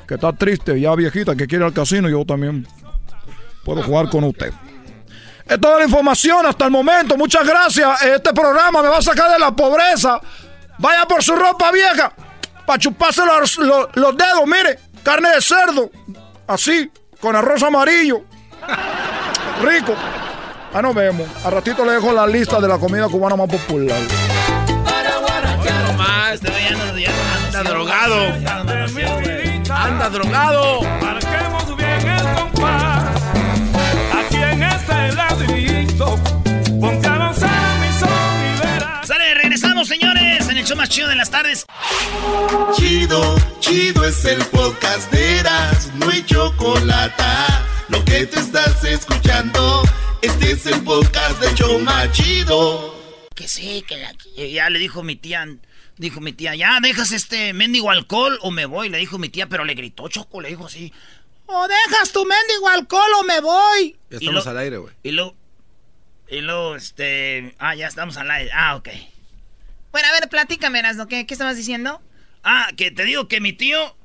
que 0.08 0.14
está 0.14 0.32
triste, 0.32 0.80
ya 0.80 0.92
viejita, 0.96 1.36
que 1.36 1.46
quiere 1.46 1.62
ir 1.64 1.66
al 1.68 1.72
casino, 1.72 2.08
yo 2.08 2.24
también 2.24 2.66
puedo 3.64 3.80
jugar 3.84 4.08
con 4.10 4.24
usted. 4.24 4.52
Es 5.46 5.60
toda 5.60 5.78
la 5.78 5.84
información 5.84 6.44
hasta 6.46 6.64
el 6.64 6.70
momento. 6.72 7.16
Muchas 7.16 7.46
gracias. 7.46 8.02
Este 8.02 8.32
programa 8.32 8.82
me 8.82 8.88
va 8.88 8.98
a 8.98 9.02
sacar 9.02 9.30
de 9.32 9.38
la 9.38 9.54
pobreza. 9.54 10.20
Vaya 10.78 11.06
por 11.06 11.22
su 11.22 11.34
ropa 11.34 11.70
vieja. 11.72 12.12
Para 12.66 12.78
chuparse 12.78 13.22
los- 13.26 13.58
los 13.58 14.16
dedos, 14.16 14.46
mire. 14.46 14.78
Carne 15.02 15.28
de 15.34 15.40
cerdo. 15.40 15.90
Así, 16.46 16.90
con 17.20 17.34
arroz 17.34 17.62
amarillo. 17.64 18.22
Rico. 19.62 19.94
Ah, 20.72 20.82
nos 20.82 20.94
vemos. 20.94 21.28
A 21.44 21.50
ratito 21.50 21.84
le 21.84 21.92
dejo 21.92 22.12
la 22.12 22.26
lista 22.26 22.60
de 22.60 22.68
la 22.68 22.78
comida 22.78 23.08
cubana 23.08 23.34
más 23.34 23.48
popular. 23.48 23.98
Anda 27.46 27.62
drogado. 27.64 28.16
Anda 29.68 30.08
drogado. 30.10 30.82
Marquemos 31.02 31.76
bien 31.76 32.08
el 32.08 32.34
compás. 32.34 33.04
Aquí 34.16 34.36
en 34.36 34.62
este 34.62 35.12
ladrillito. 35.12 36.16
Ponte 36.80 37.08
a 37.08 37.32
mi 37.80 37.98
son 37.98 38.10
y 38.46 38.60
verás. 38.60 39.08
Sale, 39.08 39.34
regresamos, 39.34 39.88
señores, 39.88 40.48
en 40.48 40.56
el 40.58 40.64
show 40.64 40.76
más 40.76 40.88
chido 40.88 41.08
de 41.08 41.16
las 41.16 41.30
tardes. 41.30 41.66
Chido, 42.76 43.36
chido 43.58 44.04
es 44.04 44.24
el 44.24 44.44
podcast 44.46 45.10
de 45.10 45.40
Eras, 45.40 45.90
no 45.96 46.08
hay 46.10 46.22
chocolate. 46.24 47.24
Lo 47.88 48.04
que 48.04 48.26
te 48.26 48.38
estás 48.38 48.84
escuchando, 48.84 49.82
este 50.22 50.52
es 50.52 50.66
el 50.66 50.82
podcast 50.82 51.40
de 51.40 51.54
Choma 51.54 52.10
Chido. 52.12 52.94
Que 53.34 53.48
sí, 53.48 53.84
que 53.86 53.96
la... 53.98 54.12
Ya 54.36 54.68
le 54.70 54.78
dijo 54.78 55.02
mi 55.02 55.16
tía, 55.16 55.46
dijo 55.96 56.20
mi 56.20 56.32
tía, 56.32 56.54
ya 56.54 56.78
dejas 56.80 57.12
este 57.12 57.52
mendigo 57.52 57.90
alcohol 57.90 58.38
o 58.42 58.50
me 58.50 58.66
voy. 58.66 58.88
Le 58.88 58.98
dijo 58.98 59.18
mi 59.18 59.28
tía, 59.28 59.46
pero 59.48 59.64
le 59.64 59.74
gritó 59.74 60.08
Choco, 60.08 60.40
le 60.40 60.48
dijo 60.50 60.66
así. 60.66 60.92
O 61.46 61.66
dejas 61.68 62.12
tu 62.12 62.24
mendigo 62.24 62.68
alcohol 62.68 63.10
o 63.18 63.22
me 63.24 63.40
voy. 63.40 63.96
Ya 64.10 64.18
estamos 64.18 64.44
lo- 64.44 64.50
al 64.50 64.58
aire, 64.58 64.76
güey. 64.78 64.94
Y 65.02 65.10
luego, 65.12 65.34
y 66.28 66.40
luego, 66.40 66.76
este, 66.76 67.54
ah, 67.58 67.74
ya 67.74 67.86
estamos 67.88 68.16
al 68.16 68.30
aire. 68.30 68.50
Ah, 68.54 68.76
ok. 68.76 68.88
Bueno, 69.92 70.08
a 70.08 70.12
ver, 70.12 70.28
platícame, 70.28 70.78
Erasno, 70.78 71.08
¿qué, 71.08 71.26
¿qué 71.26 71.34
estabas 71.34 71.56
diciendo? 71.56 72.00
Ah, 72.44 72.68
que 72.76 72.90
te 72.92 73.04
digo 73.04 73.26
que 73.26 73.40
mi 73.40 73.52
tío, 73.52 73.96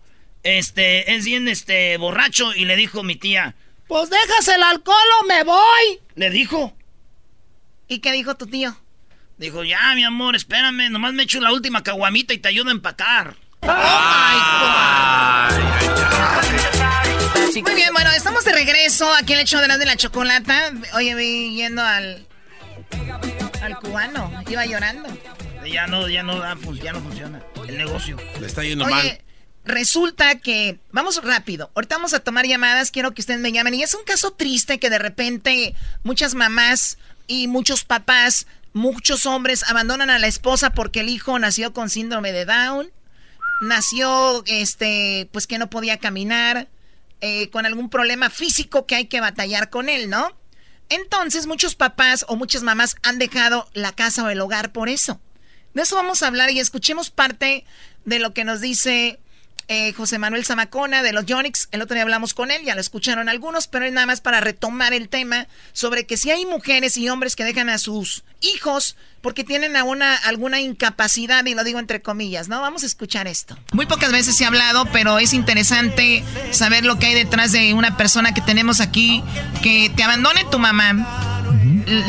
este, 0.43 1.13
es 1.15 1.25
bien, 1.25 1.47
este, 1.47 1.97
borracho 1.97 2.53
y 2.55 2.65
le 2.65 2.75
dijo 2.75 3.03
mi 3.03 3.15
tía, 3.15 3.55
pues 3.87 4.09
dejas 4.09 4.47
el 4.49 4.63
alcohol 4.63 4.97
o 5.21 5.25
me 5.25 5.43
voy. 5.43 5.99
Le 6.15 6.29
dijo. 6.29 6.75
¿Y 7.87 7.99
qué 7.99 8.11
dijo 8.11 8.35
tu 8.35 8.47
tío? 8.47 8.75
Dijo, 9.37 9.63
ya, 9.63 9.93
mi 9.95 10.03
amor, 10.03 10.35
espérame, 10.35 10.89
nomás 10.89 11.13
me 11.13 11.23
echo 11.23 11.39
la 11.41 11.51
última 11.51 11.83
caguamita 11.83 12.33
y 12.33 12.37
te 12.39 12.47
ayudo 12.47 12.69
a 12.69 12.73
empacar. 12.73 13.35
Muy 17.53 17.73
bien, 17.75 17.93
bueno, 17.93 18.11
estamos 18.11 18.43
de 18.43 18.51
regreso 18.53 19.11
aquí 19.13 19.33
en 19.33 19.39
el 19.39 19.45
show 19.45 19.61
de 19.61 19.67
la 19.67 19.77
de 19.77 19.85
la 19.85 19.95
chocolata. 19.95 20.71
Oye, 20.93 21.15
vi 21.15 21.55
yendo 21.55 21.81
al. 21.81 22.27
al 23.61 23.77
cubano. 23.79 24.31
Iba 24.49 24.65
llorando. 24.65 25.07
Ya 25.65 25.87
no, 25.87 26.07
ya 26.07 26.21
no, 26.21 26.37
da, 26.39 26.55
fun- 26.55 26.79
ya 26.79 26.91
no 26.93 27.01
funciona 27.01 27.41
el 27.67 27.77
negocio. 27.77 28.17
Le 28.39 28.45
está 28.47 28.63
yendo 28.63 28.85
Oye, 28.85 29.21
resulta 29.65 30.39
que. 30.39 30.79
Vamos 30.91 31.23
rápido. 31.23 31.71
Ahorita 31.75 31.95
vamos 31.97 32.13
a 32.13 32.19
tomar 32.19 32.45
llamadas. 32.45 32.91
Quiero 32.91 33.13
que 33.13 33.21
ustedes 33.21 33.39
me 33.39 33.51
llamen. 33.51 33.73
Y 33.75 33.83
es 33.83 33.93
un 33.93 34.03
caso 34.03 34.31
triste 34.31 34.79
que 34.79 34.89
de 34.89 34.99
repente 34.99 35.75
muchas 36.03 36.35
mamás 36.35 36.97
y 37.27 37.47
muchos 37.47 37.83
papás, 37.83 38.47
muchos 38.73 39.25
hombres 39.25 39.63
abandonan 39.69 40.09
a 40.09 40.19
la 40.19 40.27
esposa 40.27 40.71
porque 40.71 41.01
el 41.01 41.09
hijo 41.09 41.37
nació 41.39 41.73
con 41.73 41.89
síndrome 41.89 42.31
de 42.31 42.45
Down. 42.45 42.91
Nació, 43.61 44.43
este, 44.47 45.29
pues 45.31 45.47
que 45.47 45.57
no 45.57 45.69
podía 45.69 45.97
caminar. 45.99 46.67
eh, 47.21 47.49
con 47.49 47.65
algún 47.65 47.89
problema 47.89 48.29
físico 48.29 48.85
que 48.85 48.95
hay 48.95 49.05
que 49.05 49.21
batallar 49.21 49.69
con 49.69 49.89
él, 49.89 50.09
¿no? 50.09 50.31
Entonces 50.89 51.47
muchos 51.47 51.75
papás 51.75 52.25
o 52.27 52.35
muchas 52.35 52.61
mamás 52.61 52.95
han 53.03 53.17
dejado 53.17 53.67
la 53.73 53.93
casa 53.93 54.23
o 54.23 54.29
el 54.29 54.41
hogar 54.41 54.71
por 54.71 54.89
eso. 54.89 55.19
De 55.73 55.81
eso 55.81 55.95
vamos 55.95 56.21
a 56.21 56.27
hablar 56.27 56.51
y 56.51 56.59
escuchemos 56.59 57.09
parte 57.09 57.65
de 58.05 58.19
lo 58.19 58.33
que 58.33 58.43
nos 58.43 58.61
dice 58.61 59.19
eh, 59.67 59.93
José 59.93 60.19
Manuel 60.19 60.45
Zamacona 60.45 61.03
de 61.03 61.13
los 61.13 61.25
Yonix. 61.25 61.67
El 61.71 61.81
otro 61.81 61.95
día 61.95 62.03
hablamos 62.03 62.33
con 62.33 62.51
él, 62.51 62.63
ya 62.63 62.75
lo 62.75 62.81
escucharon 62.81 63.29
algunos, 63.29 63.67
pero 63.67 63.85
es 63.85 63.93
nada 63.93 64.07
más 64.07 64.21
para 64.21 64.41
retomar 64.41 64.93
el 64.93 65.09
tema 65.09 65.47
sobre 65.73 66.05
que 66.05 66.17
si 66.17 66.31
hay 66.31 66.45
mujeres 66.45 66.97
y 66.97 67.09
hombres 67.09 67.35
que 67.35 67.43
dejan 67.43 67.69
a 67.69 67.77
sus 67.77 68.23
hijos 68.41 68.95
porque 69.21 69.43
tienen 69.43 69.75
alguna, 69.75 70.15
alguna 70.15 70.59
incapacidad, 70.61 71.43
y 71.45 71.55
lo 71.55 71.63
digo 71.63 71.79
entre 71.79 72.01
comillas, 72.01 72.47
¿no? 72.47 72.61
Vamos 72.61 72.83
a 72.83 72.85
escuchar 72.85 73.27
esto. 73.27 73.57
Muy 73.73 73.87
pocas 73.87 74.11
veces 74.11 74.39
ha 74.41 74.47
hablado, 74.47 74.85
pero 74.91 75.17
es 75.17 75.33
interesante 75.33 76.23
saber 76.51 76.85
lo 76.85 76.99
que 76.99 77.07
hay 77.07 77.15
detrás 77.15 77.51
de 77.51 77.73
una 77.73 77.97
persona 77.97 78.35
que 78.35 78.41
tenemos 78.41 78.81
aquí, 78.81 79.23
que 79.63 79.91
te 79.95 80.03
abandone 80.03 80.45
tu 80.51 80.59
mamá 80.59 81.34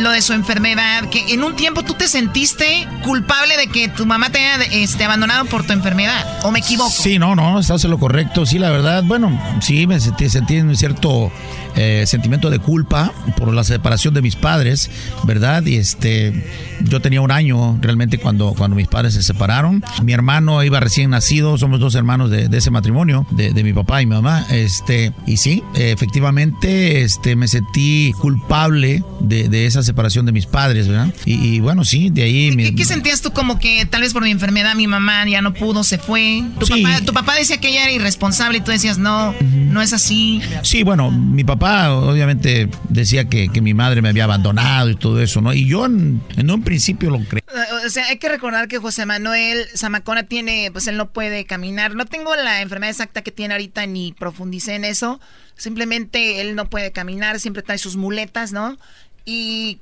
lo 0.01 0.11
de 0.11 0.23
su 0.23 0.33
enfermedad, 0.33 1.09
que 1.11 1.33
en 1.33 1.45
un 1.45 1.57
tiempo 1.57 1.83
tú 1.83 1.95
te 1.95 2.09
sentiste 2.09 2.87
culpable 3.05 3.57
de 3.57 3.67
que 3.69 3.89
tu 3.89 4.07
mamá 4.07 4.31
te 4.31 4.39
haya 4.39 4.65
este, 4.73 5.05
abandonado 5.05 5.45
por 5.47 5.67
tu 5.67 5.73
enfermedad, 5.73 6.41
¿o 6.43 6.51
me 6.51 6.61
equivoco? 6.61 6.91
Sí, 6.91 7.19
no, 7.19 7.35
no, 7.35 7.59
estás 7.59 7.85
en 7.85 7.91
lo 7.91 7.99
correcto. 7.99 8.47
Sí, 8.47 8.59
la 8.59 8.71
verdad, 8.71 9.03
bueno, 9.05 9.41
sí, 9.61 9.87
me 9.87 10.01
sentí, 10.01 10.29
sentí 10.29 10.59
un 10.59 10.77
cierto 10.77 11.31
eh, 11.77 12.05
sentimiento 12.07 12.51
de 12.51 12.59
culpa 12.59 13.13
por 13.37 13.53
la 13.53 13.63
separación 13.65 14.15
de 14.15 14.23
mis 14.23 14.37
padres, 14.37 14.91
¿verdad? 15.25 15.65
Y 15.67 15.77
este, 15.77 16.45
yo 16.85 17.01
tenía 17.01 17.21
un 17.21 17.31
año 17.31 17.79
realmente 17.81 18.19
cuando, 18.19 18.55
cuando 18.55 18.77
mis 18.77 18.89
padres 18.89 19.15
se 19.15 19.23
separaron. 19.23 19.85
Mi 20.03 20.13
hermano 20.13 20.63
iba 20.65 20.81
recién 20.81 21.11
nacido, 21.11 21.59
somos 21.59 21.81
dos 21.81 21.95
hermanos 21.95 22.31
de, 22.31 22.49
de 22.49 22.59
ese 22.59 22.71
matrimonio, 22.71 23.27
de, 23.31 23.53
de 23.53 23.63
mi 23.63 23.73
papá 23.73 24.03
y 24.03 24.07
mi 24.07 24.15
mamá. 24.15 24.47
Este, 24.51 25.13
y 25.27 25.37
sí, 25.37 25.63
efectivamente, 26.11 27.03
este, 27.03 27.37
me 27.37 27.49
sentí 27.49 28.13
culpable 28.21 29.03
de, 29.21 29.49
de 29.49 29.67
esa 29.67 29.83
separación 29.83 30.25
de 30.27 30.33
mis 30.33 30.47
padres, 30.47 30.89
¿verdad? 30.89 31.13
Y, 31.25 31.35
y 31.57 31.61
bueno, 31.61 31.85
sí, 31.85 32.11
de 32.11 32.23
ahí... 32.23 32.51
mi- 32.57 32.65
¿Qué, 32.65 32.75
qué 32.75 32.85
sentías 32.85 33.21
tú 33.21 33.33
como 33.33 33.59
que 33.59 33.85
tal 33.87 34.03
vez 34.03 34.13
por 34.13 34.23
mi 34.23 34.31
enfermedad 34.31 34.75
mi 34.75 34.87
mamá 34.87 35.27
ya 35.29 35.43
no 35.43 35.53
pudo, 35.53 35.85
se 35.85 35.99
fue? 35.99 36.43
Tu, 36.59 36.67
papá, 36.67 37.01
tu 37.05 37.13
papá 37.13 37.35
decía 37.35 37.59
que 37.59 37.69
ella 37.69 37.83
era 37.85 37.93
irresponsable 37.93 38.59
y 38.59 38.61
tú 38.61 38.71
decías, 38.71 38.99
no, 38.99 39.35
no 39.43 39.83
es 39.83 39.93
así. 39.93 40.41
Sí, 40.63 40.83
bueno, 40.83 41.11
mi 41.11 41.45
papá 41.45 41.66
obviamente 41.91 42.69
decía 42.89 43.29
que, 43.29 43.49
que 43.49 43.61
mi 43.61 43.75
madre 43.75 44.03
me 44.03 44.09
había 44.09 44.25
abandonado 44.25 44.91
y 44.91 44.97
todo 44.97 45.21
eso, 45.21 45.41
¿no? 45.41 45.53
Y 45.53 45.67
yo 45.67 45.87
en, 45.87 46.23
un 46.51 46.63
principio 46.63 47.11
lo 47.11 47.21
creí. 47.25 47.43
O 47.85 47.89
sea, 47.89 48.07
hay 48.07 48.19
que 48.19 48.29
recordar 48.29 48.69
que 48.69 48.79
José 48.79 49.07
Manuel 49.07 49.67
Zamacona 49.77 50.25
tiene, 50.25 50.71
pues 50.73 50.87
él 50.87 50.97
no 50.97 51.11
puede 51.11 51.45
caminar. 51.45 51.95
No 51.95 52.07
tengo 52.07 52.35
la 52.35 52.63
enfermedad 52.63 52.91
exacta 52.91 53.23
que 53.23 53.33
tiene 53.33 53.55
ahorita 53.55 53.87
ni 53.87 54.13
profundicé 54.13 54.75
en 54.75 54.85
eso. 54.85 55.21
Simplemente 55.57 56.41
él 56.41 56.55
no 56.55 56.69
puede 56.69 56.93
caminar, 56.93 57.41
siempre 57.41 57.63
trae 57.63 57.79
sus 57.79 57.97
muletas, 57.97 58.53
¿no? 58.53 58.79
Y 59.25 59.81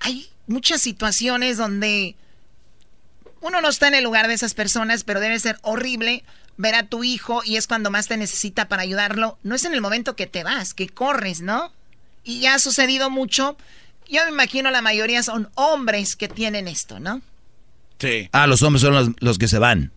hay 0.00 0.28
muchas 0.46 0.80
situaciones 0.80 1.56
donde 1.56 2.16
uno 3.40 3.60
no 3.60 3.68
está 3.68 3.88
en 3.88 3.94
el 3.94 4.04
lugar 4.04 4.28
de 4.28 4.34
esas 4.34 4.54
personas, 4.54 5.04
pero 5.04 5.20
debe 5.20 5.38
ser 5.38 5.58
horrible 5.62 6.24
ver 6.56 6.74
a 6.74 6.84
tu 6.84 7.04
hijo 7.04 7.42
y 7.44 7.56
es 7.56 7.66
cuando 7.66 7.90
más 7.90 8.08
te 8.08 8.16
necesita 8.16 8.68
para 8.68 8.82
ayudarlo. 8.82 9.38
No 9.42 9.54
es 9.54 9.64
en 9.64 9.74
el 9.74 9.80
momento 9.80 10.16
que 10.16 10.26
te 10.26 10.44
vas, 10.44 10.74
que 10.74 10.88
corres, 10.88 11.40
¿no? 11.40 11.72
Y 12.24 12.40
ya 12.40 12.54
ha 12.54 12.58
sucedido 12.58 13.10
mucho. 13.10 13.56
Yo 14.08 14.24
me 14.24 14.30
imagino 14.30 14.70
la 14.70 14.82
mayoría 14.82 15.22
son 15.22 15.48
hombres 15.54 16.16
que 16.16 16.28
tienen 16.28 16.68
esto, 16.68 17.00
¿no? 17.00 17.22
Sí. 17.98 18.28
Ah, 18.32 18.46
los 18.46 18.62
hombres 18.62 18.82
son 18.82 18.94
los, 18.94 19.10
los 19.20 19.38
que 19.38 19.48
se 19.48 19.58
van. 19.58 19.92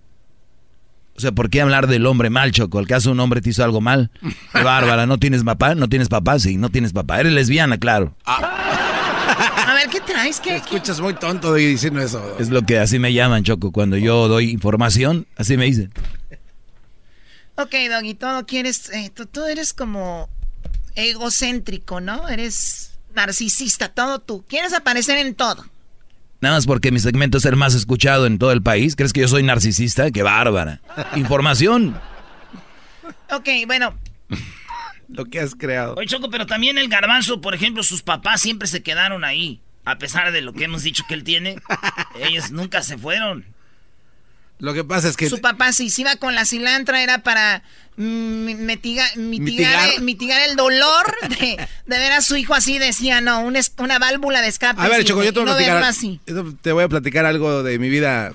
O 1.20 1.22
sea, 1.22 1.34
¿por 1.34 1.50
qué 1.50 1.62
hablar 1.62 1.88
del 1.88 2.06
hombre 2.06 2.30
mal, 2.30 2.54
Choco? 2.54 2.80
¿El 2.80 2.88
caso 2.88 3.12
un 3.12 3.20
hombre 3.20 3.42
te 3.42 3.50
hizo 3.50 3.62
algo 3.64 3.82
mal? 3.82 4.10
Qué 4.54 4.64
bárbara, 4.64 5.06
¿no 5.06 5.18
tienes 5.18 5.44
papá? 5.44 5.76
¿No 5.76 5.90
tienes 5.90 6.08
papá? 6.08 6.40
Sí, 6.40 6.56
no 6.56 6.70
tienes 6.70 6.94
papá. 6.94 7.20
Eres 7.20 7.34
lesbiana, 7.34 7.78
claro. 7.78 8.16
A 8.26 9.74
ver, 9.76 9.90
¿qué 9.90 10.00
traes? 10.00 10.40
¿Qué, 10.40 10.52
qué? 10.52 10.56
Escuchas 10.56 11.02
muy 11.02 11.14
tonto 11.16 11.54
de 11.54 11.68
diciendo 11.68 12.00
eso. 12.00 12.38
Es 12.40 12.50
lo 12.50 12.62
que 12.62 12.80
así 12.80 13.00
me 13.00 13.12
llaman, 13.12 13.44
Choco. 13.44 13.72
Cuando 13.74 13.98
yo 13.98 14.30
doy 14.30 14.50
información, 14.50 15.28
así 15.36 15.58
me 15.58 15.66
dicen. 15.66 15.92
Ok, 17.60 17.76
Doggy, 17.90 18.14
todo 18.14 18.46
quieres... 18.46 18.90
eh, 18.90 19.12
tú, 19.14 19.26
tú 19.26 19.44
eres 19.46 19.74
como 19.74 20.30
egocéntrico, 20.96 22.00
¿no? 22.00 22.28
Eres 22.30 22.98
narcisista, 23.14 23.90
todo 23.90 24.20
tú. 24.20 24.46
Quieres 24.48 24.74
aparecer 24.74 25.18
en 25.18 25.36
todo. 25.36 25.66
Nada 26.42 26.56
más 26.56 26.66
porque 26.66 26.92
mi 26.92 27.00
segmento 27.00 27.38
es 27.38 27.46
el 27.46 27.58
más 27.58 27.74
escuchado 27.74 28.26
en 28.26 28.40
todo 28.40 28.54
el 28.54 28.62
país. 28.62 28.96
¿Crees 28.96 29.12
que 29.12 29.22
yo 29.22 29.28
soy 29.28 29.44
narcisista? 29.44 30.10
¡Qué 30.12 30.24
bárbara! 30.24 30.80
Información. 31.18 32.00
Ok, 33.32 33.50
bueno, 33.68 33.94
Lo 35.10 35.26
que 35.26 35.42
has 35.42 35.54
creado. 35.54 35.96
Oye, 35.98 36.08
Choco, 36.08 36.30
pero 36.30 36.46
también 36.46 36.78
el 36.78 36.88
garbanzo, 36.88 37.42
por 37.42 37.54
ejemplo, 37.54 37.84
sus 37.84 38.02
papás 38.04 38.42
siempre 38.42 38.68
se 38.70 38.82
quedaron 38.84 39.26
ahí. 39.26 39.60
A 39.84 39.98
pesar 39.98 40.32
de 40.32 40.42
lo 40.42 40.54
que 40.54 40.64
hemos 40.64 40.84
dicho 40.84 41.04
que 41.08 41.14
él 41.14 41.24
tiene, 41.26 41.58
ellos 42.24 42.52
nunca 42.52 42.84
se 42.84 42.98
fueron. 42.98 43.44
Lo 44.60 44.74
que 44.74 44.84
pasa 44.84 45.08
es 45.10 45.16
que... 45.18 45.30
su 45.30 45.40
papá 45.42 45.72
si 45.72 45.90
se 45.90 46.02
iba 46.02 46.16
con 46.18 46.36
la 46.36 46.44
cilantra 46.46 47.02
era 47.02 47.20
para 47.24 47.64
mm, 47.96 48.04
mitiga- 48.66 49.16
mitigar, 49.16 49.88
Mitigar. 49.88 50.02
mitigar 50.02 50.50
el 50.50 50.56
dolor 50.58 51.16
de, 51.30 51.58
de 51.86 51.98
ver 51.98 52.12
a 52.12 52.22
su 52.22 52.36
hijo 52.36 52.54
así. 52.54 52.78
Decía, 52.78 53.22
no, 53.22 53.40
un 53.42 53.56
es- 53.56 53.72
una 53.78 54.00
válvula 54.00 54.42
de 54.42 54.50
escape. 54.50 54.82
A 54.82 54.88
ver, 54.90 55.04
Choco, 55.06 55.24
yo 55.24 55.32
te 55.34 55.40
voy 55.40 55.50
a 55.50 55.56
platicar, 55.56 55.84
así. 55.84 56.20
te 56.62 56.72
voy 56.74 56.84
a 56.84 56.90
platicar 56.90 57.26
algo 57.26 57.64
de 57.64 57.80
mi 57.80 57.90
vida 57.90 58.34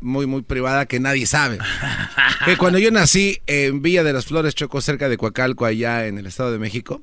muy, 0.00 0.26
muy 0.26 0.42
privada 0.42 0.86
que 0.86 0.98
nadie 1.00 1.26
sabe. 1.26 1.58
que 2.44 2.56
cuando 2.56 2.78
yo 2.78 2.90
nací 2.90 3.38
en 3.46 3.80
Villa 3.80 4.02
de 4.04 4.12
las 4.12 4.26
Flores, 4.26 4.54
Choco, 4.54 4.80
cerca 4.80 5.08
de 5.08 5.16
Coacalco, 5.16 5.64
allá 5.66 6.06
en 6.06 6.18
el 6.18 6.26
Estado 6.26 6.52
de 6.52 6.58
México, 6.58 7.00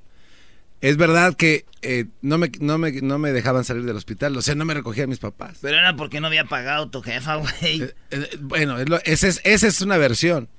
es 0.81 0.97
verdad 0.97 1.35
que 1.35 1.65
eh, 1.83 2.05
no, 2.21 2.37
me, 2.37 2.51
no, 2.59 2.77
me, 2.77 2.91
no 3.01 3.17
me 3.17 3.31
dejaban 3.31 3.63
salir 3.63 3.83
del 3.83 3.95
hospital, 3.95 4.35
o 4.37 4.41
sea, 4.41 4.55
no 4.55 4.65
me 4.65 4.73
recogían 4.73 5.09
mis 5.09 5.19
papás. 5.19 5.57
Pero 5.61 5.77
era 5.77 5.95
porque 5.95 6.19
no 6.21 6.27
había 6.27 6.45
pagado 6.45 6.89
tu 6.89 7.01
jefa, 7.01 7.35
güey. 7.35 7.83
Eh, 8.11 8.29
bueno, 8.39 8.77
es 8.79 8.89
lo- 8.89 9.01
esa 9.03 9.27
es, 9.27 9.41
esa 9.43 9.67
es 9.67 9.81
una 9.81 9.97
versión. 9.97 10.49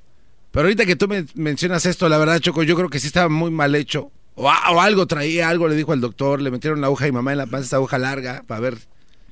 Pero 0.51 0.65
ahorita 0.67 0.85
que 0.87 0.97
tú 0.97 1.09
me 1.09 1.25
mencionas 1.35 1.87
esto, 1.87 2.09
la 2.09 2.19
verdad, 2.19 2.39
Choco, 2.41 2.63
yo 2.63 2.77
creo 2.77 2.89
que 2.91 3.01
sí 3.01 3.07
estaba 3.07 3.29
muy 3.29 3.51
mal 3.51 3.75
hecho. 3.75 4.11
O, 4.35 4.45
o 4.49 4.81
algo 4.81 5.07
traía, 5.07 5.49
algo 5.49 5.69
le 5.69 5.75
dijo 5.77 5.93
al 5.93 6.01
doctor, 6.01 6.41
le 6.41 6.51
metieron 6.51 6.81
la 6.81 6.87
aguja 6.89 7.07
y 7.07 7.13
mamá 7.13 7.33
en 7.33 7.39
la 7.39 7.47
panza, 7.47 7.67
esa 7.67 7.77
aguja 7.77 7.99
larga, 7.99 8.43
para 8.47 8.61
ver 8.61 8.79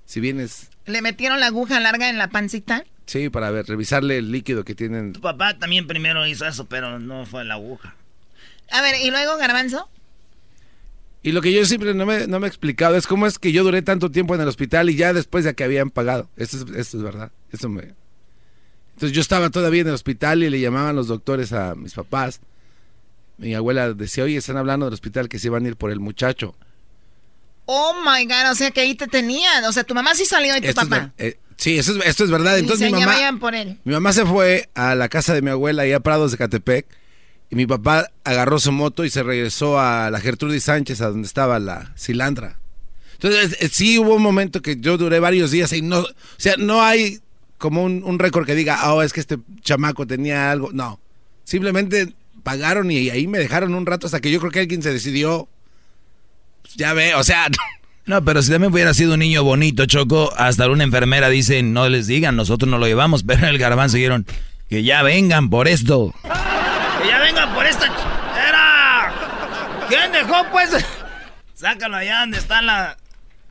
si 0.06 0.20
vienes, 0.20 0.70
Le 0.86 1.02
metieron 1.02 1.38
la 1.40 1.46
aguja 1.46 1.78
larga 1.80 2.08
en 2.10 2.18
la 2.18 2.28
pancita. 2.30 2.84
sí, 3.06 3.28
para 3.30 3.50
ver, 3.50 3.66
revisarle 3.66 4.18
el 4.18 4.30
líquido 4.32 4.64
que 4.64 4.74
tienen. 4.74 5.12
Tu 5.12 5.20
papá 5.20 5.58
también 5.58 5.86
primero 5.86 6.26
hizo 6.26 6.46
eso, 6.46 6.66
pero 6.66 6.98
no 6.98 7.26
fue 7.26 7.44
la 7.44 7.54
aguja. 7.54 7.94
A 8.70 8.82
ver, 8.82 8.94
¿y 9.02 9.10
luego, 9.10 9.36
Garbanzo? 9.36 9.88
Y 11.22 11.32
lo 11.32 11.42
que 11.42 11.52
yo 11.52 11.64
siempre 11.66 11.92
no 11.92 12.06
me, 12.06 12.26
no 12.26 12.40
me 12.40 12.46
he 12.46 12.48
explicado 12.48 12.96
es 12.96 13.06
cómo 13.06 13.26
es 13.26 13.38
que 13.38 13.52
yo 13.52 13.62
duré 13.62 13.82
tanto 13.82 14.10
tiempo 14.10 14.34
en 14.34 14.40
el 14.40 14.48
hospital 14.48 14.88
y 14.88 14.96
ya 14.96 15.12
después 15.12 15.44
de 15.44 15.54
que 15.54 15.64
habían 15.64 15.90
pagado. 15.90 16.30
Esto 16.36 16.56
es, 16.56 16.62
esto 16.76 16.96
es 16.96 17.02
verdad. 17.02 17.30
Esto 17.52 17.68
me... 17.68 17.94
Entonces 18.94 19.12
yo 19.14 19.20
estaba 19.20 19.50
todavía 19.50 19.82
en 19.82 19.88
el 19.88 19.94
hospital 19.94 20.42
y 20.42 20.48
le 20.50 20.60
llamaban 20.60 20.96
los 20.96 21.08
doctores 21.08 21.52
a 21.52 21.74
mis 21.74 21.92
papás. 21.94 22.40
Mi 23.38 23.54
abuela 23.54 23.92
decía, 23.92 24.24
oye, 24.24 24.36
están 24.36 24.56
hablando 24.56 24.86
del 24.86 24.94
hospital 24.94 25.28
que 25.28 25.38
se 25.38 25.48
iban 25.48 25.64
a 25.64 25.68
ir 25.68 25.76
por 25.76 25.90
el 25.90 26.00
muchacho. 26.00 26.54
Oh 27.66 27.94
my 28.04 28.24
God, 28.24 28.50
o 28.50 28.54
sea 28.54 28.70
que 28.70 28.80
ahí 28.80 28.94
te 28.94 29.06
tenían. 29.06 29.64
O 29.64 29.72
sea, 29.72 29.84
tu 29.84 29.94
mamá 29.94 30.14
sí 30.14 30.24
salió 30.24 30.56
y 30.56 30.60
tu 30.60 30.68
Esto 30.68 30.82
papá. 30.82 31.12
eh, 31.18 31.38
sí, 31.56 31.78
eso 31.78 31.96
es, 31.98 32.06
esto 32.06 32.24
es 32.24 32.30
verdad. 32.30 32.58
Entonces 32.58 32.86
Dice, 32.88 32.94
mi 32.94 33.00
ya 33.00 33.06
mamá, 33.06 33.40
por 33.40 33.54
él. 33.54 33.78
mi 33.84 33.92
mamá 33.92 34.12
se 34.12 34.26
fue 34.26 34.68
a 34.74 34.94
la 34.94 35.08
casa 35.08 35.34
de 35.34 35.42
mi 35.42 35.50
abuela 35.50 35.82
allá 35.82 35.96
a 35.96 36.00
Prados 36.00 36.32
de 36.32 36.38
Catepec 36.38 36.86
y 37.50 37.56
mi 37.56 37.66
papá 37.66 38.10
agarró 38.24 38.58
su 38.58 38.72
moto 38.72 39.04
y 39.04 39.10
se 39.10 39.22
regresó 39.22 39.78
a 39.80 40.10
la 40.10 40.20
Gertrudis 40.20 40.64
Sánchez, 40.64 41.00
a 41.00 41.08
donde 41.08 41.26
estaba 41.26 41.58
la 41.58 41.92
cilandra. 41.96 42.58
Entonces, 43.14 43.56
sí 43.72 43.98
hubo 43.98 44.14
un 44.14 44.22
momento 44.22 44.62
que 44.62 44.78
yo 44.80 44.96
duré 44.96 45.20
varios 45.20 45.50
días 45.50 45.72
y 45.72 45.82
no, 45.82 46.00
o 46.00 46.08
sea, 46.38 46.54
no 46.56 46.82
hay 46.82 47.20
como 47.58 47.82
un, 47.82 48.02
un 48.04 48.18
récord 48.18 48.46
que 48.46 48.54
diga, 48.54 48.92
oh, 48.92 49.02
es 49.02 49.12
que 49.12 49.20
este 49.20 49.38
chamaco 49.62 50.06
tenía 50.06 50.50
algo. 50.50 50.70
No, 50.72 51.00
simplemente 51.44 52.14
pagaron 52.42 52.90
y 52.90 53.10
ahí 53.10 53.26
me 53.26 53.38
dejaron 53.38 53.74
un 53.74 53.84
rato 53.84 54.06
hasta 54.06 54.20
que 54.20 54.30
yo 54.30 54.40
creo 54.40 54.52
que 54.52 54.60
alguien 54.60 54.82
se 54.82 54.92
decidió. 54.92 55.48
Pues, 56.62 56.74
ya 56.76 56.94
ve, 56.94 57.14
o 57.14 57.24
sea, 57.24 57.48
No, 58.06 58.24
pero 58.24 58.42
si 58.42 58.50
también 58.50 58.72
hubiera 58.72 58.92
sido 58.94 59.14
un 59.14 59.20
niño 59.20 59.44
bonito, 59.44 59.86
Choco, 59.86 60.32
hasta 60.36 60.68
una 60.68 60.82
enfermera 60.82 61.28
dice, 61.28 61.62
no 61.62 61.88
les 61.88 62.06
digan, 62.06 62.34
nosotros 62.34 62.68
no 62.68 62.78
lo 62.78 62.86
llevamos, 62.86 63.22
pero 63.26 63.40
en 63.40 63.50
el 63.50 63.58
garbanzo 63.58 63.98
dijeron, 63.98 64.26
que 64.68 64.82
ya 64.82 65.02
vengan 65.02 65.50
por 65.50 65.68
esto. 65.68 66.12
Que 66.22 67.08
ya 67.08 67.18
vengan 67.20 67.54
por 67.54 67.66
esta 67.66 67.86
era. 70.20 70.26
¿Quién 70.26 70.26
dejó, 70.26 70.50
pues? 70.50 70.70
Sácalo 71.54 71.96
allá 71.96 72.20
donde 72.20 72.38
está 72.38 72.62
la, 72.62 72.96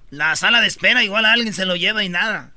la 0.10 0.36
sala 0.36 0.62
de 0.62 0.68
espera. 0.68 1.04
Igual 1.04 1.26
a 1.26 1.34
alguien 1.34 1.54
se 1.54 1.66
lo 1.66 1.76
lleva 1.76 2.04
y 2.04 2.10
nada. 2.10 2.52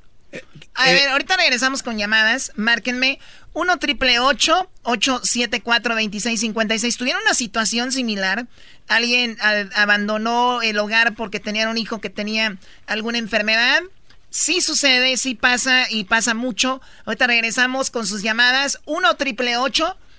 A 0.75 0.87
ver, 0.87 1.11
ahorita 1.11 1.37
regresamos 1.37 1.83
con 1.83 1.99
llamadas. 1.99 2.53
Márquenme 2.57 3.19
1 3.53 3.77
triple 3.79 4.19
874 4.19 5.95
2656. 5.95 6.97
¿Tuvieron 6.97 7.23
una 7.23 7.35
situación 7.35 7.93
similar? 7.93 8.47
¿Alguien 8.89 9.37
abandonó 9.75 10.63
el 10.63 10.79
hogar 10.79 11.15
porque 11.15 11.41
tenían 11.41 11.69
un 11.69 11.77
hijo 11.77 12.01
que 12.01 12.09
tenía 12.09 12.57
alguna 12.87 13.19
enfermedad? 13.19 13.83
Sí 14.31 14.63
sucede, 14.63 15.19
sí 15.19 15.35
pasa 15.35 15.91
y 15.91 16.05
pasa 16.05 16.33
mucho. 16.33 16.81
Ahorita 17.05 17.27
regresamos 17.27 17.91
con 17.91 18.07
sus 18.07 18.23
llamadas. 18.23 18.81
1 18.87 19.15
triple 19.17 19.59
874 19.59 20.12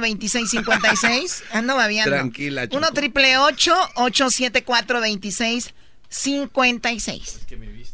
2656. 0.00 1.44
Ando 1.52 1.76
babiando. 1.76 2.10
Tranquila, 2.10 2.66
Choco. 2.68 2.78
1 2.78 2.90
triple 2.92 3.38
874 3.38 5.00
2656. 5.00 7.40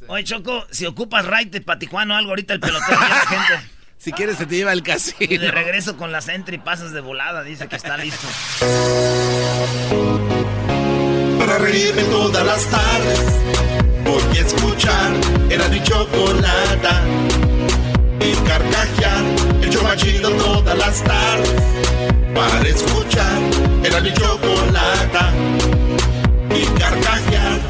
Oye, 0.09 0.25
Choco, 0.25 0.67
si 0.71 0.87
ocupas 0.87 1.25
raite 1.25 1.61
para 1.61 1.79
Tijuana 1.79 2.15
o 2.15 2.17
algo, 2.19 2.31
ahorita 2.31 2.55
el 2.55 2.61
pelotero 2.61 3.01
la 3.01 3.27
gente. 3.27 3.69
si 3.99 4.13
quieres 4.13 4.37
se 4.39 4.47
te 4.47 4.57
lleva 4.57 4.73
el 4.73 4.79
Y 4.81 4.83
casino. 4.83 5.41
de 5.43 5.51
regreso 5.51 5.97
con 5.97 6.13
la 6.13 6.21
Sentry 6.21 6.59
pasas 6.59 6.93
de 6.93 7.01
volada, 7.01 7.43
dice 7.43 7.67
que 7.69 7.77
está 7.77 7.97
listo. 7.97 8.27
Para 11.39 11.59
reírme 11.59 12.03
todas 12.05 12.45
las 12.47 12.65
tardes, 12.71 13.21
voy 14.05 14.39
a 14.39 14.41
escuchar 14.41 15.13
era 15.51 15.69
mi 15.69 15.83
chocolata. 15.83 17.03
Chido 19.97 20.31
todas 20.31 20.79
las 20.79 21.03
tardes. 21.03 21.55
Para 22.35 22.69
escuchar 22.69 23.39
era 23.85 24.01
mi 24.01 24.13
chocolata. 24.13 25.33
Y 26.55 26.67
carcajear. 26.79 27.61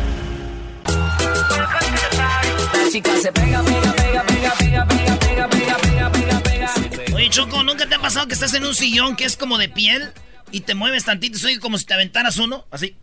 chica 2.90 3.16
se 3.20 3.32
pega, 3.32 3.62
pega, 3.62 3.93
pega, 3.93 4.24
pega, 4.24 4.55
pega, 4.57 4.86
pega, 4.86 5.19
pega, 5.19 5.48
pega, 5.48 5.78
pega, 5.78 6.11
pega, 6.11 6.40
pega. 6.43 7.15
Oye, 7.15 7.31
Choco, 7.31 7.62
¿nunca 7.62 7.86
te 7.86 7.94
ha 7.94 8.01
pasado 8.01 8.27
que 8.27 8.35
estás 8.35 8.55
en 8.55 8.65
un 8.65 8.74
sillón 8.74 9.16
que 9.16 9.24
es 9.24 9.36
como 9.36 9.59
de 9.59 9.69
piel 9.69 10.12
y 10.51 10.61
te 10.61 10.74
mueves 10.74 11.05
tantito 11.05 11.36
y 11.36 11.40
soy 11.40 11.59
como 11.59 11.78
si 11.78 11.85
te 11.85 11.94
aventaras 11.94 12.39
uno? 12.39 12.66
Así. 12.70 12.97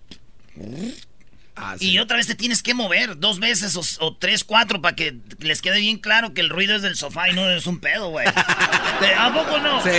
Y 1.79 1.99
otra 1.99 2.17
vez 2.17 2.27
te 2.27 2.35
tienes 2.35 2.63
que 2.63 2.73
mover, 2.73 3.19
dos 3.19 3.39
veces 3.39 3.75
o, 3.75 3.83
o 4.05 4.15
tres, 4.17 4.43
cuatro, 4.43 4.81
para 4.81 4.95
que 4.95 5.17
les 5.39 5.61
quede 5.61 5.79
bien 5.79 5.97
claro 5.99 6.33
que 6.33 6.41
el 6.41 6.49
ruido 6.49 6.75
es 6.75 6.81
del 6.81 6.95
sofá 6.95 7.29
y 7.29 7.33
no 7.33 7.47
es 7.49 7.67
un 7.67 7.79
pedo, 7.79 8.09
güey. 8.09 8.25
¿Te- 8.99 9.13
¿A 9.13 9.31
poco 9.33 9.59
no? 9.59 9.81
Sí, 9.83 9.89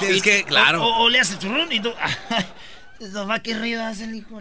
tienes 0.00 0.22
que- 0.22 0.44
claro. 0.44 0.82
O, 0.82 0.86
o- 0.86 1.02
o 1.04 1.08
le 1.08 1.20
haces 1.20 1.42
run 1.42 1.70
y 1.72 1.80
tú. 1.80 1.92
El 3.00 3.12
sofá, 3.12 3.40
qué 3.40 3.54
ruido 3.54 3.84
hace 3.84 4.04
el 4.04 4.14
hijo. 4.14 4.40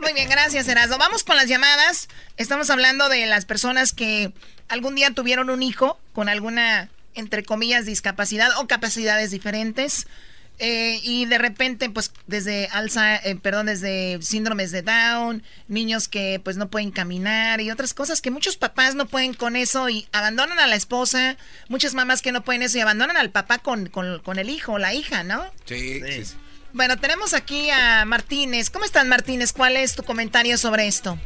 Muy 0.00 0.12
bien, 0.14 0.28
gracias, 0.28 0.66
Erasmo. 0.68 0.96
Vamos 0.98 1.22
con 1.22 1.36
las 1.36 1.46
llamadas. 1.46 2.08
Estamos 2.38 2.70
hablando 2.70 3.08
de 3.08 3.26
las 3.26 3.44
personas 3.44 3.92
que 3.92 4.32
algún 4.68 4.94
día 4.94 5.10
tuvieron 5.12 5.50
un 5.50 5.62
hijo 5.62 6.00
con 6.14 6.28
alguna, 6.28 6.88
entre 7.14 7.44
comillas, 7.44 7.84
discapacidad 7.86 8.50
o 8.58 8.66
capacidades 8.66 9.30
diferentes. 9.30 10.06
Eh, 10.62 11.00
y 11.02 11.24
de 11.24 11.38
repente, 11.38 11.88
pues, 11.88 12.12
desde 12.26 12.68
alza, 12.72 13.16
eh, 13.16 13.34
perdón, 13.34 13.66
desde 13.66 14.20
síndromes 14.20 14.70
de 14.72 14.82
Down, 14.82 15.42
niños 15.68 16.06
que 16.06 16.38
pues 16.44 16.58
no 16.58 16.68
pueden 16.68 16.90
caminar 16.90 17.62
y 17.62 17.70
otras 17.70 17.94
cosas 17.94 18.20
que 18.20 18.30
muchos 18.30 18.58
papás 18.58 18.94
no 18.94 19.06
pueden 19.06 19.32
con 19.32 19.56
eso 19.56 19.88
y 19.88 20.06
abandonan 20.12 20.58
a 20.58 20.66
la 20.66 20.76
esposa, 20.76 21.38
muchas 21.70 21.94
mamás 21.94 22.20
que 22.20 22.30
no 22.30 22.42
pueden 22.42 22.60
eso 22.60 22.76
y 22.76 22.82
abandonan 22.82 23.16
al 23.16 23.30
papá 23.30 23.56
con, 23.58 23.88
con, 23.88 24.38
el 24.38 24.50
hijo 24.50 24.72
o 24.74 24.78
la 24.78 24.92
hija, 24.92 25.24
¿no? 25.24 25.42
Sí, 25.64 26.00
sí. 26.00 26.24
sí. 26.26 26.36
Bueno, 26.74 26.98
tenemos 26.98 27.32
aquí 27.32 27.70
a 27.70 28.04
Martínez. 28.04 28.68
¿Cómo 28.68 28.84
estás, 28.84 29.06
Martínez? 29.06 29.54
¿Cuál 29.54 29.78
es 29.78 29.96
tu 29.96 30.02
comentario 30.02 30.58
sobre 30.58 30.86
esto? 30.86 31.18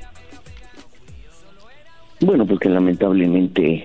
Bueno, 2.20 2.47
porque 2.47 2.69
lamentablemente 2.69 3.85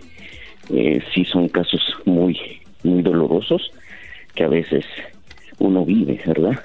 eh, 0.70 1.04
sí 1.12 1.26
son 1.26 1.50
casos 1.50 1.82
muy, 2.06 2.62
muy 2.84 3.02
dolorosos 3.02 3.72
que 4.36 4.44
a 4.44 4.48
veces 4.48 4.86
uno 5.60 5.86
vive, 5.86 6.20
¿verdad? 6.26 6.60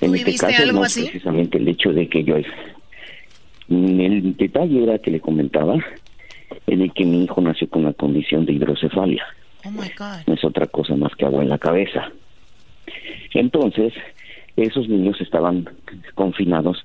En 0.00 0.14
este 0.14 0.36
caso 0.36 0.62
algo 0.62 0.80
no 0.80 0.84
así? 0.84 1.02
precisamente 1.02 1.58
el 1.58 1.68
hecho 1.68 1.92
de 1.92 2.08
que 2.08 2.24
yo 2.24 2.36
el 3.68 4.36
detalle 4.36 4.82
era 4.82 4.98
que 4.98 5.10
le 5.10 5.20
comentaba 5.20 5.76
en 6.66 6.82
el 6.82 6.92
que 6.92 7.04
mi 7.04 7.24
hijo 7.24 7.40
nació 7.40 7.68
con 7.68 7.84
la 7.84 7.92
condición 7.92 8.46
de 8.46 8.52
hidrocefalia. 8.52 9.24
Oh 9.64 9.70
my 9.70 9.88
God. 9.98 10.26
No 10.26 10.34
es 10.34 10.44
otra 10.44 10.66
cosa 10.66 10.94
más 10.96 11.14
que 11.16 11.24
agua 11.24 11.42
en 11.42 11.48
la 11.48 11.58
cabeza. 11.58 12.12
Entonces, 13.34 13.92
esos 14.56 14.88
niños 14.88 15.20
estaban 15.20 15.68
confinados 16.14 16.84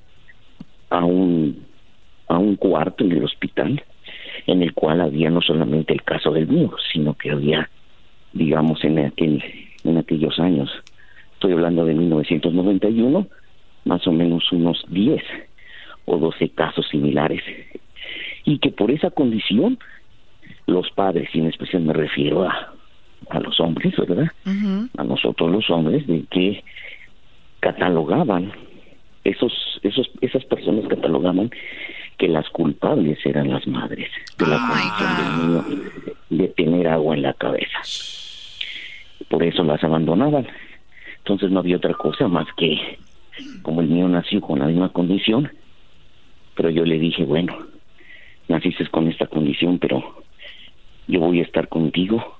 a 0.89 1.05
un 1.05 1.65
a 2.27 2.37
un 2.37 2.55
cuarto 2.55 3.03
en 3.03 3.11
el 3.11 3.23
hospital 3.25 3.83
en 4.47 4.63
el 4.63 4.73
cual 4.73 5.01
había 5.01 5.29
no 5.29 5.41
solamente 5.41 5.93
el 5.93 6.01
caso 6.03 6.31
del 6.31 6.47
mío, 6.47 6.73
sino 6.91 7.13
que 7.13 7.31
había 7.31 7.69
digamos 8.33 8.83
en 8.83 8.99
aquel 8.99 9.43
en 9.83 9.97
aquellos 9.97 10.39
años 10.39 10.69
estoy 11.41 11.53
hablando 11.53 11.85
de 11.85 11.95
1991, 11.95 13.25
más 13.85 14.05
o 14.05 14.11
menos 14.11 14.51
unos 14.51 14.85
10 14.89 15.23
o 16.05 16.19
12 16.19 16.49
casos 16.49 16.87
similares. 16.87 17.41
Y 18.45 18.59
que 18.59 18.69
por 18.69 18.91
esa 18.91 19.09
condición, 19.09 19.79
los 20.67 20.91
padres, 20.91 21.29
y 21.33 21.39
en 21.39 21.47
especial 21.47 21.81
me 21.81 21.93
refiero 21.93 22.43
a, 22.43 22.73
a 23.31 23.39
los 23.39 23.59
hombres, 23.59 23.95
¿verdad? 23.97 24.27
A 24.97 25.03
nosotros 25.03 25.49
los 25.49 25.67
hombres, 25.71 26.05
de 26.05 26.25
que 26.29 26.63
catalogaban, 27.59 28.51
esos, 29.23 29.51
esos, 29.81 30.11
esas 30.21 30.45
personas 30.45 30.87
catalogaban 30.87 31.49
que 32.19 32.27
las 32.27 32.47
culpables 32.49 33.17
eran 33.25 33.49
las 33.49 33.65
madres 33.65 34.11
de 34.37 34.45
la 34.45 34.59
condición 34.59 35.17
del 35.17 35.47
niño 35.47 35.91
de 36.29 36.47
tener 36.49 36.87
agua 36.87 37.15
en 37.15 37.23
la 37.23 37.33
cabeza. 37.33 37.79
Por 39.27 39.41
eso 39.41 39.63
las 39.63 39.83
abandonaban. 39.83 40.45
Entonces 41.23 41.51
no 41.51 41.59
había 41.59 41.77
otra 41.77 41.93
cosa 41.93 42.27
más 42.27 42.47
que, 42.57 42.97
como 43.61 43.81
el 43.81 43.87
mío 43.87 44.07
nació 44.07 44.41
con 44.41 44.59
la 44.59 44.65
misma 44.65 44.89
condición, 44.89 45.51
pero 46.55 46.69
yo 46.69 46.83
le 46.83 46.97
dije, 46.99 47.23
bueno, 47.23 47.57
naciste 48.47 48.87
con 48.87 49.07
esta 49.07 49.27
condición, 49.27 49.79
pero 49.79 50.23
yo 51.07 51.19
voy 51.19 51.39
a 51.39 51.43
estar 51.43 51.67
contigo 51.67 52.39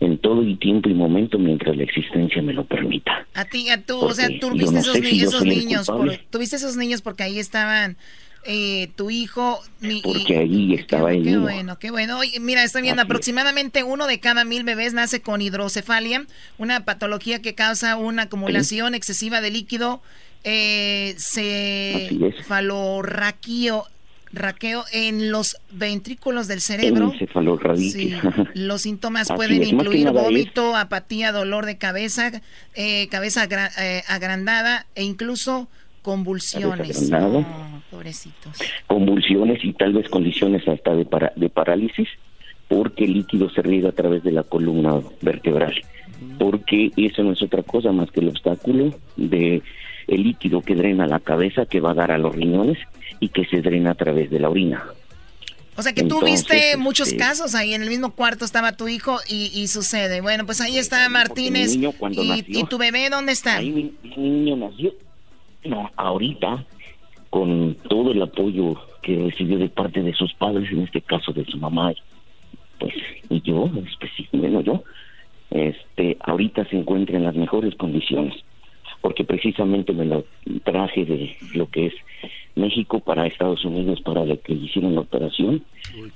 en 0.00 0.18
todo 0.18 0.42
el 0.42 0.58
tiempo 0.58 0.88
y 0.88 0.94
momento 0.94 1.38
mientras 1.38 1.76
la 1.76 1.84
existencia 1.84 2.42
me 2.42 2.52
lo 2.52 2.64
permita. 2.64 3.26
A 3.34 3.44
ti, 3.44 3.68
a 3.70 3.80
tú, 3.84 3.98
o 4.00 4.12
sea, 4.12 4.28
tú 4.40 4.50
viste 4.52 4.78
esos, 4.78 5.00
niños, 5.00 5.90
tuviste 6.30 6.56
esos 6.56 6.76
niños 6.76 7.02
porque 7.02 7.22
ahí 7.22 7.38
estaban 7.38 7.96
eh, 8.44 8.90
tu 8.96 9.10
hijo. 9.10 9.60
Mi, 9.80 10.00
Porque 10.02 10.38
ahí 10.38 10.74
estaba 10.74 11.10
qué, 11.10 11.18
el 11.18 11.24
Qué 11.24 11.36
bueno, 11.38 11.78
qué 11.78 11.90
bueno. 11.90 12.18
Oye, 12.18 12.40
mira, 12.40 12.64
estoy 12.64 12.82
viendo, 12.82 13.02
aproximadamente 13.02 13.82
uno 13.82 14.06
de 14.06 14.20
cada 14.20 14.44
mil 14.44 14.64
bebés 14.64 14.94
nace 14.94 15.20
con 15.20 15.40
hidrocefalia, 15.40 16.26
una 16.58 16.84
patología 16.84 17.42
que 17.42 17.54
causa 17.54 17.96
una 17.96 18.24
acumulación 18.24 18.94
excesiva 18.94 19.40
de 19.40 19.50
líquido 19.50 20.02
eh, 20.44 21.14
cefalorraquío 21.18 23.86
raqueo 24.32 24.84
en 24.92 25.30
los 25.30 25.58
ventrículos 25.70 26.48
del 26.48 26.60
cerebro. 26.60 27.12
Sí. 27.76 28.14
Los 28.54 28.82
síntomas 28.82 29.28
pueden 29.28 29.62
incluir 29.62 30.10
vómito, 30.10 30.74
apatía, 30.74 31.32
dolor 31.32 31.66
de 31.66 31.76
cabeza, 31.76 32.32
eh, 32.74 33.08
cabeza 33.10 33.46
eh, 33.78 34.02
agrandada 34.08 34.86
e 34.94 35.04
incluso 35.04 35.68
convulsiones. 36.02 37.10
Pobrecitos. 37.92 38.58
Convulsiones 38.86 39.62
y 39.62 39.74
tal 39.74 39.92
vez 39.92 40.08
condiciones 40.08 40.66
hasta 40.66 40.94
de, 40.94 41.06
de 41.36 41.48
parálisis 41.50 42.08
porque 42.68 43.04
el 43.04 43.12
líquido 43.12 43.50
se 43.50 43.60
riega 43.60 43.90
a 43.90 43.92
través 43.92 44.22
de 44.22 44.32
la 44.32 44.44
columna 44.44 44.94
vertebral. 45.20 45.74
Porque 46.38 46.90
eso 46.96 47.22
no 47.22 47.32
es 47.32 47.42
otra 47.42 47.62
cosa 47.62 47.92
más 47.92 48.10
que 48.10 48.20
el 48.20 48.28
obstáculo 48.28 48.94
de 49.16 49.62
el 50.08 50.22
líquido 50.22 50.62
que 50.62 50.74
drena 50.74 51.06
la 51.06 51.20
cabeza 51.20 51.66
que 51.66 51.80
va 51.80 51.90
a 51.90 51.94
dar 51.94 52.10
a 52.10 52.18
los 52.18 52.34
riñones 52.34 52.78
y 53.20 53.28
que 53.28 53.44
se 53.44 53.60
drena 53.60 53.90
a 53.90 53.94
través 53.94 54.30
de 54.30 54.40
la 54.40 54.48
orina. 54.48 54.84
O 55.76 55.82
sea 55.82 55.94
que 55.94 56.02
tú 56.04 56.22
viste 56.22 56.76
muchos 56.76 57.08
este, 57.08 57.18
casos 57.18 57.54
ahí, 57.54 57.72
en 57.72 57.82
el 57.82 57.88
mismo 57.88 58.12
cuarto 58.12 58.44
estaba 58.44 58.72
tu 58.72 58.88
hijo 58.88 59.18
y, 59.28 59.66
sucede. 59.68 60.20
Bueno, 60.20 60.44
pues 60.44 60.60
ahí 60.60 60.78
está 60.78 61.08
Martínez. 61.08 61.76
Y, 61.76 62.64
tu 62.64 62.78
bebé 62.78 63.08
dónde 63.10 63.32
está? 63.32 63.56
Ahí 63.56 63.70
mi, 63.70 63.94
niño 64.16 64.56
nació. 64.56 64.92
No, 65.64 65.90
ahorita, 65.96 66.64
con 67.32 67.76
todo 67.88 68.12
el 68.12 68.20
apoyo 68.20 68.76
que 69.00 69.16
recibió 69.16 69.56
de 69.56 69.70
parte 69.70 70.02
de 70.02 70.12
sus 70.12 70.34
padres, 70.34 70.70
en 70.70 70.82
este 70.82 71.00
caso 71.00 71.32
de 71.32 71.46
su 71.46 71.56
mamá, 71.56 71.94
pues, 72.78 72.92
y 73.30 73.40
yo, 73.40 73.70
específicamente 73.88 74.62
yo, 74.64 74.84
este, 75.50 76.18
ahorita 76.20 76.66
se 76.66 76.76
encuentra 76.76 77.16
en 77.16 77.24
las 77.24 77.34
mejores 77.34 77.74
condiciones 77.76 78.34
porque 79.00 79.24
precisamente 79.24 79.94
me 79.94 80.04
lo 80.04 80.26
traje 80.62 81.06
de 81.06 81.34
lo 81.54 81.70
que 81.70 81.86
es 81.86 81.94
México 82.54 83.00
para 83.00 83.26
Estados 83.26 83.64
Unidos 83.64 84.02
para 84.02 84.26
lo 84.26 84.38
que 84.38 84.52
hicieron 84.52 84.94
la 84.94 85.00
operación, 85.00 85.64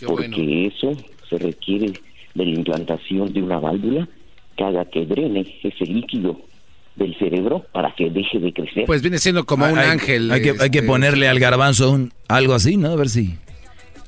porque 0.07 0.67
eso 0.67 0.93
se 1.31 1.39
requiere 1.39 1.93
de 2.35 2.45
la 2.45 2.51
implantación 2.51 3.33
de 3.33 3.43
una 3.43 3.59
válvula 3.59 4.07
que 4.55 4.65
haga 4.65 4.85
que 4.85 5.07
drene 5.07 5.47
ese 5.63 5.87
líquido 5.87 6.39
del 6.97 7.17
cerebro 7.19 7.67
para 7.73 7.95
que 7.95 8.11
deje 8.11 8.39
de 8.39 8.53
crecer. 8.53 8.85
Pues 8.87 9.03
viene 9.03 9.19
siendo 9.19 9.45
como 9.45 9.67
un 9.67 9.79
ángel. 9.79 10.31
Hay 10.31 10.43
que, 10.43 10.51
hay 10.51 10.71
que 10.71 10.79
este, 10.79 10.83
ponerle 10.83 11.29
al 11.29 11.39
garbanzo 11.39 11.91
un, 11.91 12.13
algo 12.29 12.55
así, 12.55 12.77
¿no? 12.77 12.91
A 12.91 12.97
ver 12.97 13.09
si... 13.09 13.39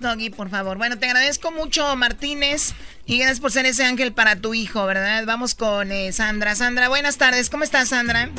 Doggy, 0.01 0.31
por 0.31 0.49
favor. 0.49 0.79
Bueno, 0.79 0.97
te 0.99 1.07
agradezco 1.07 1.51
mucho, 1.51 1.97
Martínez, 1.97 2.75
y 3.05 3.19
gracias 3.19 3.41
por 3.41 3.51
ser 3.51 3.67
ese 3.67 3.85
ángel 3.85 4.13
para 4.13 4.37
tu 4.37 4.55
hijo, 4.55 4.87
¿verdad? 4.87 5.25
Vamos 5.27 5.55
con 5.55 5.91
eh, 5.91 6.13
Sandra. 6.13 6.55
Sandra, 6.55 6.89
buenas 6.89 7.19
tardes. 7.19 7.51
¿Cómo 7.51 7.65
estás, 7.65 7.89
Sandra? 7.89 8.31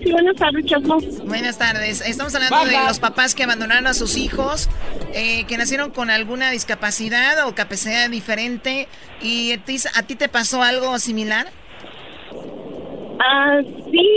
Sí, 0.00 0.12
buenas 0.12 0.36
tardes, 0.36 0.64
Choco. 0.66 1.00
Buenas 1.24 1.58
tardes. 1.58 2.00
Estamos 2.00 2.34
hablando 2.34 2.64
de 2.64 2.86
los 2.86 3.00
papás 3.00 3.34
que 3.34 3.42
abandonaron 3.42 3.86
a 3.88 3.94
sus 3.94 4.16
hijos, 4.16 4.68
eh, 5.14 5.44
que 5.46 5.58
nacieron 5.58 5.90
con 5.90 6.10
alguna 6.10 6.50
discapacidad 6.50 7.46
o 7.46 7.54
capacidad 7.54 8.08
diferente. 8.08 8.88
¿Y 9.20 9.52
a 9.52 10.02
ti 10.04 10.14
te 10.14 10.28
pasó 10.28 10.62
algo 10.62 10.98
similar? 11.00 11.48
Ah, 13.24 13.60
sí, 13.88 14.08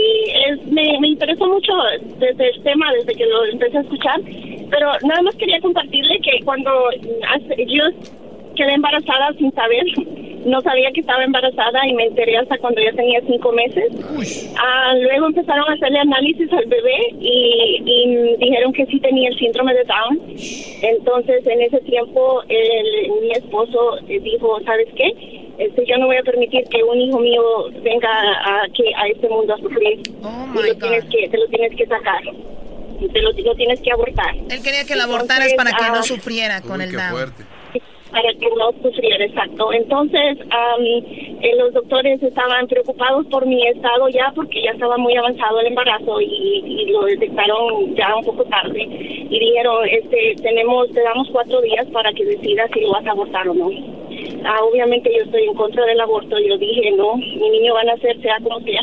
me, 0.72 0.98
me 0.98 1.08
interesó 1.08 1.46
mucho 1.46 1.72
desde 2.18 2.50
el 2.50 2.62
tema, 2.64 2.92
desde 2.92 3.14
que 3.14 3.24
lo 3.24 3.44
empecé 3.44 3.78
a 3.78 3.82
escuchar, 3.82 4.20
pero 4.68 4.90
nada 5.04 5.22
más 5.22 5.36
quería 5.36 5.60
compartirle 5.60 6.18
que 6.22 6.44
cuando 6.44 6.70
yo 7.68 7.84
quedé 8.56 8.74
embarazada 8.74 9.32
sin 9.34 9.52
saber, 9.52 9.84
no 10.46 10.60
sabía 10.62 10.90
que 10.92 11.00
estaba 11.00 11.24
embarazada 11.24 11.86
y 11.88 11.92
me 11.94 12.04
enteré 12.04 12.36
hasta 12.38 12.56
cuando 12.58 12.80
ya 12.80 12.92
tenía 12.92 13.20
cinco 13.26 13.50
meses. 13.52 13.92
Ah, 14.56 14.94
luego 14.94 15.26
empezaron 15.26 15.68
a 15.68 15.74
hacerle 15.74 15.98
análisis 15.98 16.52
al 16.52 16.66
bebé 16.66 17.14
y, 17.20 18.36
dijeron 18.38 18.72
que 18.72 18.86
sí 18.86 19.00
tenía 19.00 19.28
el 19.28 19.38
síndrome 19.38 19.74
de 19.74 19.84
Down. 19.84 20.20
Entonces 20.82 21.44
en 21.46 21.62
ese 21.62 21.80
tiempo 21.80 22.42
mi 23.22 23.32
esposo 23.32 23.96
dijo, 24.06 24.60
¿sabes 24.64 24.88
qué? 24.96 25.12
Este, 25.58 25.84
yo 25.86 25.96
no 25.98 26.06
voy 26.06 26.16
a 26.16 26.22
permitir 26.22 26.64
que 26.70 26.82
un 26.82 27.00
hijo 27.00 27.18
mío 27.18 27.42
venga 27.82 28.08
a, 28.08 28.68
que, 28.72 28.94
a 28.94 29.08
este 29.08 29.28
mundo 29.28 29.54
a 29.54 29.58
sufrir. 29.58 30.00
Oh 30.22 30.46
y 30.54 30.68
lo 30.68 30.74
tienes 30.76 31.04
que, 31.06 31.28
te 31.28 31.38
lo 31.38 31.46
tienes 31.48 31.76
que 31.76 31.86
sacar. 31.86 32.22
Te 33.12 33.20
lo, 33.20 33.54
tienes 33.56 33.80
que 33.80 33.90
abortar. 33.90 34.34
Él 34.48 34.62
quería 34.62 34.84
que 34.84 34.94
lo 34.94 35.02
abortaras 35.02 35.52
para 35.54 35.72
que 35.72 35.84
no 35.86 35.98
ah, 35.98 36.02
sufriera 36.02 36.60
con 36.60 36.80
el 36.80 36.92
Down 36.92 37.32
para 38.10 38.32
que 38.34 38.48
no 38.56 38.72
sufriera, 38.82 39.24
exacto. 39.24 39.72
Entonces, 39.72 40.38
eh, 40.40 41.56
los 41.58 41.72
doctores 41.72 42.22
estaban 42.22 42.66
preocupados 42.66 43.26
por 43.26 43.46
mi 43.46 43.66
estado 43.66 44.08
ya 44.08 44.32
porque 44.34 44.62
ya 44.62 44.70
estaba 44.70 44.96
muy 44.96 45.16
avanzado 45.16 45.60
el 45.60 45.68
embarazo 45.68 46.20
y, 46.20 46.86
lo 46.86 47.02
detectaron 47.02 47.94
ya 47.94 48.14
un 48.16 48.24
poco 48.24 48.44
tarde 48.44 48.80
y 48.80 49.38
dijeron, 49.38 49.86
este, 49.90 50.34
tenemos, 50.40 50.90
te 50.92 51.02
damos 51.02 51.28
cuatro 51.30 51.60
días 51.60 51.86
para 51.92 52.12
que 52.12 52.24
decidas 52.24 52.70
si 52.72 52.80
lo 52.80 52.92
vas 52.92 53.06
a 53.06 53.10
abortar 53.10 53.48
o 53.48 53.54
no. 53.54 53.70
Ah, 54.44 54.60
obviamente 54.70 55.10
yo 55.14 55.24
estoy 55.24 55.44
en 55.44 55.54
contra 55.54 55.84
del 55.84 56.00
aborto, 56.00 56.38
yo 56.38 56.56
dije, 56.56 56.92
no, 56.92 57.16
mi 57.16 57.50
niño 57.50 57.74
va 57.74 57.80
a 57.80 57.84
nacer 57.84 58.20
sea 58.22 58.38
como 58.42 58.60
sea 58.60 58.80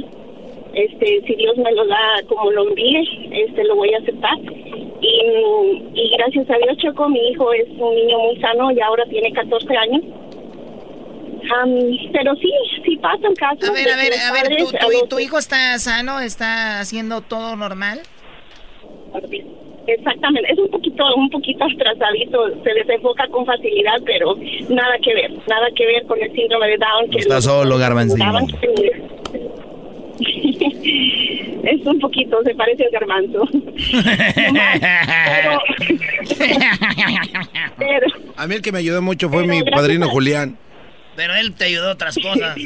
Este, 0.73 1.21
si 1.27 1.35
Dios 1.35 1.55
me 1.57 1.71
lo 1.71 1.85
da 1.85 1.97
como 2.27 2.49
lo 2.51 2.67
envíe, 2.69 3.29
este, 3.31 3.63
lo 3.65 3.75
voy 3.75 3.93
a 3.93 3.97
aceptar. 3.99 4.37
Y, 5.01 5.83
y 5.93 6.09
gracias 6.17 6.49
a 6.49 6.57
Dios, 6.57 6.77
Choco, 6.77 7.09
mi 7.09 7.19
hijo 7.29 7.51
es 7.53 7.67
un 7.77 7.93
niño 7.95 8.17
muy 8.19 8.39
sano 8.39 8.71
y 8.71 8.79
ahora 8.81 9.03
tiene 9.09 9.31
14 9.33 9.77
años. 9.77 10.01
Am, 11.61 11.69
pero 12.13 12.33
sí, 12.35 12.49
sí 12.85 12.95
pasan 12.97 13.33
casos. 13.35 13.69
A 13.69 13.73
ver, 13.73 13.89
a 13.89 13.97
ver, 13.97 14.13
a 14.13 14.31
ver, 14.31 14.57
¿tu, 14.57 14.67
a 14.75 14.79
tu- 14.79 14.91
los- 14.91 15.09
tu 15.09 15.19
hijo 15.19 15.37
está 15.37 15.77
sano? 15.77 16.19
¿Está 16.21 16.79
haciendo 16.79 17.21
todo 17.21 17.55
normal? 17.55 17.99
Exactamente, 19.85 20.49
es 20.51 20.57
un 20.57 20.69
poquito, 20.69 21.03
un 21.17 21.29
poquito 21.29 21.65
atrasadito, 21.65 22.47
se 22.63 22.73
desenfoca 22.73 23.27
con 23.27 23.45
facilidad, 23.45 23.97
pero 24.05 24.33
nada 24.69 24.95
que 25.03 25.13
ver, 25.13 25.31
nada 25.47 25.67
que 25.75 25.85
ver 25.85 26.05
con 26.05 26.21
el 26.23 26.31
síndrome 26.31 26.67
de 26.69 26.77
Down. 26.77 27.09
Que 27.11 27.19
Está 27.19 27.41
solo, 27.41 27.77
Garbanzino. 27.77 28.23
es 31.63 31.85
un 31.85 31.99
poquito, 31.99 32.37
se 32.43 32.53
parece 32.55 32.85
al 32.85 32.91
garbanzo. 32.91 33.47
pero, 37.77 38.07
A 38.35 38.47
mí 38.47 38.55
el 38.55 38.61
que 38.61 38.71
me 38.71 38.79
ayudó 38.79 39.01
mucho 39.01 39.29
fue 39.29 39.45
mi 39.47 39.63
padrino 39.63 40.05
a- 40.05 40.09
Julián. 40.09 40.57
Pero 41.15 41.35
él 41.35 41.53
te 41.53 41.65
ayudó 41.65 41.89
a 41.89 41.93
otras 41.93 42.15
cosas. 42.17 42.57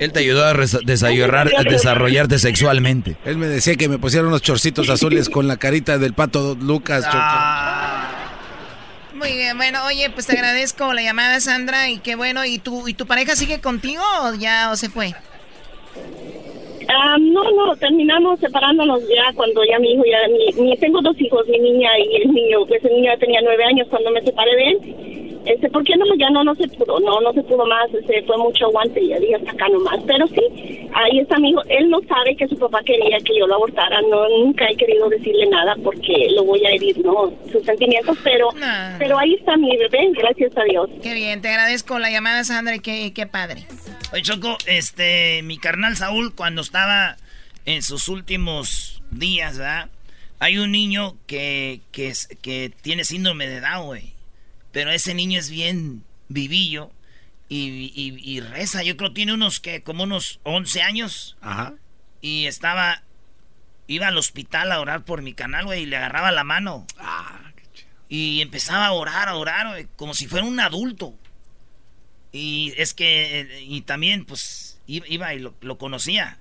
Él 0.00 0.12
te 0.12 0.20
ayudó 0.20 0.44
a 0.44 0.54
desarrollarte 0.54 2.38
sexualmente. 2.40 3.16
Él 3.24 3.36
me 3.36 3.46
decía 3.46 3.76
que 3.76 3.88
me 3.88 3.98
pusiera 3.98 4.26
unos 4.26 4.42
chorcitos 4.42 4.90
azules 4.90 5.28
con 5.28 5.46
la 5.46 5.56
carita 5.56 5.98
del 5.98 6.14
pato 6.14 6.56
Lucas. 6.60 7.04
Choco. 7.04 7.18
Muy 9.14 9.36
bien, 9.36 9.56
bueno, 9.56 9.84
oye, 9.86 10.10
pues 10.10 10.26
te 10.26 10.32
agradezco 10.32 10.92
la 10.92 11.02
llamada, 11.02 11.38
Sandra, 11.38 11.88
y 11.88 11.98
qué 11.98 12.16
bueno. 12.16 12.44
¿Y 12.44 12.58
tu, 12.58 12.88
y 12.88 12.94
tu 12.94 13.06
pareja 13.06 13.36
sigue 13.36 13.60
contigo 13.60 14.02
o 14.22 14.34
ya 14.34 14.70
o 14.72 14.76
se 14.76 14.88
fue? 14.88 15.14
Ah, 16.88 17.16
no, 17.20 17.50
no, 17.52 17.76
terminamos 17.76 18.40
separándonos 18.40 19.00
ya 19.08 19.32
cuando 19.34 19.62
ya 19.64 19.78
mi 19.78 19.92
hijo, 19.92 20.02
ya 20.04 20.28
mi- 20.62 20.76
tengo 20.76 21.00
dos 21.02 21.20
hijos, 21.20 21.46
mi 21.48 21.58
niña 21.58 21.90
y 21.98 22.22
el 22.22 22.32
niño, 22.32 22.66
pues 22.66 22.84
el 22.84 22.92
niño 22.94 23.12
ya 23.12 23.18
tenía 23.18 23.40
nueve 23.42 23.64
años 23.64 23.86
cuando 23.88 24.10
me 24.10 24.22
separé 24.22 24.56
de 24.56 24.68
él. 24.70 24.78
Este, 25.46 25.68
¿por 25.68 25.84
qué 25.84 25.94
no? 25.96 26.06
Ya 26.16 26.30
no, 26.30 26.42
no 26.42 26.54
se 26.54 26.66
pudo, 26.68 26.98
no, 27.00 27.20
no 27.20 27.32
se 27.32 27.42
pudo 27.42 27.66
más, 27.66 27.92
este, 27.92 28.22
fue 28.22 28.36
mucho 28.38 28.66
aguante 28.66 29.00
y 29.02 29.08
ya 29.08 29.18
dije 29.18 29.34
hasta 29.36 29.50
acá 29.50 29.68
nomás. 29.68 30.00
Pero 30.06 30.26
sí, 30.28 30.88
ahí 30.94 31.18
está 31.18 31.38
mi 31.38 31.50
hijo, 31.50 31.62
él 31.68 31.90
no 31.90 32.00
sabe 32.08 32.34
que 32.36 32.48
su 32.48 32.58
papá 32.58 32.80
quería 32.84 33.18
que 33.18 33.38
yo 33.38 33.46
lo 33.46 33.56
abortara, 33.56 34.00
no, 34.02 34.28
nunca 34.28 34.66
he 34.70 34.76
querido 34.76 35.08
decirle 35.08 35.46
nada 35.46 35.76
porque 35.82 36.28
lo 36.34 36.44
voy 36.44 36.64
a 36.64 36.70
herir, 36.70 36.98
¿no? 37.04 37.32
Sus 37.52 37.64
sentimientos, 37.64 38.16
pero, 38.24 38.48
pero 38.98 39.18
ahí 39.18 39.34
está 39.34 39.56
mi 39.56 39.76
bebé, 39.76 40.10
gracias 40.12 40.56
a 40.56 40.64
Dios. 40.64 40.88
Qué 41.02 41.12
bien, 41.12 41.42
te 41.42 41.48
agradezco 41.48 41.98
la 41.98 42.10
llamada, 42.10 42.42
Sandra, 42.44 42.76
y 42.76 42.80
qué, 42.80 43.12
qué 43.14 43.26
padre. 43.26 43.66
Oye, 44.12 44.22
Choco, 44.22 44.56
este, 44.66 45.42
mi 45.42 45.58
carnal 45.58 45.96
Saúl, 45.96 46.34
cuando 46.34 46.62
estaba 46.62 47.16
en 47.66 47.82
sus 47.82 48.08
últimos 48.08 49.02
días, 49.10 49.58
¿verdad? 49.58 49.90
Hay 50.38 50.58
un 50.58 50.72
niño 50.72 51.16
que, 51.26 51.80
que 51.92 52.72
tiene 52.82 53.04
síndrome 53.04 53.46
de 53.46 53.60
Down, 53.60 53.86
güey. 53.86 54.13
Pero 54.74 54.90
ese 54.90 55.14
niño 55.14 55.38
es 55.38 55.48
bien 55.48 56.04
vivillo 56.28 56.90
y, 57.48 57.92
y- 57.94 58.18
y 58.22 58.40
reza. 58.40 58.82
Yo 58.82 58.96
creo 58.98 59.12
tiene 59.14 59.32
unos, 59.32 59.60
que 59.60 59.82
como 59.82 60.02
unos 60.02 60.40
11 60.42 60.82
años. 60.82 61.36
Ajá. 61.40 61.74
Y 62.20 62.46
estaba, 62.46 63.02
iba 63.86 64.08
al 64.08 64.18
hospital 64.18 64.72
a 64.72 64.80
orar 64.80 65.04
por 65.04 65.22
mi 65.22 65.32
canal, 65.32 65.64
güey, 65.66 65.84
y 65.84 65.86
le 65.86 65.96
agarraba 65.96 66.32
la 66.32 66.42
mano. 66.44 66.86
Y 68.08 68.40
empezaba 68.42 68.86
a 68.86 68.92
orar, 68.92 69.28
a 69.28 69.36
orar, 69.36 69.86
como 69.96 70.12
si 70.12 70.26
fuera 70.26 70.44
un 70.44 70.58
adulto. 70.60 71.14
Y 72.32 72.72
es 72.76 72.94
que, 72.94 73.40
eh, 73.40 73.62
y 73.62 73.82
también, 73.82 74.24
pues, 74.24 74.80
iba 74.86 75.34
y 75.34 75.38
lo, 75.38 75.54
lo 75.60 75.78
conocía. 75.78 76.38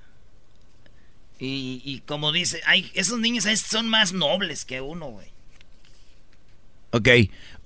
Y, 1.40 1.82
y 1.86 2.00
como 2.02 2.32
dice, 2.32 2.62
hay, 2.66 2.92
esos 2.96 3.20
niños 3.20 3.46
son 3.60 3.90
más 3.90 4.12
nobles 4.14 4.66
que 4.66 4.82
uno, 4.82 5.08
güey. 5.08 5.28
Ok. 6.92 7.08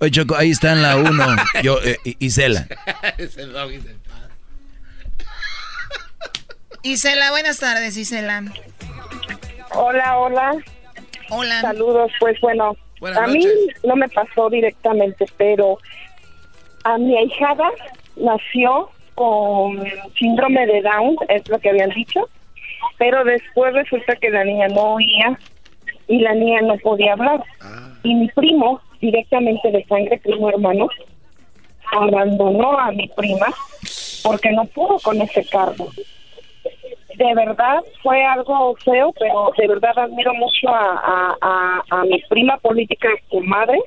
Oye, 0.00 0.10
Choco, 0.12 0.36
ahí 0.36 0.50
está 0.50 0.72
en 0.72 0.82
la 0.82 0.96
1. 0.96 1.10
Yo, 1.62 1.78
eh, 1.82 1.96
Isela. 2.20 2.66
Isela, 6.82 7.30
buenas 7.30 7.58
tardes, 7.58 7.96
Isela. 7.96 8.42
Hola, 9.74 10.18
hola. 10.18 10.52
Hola. 11.30 11.60
Saludos, 11.60 12.10
pues 12.20 12.40
bueno, 12.40 12.76
Buenas 13.00 13.18
a 13.22 13.26
mí 13.26 13.44
noches. 13.44 13.84
no 13.84 13.96
me 13.96 14.08
pasó 14.08 14.48
directamente, 14.48 15.26
pero 15.36 15.78
a 16.84 16.96
mi 16.96 17.16
ahijada 17.18 17.68
nació 18.16 18.90
con 19.14 19.84
síndrome 20.18 20.66
de 20.66 20.80
Down, 20.82 21.16
es 21.28 21.46
lo 21.48 21.58
que 21.58 21.68
habían 21.70 21.90
dicho, 21.90 22.28
pero 22.98 23.24
después 23.24 23.74
resulta 23.74 24.14
que 24.16 24.30
la 24.30 24.44
niña 24.44 24.68
no 24.68 24.94
oía 24.94 25.38
y 26.06 26.20
la 26.20 26.34
niña 26.34 26.62
no 26.62 26.76
podía 26.78 27.12
hablar. 27.14 27.42
Y 28.04 28.14
mi 28.14 28.28
primo, 28.28 28.80
directamente 29.00 29.70
de 29.70 29.84
sangre, 29.84 30.18
primo 30.18 30.48
hermano, 30.48 30.88
abandonó 31.92 32.78
a 32.78 32.92
mi 32.92 33.08
prima 33.08 33.46
porque 34.22 34.50
no 34.50 34.64
pudo 34.66 34.98
con 35.00 35.20
ese 35.20 35.44
cargo. 35.46 35.88
De 37.14 37.34
verdad 37.34 37.82
fue 38.02 38.24
algo 38.24 38.76
feo, 38.76 39.12
pero 39.18 39.52
de 39.56 39.66
verdad 39.66 39.98
admiro 39.98 40.34
mucho 40.34 40.68
a, 40.68 41.36
a, 41.40 41.82
a, 41.90 42.04
mi 42.04 42.22
prima 42.28 42.58
política 42.58 43.08
comadre, 43.28 43.80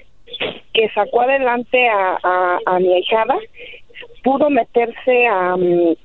que 0.73 0.89
sacó 0.89 1.21
adelante 1.21 1.87
a, 1.87 2.59
a, 2.65 2.79
mi 2.79 2.93
ahijada, 2.93 3.35
pudo 4.23 4.49
meterse 4.49 5.27
a, 5.27 5.55
mm, 5.55 5.95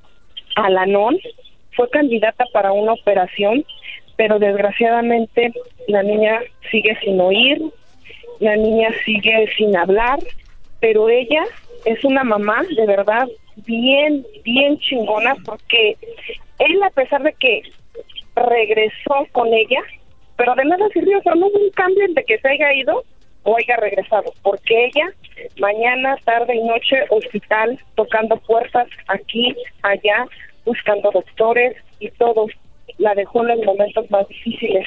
a 0.57 0.71
la 0.71 0.87
NON, 0.87 1.19
fue 1.75 1.91
candidata 1.91 2.45
para 2.53 2.73
una 2.73 2.93
operación, 2.93 3.65
pero 4.17 4.39
desgraciadamente 4.39 5.53
la 5.89 6.03
niña 6.03 6.41
sigue 6.71 6.97
sin 7.01 7.21
oír, 7.21 7.61
la 8.41 8.57
niña 8.57 8.91
sigue 9.05 9.49
sin 9.57 9.77
hablar, 9.77 10.19
pero 10.81 11.09
ella 11.09 11.45
es 11.85 12.05
una 12.05 12.25
mamá 12.25 12.63
de 12.77 12.87
verdad 12.87 13.29
bien, 13.57 14.27
bien 14.45 14.79
chingona 14.79 15.35
porque 15.45 15.97
él 16.59 16.83
a 16.83 16.91
pesar 16.91 17.23
de 17.23 17.33
que 17.35 17.63
regresó 18.35 19.27
con 19.33 19.53
ella, 19.53 19.81
pero 20.37 20.55
de 20.55 20.65
nada 20.65 20.89
sirvió, 20.93 21.19
o 21.25 21.35
no 21.35 21.47
hubo 21.47 21.59
un 21.59 21.71
cambio 21.71 22.05
entre 22.05 22.25
que 22.25 22.39
se 22.39 22.49
haya 22.49 22.73
ido 22.75 23.05
o 23.45 23.57
haya 23.57 23.77
regresado, 23.77 24.33
porque 24.43 24.87
ella 24.87 25.13
mañana, 25.59 26.17
tarde 26.25 26.55
y 26.55 26.63
noche, 26.63 27.05
hospital, 27.11 27.79
tocando 27.95 28.37
puertas 28.39 28.89
aquí, 29.09 29.55
allá, 29.83 30.27
buscando 30.65 31.11
doctores 31.11 31.77
y 32.01 32.11
todo, 32.13 32.47
la 32.99 33.15
dejó 33.15 33.43
en 33.43 33.49
los 33.49 33.65
momentos 33.65 34.11
más 34.11 34.27
difíciles. 34.29 34.87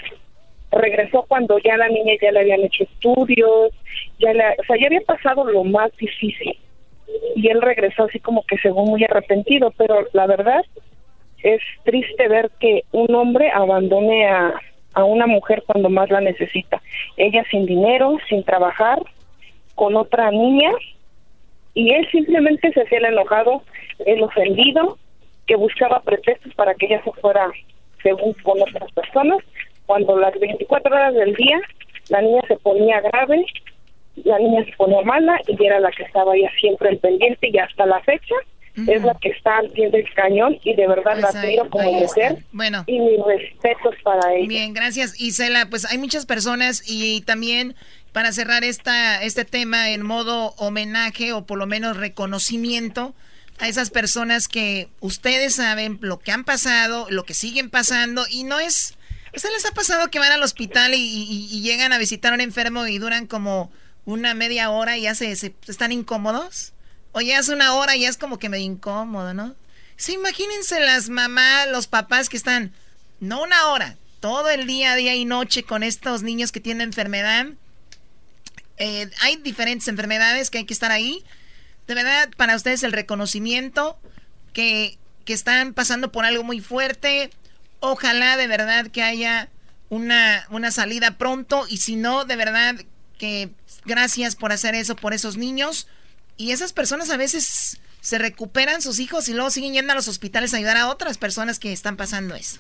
Regresó 0.72 1.26
cuando 1.28 1.58
ya 1.60 1.78
la 1.78 1.90
niña 1.90 2.14
ya 2.22 2.32
le 2.32 2.42
habían 2.42 2.62
hecho 2.62 2.84
estudios, 2.84 3.72
ya 4.20 4.34
le, 4.34 4.44
o 4.60 4.64
sea, 4.68 4.78
ya 4.80 4.88
había 4.88 5.02
pasado 5.02 5.44
lo 5.46 5.64
más 5.64 5.96
difícil. 5.98 6.58
Y 7.36 7.48
él 7.48 7.62
regresó 7.62 8.04
así 8.04 8.20
como 8.20 8.44
que 8.44 8.58
según 8.58 8.90
muy 8.90 9.04
arrepentido, 9.04 9.74
pero 9.78 10.06
la 10.14 10.28
verdad 10.28 10.64
es 11.42 11.62
triste 11.84 12.28
ver 12.28 12.52
que 12.60 12.84
un 12.92 13.14
hombre 13.16 13.50
abandone 13.50 14.28
a, 14.28 14.54
a 14.94 15.04
una 15.04 15.26
mujer 15.26 15.64
cuando 15.66 15.90
más 15.90 16.10
la 16.10 16.22
necesita. 16.22 16.82
Ella 17.18 17.44
sin 17.50 17.66
dinero, 17.66 18.18
sin 18.28 18.44
trabajar, 18.44 19.00
con 19.76 19.96
otra 19.96 20.30
niña, 20.30 20.72
y 21.74 21.92
él 21.94 22.08
simplemente 22.12 22.72
se 22.74 22.82
hacía 22.82 22.98
el 22.98 23.06
enojado, 23.06 23.64
el 24.06 24.22
ofendido, 24.22 24.98
que 25.48 25.56
buscaba 25.56 26.02
pretextos 26.02 26.54
para 26.56 26.76
que 26.76 26.88
ella 26.88 27.02
se 27.04 27.12
fuera 27.14 27.50
según 28.04 28.34
con 28.44 28.62
otras 28.62 28.92
personas, 28.92 29.38
cuando 29.90 30.16
las 30.20 30.40
24 30.40 30.96
horas 30.96 31.16
del 31.16 31.34
día 31.34 31.60
la 32.10 32.22
niña 32.22 32.42
se 32.48 32.58
ponía 32.58 33.02
grave, 33.02 33.44
la 34.24 34.38
niña 34.38 34.64
se 34.66 34.72
ponía 34.78 35.02
mala 35.02 35.40
y 35.48 35.66
era 35.66 35.80
la 35.80 35.90
que 35.90 36.04
estaba 36.04 36.34
ya 36.38 36.50
siempre 36.60 36.90
al 36.90 36.98
pendiente 37.00 37.50
y 37.52 37.58
hasta 37.58 37.88
la 37.88 38.00
fecha 38.02 38.36
es 38.88 39.04
la 39.04 39.16
que 39.20 39.30
está 39.30 39.58
al 39.58 39.70
pie 39.72 39.90
del 39.90 40.06
cañón 40.14 40.58
y 40.64 40.76
de 40.76 40.88
verdad 40.88 41.18
la 41.18 41.22
Pues 41.32 41.36
ahí- 41.36 41.42
admiro 41.58 41.70
como 41.72 41.92
mujer 41.92 42.38
Bueno. 42.54 42.84
y 42.88 43.00
mis 43.00 43.20
respetos 43.26 43.96
para 44.04 44.34
ella. 44.36 44.48
Bien, 44.48 44.74
gracias 44.74 45.20
Isela. 45.20 45.66
Pues 45.72 45.86
hay 45.92 45.98
muchas 45.98 46.26
personas 46.28 46.84
y 46.88 47.22
también 47.22 47.76
para 48.14 48.32
cerrar 48.32 48.64
esta, 48.64 49.24
este 49.24 49.44
tema 49.44 49.90
en 49.90 50.04
modo 50.06 50.54
homenaje 50.58 51.34
o 51.34 51.46
por 51.48 51.58
lo 51.58 51.66
menos 51.66 51.98
reconocimiento 51.98 53.14
a 53.60 53.68
esas 53.68 53.90
personas 53.90 54.48
que 54.48 54.88
ustedes 55.02 55.56
saben 55.56 55.98
lo 56.02 56.20
que 56.20 56.32
han 56.32 56.46
pasado, 56.46 57.08
lo 57.10 57.24
que 57.24 57.34
siguen 57.34 57.70
pasando 57.72 58.24
y 58.30 58.44
no 58.44 58.60
es... 58.60 58.96
¿Ustedes 59.36 59.54
les 59.56 59.66
ha 59.66 59.72
pasado 59.74 60.10
que 60.10 60.20
van 60.20 60.32
al 60.32 60.44
hospital 60.44 60.94
y 60.96 61.62
llegan 61.62 61.94
a 61.94 61.98
visitar 61.98 62.32
a 62.32 62.36
un 62.36 62.42
enfermo 62.42 62.86
y 62.88 62.98
duran 62.98 63.28
como 63.28 63.72
una 64.06 64.34
media 64.34 64.70
hora 64.72 64.98
y 64.98 65.02
ya 65.04 65.16
se, 65.16 65.36
se- 65.36 65.54
están 65.68 65.92
incómodos? 65.92 66.74
O 67.12 67.22
ya 67.22 67.40
es 67.40 67.50
una 67.50 67.74
hora 67.74 67.96
y 67.96 68.02
ya 68.02 68.10
es 68.10 68.18
como 68.18 68.40
que 68.40 68.50
medio 68.50 68.66
incómodo, 68.66 69.34
¿no? 69.34 69.56
Sí, 69.98 70.14
imagínense 70.14 70.80
las 70.80 71.10
mamás, 71.10 71.68
los 71.70 71.88
papás 71.88 72.30
que 72.30 72.38
están, 72.38 72.72
no 73.20 73.42
una 73.44 73.68
hora, 73.68 73.98
todo 74.20 74.50
el 74.50 74.66
día, 74.68 74.96
día 74.96 75.16
y 75.16 75.26
noche 75.26 75.64
con 75.64 75.84
estos 75.84 76.22
niños 76.24 76.52
que 76.52 76.60
tienen 76.60 76.82
enfermedad. 76.88 77.48
Eh, 78.78 79.10
hay 79.22 79.36
diferentes 79.38 79.88
enfermedades 79.88 80.50
que 80.50 80.60
hay 80.60 80.66
que 80.66 80.74
estar 80.74 80.92
ahí. 80.92 81.24
De 81.88 81.96
verdad, 81.96 82.30
para 82.38 82.56
ustedes 82.56 82.84
el 82.84 82.94
reconocimiento 82.94 84.00
que, 84.54 84.98
que 85.26 85.34
están 85.34 85.74
pasando 85.74 86.12
por 86.12 86.26
algo 86.26 86.44
muy 86.44 86.62
fuerte. 86.62 87.30
Ojalá 87.80 88.38
de 88.38 88.48
verdad 88.48 88.88
que 88.88 89.04
haya 89.04 89.50
una, 89.90 90.46
una 90.50 90.72
salida 90.72 91.18
pronto 91.18 91.66
y 91.68 91.78
si 91.78 91.96
no, 91.96 92.26
de 92.26 92.36
verdad 92.36 92.76
que 93.18 93.50
gracias 93.86 94.36
por 94.36 94.52
hacer 94.52 94.76
eso 94.76 94.96
por 94.96 95.14
esos 95.14 95.38
niños. 95.38 95.88
Y 96.38 96.52
esas 96.52 96.74
personas 96.74 97.10
a 97.10 97.18
veces 97.18 97.80
se 98.02 98.18
recuperan 98.18 98.82
sus 98.82 99.00
hijos 99.00 99.28
y 99.28 99.34
luego 99.34 99.52
siguen 99.52 99.74
yendo 99.74 99.92
a 99.92 99.96
los 99.96 100.08
hospitales 100.08 100.54
a 100.54 100.58
ayudar 100.58 100.78
a 100.78 100.88
otras 100.88 101.18
personas 101.18 101.60
que 101.60 101.74
están 101.74 101.98
pasando 101.98 102.36
eso. 102.36 102.60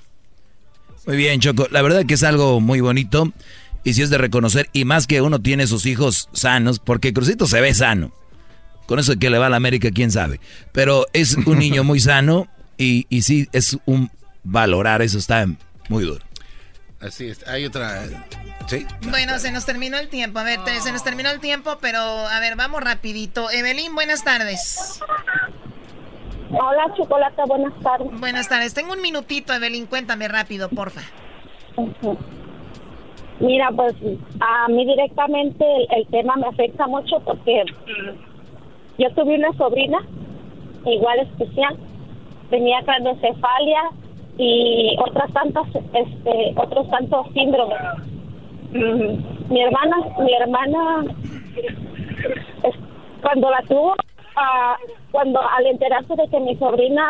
Muy 1.05 1.15
bien, 1.15 1.39
Choco. 1.39 1.67
La 1.71 1.81
verdad 1.81 2.05
que 2.05 2.15
es 2.15 2.23
algo 2.23 2.59
muy 2.59 2.81
bonito 2.81 3.31
y 3.83 3.93
si 3.93 4.01
es 4.01 4.09
de 4.09 4.17
reconocer, 4.17 4.69
y 4.73 4.83
más 4.83 5.07
que 5.07 5.21
uno 5.21 5.41
tiene 5.41 5.65
sus 5.65 5.85
hijos 5.85 6.29
sanos, 6.33 6.79
porque 6.79 7.13
Crucito 7.13 7.47
se 7.47 7.61
ve 7.61 7.73
sano. 7.73 8.11
Con 8.85 8.99
eso 8.99 9.13
de 9.13 9.19
que 9.19 9.29
le 9.29 9.37
va 9.37 9.47
a 9.47 9.49
la 9.49 9.55
América, 9.55 9.91
quién 9.91 10.11
sabe. 10.11 10.41
Pero 10.73 11.05
es 11.13 11.35
un 11.35 11.59
niño 11.59 11.83
muy 11.85 11.99
sano 11.99 12.47
y, 12.77 13.05
y 13.09 13.21
sí, 13.21 13.47
es 13.53 13.77
un 13.85 14.11
valorar, 14.49 15.01
eso 15.01 15.17
está 15.17 15.45
muy 15.89 16.03
duro. 16.03 16.23
Así 16.99 17.27
es. 17.27 17.47
Hay 17.47 17.65
otra. 17.65 18.03
Sí. 18.67 18.85
Bueno, 19.09 19.39
se 19.39 19.51
nos 19.51 19.65
terminó 19.65 19.97
el 19.97 20.09
tiempo. 20.09 20.39
A 20.39 20.43
ver, 20.43 20.59
se 20.81 20.91
nos 20.91 21.03
terminó 21.03 21.29
el 21.29 21.39
tiempo, 21.39 21.77
pero 21.81 21.99
a 21.99 22.39
ver, 22.39 22.55
vamos 22.55 22.83
rapidito. 22.83 23.49
Evelyn, 23.51 23.95
buenas 23.95 24.23
tardes. 24.23 24.99
Hola, 26.51 26.93
Chocolata, 26.97 27.45
buenas 27.45 27.73
tardes. 27.81 28.19
Buenas 28.19 28.49
tardes. 28.49 28.73
Tengo 28.73 28.93
un 28.93 29.01
minutito, 29.01 29.53
Evelyn. 29.53 29.85
Cuéntame 29.85 30.27
rápido, 30.27 30.67
porfa. 30.69 31.01
Mira, 33.39 33.71
pues 33.71 33.95
a 34.41 34.67
mí 34.67 34.85
directamente 34.85 35.63
el, 35.63 35.99
el 35.99 36.07
tema 36.07 36.35
me 36.35 36.47
afecta 36.47 36.87
mucho 36.87 37.21
porque 37.21 37.63
yo 38.97 39.09
tuve 39.15 39.35
una 39.35 39.53
sobrina 39.53 39.99
igual 40.85 41.19
especial, 41.19 41.77
tenía 42.49 42.83
craniocefalia 42.83 43.81
y 44.39 44.95
otras 45.05 45.31
tantas, 45.33 45.67
este, 45.93 46.53
otros 46.55 46.89
tantos 46.89 47.27
síndromes. 47.33 47.77
Mi 48.71 49.61
hermana, 49.61 49.97
mi 50.19 50.33
hermana, 50.33 51.03
cuando 53.21 53.49
la 53.51 53.61
tuvo, 53.67 53.95
ah, 54.37 54.77
cuando 55.11 55.41
al 55.41 55.65
enterarse 55.65 56.15
de 56.15 56.27
que 56.29 56.39
mi 56.39 56.55
sobrina, 56.55 57.09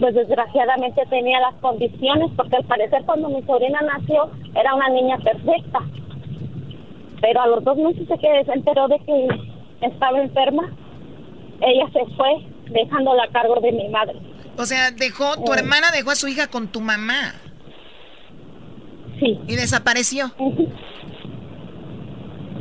pues 0.00 0.16
desgraciadamente 0.16 1.06
tenía 1.08 1.38
las 1.38 1.54
condiciones, 1.60 2.32
porque 2.36 2.56
al 2.56 2.64
parecer 2.64 3.04
cuando 3.06 3.28
mi 3.28 3.42
sobrina 3.42 3.80
nació 3.80 4.28
era 4.56 4.74
una 4.74 4.88
niña 4.88 5.18
perfecta, 5.18 5.78
pero 7.20 7.40
a 7.40 7.46
los 7.46 7.62
dos 7.62 7.76
meses 7.76 8.08
de 8.08 8.18
que 8.18 8.44
se 8.44 8.52
enteró 8.52 8.88
de 8.88 8.98
que 8.98 9.28
estaba 9.82 10.20
enferma, 10.20 10.72
ella 11.60 11.88
se 11.92 12.04
fue 12.16 12.44
dejándola 12.70 13.22
a 13.22 13.28
cargo 13.28 13.60
de 13.60 13.70
mi 13.70 13.88
madre. 13.90 14.18
O 14.56 14.64
sea, 14.66 14.90
dejó, 14.92 15.34
tu 15.36 15.50
Oh. 15.52 15.54
hermana 15.54 15.90
dejó 15.92 16.10
a 16.10 16.14
su 16.16 16.28
hija 16.28 16.46
con 16.48 16.68
tu 16.68 16.80
mamá. 16.80 17.34
Sí. 19.18 19.38
Y 19.46 19.56
desapareció. 19.56 20.26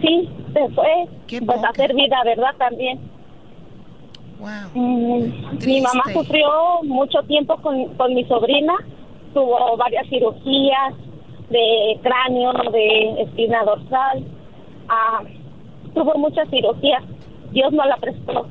Sí, 0.01 0.29
se 0.53 0.69
fue 0.73 1.07
pues 1.45 1.63
a 1.63 1.69
hacer 1.69 1.93
vida, 1.93 2.17
¿verdad? 2.25 2.55
También. 2.57 2.99
Mm, 4.73 5.57
mi 5.65 5.81
mamá 5.81 6.03
sufrió 6.11 6.49
mucho 6.83 7.23
tiempo 7.23 7.55
con, 7.61 7.95
con 7.95 8.13
mi 8.13 8.25
sobrina, 8.25 8.73
tuvo 9.33 9.77
varias 9.77 10.05
cirugías 10.09 10.93
de 11.49 11.97
cráneo, 12.01 12.51
de 12.71 13.21
espina 13.21 13.63
dorsal, 13.63 14.25
ah, 14.89 15.21
tuvo 15.93 16.17
muchas 16.17 16.49
cirugías. 16.49 17.03
Dios 17.51 17.71
no 17.71 17.85
la 17.85 17.95
prestó 17.97 18.47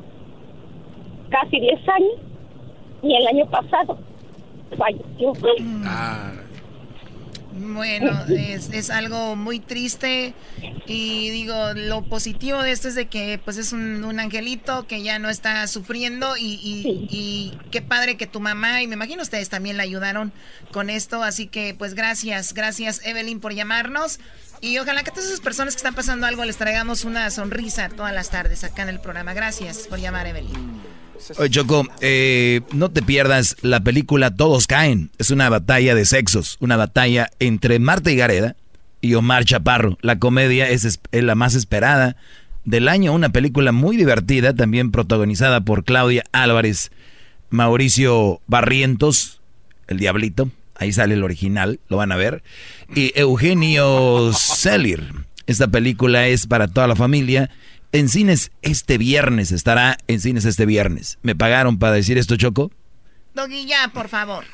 casi 1.29 1.61
10 1.61 1.89
años 1.89 2.13
y 3.03 3.15
el 3.17 3.27
año 3.27 3.47
pasado 3.51 3.99
falleció. 4.77 5.33
Bueno, 7.55 8.25
es, 8.29 8.71
es 8.73 8.89
algo 8.89 9.37
muy 9.37 9.61
triste 9.61 10.33
y 10.87 11.29
digo, 11.31 11.55
lo 11.75 12.03
positivo 12.03 12.63
de 12.63 12.73
esto 12.73 12.89
es 12.89 12.95
de 12.95 13.07
que 13.09 13.39
pues 13.45 13.59
es 13.59 13.75
un, 13.75 14.03
un 14.05 14.19
angelito 14.21 14.87
que 14.87 15.03
ya 15.03 15.19
no 15.19 15.29
está 15.29 15.67
sufriendo 15.67 16.35
y, 16.39 16.55
y- 16.63 17.07
y 17.11 17.59
qué 17.71 17.83
padre 17.83 18.17
que 18.17 18.27
tu 18.27 18.41
mamá 18.41 18.81
y 18.83 18.87
me 18.87 18.95
imagino 18.95 19.23
ustedes 19.23 19.51
también 19.51 19.77
la 19.77 19.83
ayudaron 19.83 20.33
con 20.73 20.89
esto, 20.89 21.23
así 21.23 21.47
que 21.47 21.75
pues 21.79 21.93
gracias, 21.95 22.55
gracias 22.55 23.05
Evelyn 23.07 23.39
por 23.39 23.53
llamarnos 23.55 24.19
y 24.63 24.79
ojalá 24.79 25.03
que 25.03 25.11
a 25.11 25.13
todas 25.13 25.29
esas 25.29 25.41
personas 25.41 25.75
que 25.75 25.79
están 25.79 25.95
pasando 25.95 26.27
algo 26.27 26.45
les 26.47 26.57
traigamos 26.57 27.05
una 27.05 27.31
sonrisa 27.31 27.91
todas 27.91 28.15
las 28.15 28.31
tardes 28.31 28.65
acá 28.65 28.83
en 28.83 28.89
el 28.89 28.99
programa. 29.01 29.35
Gracias 29.35 29.87
por 29.89 29.99
llamar 30.01 30.27
Evelyn. 30.27 30.81
Oye, 31.39 31.51
Choco, 31.51 31.87
eh, 32.01 32.61
no 32.73 32.91
te 32.91 33.03
pierdas 33.03 33.57
la 33.63 33.81
película 33.81 34.35
Todos 34.35 34.67
Caen. 34.67 35.11
Es 35.19 35.31
una 35.31 35.49
batalla 35.49 35.95
de 35.95 36.05
sexos, 36.05 36.57
una 36.61 36.77
batalla 36.77 37.31
entre 37.39 37.79
Marta 37.79 38.11
y 38.11 38.17
Gareda 38.17 38.57
y 39.01 39.15
Omar 39.15 39.45
Chaparro. 39.45 39.99
La 40.01 40.19
comedia 40.19 40.69
es, 40.69 40.85
es 40.85 41.23
la 41.23 41.35
más 41.35 41.55
esperada 41.55 42.17
del 42.65 42.89
año, 42.89 43.13
una 43.13 43.31
película 43.31 43.73
muy 43.73 43.97
divertida, 43.97 44.55
también 44.55 44.91
protagonizada 44.91 45.63
por 45.63 45.85
Claudia 45.85 46.25
Álvarez, 46.33 46.91
Mauricio 47.51 48.41
Barrientos, 48.47 49.41
el 49.89 49.99
Diablito, 49.99 50.51
ahí 50.77 50.93
sale 50.93 51.15
el 51.15 51.25
original, 51.25 51.81
lo 51.89 51.97
van 51.97 52.13
a 52.13 52.17
ver, 52.17 52.43
y 52.95 53.13
Eugenio 53.17 54.33
Celir. 54.33 55.13
Esta 55.47 55.69
película 55.69 56.29
es 56.29 56.47
para 56.47 56.69
toda 56.69 56.87
la 56.87 56.95
familia. 56.97 57.51
En 57.93 58.09
cines 58.09 58.53
este 58.63 58.97
viernes, 58.97 59.53
estará 59.53 59.99
en 60.09 60.21
cines 60.21 60.47
este 60.47 60.65
viernes. 60.65 61.19
¿Me 61.23 61.37
pagaron 61.37 61.79
para 61.79 61.93
decir 61.93 62.17
esto, 62.17 62.37
Choco? 62.37 62.73
Doggy, 63.35 63.67
ya, 63.67 63.89
por 63.93 64.09
favor. 64.09 64.47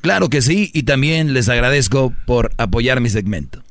Claro 0.00 0.28
que 0.28 0.42
sí, 0.42 0.70
y 0.74 0.82
también 0.82 1.32
les 1.32 1.48
agradezco 1.48 2.12
por 2.26 2.52
apoyar 2.58 3.00
mi 3.00 3.08
segmento. 3.08 3.62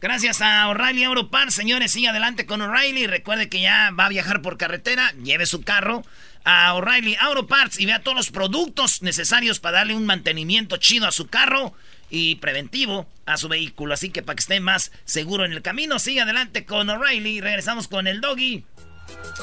Gracias 0.00 0.40
a 0.40 0.68
O'Reilly 0.68 1.04
Europar, 1.04 1.52
señores, 1.52 1.92
sigue 1.92 2.08
adelante 2.08 2.44
con 2.44 2.60
O'Reilly. 2.60 3.06
Recuerde 3.06 3.48
que 3.48 3.60
ya 3.60 3.90
va 3.90 4.06
a 4.06 4.08
viajar 4.08 4.42
por 4.42 4.56
carretera, 4.56 5.12
lleve 5.22 5.46
su 5.46 5.62
carro 5.62 6.04
a 6.44 6.74
O'Reilly 6.74 7.16
Auto 7.20 7.46
Parts 7.46 7.78
y 7.78 7.86
vea 7.86 8.02
todos 8.02 8.16
los 8.16 8.30
productos 8.30 9.02
necesarios 9.02 9.60
para 9.60 9.78
darle 9.78 9.94
un 9.94 10.06
mantenimiento 10.06 10.76
chido 10.76 11.06
a 11.06 11.12
su 11.12 11.28
carro 11.28 11.74
y 12.12 12.36
preventivo 12.36 13.06
a 13.26 13.38
su 13.38 13.48
vehículo. 13.48 13.94
Así 13.94 14.10
que 14.10 14.22
para 14.22 14.36
que 14.36 14.40
esté 14.40 14.60
más 14.60 14.92
seguro 15.06 15.44
en 15.46 15.52
el 15.52 15.62
camino, 15.62 15.98
sigue 15.98 16.20
adelante 16.20 16.64
con 16.64 16.88
O'Reilly. 16.88 17.40
Regresamos 17.40 17.88
con 17.88 18.06
el 18.06 18.20
Doggy 18.20 18.64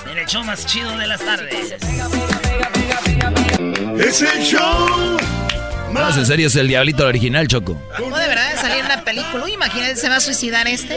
en 0.09 0.17
el 0.17 0.25
show 0.27 0.43
más 0.43 0.65
chido 0.65 0.95
de 0.97 1.07
las 1.07 1.19
tardes. 1.19 1.75
Es 3.99 4.21
el 4.21 4.43
show 4.43 5.17
No, 5.91 6.15
en 6.15 6.25
serio, 6.25 6.47
es 6.47 6.55
el 6.55 6.67
Diablito 6.67 7.05
original, 7.05 7.47
Choco. 7.47 7.81
¿Cómo 7.97 8.15
de 8.17 8.27
verdad 8.27 8.61
salir 8.61 8.85
una 8.85 9.03
película? 9.03 9.43
Uy, 9.43 9.53
imagínate, 9.53 9.95
se 9.95 10.07
va 10.07 10.17
a 10.17 10.21
suicidar 10.21 10.67
este. 10.67 10.95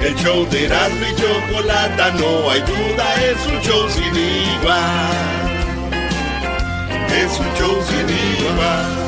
El 0.00 0.14
show 0.14 0.48
de 0.48 0.66
Erasmo 0.66 1.06
y 1.06 1.20
Chocolata, 1.20 2.12
no 2.12 2.50
hay 2.50 2.60
duda, 2.60 3.24
es 3.24 3.46
un 3.48 3.60
show 3.62 3.90
sin 3.90 4.16
igual. 4.16 5.10
Es 7.10 7.40
un 7.40 7.54
show 7.56 7.84
sin 7.88 8.08
igual. 8.46 9.07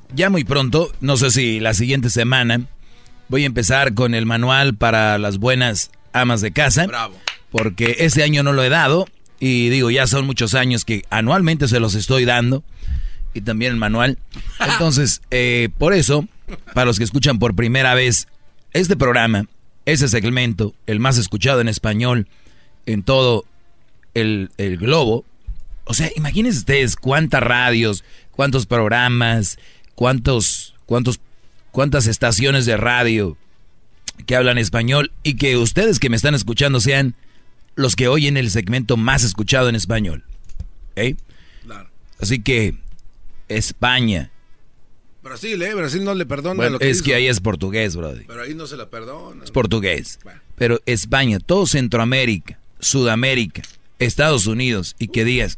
ya 0.13 0.29
muy 0.29 0.43
pronto, 0.43 0.91
no 1.01 1.17
sé 1.17 1.31
si 1.31 1.59
la 1.59 1.73
siguiente 1.73 2.09
semana, 2.09 2.61
voy 3.29 3.43
a 3.43 3.47
empezar 3.47 3.93
con 3.93 4.13
el 4.13 4.25
manual 4.25 4.75
para 4.75 5.17
las 5.17 5.37
buenas 5.37 5.91
amas 6.13 6.41
de 6.41 6.51
casa. 6.51 6.85
Bravo. 6.87 7.15
Porque 7.51 7.97
este 7.99 8.23
año 8.23 8.43
no 8.43 8.53
lo 8.53 8.63
he 8.63 8.69
dado 8.69 9.07
y 9.39 9.69
digo, 9.69 9.89
ya 9.89 10.07
son 10.07 10.25
muchos 10.25 10.53
años 10.53 10.85
que 10.85 11.03
anualmente 11.09 11.67
se 11.67 11.79
los 11.79 11.95
estoy 11.95 12.25
dando 12.25 12.63
y 13.33 13.41
también 13.41 13.73
el 13.73 13.77
manual. 13.77 14.17
Entonces, 14.59 15.21
eh, 15.31 15.69
por 15.77 15.93
eso, 15.93 16.27
para 16.73 16.85
los 16.85 16.97
que 16.97 17.03
escuchan 17.03 17.39
por 17.39 17.55
primera 17.55 17.93
vez 17.93 18.27
este 18.73 18.95
programa, 18.95 19.45
ese 19.85 20.07
segmento, 20.07 20.75
el 20.85 20.99
más 20.99 21.17
escuchado 21.17 21.61
en 21.61 21.67
español 21.67 22.27
en 22.85 23.03
todo 23.03 23.45
el, 24.13 24.51
el 24.57 24.77
globo, 24.77 25.25
o 25.85 25.93
sea, 25.93 26.09
imagínense 26.15 26.59
ustedes 26.59 26.95
cuántas 26.95 27.41
radios, 27.41 28.03
cuántos 28.31 28.65
programas, 28.65 29.57
cuántos, 29.95 30.75
cuántos, 30.85 31.19
cuántas 31.71 32.07
estaciones 32.07 32.65
de 32.65 32.77
radio 32.77 33.37
que 34.25 34.35
hablan 34.35 34.57
español 34.57 35.11
y 35.23 35.35
que 35.35 35.57
ustedes 35.57 35.99
que 35.99 36.09
me 36.09 36.15
están 36.15 36.35
escuchando 36.35 36.79
sean 36.79 37.15
los 37.75 37.95
que 37.95 38.07
oyen 38.07 38.37
el 38.37 38.51
segmento 38.51 38.97
más 38.97 39.23
escuchado 39.23 39.69
en 39.69 39.75
español. 39.75 40.23
¿Eh? 40.95 41.15
Así 42.19 42.41
que 42.41 42.75
España. 43.47 44.31
Brasil, 45.23 45.61
¿eh? 45.61 45.73
Brasil 45.73 46.03
no 46.03 46.13
le 46.13 46.25
perdona 46.25 46.55
Bueno, 46.55 46.71
lo 46.73 46.79
que 46.79 46.89
es 46.89 46.97
hizo. 46.97 47.05
que 47.05 47.15
ahí 47.15 47.27
es 47.27 47.39
portugués, 47.39 47.95
brody. 47.95 48.23
Pero 48.25 48.41
ahí 48.41 48.53
no 48.53 48.67
se 48.67 48.77
la 48.77 48.89
perdona. 48.89 49.43
Es 49.43 49.51
portugués. 49.51 50.19
Pero 50.55 50.79
España, 50.85 51.39
todo 51.39 51.65
Centroamérica, 51.67 52.59
Sudamérica, 52.79 53.61
Estados 53.99 54.47
Unidos 54.47 54.95
y 54.99 55.07
que 55.09 55.23
digas. 55.25 55.57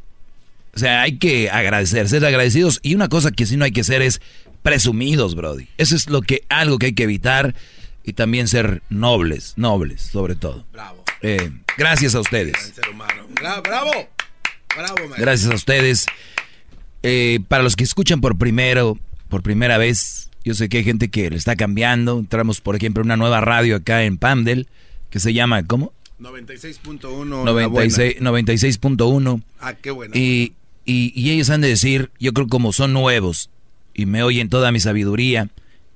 O 0.76 0.80
sea, 0.80 1.02
hay 1.02 1.18
que 1.18 1.50
agradecer, 1.50 2.10
ser 2.10 2.26
agradecidos. 2.26 2.80
Y 2.82 2.96
una 2.96 3.10
cosa 3.10 3.32
que 3.32 3.46
sí 3.46 3.58
no 3.58 3.66
hay 3.66 3.72
que 3.72 3.82
hacer 3.82 4.02
es 4.02 4.22
presumidos, 4.64 5.36
Brody. 5.36 5.68
Eso 5.78 5.96
es 5.96 6.10
lo 6.10 6.22
que, 6.22 6.44
algo 6.50 6.80
que 6.80 6.88
hay 6.88 6.94
que 6.94 7.04
evitar. 7.04 7.56
Y 8.04 8.14
también 8.14 8.48
ser 8.48 8.82
nobles, 8.90 9.54
nobles, 9.56 10.02
sobre 10.02 10.36
todo. 10.36 10.66
Bravo. 10.74 11.04
Eh, 11.22 11.52
gracias 11.78 12.16
a 12.16 12.20
ustedes. 12.20 12.74
Ser 12.76 12.84
Bravo. 12.94 13.62
Bravo, 13.64 14.96
maestro. 14.98 15.16
Gracias 15.18 15.52
a 15.52 15.56
ustedes. 15.56 16.06
Eh, 17.04 17.40
para 17.48 17.64
los 17.64 17.76
que 17.76 17.84
escuchan 17.84 18.20
por 18.20 18.38
primero, 18.38 18.98
por 19.30 19.42
primera 19.42 19.78
vez, 19.78 20.30
yo 20.44 20.54
sé 20.54 20.68
que 20.68 20.80
hay 20.80 20.84
gente 20.84 21.10
que 21.10 21.30
le 21.30 21.38
está 21.38 21.56
cambiando. 21.56 22.20
Entramos, 22.20 22.60
por 22.60 22.76
ejemplo, 22.76 23.02
en 23.02 23.08
una 23.08 23.18
nueva 23.18 23.40
radio 23.42 23.78
acá 23.78 24.04
en 24.04 24.18
Pamdel 24.18 24.68
que 25.10 25.20
se 25.20 25.34
llama, 25.34 25.66
¿cómo? 25.66 25.94
96.1. 26.20 27.46
la 27.46 27.52
buena. 27.52 27.68
96 27.68 28.20
96.1. 28.20 29.44
Ah, 29.60 29.74
qué 29.76 29.92
bueno. 29.92 30.14
Y, 30.16 30.54
y, 30.86 31.14
y 31.20 31.32
ellos 31.32 31.50
han 31.50 31.62
de 31.62 31.70
decir, 31.70 32.12
yo 32.20 32.34
creo 32.34 32.48
como 32.48 32.74
son 32.74 32.94
nuevos 32.94 33.50
y 33.94 34.06
me 34.06 34.24
oyen 34.24 34.50
toda 34.50 34.72
mi 34.72 34.80
sabiduría, 34.80 35.50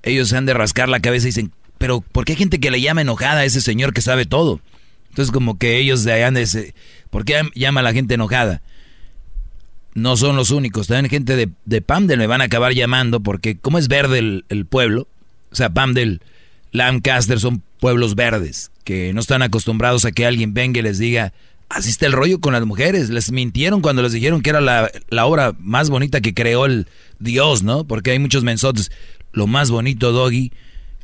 ellos 0.03 0.31
han 0.33 0.45
de 0.45 0.53
rascar 0.53 0.89
la 0.89 0.99
cabeza 0.99 1.27
y 1.27 1.29
dicen, 1.29 1.51
pero 1.77 2.01
¿por 2.01 2.25
qué 2.25 2.33
hay 2.33 2.37
gente 2.37 2.59
que 2.59 2.71
le 2.71 2.81
llama 2.81 3.01
enojada 3.01 3.41
a 3.41 3.45
ese 3.45 3.61
señor 3.61 3.93
que 3.93 4.01
sabe 4.01 4.25
todo? 4.25 4.61
Entonces 5.09 5.31
como 5.31 5.57
que 5.57 5.77
ellos 5.77 6.03
de 6.03 6.23
han 6.23 6.33
de 6.33 6.41
decir, 6.41 6.73
¿por 7.09 7.25
qué 7.25 7.41
llama 7.55 7.81
a 7.81 7.83
la 7.83 7.93
gente 7.93 8.13
enojada? 8.13 8.61
No 9.93 10.15
son 10.15 10.35
los 10.35 10.51
únicos, 10.51 10.87
también 10.87 11.09
gente 11.09 11.35
de, 11.35 11.49
de 11.65 11.81
Pamdel 11.81 12.19
me 12.19 12.27
van 12.27 12.41
a 12.41 12.45
acabar 12.45 12.73
llamando 12.73 13.19
porque 13.19 13.57
como 13.57 13.79
es 13.79 13.87
verde 13.87 14.19
el, 14.19 14.45
el 14.49 14.65
pueblo, 14.65 15.07
o 15.51 15.55
sea, 15.55 15.71
Pamdel, 15.71 16.21
Lancaster 16.71 17.39
son 17.39 17.63
pueblos 17.79 18.15
verdes 18.15 18.71
que 18.83 19.13
no 19.13 19.19
están 19.19 19.41
acostumbrados 19.41 20.05
a 20.05 20.11
que 20.11 20.25
alguien 20.25 20.53
venga 20.53 20.79
y 20.79 20.83
les 20.83 20.99
diga, 20.99 21.33
así 21.69 21.89
está 21.89 22.05
el 22.05 22.13
rollo 22.13 22.39
con 22.39 22.53
las 22.53 22.65
mujeres. 22.65 23.09
Les 23.09 23.31
mintieron 23.31 23.81
cuando 23.81 24.01
les 24.01 24.13
dijeron 24.13 24.41
que 24.41 24.49
era 24.49 24.61
la, 24.61 24.89
la 25.09 25.25
obra 25.25 25.53
más 25.59 25.89
bonita 25.89 26.21
que 26.21 26.33
creó 26.33 26.65
el 26.65 26.87
Dios, 27.19 27.63
¿no? 27.63 27.83
Porque 27.85 28.11
hay 28.11 28.19
muchos 28.19 28.43
mensotes. 28.43 28.91
Lo 29.33 29.47
más 29.47 29.69
bonito, 29.69 30.11
Doggy, 30.11 30.51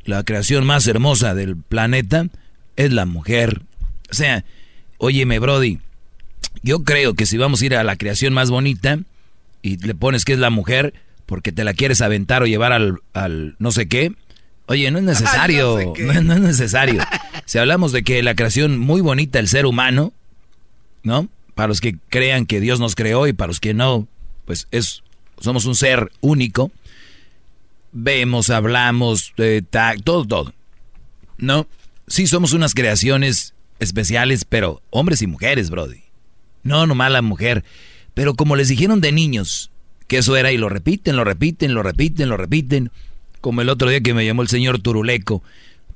la 0.06 0.24
creación 0.24 0.66
más 0.66 0.88
hermosa 0.88 1.36
del 1.36 1.56
planeta 1.58 2.28
es 2.76 2.92
la 2.92 3.06
mujer. 3.06 3.62
O 4.12 4.14
sea, 4.14 4.44
óyeme, 4.98 5.40
Brody, 5.40 5.80
yo 6.62 6.84
creo 6.84 7.14
que 7.14 7.26
si 7.26 7.38
vamos 7.38 7.62
a 7.62 7.66
ir 7.66 7.76
a 7.76 7.84
la 7.84 7.96
creación 7.96 8.34
más 8.34 8.50
bonita 8.50 9.00
y 9.62 9.78
le 9.78 9.96
pones 9.96 10.26
que 10.26 10.34
es 10.34 10.40
la 10.40 10.50
mujer 10.50 10.94
porque 11.26 11.52
te 11.52 11.64
la 11.64 11.74
quieres 11.74 12.02
aventar 12.02 12.44
o 12.44 12.48
llevar 12.48 12.74
al, 12.74 13.00
al 13.14 13.56
no 13.60 13.72
sé 13.72 13.88
qué, 13.88 14.14
oye, 14.68 14.92
no 14.92 14.98
es 15.00 15.04
necesario, 15.04 15.78
Ay, 15.78 15.86
no 15.88 15.96
sé 15.96 16.04
no, 16.04 16.22
no 16.22 16.34
es 16.34 16.40
necesario. 16.42 17.04
si 17.46 17.58
hablamos 17.58 17.92
de 17.92 18.04
que 18.04 18.22
la 18.24 18.36
creación 18.36 18.78
muy 18.78 19.02
bonita, 19.02 19.40
el 19.40 19.48
ser 19.48 19.66
humano, 19.66 20.14
¿no? 21.04 21.30
Para 21.56 21.68
los 21.68 21.82
que 21.82 21.98
crean 22.10 22.46
que 22.46 22.60
Dios 22.60 22.80
nos 22.80 22.96
creó 22.96 23.28
y 23.28 23.34
para 23.34 23.48
los 23.50 23.60
que 23.60 23.74
no, 23.74 24.08
pues 24.46 24.68
es 24.72 25.04
somos 25.44 25.66
un 25.66 25.76
ser 25.76 26.10
único. 26.22 26.72
Vemos, 27.92 28.50
hablamos, 28.50 29.34
eh, 29.38 29.62
todo, 30.04 30.26
todo. 30.26 30.54
¿No? 31.38 31.68
Sí 32.08 32.28
somos 32.28 32.54
unas 32.54 32.74
creaciones 32.74 33.54
especiales, 33.80 34.46
pero 34.46 34.82
hombres 34.90 35.22
y 35.22 35.28
mujeres, 35.28 35.70
Brody. 35.70 36.02
No, 36.64 36.88
nomás 36.88 37.12
la 37.12 37.22
mujer. 37.22 37.66
Pero 38.14 38.36
como 38.36 38.56
les 38.56 38.70
dijeron 38.70 39.02
de 39.02 39.12
niños 39.12 39.70
que 40.08 40.20
eso 40.20 40.38
era 40.38 40.54
y 40.54 40.58
lo 40.58 40.70
repiten, 40.70 41.18
lo 41.18 41.26
repiten, 41.26 41.74
lo 41.74 41.84
repiten, 41.84 42.30
lo 42.30 42.38
repiten. 42.38 42.92
Como 43.42 43.62
el 43.62 43.68
otro 43.68 43.90
día 43.90 44.00
que 44.00 44.14
me 44.14 44.26
llamó 44.26 44.44
el 44.44 44.48
señor 44.48 44.80
Turuleco. 44.80 45.44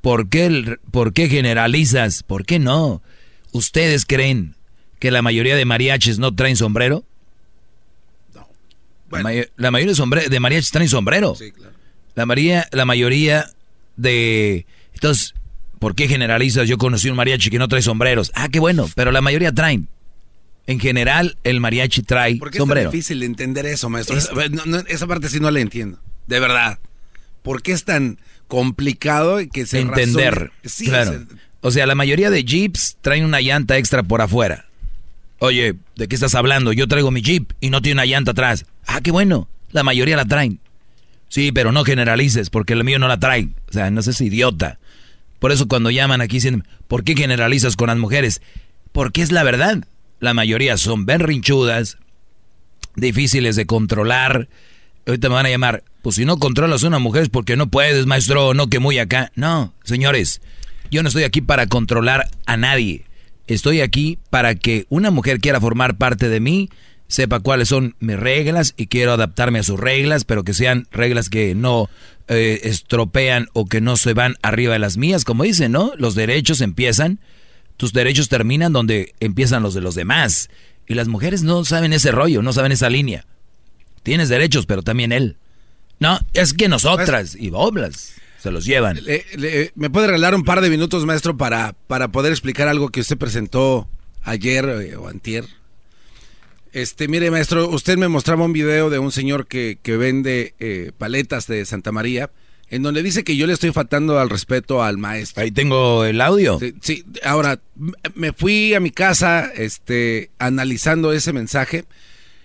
¿Por 0.01 0.27
qué, 0.27 0.77
¿Por 0.91 1.13
qué 1.13 1.29
generalizas? 1.29 2.23
¿Por 2.23 2.45
qué 2.45 2.59
no? 2.59 3.01
¿Ustedes 3.53 4.05
creen 4.05 4.56
que 4.99 5.11
la 5.11 5.21
mayoría 5.21 5.55
de 5.55 5.65
mariachis 5.65 6.19
no 6.19 6.33
traen 6.35 6.55
sombrero? 6.55 7.03
La, 9.09 9.23
may- 9.23 9.45
la 9.55 9.71
mayoría 9.71 9.91
de, 9.93 9.95
sombre- 9.95 10.27
de 10.29 10.39
mariachis 10.39 10.71
traen 10.71 10.89
sombrero. 10.89 11.35
La, 12.15 12.25
mayoría, 12.25 12.67
la 12.71 12.85
mayoría 12.85 13.49
de... 13.95 14.65
Entonces, 14.93 15.33
¿por 15.79 15.95
qué 15.95 16.07
generalizas? 16.07 16.67
Yo 16.67 16.77
conocí 16.77 17.09
un 17.09 17.15
mariachi 17.15 17.49
que 17.49 17.59
no 17.59 17.67
trae 17.67 17.81
sombreros. 17.81 18.31
Ah, 18.35 18.49
qué 18.49 18.59
bueno, 18.59 18.89
pero 18.95 19.11
la 19.11 19.21
mayoría 19.21 19.51
traen. 19.53 19.87
En 20.65 20.79
general, 20.81 21.37
el 21.45 21.61
mariachi 21.61 22.01
trae 22.03 22.35
¿Por 22.35 22.51
qué 22.51 22.57
es 22.57 22.61
sombrero. 22.61 22.89
tan 22.89 22.91
difícil 22.91 23.23
entender 23.23 23.65
eso, 23.65 23.89
maestro? 23.89 24.17
Es- 24.17 24.25
Esa- 24.25 24.49
no, 24.49 24.65
no, 24.65 24.77
esa 24.87 25.07
parte 25.07 25.29
sí 25.29 25.39
no 25.39 25.49
la 25.51 25.61
entiendo. 25.61 25.99
De 26.25 26.39
verdad. 26.41 26.79
¿Por 27.43 27.61
qué 27.61 27.71
es 27.71 27.85
tan 27.85 28.19
complicado 28.49 29.39
que 29.53 29.65
se 29.65 29.79
entender. 29.79 30.51
Sí, 30.65 30.85
claro. 30.87 31.11
se- 31.13 31.25
O 31.61 31.71
sea, 31.71 31.85
la 31.85 31.95
mayoría 31.95 32.29
de 32.29 32.43
jeeps 32.43 32.97
traen 33.01 33.23
una 33.23 33.39
llanta 33.39 33.77
extra 33.77 34.03
por 34.03 34.21
afuera. 34.21 34.66
Oye, 35.39 35.75
¿de 35.95 36.07
qué 36.07 36.15
estás 36.15 36.35
hablando? 36.35 36.73
Yo 36.73 36.87
traigo 36.87 37.11
mi 37.11 37.21
jeep 37.21 37.53
y 37.59 37.69
no 37.69 37.81
tiene 37.81 38.01
una 38.01 38.05
llanta 38.05 38.31
atrás. 38.31 38.65
Ah, 38.87 39.01
qué 39.01 39.11
bueno. 39.11 39.47
La 39.71 39.83
mayoría 39.83 40.17
la 40.17 40.25
traen. 40.25 40.59
Sí, 41.29 41.51
pero 41.51 41.71
no 41.71 41.83
generalices 41.83 42.49
porque 42.49 42.73
el 42.73 42.83
mío 42.83 42.99
no 42.99 43.07
la 43.07 43.19
trae. 43.19 43.49
O 43.69 43.73
sea, 43.73 43.91
no 43.91 44.01
seas 44.01 44.21
idiota. 44.21 44.79
Por 45.39 45.51
eso 45.51 45.67
cuando 45.67 45.91
llaman 45.91 46.21
aquí 46.21 46.37
dicen, 46.37 46.63
¿por 46.87 47.03
qué 47.03 47.15
generalizas 47.15 47.75
con 47.75 47.87
las 47.87 47.97
mujeres? 47.97 48.41
Porque 48.91 49.21
es 49.21 49.31
la 49.31 49.43
verdad. 49.43 49.83
La 50.19 50.33
mayoría 50.33 50.77
son 50.77 51.05
berrinchudas, 51.05 51.97
difíciles 52.95 53.55
de 53.55 53.67
controlar. 53.67 54.49
Ahorita 55.05 55.29
me 55.29 55.35
van 55.35 55.45
a 55.45 55.49
llamar, 55.49 55.83
pues 56.01 56.15
si 56.15 56.25
no 56.25 56.37
controlas 56.37 56.83
a 56.83 56.87
una 56.87 56.99
mujer 56.99 57.23
es 57.23 57.29
porque 57.29 57.55
no 57.55 57.67
puedes, 57.67 58.07
maestro, 58.07 58.55
no 58.55 58.67
que 58.67 58.79
muy 58.79 58.97
acá. 58.97 59.31
No, 59.35 59.73
señores, 59.83 60.41
yo 60.89 61.03
no 61.03 61.09
estoy 61.09 61.23
aquí 61.23 61.41
para 61.41 61.67
controlar 61.67 62.29
a 62.47 62.57
nadie. 62.57 63.05
Estoy 63.47 63.81
aquí 63.81 64.19
para 64.29 64.55
que 64.55 64.85
una 64.89 65.09
mujer 65.09 65.39
quiera 65.39 65.61
formar 65.61 65.97
parte 65.97 66.27
de 66.29 66.39
mí, 66.39 66.69
sepa 67.07 67.39
cuáles 67.39 67.69
son 67.69 67.95
mis 67.99 68.19
reglas 68.19 68.73
y 68.75 68.87
quiero 68.87 69.13
adaptarme 69.13 69.59
a 69.59 69.63
sus 69.63 69.79
reglas, 69.79 70.25
pero 70.25 70.43
que 70.43 70.53
sean 70.53 70.87
reglas 70.91 71.29
que 71.29 71.55
no 71.55 71.89
eh, 72.27 72.59
estropean 72.63 73.47
o 73.53 73.65
que 73.65 73.79
no 73.79 73.95
se 73.95 74.13
van 74.13 74.35
arriba 74.41 74.73
de 74.73 74.79
las 74.79 74.97
mías, 74.97 75.23
como 75.23 75.43
dicen, 75.43 75.71
¿no? 75.71 75.93
Los 75.97 76.13
derechos 76.13 76.59
empiezan, 76.59 77.19
tus 77.77 77.93
derechos 77.93 78.27
terminan 78.27 78.73
donde 78.73 79.13
empiezan 79.21 79.63
los 79.63 79.73
de 79.73 79.81
los 79.81 79.95
demás. 79.95 80.49
Y 80.85 80.95
las 80.95 81.07
mujeres 81.07 81.43
no 81.43 81.63
saben 81.63 81.93
ese 81.93 82.11
rollo, 82.11 82.41
no 82.41 82.51
saben 82.53 82.71
esa 82.71 82.89
línea. 82.89 83.25
Tienes 84.03 84.29
derechos, 84.29 84.65
pero 84.65 84.83
también 84.83 85.11
él. 85.11 85.37
No, 85.99 86.19
es 86.33 86.53
que 86.53 86.67
nosotras 86.67 87.35
y 87.35 87.49
boblas 87.49 88.13
se 88.39 88.51
los 88.51 88.65
llevan. 88.65 89.03
Le- 89.03 89.25
le- 89.35 89.71
¿Me 89.75 89.89
puede 89.89 90.07
regalar 90.07 90.35
un 90.35 90.43
par 90.43 90.61
de 90.61 90.69
minutos, 90.69 91.05
maestro, 91.05 91.37
para, 91.37 91.73
para 91.87 92.09
poder 92.09 92.31
explicar 92.31 92.67
algo 92.67 92.89
que 92.89 93.01
usted 93.01 93.17
presentó 93.17 93.87
ayer 94.23 94.65
eh, 94.65 94.95
o 94.95 95.07
antier? 95.07 95.45
Este, 96.73 97.07
mire, 97.07 97.31
maestro, 97.31 97.69
usted 97.69 97.97
me 97.97 98.07
mostraba 98.07 98.43
un 98.45 98.53
video 98.53 98.89
de 98.89 98.99
un 98.99 99.11
señor 99.11 99.47
que, 99.47 99.79
que 99.81 99.97
vende 99.97 100.53
eh, 100.59 100.91
paletas 100.97 101.47
de 101.47 101.65
Santa 101.65 101.91
María, 101.91 102.29
en 102.69 102.83
donde 102.83 103.01
dice 103.01 103.23
que 103.23 103.37
yo 103.37 103.47
le 103.47 103.53
estoy 103.53 103.71
faltando 103.71 104.19
al 104.19 104.29
respeto 104.29 104.83
al 104.83 104.97
maestro. 104.97 105.41
Ahí 105.41 105.51
tengo 105.51 106.03
el 106.03 106.19
audio. 106.21 106.59
Sí, 106.59 106.73
sí, 106.81 107.05
ahora, 107.23 107.61
me 108.13 108.33
fui 108.33 108.73
a 108.73 108.79
mi 108.79 108.91
casa 108.91 109.49
este, 109.55 110.29
analizando 110.37 111.13
ese 111.13 111.31
mensaje 111.33 111.85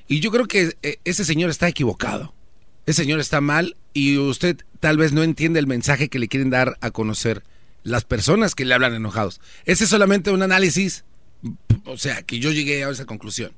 y 0.06 0.20
yo 0.20 0.30
creo 0.30 0.46
que 0.46 0.76
eh, 0.82 0.98
ese 1.04 1.24
señor 1.24 1.50
está 1.50 1.68
equivocado. 1.68 2.32
Ese 2.86 3.02
señor 3.02 3.20
está 3.20 3.40
mal 3.40 3.76
y 3.94 4.18
usted 4.18 4.58
tal 4.80 4.96
vez 4.96 5.12
no 5.12 5.22
entiende 5.22 5.60
el 5.60 5.66
mensaje 5.66 6.08
que 6.08 6.18
le 6.18 6.28
quieren 6.28 6.50
dar 6.50 6.76
a 6.80 6.90
conocer 6.90 7.42
las 7.84 8.04
personas 8.04 8.54
que 8.54 8.64
le 8.64 8.74
hablan 8.74 8.94
enojados. 8.94 9.40
Ese 9.64 9.84
es 9.84 9.90
solamente 9.90 10.30
un 10.30 10.42
análisis, 10.42 11.04
o 11.84 11.96
sea, 11.96 12.22
que 12.22 12.38
yo 12.38 12.50
llegué 12.50 12.84
a 12.84 12.90
esa 12.90 13.06
conclusión. 13.06 13.52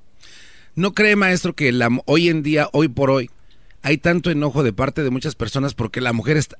¿No 0.74 0.92
cree, 0.92 1.16
maestro, 1.16 1.54
que 1.54 1.72
la, 1.72 1.88
hoy 2.06 2.28
en 2.28 2.42
día, 2.42 2.68
hoy 2.72 2.88
por 2.88 3.10
hoy, 3.10 3.30
hay 3.82 3.98
tanto 3.98 4.30
enojo 4.30 4.62
de 4.62 4.72
parte 4.72 5.02
de 5.02 5.10
muchas 5.10 5.34
personas 5.34 5.74
porque 5.74 6.00
la 6.00 6.12
mujer 6.12 6.36
está, 6.36 6.58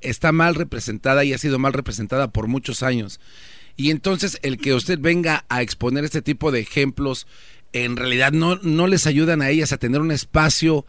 está 0.00 0.32
mal 0.32 0.54
representada 0.54 1.24
y 1.24 1.32
ha 1.32 1.38
sido 1.38 1.58
mal 1.58 1.72
representada 1.72 2.28
por 2.30 2.46
muchos 2.46 2.82
años? 2.82 3.20
Y 3.76 3.90
entonces 3.90 4.38
el 4.42 4.58
que 4.58 4.74
usted 4.74 4.98
venga 4.98 5.44
a 5.48 5.62
exponer 5.62 6.04
este 6.04 6.22
tipo 6.22 6.52
de 6.52 6.60
ejemplos, 6.60 7.26
en 7.72 7.96
realidad 7.96 8.32
no, 8.32 8.56
no 8.56 8.86
les 8.86 9.06
ayudan 9.06 9.42
a 9.42 9.50
ellas 9.50 9.72
a 9.72 9.78
tener 9.78 10.00
un 10.00 10.10
espacio 10.10 10.86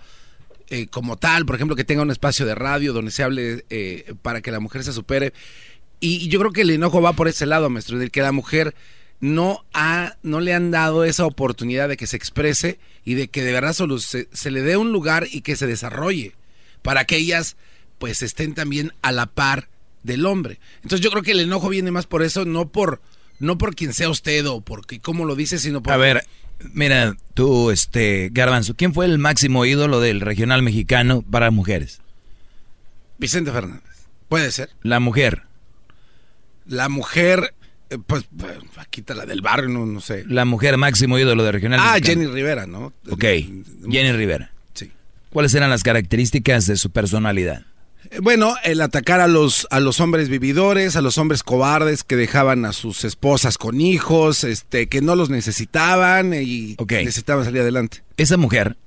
eh, 0.69 0.87
como 0.87 1.17
tal, 1.17 1.45
por 1.45 1.55
ejemplo, 1.55 1.75
que 1.75 1.83
tenga 1.83 2.01
un 2.01 2.11
espacio 2.11 2.45
de 2.45 2.55
radio 2.55 2.93
donde 2.93 3.11
se 3.11 3.23
hable 3.23 3.65
eh, 3.69 4.13
para 4.21 4.41
que 4.41 4.51
la 4.51 4.59
mujer 4.59 4.83
se 4.83 4.93
supere. 4.93 5.33
Y 5.99 6.27
yo 6.29 6.39
creo 6.39 6.51
que 6.51 6.61
el 6.61 6.69
enojo 6.69 7.01
va 7.01 7.13
por 7.13 7.27
ese 7.27 7.45
lado, 7.45 7.69
maestro, 7.69 7.97
del 7.97 8.11
que 8.11 8.21
la 8.21 8.31
mujer 8.31 8.75
no 9.19 9.65
ha, 9.73 10.15
no 10.23 10.39
le 10.39 10.53
han 10.53 10.71
dado 10.71 11.03
esa 11.03 11.25
oportunidad 11.25 11.89
de 11.89 11.97
que 11.97 12.07
se 12.07 12.15
exprese 12.15 12.79
y 13.03 13.15
de 13.15 13.27
que 13.27 13.43
de 13.43 13.51
verdad 13.51 13.73
solo 13.73 13.99
se, 13.99 14.29
se 14.31 14.51
le 14.51 14.61
dé 14.61 14.77
un 14.77 14.91
lugar 14.91 15.27
y 15.29 15.41
que 15.41 15.55
se 15.55 15.67
desarrolle 15.67 16.35
para 16.81 17.05
que 17.05 17.17
ellas 17.17 17.57
pues 17.97 18.21
estén 18.21 18.53
también 18.53 18.93
a 19.01 19.11
la 19.11 19.25
par 19.25 19.67
del 20.03 20.25
hombre. 20.25 20.59
Entonces 20.77 21.01
yo 21.01 21.11
creo 21.11 21.23
que 21.23 21.31
el 21.31 21.41
enojo 21.41 21.67
viene 21.67 21.91
más 21.91 22.05
por 22.05 22.23
eso, 22.23 22.45
no 22.45 22.69
por 22.69 23.01
no 23.39 23.57
por 23.57 23.75
quien 23.75 23.93
sea 23.93 24.09
usted 24.09 24.45
o 24.47 24.61
porque 24.61 24.99
cómo 24.99 25.25
lo 25.25 25.35
dice, 25.35 25.59
sino 25.59 25.81
por... 25.81 25.93
A 25.93 25.97
ver, 25.97 26.25
mira, 26.73 27.15
tú, 27.33 27.71
este, 27.71 28.29
Garbanzo, 28.31 28.75
¿quién 28.75 28.93
fue 28.93 29.05
el 29.05 29.17
máximo 29.19 29.65
ídolo 29.65 29.99
del 29.99 30.21
regional 30.21 30.61
mexicano 30.63 31.21
para 31.21 31.51
mujeres? 31.51 32.01
Vicente 33.17 33.51
Fernández. 33.51 33.83
Puede 34.27 34.51
ser. 34.51 34.69
La 34.83 34.99
mujer. 34.99 35.43
La 36.65 36.87
mujer, 36.89 37.53
eh, 37.89 37.97
pues, 38.05 38.23
eh, 38.23 38.59
aquí 38.77 39.01
está 39.01 39.15
la 39.15 39.25
del 39.25 39.41
barrio, 39.41 39.69
no, 39.69 39.85
no 39.85 40.01
sé. 40.01 40.23
La 40.27 40.45
mujer 40.45 40.77
máximo 40.77 41.17
ídolo 41.17 41.43
del 41.43 41.53
regional 41.53 41.79
Ah, 41.81 41.93
mexicano. 41.93 42.21
Jenny 42.21 42.33
Rivera, 42.33 42.67
¿no? 42.67 42.93
Ok, 43.09 43.23
Jenny 43.89 44.11
Rivera. 44.11 44.51
Sí. 44.73 44.91
¿Cuáles 45.31 45.53
eran 45.55 45.69
las 45.69 45.83
características 45.83 46.65
de 46.67 46.77
su 46.77 46.91
personalidad? 46.91 47.65
Eh, 48.11 48.19
Bueno, 48.21 48.55
el 48.63 48.81
atacar 48.81 49.19
a 49.19 49.27
los, 49.27 49.67
a 49.71 49.79
los 49.79 49.99
hombres 49.99 50.29
vividores, 50.29 50.95
a 50.95 51.01
los 51.01 51.17
hombres 51.17 51.43
cobardes 51.43 52.03
que 52.03 52.15
dejaban 52.15 52.65
a 52.65 52.73
sus 52.73 53.03
esposas 53.03 53.57
con 53.57 53.81
hijos, 53.81 54.43
este, 54.43 54.87
que 54.87 55.01
no 55.01 55.15
los 55.15 55.29
necesitaban 55.29 56.33
y 56.33 56.75
necesitaban 56.89 57.45
salir 57.45 57.61
adelante. 57.61 58.03
Esa 58.17 58.37
mujer, 58.37 58.77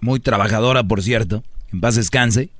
muy 0.00 0.20
trabajadora, 0.20 0.82
por 0.84 1.02
cierto, 1.02 1.44
en 1.72 1.80
paz 1.80 1.96
descanse, 1.96 2.50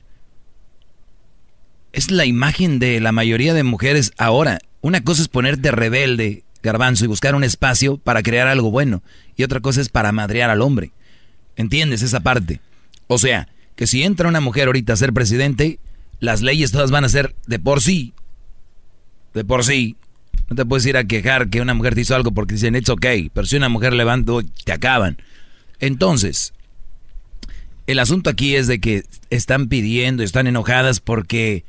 es 1.92 2.10
la 2.10 2.24
imagen 2.24 2.78
de 2.78 3.00
la 3.00 3.12
mayoría 3.12 3.54
de 3.54 3.62
mujeres 3.62 4.12
ahora. 4.18 4.58
Una 4.80 5.04
cosa 5.04 5.22
es 5.22 5.28
ponerte 5.28 5.70
rebelde, 5.70 6.42
garbanzo, 6.62 7.04
y 7.04 7.08
buscar 7.08 7.34
un 7.34 7.44
espacio 7.44 7.98
para 7.98 8.22
crear 8.22 8.48
algo 8.48 8.70
bueno. 8.70 9.02
Y 9.36 9.44
otra 9.44 9.60
cosa 9.60 9.80
es 9.80 9.88
para 9.88 10.10
madrear 10.10 10.50
al 10.50 10.60
hombre. 10.60 10.90
¿Entiendes 11.56 12.02
esa 12.02 12.20
parte? 12.20 12.60
O 13.06 13.18
sea, 13.18 13.48
que 13.76 13.86
si 13.86 14.02
entra 14.02 14.28
una 14.28 14.40
mujer 14.40 14.66
ahorita 14.68 14.92
a 14.92 14.96
ser 14.96 15.12
presidente, 15.12 15.78
las 16.20 16.42
leyes 16.42 16.70
todas 16.72 16.90
van 16.90 17.04
a 17.04 17.08
ser 17.08 17.34
de 17.46 17.58
por 17.58 17.82
sí. 17.82 18.14
De 19.34 19.44
por 19.44 19.64
sí. 19.64 19.96
No 20.48 20.56
te 20.56 20.64
puedes 20.64 20.84
ir 20.86 20.96
a 20.96 21.04
quejar 21.04 21.48
que 21.50 21.60
una 21.60 21.74
mujer 21.74 21.94
te 21.94 22.02
hizo 22.02 22.14
algo 22.14 22.32
porque 22.32 22.54
dicen, 22.54 22.76
it's 22.76 22.88
okay. 22.90 23.30
Pero 23.32 23.46
si 23.46 23.56
una 23.56 23.68
mujer 23.68 23.92
levantó, 23.94 24.42
te 24.64 24.72
acaban. 24.72 25.18
Entonces, 25.80 26.52
el 27.86 27.98
asunto 27.98 28.30
aquí 28.30 28.54
es 28.54 28.66
de 28.66 28.78
que 28.80 29.04
están 29.30 29.68
pidiendo, 29.68 30.22
están 30.22 30.46
enojadas 30.46 31.00
porque... 31.00 31.64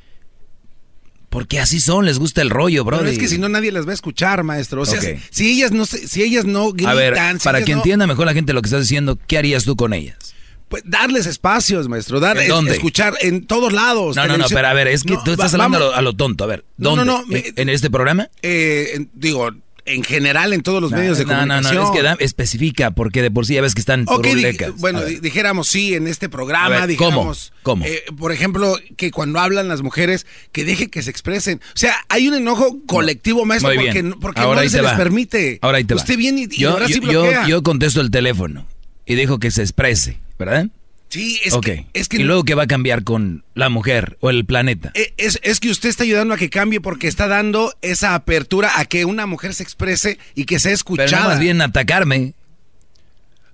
Porque 1.30 1.60
así 1.60 1.82
son, 1.82 2.06
les 2.06 2.18
gusta 2.18 2.41
el 2.41 2.49
rollo, 2.49 2.86
bro. 2.86 2.99
Pero 2.99 3.10
es 3.10 3.18
que 3.18 3.27
si 3.27 3.38
no 3.38 3.49
nadie 3.49 3.72
las 3.72 3.86
va 3.86 3.91
a 3.91 3.94
escuchar, 3.94 4.44
maestro. 4.44 4.84
O 4.84 4.86
sea, 4.86 5.02
si, 5.02 5.15
si 5.32 5.52
ellas 5.52 5.72
no 5.73 5.86
si 5.86 6.23
ellas 6.23 6.45
no 6.45 6.72
gritan, 6.72 6.91
A 6.91 6.94
ver, 6.94 7.18
si 7.40 7.44
para 7.44 7.61
que 7.61 7.73
no- 7.73 7.80
entienda 7.80 8.07
mejor 8.07 8.26
la 8.26 8.34
gente 8.34 8.53
lo 8.53 8.61
que 8.61 8.68
estás 8.68 8.84
diciendo, 8.84 9.19
¿qué 9.27 9.38
harías 9.38 9.65
tú 9.65 9.76
con 9.76 9.91
ellas? 9.94 10.35
Pues 10.68 10.84
darles 10.86 11.26
espacios, 11.28 11.88
maestro, 11.88 12.20
dar 12.20 12.38
¿En 12.38 12.44
es- 12.44 12.50
dónde? 12.50 12.72
escuchar 12.74 13.14
en 13.22 13.46
todos 13.46 13.72
lados. 13.72 14.16
No, 14.16 14.28
no, 14.28 14.38
no, 14.38 14.46
pero 14.50 14.68
a 14.68 14.74
ver, 14.74 14.88
es 14.88 15.04
que 15.04 15.14
No, 15.14 15.24
tú 15.24 15.32
estás 15.32 15.54
hablando 15.54 15.78
a 15.78 15.80
lo, 15.80 15.96
a 15.96 16.02
lo 16.02 16.14
tonto. 16.14 16.44
A 16.44 16.48
ver, 16.48 16.66
No, 16.78 16.92
¿dónde? 16.92 17.06
no, 17.06 17.20
no, 17.22 17.28
me- 17.28 17.40
¿En, 17.40 17.54
en 17.58 17.70
este 17.70 17.90
programa? 17.92 18.30
eh, 18.42 18.92
en- 18.96 19.10
digo, 19.14 19.50
en 19.88 20.04
general 20.04 20.52
en 20.54 20.64
todos 20.64 20.82
los 20.82 20.90
medios 20.92 21.20
de 21.20 21.26
no, 21.26 21.34
no, 21.34 21.40
comunicación. 21.42 21.76
no, 21.76 21.84
es 21.86 21.92
que 21.96 22.02
da- 22.02 22.18
especifica, 22.20 22.90
porque 22.90 23.22
de 23.22 23.30
por 23.30 23.46
sí 23.46 23.54
ya 23.54 23.62
ves 23.62 23.76
que 23.76 23.82
están 23.82 24.06
Ok, 24.08 24.26
di- 24.26 24.44
bueno, 24.78 25.06
di- 25.06 25.20
dijéramos 25.20 25.68
sí 25.68 25.94
en 25.94 26.08
este 26.08 26.28
programa, 26.28 26.70
ver, 26.70 26.88
dijéramos, 26.88 27.54
¿Cómo? 27.62 27.86
eh, 27.86 28.04
por 28.18 28.32
ejemplo, 28.32 28.80
que 28.98 29.12
cuando 29.12 29.40
hablan 29.40 29.68
las 29.68 29.84
mujeres, 29.84 30.26
que 30.52 30.66
deje 30.66 30.90
que 30.90 31.04
se 31.04 31.12
expresen. 31.12 31.62
O 31.68 31.78
sea, 31.78 31.96
hay 32.10 32.28
un 32.28 32.34
enojo 32.34 32.80
colectivo, 32.88 33.46
maestro, 33.46 33.70
Muy 33.70 33.78
porque, 33.78 33.92
bien. 33.92 34.10
no- 34.10 34.20
porque 34.20 34.42
Ahora 34.42 34.64
no 34.64 34.70
se 34.70 34.82
les 34.82 34.92
va. 34.92 34.98
permite. 34.98 35.60
Ahora 35.62 35.78
ahí 35.78 35.84
te 35.84 35.94
va. 35.94 36.04
Viene 36.18 36.42
y, 36.42 36.44
y 36.46 36.58
yo, 36.58 36.72
ahora 36.72 36.88
yo- 36.88 36.96
yo- 36.96 37.02
bloquea. 37.22 37.48
yo 37.48 37.62
contesto 37.62 38.02
el 38.02 38.10
teléfono 38.10 38.66
y 39.06 39.14
dijo 39.14 39.38
que 39.38 39.52
se 39.52 39.62
exprese, 39.62 40.18
¿verdad? 40.38 40.68
sí, 41.10 41.40
es 41.45 41.53
ok. 41.53 41.64
que, 41.66 41.86
es 41.94 42.10
que 42.10 42.18
¿Y 42.18 42.24
luego 42.24 42.44
qué 42.44 42.56
va 42.56 42.64
a 42.64 42.68
cambiar 42.68 43.03
con 43.03 43.44
la 43.53 43.70
mujer 43.70 44.18
o 44.20 44.30
el 44.30 44.45
planeta? 44.45 44.91
Eh, 44.95 45.14
Es, 45.18 45.40
es 45.44 45.60
que 45.60 45.70
usted 45.70 45.88
está 45.90 46.03
ayudando 46.03 46.34
a 46.34 46.38
que 46.38 46.49
cambie 46.49 46.82
porque 46.82 47.07
está 47.07 47.28
dando 47.28 47.74
esa 47.82 48.16
apertura 48.16 48.80
a 48.80 48.86
que 48.86 49.06
una 49.06 49.26
mujer 49.26 49.53
se 49.53 49.64
exprese 49.64 50.18
y 50.34 50.45
que 50.45 50.60
sea 50.60 50.70
Pero 50.72 50.76
escuchada. 50.76 51.24
no 51.24 51.30
más 51.30 51.40
bien 51.40 51.62
atacarme. 51.62 52.34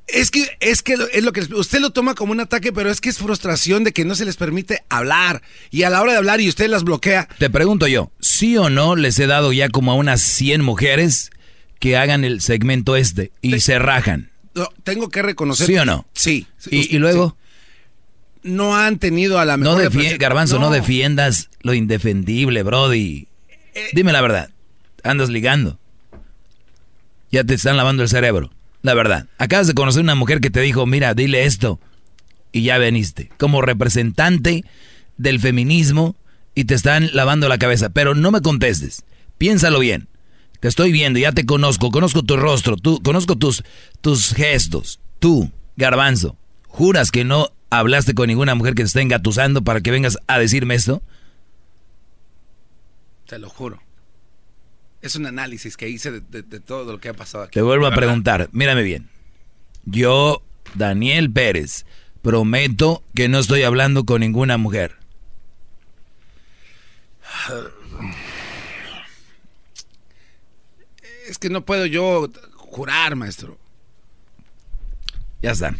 Es 0.07 0.31
que 0.31 0.45
es 0.59 0.81
que 0.81 0.95
es 1.13 1.23
lo 1.23 1.31
que 1.31 1.41
usted 1.53 1.79
lo 1.79 1.91
toma 1.91 2.15
como 2.15 2.31
un 2.33 2.39
ataque, 2.41 2.73
pero 2.73 2.89
es 2.89 2.99
que 2.99 3.09
es 3.09 3.17
frustración 3.19 3.83
de 3.83 3.93
que 3.93 4.03
no 4.03 4.15
se 4.15 4.25
les 4.25 4.35
permite 4.35 4.79
hablar 4.89 5.41
y 5.69 5.83
a 5.83 5.89
la 5.89 6.01
hora 6.01 6.11
de 6.13 6.17
hablar 6.17 6.41
y 6.41 6.49
usted 6.49 6.67
las 6.67 6.83
bloquea. 6.83 7.29
Te 7.37 7.49
pregunto 7.49 7.87
yo, 7.87 8.11
¿sí 8.19 8.57
o 8.57 8.69
no 8.69 8.95
les 8.95 9.19
he 9.19 9.27
dado 9.27 9.53
ya 9.53 9.69
como 9.69 9.91
a 9.91 9.95
unas 9.95 10.21
100 10.21 10.63
mujeres 10.63 11.29
que 11.79 11.95
hagan 11.95 12.25
el 12.25 12.41
segmento 12.41 12.97
este 12.97 13.31
y 13.41 13.59
se 13.61 13.79
rajan? 13.79 14.30
No, 14.53 14.67
tengo 14.83 15.09
que 15.09 15.21
reconocer. 15.21 15.67
¿Sí 15.67 15.77
o 15.77 15.85
no? 15.85 16.05
Sí. 16.13 16.47
¿Y, 16.69 16.95
y 16.95 16.99
luego? 16.99 17.37
No 18.43 18.75
han 18.75 18.97
tenido 18.99 19.39
a 19.39 19.45
la 19.45 19.55
No 19.57 19.75
mejor. 19.75 19.91
defie- 19.91 20.11
represent- 20.13 20.17
Garbanzo, 20.19 20.59
no. 20.59 20.69
defiendas 20.71 21.49
lo 21.61 21.73
indefendible, 21.73 22.63
Brody. 22.63 23.27
Dime 23.93 24.11
la 24.11 24.21
verdad. 24.21 24.49
Andas 25.03 25.29
ligando. 25.29 25.79
Ya 27.31 27.43
te 27.43 27.53
están 27.53 27.77
lavando 27.77 28.03
el 28.03 28.09
cerebro. 28.09 28.51
La 28.81 28.93
verdad. 28.93 29.27
Acabas 29.37 29.67
de 29.67 29.73
conocer 29.73 30.01
una 30.01 30.15
mujer 30.15 30.41
que 30.41 30.49
te 30.49 30.59
dijo, 30.61 30.85
mira, 30.85 31.13
dile 31.13 31.45
esto. 31.45 31.79
Y 32.51 32.63
ya 32.63 32.77
veniste. 32.77 33.31
Como 33.37 33.61
representante 33.61 34.65
del 35.17 35.39
feminismo 35.39 36.15
y 36.55 36.65
te 36.65 36.73
están 36.73 37.09
lavando 37.13 37.47
la 37.47 37.57
cabeza. 37.59 37.89
Pero 37.89 38.15
no 38.15 38.31
me 38.31 38.41
contestes. 38.41 39.03
Piénsalo 39.37 39.79
bien. 39.79 40.07
Te 40.61 40.67
estoy 40.69 40.91
viendo, 40.93 41.19
ya 41.19 41.33
te 41.33 41.45
conozco, 41.45 41.91
conozco 41.91 42.23
tu 42.23 42.37
rostro, 42.37 42.77
tú, 42.77 43.01
conozco 43.03 43.35
tus, 43.35 43.63
tus 43.99 44.33
gestos. 44.33 44.99
Tú, 45.19 45.51
Garbanzo, 45.75 46.37
¿juras 46.67 47.11
que 47.11 47.23
no 47.25 47.49
hablaste 47.69 48.13
con 48.13 48.27
ninguna 48.27 48.55
mujer 48.55 48.73
que 48.75 48.83
te 48.83 48.87
esté 48.87 49.01
engatusando 49.01 49.63
para 49.63 49.81
que 49.81 49.91
vengas 49.91 50.17
a 50.27 50.37
decirme 50.39 50.75
esto? 50.75 51.01
Te 53.27 53.37
lo 53.39 53.49
juro. 53.49 53.81
Es 55.01 55.15
un 55.15 55.25
análisis 55.25 55.77
que 55.77 55.89
hice 55.89 56.11
de, 56.11 56.19
de- 56.21 56.43
de 56.43 56.59
todo 56.59 56.91
lo 56.91 56.99
que 56.99 57.09
ha 57.09 57.13
pasado 57.13 57.45
aquí. 57.45 57.53
Te 57.55 57.61
vuelvo 57.61 57.87
a 57.87 57.91
preguntar, 57.95 58.49
mírame 58.51 58.83
bien. 58.83 59.09
Yo, 59.85 60.43
Daniel 60.75 61.31
Pérez, 61.31 61.85
prometo 62.21 63.03
que 63.15 63.27
no 63.29 63.39
estoy 63.39 63.63
hablando 63.63 64.03
con 64.05 64.21
ninguna 64.21 64.57
mujer. 64.57 64.97
Es 71.31 71.39
que 71.39 71.49
no 71.49 71.61
puedo 71.61 71.85
yo 71.85 72.27
jurar, 72.57 73.15
maestro. 73.15 73.55
Ya 75.41 75.51
está. 75.51 75.73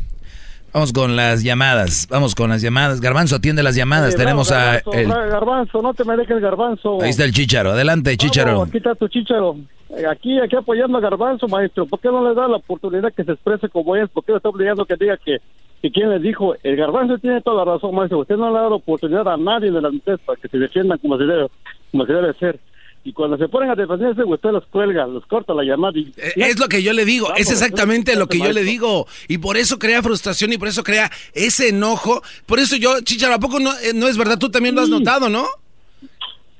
Vamos 0.73 0.93
con 0.93 1.17
las 1.17 1.43
llamadas. 1.43 2.07
Vamos 2.09 2.35
con 2.35 2.49
las 2.51 2.61
llamadas. 2.61 3.01
Garbanzo, 3.01 3.35
atiende 3.35 3.61
las 3.61 3.75
llamadas. 3.75 4.13
Eh, 4.13 4.17
Tenemos 4.17 4.47
bravo, 4.47 4.63
a... 4.63 4.71
Garbanzo, 4.75 4.93
el- 4.93 5.29
Garbanzo, 5.29 5.81
no 5.81 5.93
te 5.93 6.05
me 6.05 6.15
dejes 6.15 6.39
Garbanzo. 6.39 7.01
Ahí 7.01 7.09
está 7.09 7.25
el 7.25 7.33
chicharo. 7.33 7.71
Adelante, 7.71 8.15
chicharo. 8.15 8.53
Vamos, 8.53 8.69
aquí 8.69 8.77
está 8.77 8.95
tu 8.95 9.09
chicharo. 9.09 9.57
Eh, 9.89 10.05
Aquí, 10.09 10.39
aquí 10.39 10.55
apoyando 10.55 10.97
a 10.97 11.01
Garbanzo, 11.01 11.49
maestro. 11.49 11.85
¿Por 11.85 11.99
qué 11.99 12.07
no 12.07 12.25
le 12.25 12.33
da 12.33 12.47
la 12.47 12.55
oportunidad 12.55 13.11
que 13.13 13.25
se 13.25 13.33
exprese 13.33 13.67
como 13.67 13.93
es? 13.97 14.09
¿Por 14.09 14.23
qué 14.23 14.31
le 14.31 14.37
está 14.37 14.47
obligando 14.47 14.85
que 14.85 14.95
diga 14.95 15.17
que, 15.17 15.39
que 15.81 15.91
quién 15.91 16.09
le 16.09 16.19
dijo? 16.19 16.55
El 16.63 16.77
Garbanzo 16.77 17.17
tiene 17.17 17.41
toda 17.41 17.65
la 17.65 17.73
razón, 17.73 17.93
maestro. 17.93 18.19
Usted 18.19 18.37
no 18.37 18.49
le 18.53 18.57
ha 18.57 18.61
dado 18.61 18.75
oportunidad 18.75 19.27
a 19.27 19.35
nadie 19.35 19.69
de 19.69 19.81
las 19.81 19.91
mujeres 19.91 20.21
para 20.25 20.39
que 20.39 20.47
se 20.47 20.57
defiendan 20.57 20.97
como 20.99 21.17
se 21.17 21.25
debe, 21.25 21.47
como 21.91 22.05
se 22.05 22.13
debe 22.13 22.33
ser. 22.35 22.57
Y 23.03 23.13
cuando 23.13 23.35
se 23.37 23.47
ponen 23.47 23.71
a 23.71 23.75
defenderse, 23.75 24.23
usted 24.23 24.49
los 24.51 24.65
cuelga, 24.67 25.07
los 25.07 25.25
corta 25.25 25.53
la 25.55 25.63
llamada. 25.63 25.97
Y, 25.97 26.13
Eh, 26.17 26.33
Es 26.35 26.59
lo 26.59 26.67
que 26.67 26.83
yo 26.83 26.93
le 26.93 27.03
digo, 27.03 27.27
Vamos, 27.27 27.39
es 27.41 27.51
exactamente 27.51 28.15
lo 28.15 28.27
que 28.27 28.37
yo 28.37 28.51
le 28.51 28.63
digo. 28.63 29.07
Y 29.27 29.39
por 29.39 29.57
eso 29.57 29.79
crea 29.79 30.03
frustración 30.03 30.53
y 30.53 30.57
por 30.59 30.67
eso 30.67 30.83
crea 30.83 31.11
ese 31.33 31.69
enojo. 31.69 32.21
Por 32.45 32.59
eso 32.59 32.75
yo, 32.75 33.01
Chicharo, 33.01 33.33
¿a 33.33 33.39
poco 33.39 33.59
no, 33.59 33.71
eh, 33.79 33.93
no 33.95 34.07
es 34.07 34.17
verdad? 34.17 34.37
Tú 34.37 34.49
también 34.51 34.75
lo 34.75 34.81
has 34.81 34.89
notado, 34.89 35.29
¿no? 35.29 35.47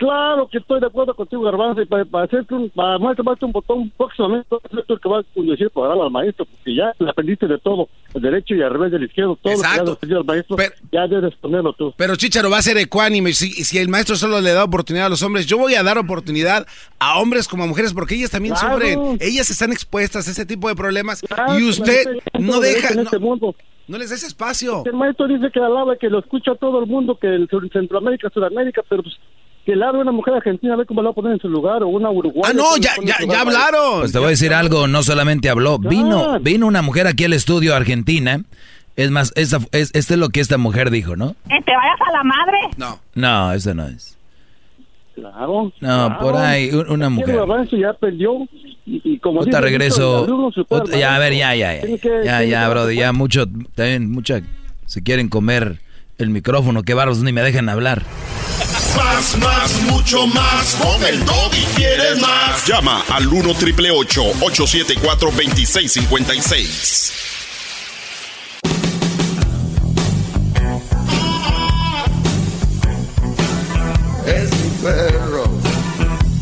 Claro 0.02 0.48
que 0.48 0.58
estoy 0.58 0.80
de 0.80 0.88
acuerdo 0.88 1.14
contigo, 1.14 1.44
Garbanzo, 1.44 1.80
y 1.80 1.86
para, 1.86 2.04
para 2.06 2.26
hacer 2.26 2.44
que 2.48 2.56
un, 2.56 2.72
para 2.72 2.98
maestro, 2.98 3.24
maestro, 3.24 3.46
un 3.46 3.52
botón 3.54 3.92
próximamente, 3.96 4.48
tú 4.88 4.98
que 4.98 5.08
va 5.08 5.20
a 5.20 5.24
conducir 5.32 5.70
programa 5.70 6.06
al 6.06 6.10
maestro, 6.10 6.44
porque 6.46 6.74
ya 6.76 6.92
le 6.98 7.08
aprendiste 7.08 7.46
de 7.48 7.60
todo, 7.60 7.88
el 8.16 8.22
derecho 8.24 8.56
y 8.56 8.64
al 8.64 8.72
revés 8.72 8.92
del 8.94 9.04
izquierdo, 9.04 9.38
todo 9.40 9.54
lo 9.54 9.60
que 9.60 9.62
Exacto. 9.68 9.84
le 9.86 9.92
has 9.92 9.98
aprendido 9.98 10.20
al 10.22 10.26
maestro, 10.26 10.58
ya 10.92 11.08
debes 11.08 11.36
ponerlo 11.36 11.74
tú. 11.74 11.94
Pero 11.98 12.16
Chicharo 12.16 12.50
va 12.50 12.58
a 12.58 12.62
ser 12.64 12.78
ecuánime. 12.80 13.32
Si, 13.34 13.52
si 13.52 13.78
el 13.78 13.90
maestro 13.90 14.16
solo 14.16 14.42
le 14.42 14.54
da 14.54 14.64
oportunidad 14.64 15.06
a 15.06 15.10
los 15.10 15.22
hombres, 15.22 15.46
yo 15.46 15.60
voy 15.60 15.76
a 15.76 15.84
dar 15.84 16.00
oportunidad 16.00 16.66
a 16.98 17.20
hombres 17.20 17.48
como 17.48 17.64
a 17.66 17.68
mujeres 17.68 17.94
porque 17.94 18.16
ellas 18.16 18.32
también 18.32 18.56
Claro. 18.56 18.74
sufren. 18.80 19.18
Ellas 19.22 19.52
están 19.52 19.72
expuestas 19.72 20.28
a 20.28 20.32
ese 20.32 20.48
tipo 20.48 20.68
de 20.68 20.74
problemas 20.74 21.22
Claro, 21.22 21.60
y 21.60 21.70
usted 21.70 22.06
no 22.40 22.60
deja. 22.60 22.90
en 22.90 22.96
No, 22.96 23.02
este 23.04 23.20
mundo. 23.20 23.54
no 23.88 23.98
les 24.00 24.10
da 24.10 24.16
ese 24.16 24.26
espacio. 24.26 24.82
El 24.84 24.94
maestro 24.94 25.28
dice 25.28 25.52
que 25.54 25.60
alaba, 25.60 25.96
que 25.96 26.10
lo 26.10 26.18
escucha 26.20 26.56
todo 26.56 26.80
el 26.80 26.88
mundo, 26.88 27.20
que 27.22 27.28
el 27.28 27.48
Sur- 27.50 27.70
Centroamérica, 27.72 28.32
Sudamérica, 28.34 28.82
pero 28.90 29.04
pues, 29.04 29.16
que 29.66 29.76
le 29.76 29.86
hable 29.86 30.02
una 30.02 30.12
mujer 30.12 30.34
argentina, 30.36 30.74
a 30.74 30.78
ver 30.78 30.86
cómo 30.88 31.02
la 31.02 31.10
va 31.10 31.12
a 31.12 31.16
poner 31.16 31.34
en 31.34 31.40
su 31.40 31.48
lugar, 31.50 31.84
o 31.84 31.88
una 31.88 32.10
uruguaya. 32.10 32.50
Ah, 32.50 32.54
no, 32.54 32.78
ya, 32.78 32.92
ya, 33.04 33.16
ya 33.28 33.42
hablaron. 33.42 34.00
Pues 34.00 34.12
te 34.12 34.18
voy 34.20 34.28
a 34.28 34.30
decir 34.32 34.54
algo, 34.54 34.88
no 34.88 35.04
solamente 35.04 35.50
habló, 35.50 35.78
vino, 35.78 36.40
vino 36.40 36.66
una 36.68 36.82
mujer 36.82 37.08
aquí 37.08 37.26
al 37.26 37.34
estudio 37.34 37.76
argentina. 37.76 38.42
Es 38.96 39.10
más, 39.12 39.32
esta, 39.36 39.58
es, 39.72 39.92
este 39.94 40.14
es 40.16 40.20
lo 40.20 40.30
que 40.30 40.40
esta 40.42 40.58
mujer 40.58 40.90
dijo, 40.92 41.16
¿no? 41.16 41.36
Que 41.48 41.62
te 41.64 41.72
vayas 41.76 42.00
a 42.08 42.12
la 42.12 42.24
madre. 42.24 42.58
No. 42.78 43.00
No, 43.16 43.54
eso 43.54 43.74
no 43.74 43.88
es. 43.88 44.18
Claro. 45.16 45.64
No, 45.64 46.08
claro. 46.08 46.20
por 46.20 46.36
ahí, 46.38 46.72
un- 46.72 46.90
una 46.90 47.10
mujer. 47.10 47.38
el 47.72 47.80
ya 47.80 47.94
perdió, 47.94 48.34
y, 48.86 49.02
y 49.04 49.20
como 49.20 49.42
Otra 49.42 49.60
dice 49.60 49.62
regreso. 49.62 50.20
el 50.20 50.24
alumno 50.26 50.52
supera 50.52 50.82
al 50.82 50.88
ot- 50.90 51.00
ya, 51.00 51.16
a 51.16 51.20
ver, 51.20 51.34
ya, 51.36 51.56
ya, 51.56 51.76
ya. 51.76 51.82
Que- 51.82 52.22
Ya, 52.26 52.44
ya, 52.44 52.64
que 52.64 52.70
bro, 52.70 52.80
darse 52.82 52.96
ya 52.96 53.14
mucho, 53.14 53.46
también 53.76 54.12
mucha, 54.12 54.42
se 54.86 55.04
quieren 55.04 55.30
comer 55.30 55.80
el 56.18 56.30
micrófono, 56.30 56.84
qué 56.84 56.94
barbos, 56.94 57.22
ni 57.24 57.32
me 57.32 57.42
dejan 57.42 57.70
hablar. 57.70 58.04
Más, 58.98 59.38
más, 59.38 59.38
más, 59.38 59.82
mucho 59.84 60.28
más. 60.28 60.76
Con 60.76 61.04
el 61.06 61.22
y 61.22 61.66
quieres 61.76 62.20
más. 62.20 62.68
Llama 62.68 63.04
al 63.10 63.28
1 63.28 63.54
triple 63.56 63.92
874 63.92 65.32
2656. 65.32 67.14
Es 74.26 74.52
mi 74.52 74.70
perro. 74.84 75.44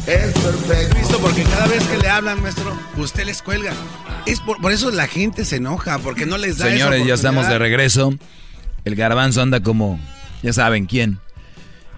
Es 0.08 0.34
perfecto. 0.34 0.98
Visto 0.98 1.20
porque 1.20 1.44
cada 1.44 1.68
vez 1.68 1.84
que 1.84 1.98
le 1.98 2.10
hablan, 2.10 2.42
maestro, 2.42 2.78
usted 2.98 3.26
les 3.26 3.42
cuelga. 3.42 3.74
Es 4.26 4.40
por, 4.40 4.60
por 4.62 4.72
eso 4.72 4.90
la 4.92 5.08
gente 5.08 5.46
se 5.46 5.58
enoja, 5.58 6.00
porque 6.00 6.26
no 6.26 6.38
les 6.38 6.58
da 6.58 6.66
esa 6.68 6.74
Señores, 6.74 7.06
ya 7.06 7.14
estamos 7.14 7.48
de 7.48 7.60
regreso. 7.60 8.14
El 8.86 8.96
garbanzo 8.96 9.42
anda 9.42 9.62
como, 9.62 10.00
ya 10.42 10.54
saben 10.54 10.88
quién. 10.88 11.20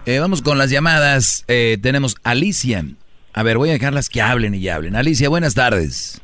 Eh, 0.04 0.18
vamos 0.18 0.42
con 0.42 0.58
las 0.58 0.70
llamadas. 0.70 1.44
Eh, 1.46 1.78
tenemos 1.80 2.16
Alicia. 2.24 2.84
A 3.32 3.42
ver, 3.44 3.56
voy 3.56 3.70
a 3.70 3.72
dejarlas 3.72 4.08
que 4.08 4.20
hablen 4.20 4.54
y 4.54 4.68
hablen. 4.68 4.96
Alicia, 4.96 5.28
buenas 5.28 5.54
tardes. 5.54 6.20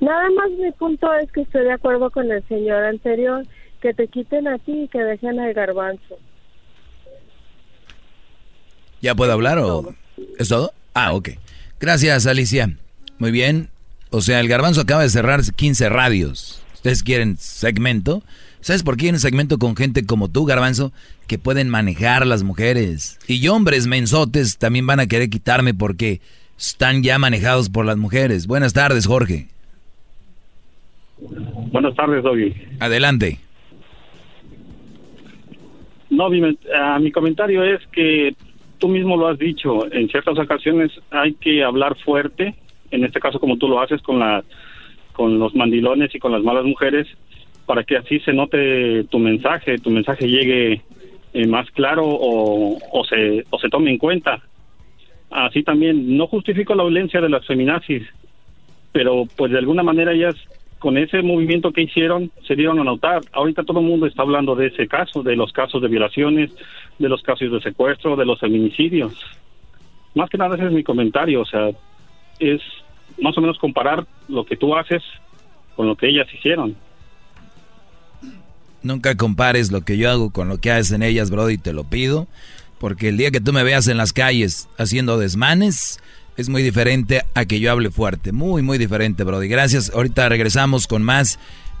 Nada 0.00 0.28
más 0.36 0.50
mi 0.50 0.70
punto 0.72 1.12
es 1.14 1.30
que 1.32 1.42
estoy 1.42 1.64
de 1.64 1.72
acuerdo 1.72 2.10
con 2.10 2.30
el 2.30 2.46
señor 2.46 2.84
anterior, 2.84 3.44
que 3.80 3.92
te 3.94 4.06
quiten 4.06 4.46
a 4.46 4.58
ti 4.58 4.84
y 4.84 4.88
que 4.88 4.98
dejen 4.98 5.40
al 5.40 5.52
garbanzo. 5.54 6.18
¿Ya 9.00 9.14
puedo 9.14 9.32
hablar 9.32 9.58
o 9.58 9.94
es 10.38 10.48
todo? 10.48 10.72
Ah, 10.94 11.12
ok. 11.14 11.30
Gracias, 11.80 12.26
Alicia. 12.26 12.70
Muy 13.18 13.32
bien. 13.32 13.70
O 14.10 14.20
sea, 14.20 14.40
el 14.40 14.48
garbanzo 14.48 14.82
acaba 14.82 15.02
de 15.02 15.10
cerrar 15.10 15.40
15 15.42 15.88
radios. 15.88 16.62
¿Ustedes 16.74 17.02
quieren 17.02 17.36
segmento? 17.38 18.22
¿Sabes 18.64 18.82
por 18.82 18.96
qué 18.96 19.02
quieren 19.02 19.20
segmento 19.20 19.58
con 19.58 19.76
gente 19.76 20.06
como 20.06 20.30
tú, 20.30 20.46
garbanzo? 20.46 20.90
Que 21.28 21.36
pueden 21.36 21.68
manejar 21.68 22.26
las 22.26 22.42
mujeres. 22.44 23.18
Y 23.28 23.46
hombres 23.48 23.86
mensotes 23.86 24.56
también 24.56 24.86
van 24.86 25.00
a 25.00 25.06
querer 25.06 25.28
quitarme 25.28 25.74
porque 25.74 26.22
están 26.56 27.02
ya 27.02 27.18
manejados 27.18 27.68
por 27.68 27.84
las 27.84 27.98
mujeres. 27.98 28.46
Buenas 28.46 28.72
tardes, 28.72 29.06
Jorge. 29.06 29.48
Buenas 31.72 31.94
tardes, 31.94 32.22
Doggy. 32.22 32.54
Adelante. 32.80 33.38
No, 36.08 36.30
mi, 36.30 36.40
ah, 36.74 36.98
mi 36.98 37.12
comentario 37.12 37.62
es 37.64 37.86
que 37.92 38.34
tú 38.78 38.88
mismo 38.88 39.18
lo 39.18 39.28
has 39.28 39.38
dicho, 39.38 39.92
en 39.92 40.08
ciertas 40.08 40.38
ocasiones 40.38 40.90
hay 41.10 41.34
que 41.34 41.62
hablar 41.62 41.98
fuerte, 42.02 42.54
en 42.90 43.04
este 43.04 43.20
caso 43.20 43.38
como 43.38 43.58
tú 43.58 43.68
lo 43.68 43.82
haces 43.82 44.00
con 44.00 44.20
la 44.20 44.42
con 45.12 45.38
los 45.38 45.54
mandilones 45.54 46.14
y 46.14 46.18
con 46.18 46.32
las 46.32 46.42
malas 46.42 46.64
mujeres, 46.64 47.06
para 47.66 47.84
que 47.84 47.96
así 47.96 48.20
se 48.20 48.32
note 48.32 49.04
tu 49.04 49.18
mensaje, 49.18 49.78
tu 49.78 49.90
mensaje 49.90 50.28
llegue 50.28 50.82
eh, 51.32 51.46
más 51.46 51.70
claro 51.70 52.04
o, 52.06 52.78
o 52.92 53.04
se 53.04 53.44
o 53.50 53.58
se 53.58 53.68
tome 53.68 53.90
en 53.90 53.98
cuenta. 53.98 54.42
Así 55.30 55.62
también 55.62 56.16
no 56.16 56.26
justifico 56.26 56.74
la 56.74 56.84
violencia 56.84 57.20
de 57.20 57.28
las 57.28 57.46
feminazis, 57.46 58.02
pero 58.92 59.24
pues 59.36 59.50
de 59.50 59.58
alguna 59.58 59.82
manera 59.82 60.12
ellas 60.12 60.36
con 60.78 60.98
ese 60.98 61.22
movimiento 61.22 61.72
que 61.72 61.80
hicieron 61.80 62.30
se 62.46 62.54
dieron 62.54 62.78
a 62.78 62.84
notar. 62.84 63.22
Ahorita 63.32 63.64
todo 63.64 63.80
el 63.80 63.86
mundo 63.86 64.06
está 64.06 64.22
hablando 64.22 64.54
de 64.54 64.66
ese 64.66 64.86
caso, 64.86 65.22
de 65.22 65.34
los 65.34 65.50
casos 65.52 65.80
de 65.80 65.88
violaciones, 65.88 66.54
de 66.98 67.08
los 67.08 67.22
casos 67.22 67.50
de 67.50 67.60
secuestro, 67.62 68.16
de 68.16 68.26
los 68.26 68.38
feminicidios. 68.38 69.14
Más 70.14 70.28
que 70.28 70.38
nada 70.38 70.56
ese 70.56 70.66
es 70.66 70.72
mi 70.72 70.84
comentario, 70.84 71.40
o 71.40 71.46
sea, 71.46 71.70
es 72.38 72.60
más 73.18 73.36
o 73.38 73.40
menos 73.40 73.58
comparar 73.58 74.04
lo 74.28 74.44
que 74.44 74.56
tú 74.56 74.76
haces 74.76 75.02
con 75.74 75.88
lo 75.88 75.96
que 75.96 76.08
ellas 76.08 76.28
hicieron. 76.32 76.76
Nunca 78.84 79.16
compares 79.16 79.72
lo 79.72 79.80
que 79.80 79.96
yo 79.96 80.10
hago 80.10 80.30
con 80.30 80.48
lo 80.48 80.58
que 80.58 80.70
hacen 80.70 81.02
ellas, 81.02 81.30
Brody, 81.30 81.58
te 81.58 81.72
lo 81.72 81.84
pido. 81.84 82.28
Porque 82.78 83.08
el 83.08 83.16
día 83.16 83.30
que 83.30 83.40
tú 83.40 83.52
me 83.52 83.64
veas 83.64 83.88
en 83.88 83.96
las 83.96 84.12
calles 84.12 84.68
haciendo 84.78 85.18
desmanes, 85.18 85.98
es 86.36 86.48
muy 86.48 86.62
diferente 86.62 87.24
a 87.34 87.46
que 87.46 87.60
yo 87.60 87.70
hable 87.70 87.90
fuerte. 87.90 88.32
Muy, 88.32 88.62
muy 88.62 88.76
diferente, 88.76 89.24
Brody. 89.24 89.48
Gracias. 89.48 89.90
Ahorita 89.94 90.28
regresamos 90.28 90.86
con 90.86 91.02
más 91.02 91.38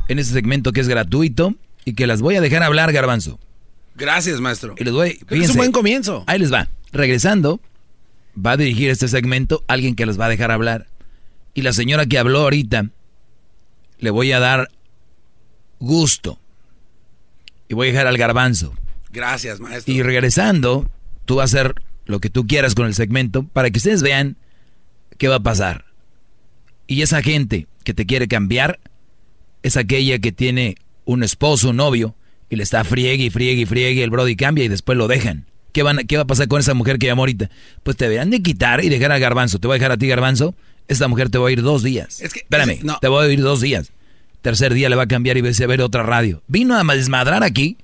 en 0.08 0.18
este 0.18 0.32
segmento 0.32 0.72
que 0.72 0.80
es 0.80 0.88
gratuito 0.88 1.54
y 1.84 1.92
que 1.92 2.06
las 2.06 2.22
voy 2.22 2.36
a 2.36 2.40
dejar 2.40 2.62
hablar, 2.62 2.92
Garbanzo. 2.92 3.38
Gracias, 3.96 4.40
maestro. 4.40 4.74
Y 4.78 4.84
les 4.84 4.92
voy, 4.92 5.20
es 5.28 5.50
un 5.50 5.56
buen 5.56 5.72
comienzo. 5.72 6.24
Ahí 6.26 6.38
les 6.38 6.52
va. 6.52 6.68
Regresando, 6.90 7.60
va 8.34 8.52
a 8.52 8.56
dirigir 8.56 8.90
este 8.90 9.08
segmento 9.08 9.62
alguien 9.68 9.94
que 9.94 10.06
les 10.06 10.18
va 10.18 10.26
a 10.26 10.30
dejar 10.30 10.50
hablar. 10.50 10.86
Y 11.52 11.62
la 11.62 11.72
señora 11.72 12.06
que 12.06 12.18
habló 12.18 12.40
ahorita, 12.40 12.90
le 13.98 14.10
voy 14.10 14.32
a 14.32 14.40
dar 14.40 14.70
gusto. 15.78 16.38
Y 17.74 17.76
voy 17.76 17.88
a 17.88 17.90
dejar 17.90 18.06
al 18.06 18.16
garbanzo. 18.16 18.72
Gracias, 19.12 19.58
maestro. 19.58 19.92
Y 19.92 20.00
regresando, 20.02 20.88
tú 21.24 21.36
vas 21.36 21.52
a 21.52 21.58
hacer 21.58 21.74
lo 22.06 22.20
que 22.20 22.30
tú 22.30 22.46
quieras 22.46 22.76
con 22.76 22.86
el 22.86 22.94
segmento 22.94 23.42
para 23.42 23.68
que 23.70 23.78
ustedes 23.78 24.00
vean 24.00 24.36
qué 25.18 25.26
va 25.26 25.36
a 25.36 25.40
pasar. 25.42 25.84
Y 26.86 27.02
esa 27.02 27.20
gente 27.20 27.66
que 27.82 27.92
te 27.92 28.06
quiere 28.06 28.28
cambiar 28.28 28.78
es 29.64 29.76
aquella 29.76 30.20
que 30.20 30.30
tiene 30.30 30.76
un 31.04 31.24
esposo, 31.24 31.70
un 31.70 31.76
novio, 31.76 32.14
y 32.48 32.54
le 32.54 32.62
está 32.62 32.84
friegue 32.84 33.24
y 33.24 33.30
friegue 33.30 33.62
y 33.62 33.66
friegue, 33.66 34.04
el 34.04 34.10
brody 34.10 34.36
cambia 34.36 34.64
y 34.64 34.68
después 34.68 34.96
lo 34.96 35.08
dejan. 35.08 35.46
¿Qué, 35.72 35.82
van, 35.82 35.98
¿Qué 36.06 36.16
va 36.16 36.22
a 36.22 36.26
pasar 36.26 36.46
con 36.46 36.60
esa 36.60 36.74
mujer 36.74 36.98
que 37.00 37.06
llamó 37.06 37.22
ahorita? 37.22 37.50
Pues 37.82 37.96
te 37.96 38.04
deberán 38.04 38.30
de 38.30 38.40
quitar 38.40 38.84
y 38.84 38.88
dejar 38.88 39.10
a 39.10 39.18
Garbanzo. 39.18 39.58
Te 39.58 39.66
voy 39.66 39.74
a 39.74 39.78
dejar 39.78 39.90
a 39.90 39.96
ti, 39.96 40.06
Garbanzo. 40.06 40.54
Esta 40.86 41.08
mujer 41.08 41.30
te 41.30 41.38
va 41.38 41.48
a 41.48 41.50
ir 41.50 41.62
dos 41.62 41.82
días. 41.82 42.20
Espérame, 42.20 42.70
es- 42.74 42.84
no. 42.84 42.98
te 43.00 43.08
voy 43.08 43.26
a 43.26 43.32
ir 43.32 43.40
dos 43.40 43.60
días. 43.60 43.90
Tercer 44.44 44.74
día 44.74 44.90
le 44.90 44.96
va 44.96 45.04
a 45.04 45.06
cambiar 45.06 45.38
y 45.38 45.40
va 45.40 45.48
a 45.48 45.66
ver 45.66 45.80
otra 45.80 46.02
radio. 46.02 46.42
Vino 46.48 46.76
a 46.76 46.84
desmadrar 46.94 47.42
aquí 47.42 47.78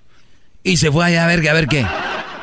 y 0.62 0.76
se 0.76 0.92
fue 0.92 1.06
allá 1.06 1.24
a 1.24 1.26
ver, 1.26 1.48
a 1.48 1.54
ver 1.54 1.68
qué. 1.68 1.86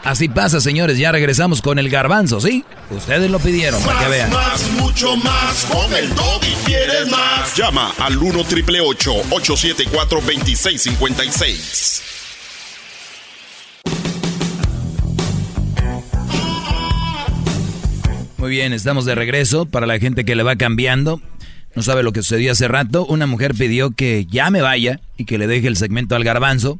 Así 0.03 0.27
pasa, 0.27 0.59
señores. 0.59 0.97
Ya 0.97 1.11
regresamos 1.11 1.61
con 1.61 1.77
el 1.77 1.87
garbanzo, 1.91 2.41
¿sí? 2.41 2.65
Ustedes 2.89 3.29
lo 3.29 3.37
pidieron, 3.37 3.79
para 3.83 3.99
que 3.99 4.07
vean. 4.07 4.31
más, 4.31 4.71
mucho 4.71 5.15
más. 5.17 5.65
Con 5.65 5.93
el 5.93 6.09
y 6.09 6.65
quieres 6.65 7.11
más. 7.11 7.55
Llama 7.55 7.93
al 7.99 8.17
1 8.17 8.43
triple 8.45 8.81
874 8.81 10.19
2656. 10.19 12.01
Muy 18.37 18.49
bien, 18.49 18.73
estamos 18.73 19.05
de 19.05 19.13
regreso. 19.13 19.67
Para 19.67 19.85
la 19.85 19.99
gente 19.99 20.25
que 20.25 20.35
le 20.35 20.41
va 20.41 20.55
cambiando, 20.55 21.21
no 21.77 21.83
sabe 21.83 22.01
lo 22.01 22.11
que 22.11 22.23
sucedió 22.23 22.53
hace 22.53 22.67
rato. 22.67 23.05
Una 23.05 23.27
mujer 23.27 23.53
pidió 23.53 23.91
que 23.91 24.25
ya 24.25 24.49
me 24.49 24.63
vaya 24.63 24.99
y 25.15 25.25
que 25.25 25.37
le 25.37 25.45
deje 25.45 25.67
el 25.67 25.77
segmento 25.77 26.15
al 26.15 26.23
garbanzo. 26.23 26.79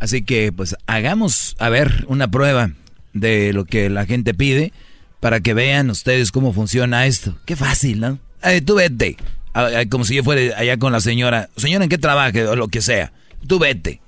Así 0.00 0.22
que, 0.22 0.50
pues, 0.50 0.74
hagamos, 0.88 1.54
a 1.60 1.68
ver, 1.68 2.04
una 2.08 2.28
prueba 2.28 2.72
de 3.12 3.52
lo 3.52 3.64
que 3.64 3.88
la 3.88 4.06
gente 4.06 4.34
pide 4.34 4.72
para 5.20 5.38
que 5.38 5.54
vean 5.54 5.88
ustedes 5.88 6.32
cómo 6.32 6.52
funciona 6.52 7.06
esto. 7.06 7.38
Qué 7.44 7.54
fácil, 7.54 8.00
¿no? 8.00 8.18
Eh, 8.42 8.60
tú 8.60 8.74
vete. 8.74 9.16
Como 9.88 10.04
si 10.04 10.16
yo 10.16 10.24
fuera 10.24 10.58
allá 10.58 10.78
con 10.78 10.90
la 10.90 11.00
señora. 11.00 11.48
Señora, 11.56 11.84
¿en 11.84 11.90
qué 11.90 11.98
trabaje? 11.98 12.44
O 12.48 12.56
lo 12.56 12.66
que 12.66 12.82
sea. 12.82 13.12
Tú 13.46 13.60
vete. 13.60 14.00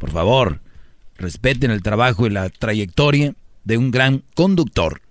Por 0.00 0.10
favor, 0.10 0.60
respeten 1.18 1.70
el 1.70 1.84
trabajo 1.84 2.26
y 2.26 2.30
la 2.30 2.50
trayectoria 2.50 3.32
de 3.62 3.78
un 3.78 3.92
gran 3.92 4.24
conductor. 4.34 5.02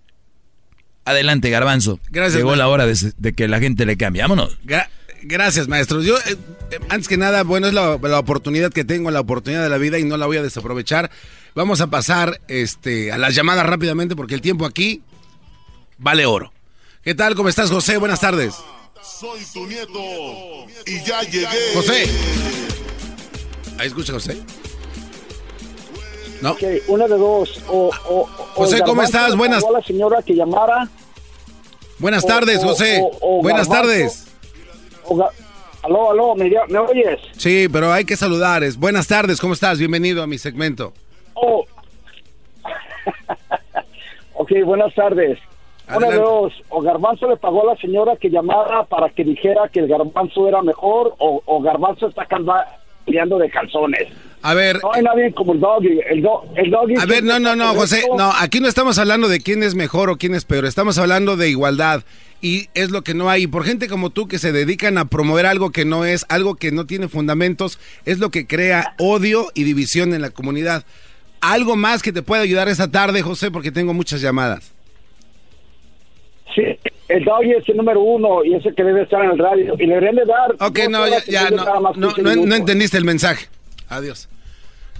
Adelante, 1.08 1.50
Garbanzo. 1.50 2.00
Gracias, 2.10 2.36
Llegó 2.36 2.50
maestro. 2.50 2.66
la 2.66 2.70
hora 2.70 2.86
de, 2.86 2.98
de 3.18 3.34
que 3.34 3.48
la 3.48 3.60
gente 3.60 3.86
le 3.86 3.96
cambie. 3.98 4.22
Vámonos. 4.22 4.58
Gra- 4.66 4.90
gracias, 5.24 5.68
maestro. 5.68 6.02
Yo, 6.02 6.18
eh, 6.18 6.36
eh, 6.72 6.80
antes 6.90 7.08
que 7.08 7.16
nada, 7.18 7.44
bueno, 7.44 7.68
es 7.68 7.74
la, 7.74 7.98
la 8.02 8.20
oportunidad 8.20 8.72
que 8.72 8.84
tengo, 8.84 9.10
la 9.10 9.22
oportunidad 9.22 9.64
de 9.64 9.70
la 9.70 9.78
vida 9.78 9.98
y 10.00 10.04
no 10.04 10.18
la 10.18 10.26
voy 10.26 10.38
a 10.38 10.44
desaprovechar. 10.44 11.10
Vamos 11.56 11.80
a 11.82 11.88
pasar 11.88 12.42
este, 12.50 13.12
a 13.12 13.18
las 13.18 13.34
llamadas 13.36 13.66
rápidamente 13.66 14.16
porque 14.16 14.36
el 14.36 14.42
tiempo 14.42 14.66
aquí 14.66 15.02
vale 15.98 16.26
oro. 16.26 16.52
¿Qué 17.04 17.16
tal? 17.16 17.36
¿Cómo 17.36 17.48
estás, 17.50 17.70
José? 17.72 17.98
Buenas 17.98 18.20
tardes. 18.20 18.54
Soy 19.02 19.40
tu 19.54 19.66
nieto 19.66 20.00
y 20.86 21.02
ya 21.06 21.22
llegué. 21.22 21.48
José. 21.74 22.06
Ahí 23.80 23.88
escucha, 23.88 24.12
José. 24.12 24.42
No. 26.42 26.52
Ok, 26.52 26.62
una 26.88 27.08
de 27.08 27.18
dos. 27.18 27.62
O, 27.68 27.90
o- 28.10 28.20
o 28.22 28.26
José, 28.54 28.82
¿cómo 28.86 29.02
estás? 29.02 29.36
Buenas- 29.36 29.64
la 29.72 29.82
señora 29.82 30.22
que 30.22 30.34
llamara. 30.36 30.88
Buenas 32.00 32.24
o- 32.24 32.28
tardes, 32.28 32.64
José. 32.64 33.02
o- 33.02 33.18
o 33.40 33.42
Buenas 33.42 33.68
Garbanzo, 33.68 33.90
tardes. 33.90 34.28
aló, 35.84 36.12
aló, 36.12 36.36
¿me, 36.36 36.50
¿me 36.70 36.80
oyes? 36.80 37.20
Sí, 37.38 37.68
pero 37.72 37.92
hay 37.92 38.06
que 38.06 38.16
saludar. 38.16 38.64
Buenas 38.78 39.08
tardes, 39.08 39.40
¿cómo 39.40 39.54
estás? 39.54 39.80
Bienvenido 39.80 40.22
a 40.24 40.28
mi 40.28 40.38
segmento. 40.38 40.94
Oh. 41.34 41.66
ok, 44.34 44.52
buenas 44.66 44.94
tardes. 44.94 45.40
Una 45.88 46.00
de 46.00 46.06
Adelante. 46.08 46.30
dos. 46.32 46.54
O 46.70 46.82
Garbanzo 46.82 47.30
le 47.30 47.38
pagó 47.38 47.62
a 47.64 47.74
la 47.74 47.80
señora 47.80 48.18
que 48.18 48.30
llamara 48.30 48.84
para 48.84 49.10
que 49.10 49.24
dijera 49.24 49.70
que 49.70 49.80
el 49.80 49.88
Garbanzo 49.88 50.48
era 50.48 50.62
mejor, 50.62 51.16
o, 51.18 51.42
o 51.46 51.62
Garbanzo 51.62 52.08
está 52.08 52.26
de 53.08 53.50
calzones. 53.50 54.08
A 54.42 54.54
ver. 54.54 54.80
No 54.82 54.94
hay 54.94 55.02
nadie 55.02 55.34
como 55.34 55.54
el 55.54 55.60
doggy. 55.60 56.00
El, 56.10 56.22
do- 56.22 56.44
el 56.56 56.70
doggy 56.70 56.96
A 57.00 57.06
ver, 57.06 57.24
no, 57.24 57.40
no, 57.40 57.56
no, 57.56 57.74
José, 57.74 58.04
no, 58.18 58.32
aquí 58.40 58.60
no 58.60 58.68
estamos 58.68 58.98
hablando 59.00 59.28
de 59.28 59.40
quién 59.40 59.64
es 59.64 59.76
mejor 59.76 60.10
o 60.10 60.18
quién 60.18 60.36
es 60.36 60.46
peor, 60.46 60.66
estamos 60.66 60.98
hablando 60.98 61.38
de 61.38 61.50
igualdad 61.50 62.04
y 62.42 62.68
es 62.76 62.92
lo 62.92 63.04
que 63.04 63.14
no 63.14 63.30
hay. 63.30 63.44
Y 63.44 63.48
por 63.48 63.64
gente 63.66 63.88
como 63.88 64.10
tú 64.12 64.28
que 64.28 64.38
se 64.40 64.52
dedican 64.52 64.98
a 64.98 65.06
promover 65.06 65.46
algo 65.46 65.72
que 65.72 65.86
no 65.86 66.06
es, 66.06 66.26
algo 66.30 66.56
que 66.56 66.72
no 66.72 66.86
tiene 66.86 67.08
fundamentos, 67.08 67.80
es 68.06 68.20
lo 68.20 68.30
que 68.30 68.46
crea 68.46 68.94
odio 69.00 69.48
y 69.56 69.64
división 69.64 70.14
en 70.14 70.22
la 70.22 70.30
comunidad. 70.30 70.86
¿Algo 71.42 71.76
más 71.76 72.02
que 72.02 72.12
te 72.12 72.22
pueda 72.22 72.42
ayudar 72.44 72.68
esta 72.68 72.90
tarde, 72.90 73.22
José? 73.22 73.52
Porque 73.52 73.72
tengo 73.72 73.94
muchas 73.94 74.22
llamadas. 74.22 74.74
Sí, 76.58 76.64
el 77.08 77.24
doggy 77.24 77.52
es 77.52 77.70
el 77.70 77.78
número 77.78 78.02
uno 78.02 78.44
y 78.44 78.56
es 78.56 78.66
el 78.66 78.74
que 78.74 78.84
debe 78.84 79.04
estar 79.04 79.24
en 79.24 79.30
el 79.32 79.38
radio. 79.38 79.76
Y 79.78 79.86
le 79.86 79.94
deberían 79.94 80.16
de 80.16 80.26
dar. 80.26 80.56
Ok, 80.60 80.80
no, 80.90 81.08
ya, 81.08 81.24
ya, 81.26 81.50
no, 81.52 81.64
no, 81.94 81.94
15 81.94 82.00
no- 82.02 82.30
no 82.30 82.30
minutos. 82.42 82.60
entendiste 82.60 82.98
el 82.98 83.06
mensaje. 83.06 83.46
Adiós. 83.90 84.28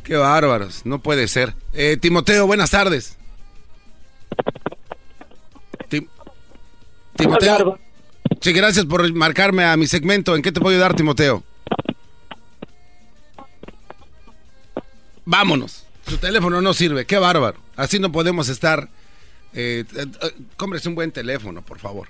Qué 0.04 0.16
bárbaros, 0.16 0.86
no 0.86 1.00
puede 1.00 1.28
ser. 1.28 1.54
Eh, 1.74 1.98
Timoteo, 2.00 2.46
buenas 2.46 2.70
tardes. 2.70 3.18
Tim- 5.90 6.08
Timoteo. 7.16 7.80
Sí, 8.40 8.54
gracias 8.54 8.86
por 8.86 9.12
marcarme 9.14 9.64
a 9.66 9.76
mi 9.78 9.88
segmento. 9.88 10.36
¿En 10.36 10.44
qué 10.44 10.52
te 10.52 10.60
puedo 10.62 10.76
ayudar, 10.76 10.94
Timoteo? 10.96 11.44
Vámonos. 15.26 15.86
Su 16.08 16.18
teléfono 16.18 16.62
no 16.62 16.74
sirve. 16.74 17.06
Qué 17.06 17.18
bárbaro. 17.18 17.58
Así 17.76 18.00
no 18.00 18.12
podemos 18.12 18.48
estar. 18.50 18.90
Eh, 19.54 19.84
eh, 19.96 20.06
eh, 20.22 20.28
cómprese 20.56 20.90
un 20.90 20.96
buen 20.96 21.12
teléfono, 21.12 21.62
por 21.62 21.80
favor. 21.80 22.08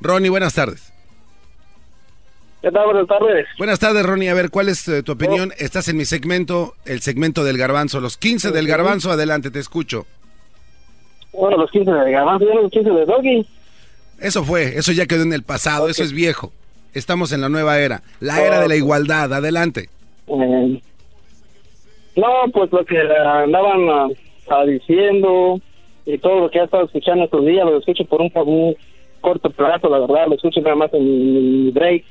Ronnie, 0.00 0.30
buenas 0.30 0.54
tardes. 0.54 0.92
¿Qué 2.62 2.70
tal? 2.72 2.86
Buenas 2.86 3.06
tardes. 3.06 3.46
Buenas 3.56 3.78
tardes, 3.78 4.04
Ronnie. 4.04 4.30
A 4.30 4.34
ver, 4.34 4.50
¿cuál 4.50 4.68
es 4.68 4.86
eh, 4.88 5.02
tu 5.02 5.12
opinión? 5.12 5.52
Estás 5.58 5.88
en 5.88 5.96
mi 5.96 6.04
segmento, 6.04 6.74
el 6.84 7.00
segmento 7.00 7.44
del 7.44 7.56
garbanzo. 7.56 8.00
Los 8.00 8.16
15 8.16 8.50
del 8.50 8.66
garbanzo, 8.66 9.12
adelante, 9.12 9.50
te 9.50 9.60
escucho. 9.60 10.06
Bueno, 11.32 11.56
los 11.56 11.70
15 11.70 11.90
de 11.90 12.10
Garbanzo 12.10 12.46
los 12.46 12.70
15 12.70 12.90
de 12.90 13.06
Doggy. 13.06 13.46
Eso 14.18 14.42
fue, 14.42 14.76
eso 14.76 14.90
ya 14.90 15.06
quedó 15.06 15.22
en 15.22 15.32
el 15.32 15.44
pasado, 15.44 15.88
eso 15.88 16.02
es 16.02 16.12
viejo. 16.12 16.52
Estamos 16.94 17.30
en 17.32 17.40
la 17.40 17.48
nueva 17.48 17.78
era, 17.78 18.02
la 18.18 18.42
era 18.42 18.60
de 18.60 18.66
la 18.66 18.74
igualdad. 18.74 19.32
Adelante. 19.32 19.88
Eh, 20.26 20.82
no, 22.16 22.26
pues 22.52 22.72
lo 22.72 22.84
que 22.84 22.98
andaban 22.98 23.88
ah, 23.88 24.08
ah, 24.50 24.64
diciendo 24.64 25.60
y 26.08 26.16
todo 26.18 26.40
lo 26.40 26.50
que 26.50 26.58
he 26.58 26.64
estado 26.64 26.86
escuchando 26.86 27.24
estos 27.24 27.44
días, 27.44 27.66
lo 27.66 27.78
escucho 27.78 28.02
por 28.06 28.22
un, 28.22 28.32
un 28.34 28.74
corto 29.20 29.50
plazo, 29.50 29.90
la 29.90 29.98
verdad, 29.98 30.26
lo 30.26 30.36
escucho 30.36 30.60
nada 30.62 30.74
más 30.74 30.94
en 30.94 31.04
mi 31.04 31.70
break. 31.70 32.02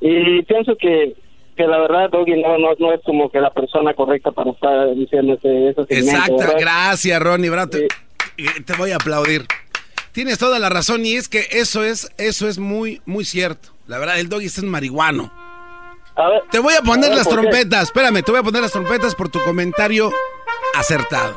Y 0.00 0.42
pienso 0.42 0.74
que, 0.76 1.14
que 1.56 1.66
la 1.66 1.78
verdad, 1.78 2.08
Doggy 2.10 2.40
no, 2.40 2.56
no, 2.56 2.70
no 2.78 2.92
es 2.94 3.02
como 3.04 3.30
que 3.30 3.38
la 3.38 3.50
persona 3.50 3.92
correcta 3.92 4.30
para 4.30 4.50
estar 4.50 4.94
diciendo 4.94 5.34
ese, 5.34 5.48
¿verdad? 5.48 6.54
gracias, 6.58 7.20
Ronnie. 7.20 7.50
bravo, 7.50 7.68
te, 7.68 7.84
eh, 7.84 8.46
te 8.64 8.72
voy 8.78 8.92
a 8.92 8.96
aplaudir. 8.96 9.42
Tienes 10.12 10.38
toda 10.38 10.58
la 10.58 10.70
razón 10.70 11.04
y 11.04 11.16
es 11.16 11.28
que 11.28 11.44
eso 11.50 11.84
es, 11.84 12.10
eso 12.16 12.48
es 12.48 12.58
muy, 12.58 13.02
muy 13.04 13.26
cierto. 13.26 13.68
La 13.86 13.98
verdad, 13.98 14.18
el 14.18 14.30
doggy 14.30 14.46
es 14.46 14.56
un 14.56 14.70
marihuano. 14.70 15.30
Te 16.50 16.58
voy 16.58 16.74
a 16.74 16.82
poner 16.82 17.06
a 17.06 17.08
ver, 17.08 17.18
las 17.18 17.28
trompetas. 17.28 17.82
Espérame, 17.84 18.22
te 18.22 18.30
voy 18.30 18.40
a 18.40 18.42
poner 18.42 18.62
las 18.62 18.72
trompetas 18.72 19.14
por 19.14 19.28
tu 19.28 19.40
comentario 19.42 20.10
acertado. 20.74 21.36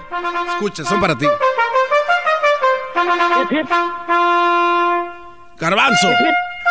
Escucha, 0.53 0.83
son 0.83 0.99
para 0.99 1.17
ti. 1.17 1.25
Garbanzo. 5.57 6.09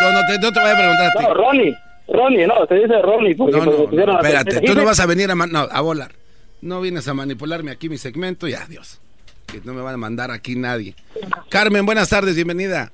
No, 0.01 0.13
no 0.13 0.21
te, 0.27 0.39
no 0.39 0.53
te 0.53 0.61
voy 0.61 0.71
a 0.71 0.77
preguntar 0.77 1.07
a 1.07 1.11
ti. 1.19 1.25
No, 1.25 1.35
Ronnie, 1.35 1.79
Ronnie, 2.09 2.47
no, 2.47 2.67
te 2.67 2.75
dice 2.77 3.03
Ronnie. 3.03 3.35
Porque 3.35 3.57
No, 3.59 3.65
no, 3.65 3.73
no, 4.07 4.21
espérate, 4.21 4.61
tú 4.61 4.75
no 4.75 4.85
vas 4.85 5.01
a 5.01 5.07
venir 5.07 5.31
a, 5.31 5.35
a 5.35 5.81
volar. 5.81 6.13
No 6.61 6.81
vienes 6.81 7.07
a 7.09 7.15
manipularme 7.15 7.71
aquí 7.71 7.89
mi 7.89 7.99
segmento 7.99 8.49
y 8.49 8.55
adiós. 8.55 9.01
Que 9.47 9.61
no 9.65 9.73
me 9.73 9.81
van 9.81 9.95
a 9.95 9.99
mandar 9.99 10.31
aquí 10.31 10.57
nadie. 10.57 10.95
Carmen, 11.49 11.87
buenas 11.87 12.09
tardes, 12.09 12.35
bienvenida. 12.35 12.93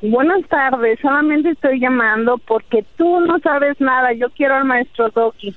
Buenas 0.00 0.46
tardes, 0.48 0.98
solamente 1.02 1.50
estoy 1.50 1.80
llamando 1.80 2.38
porque 2.38 2.84
tú 2.96 3.20
no 3.20 3.38
sabes 3.40 3.80
nada. 3.80 4.12
Yo 4.12 4.30
quiero 4.30 4.54
al 4.56 4.64
maestro 4.64 5.08
Doki. 5.10 5.54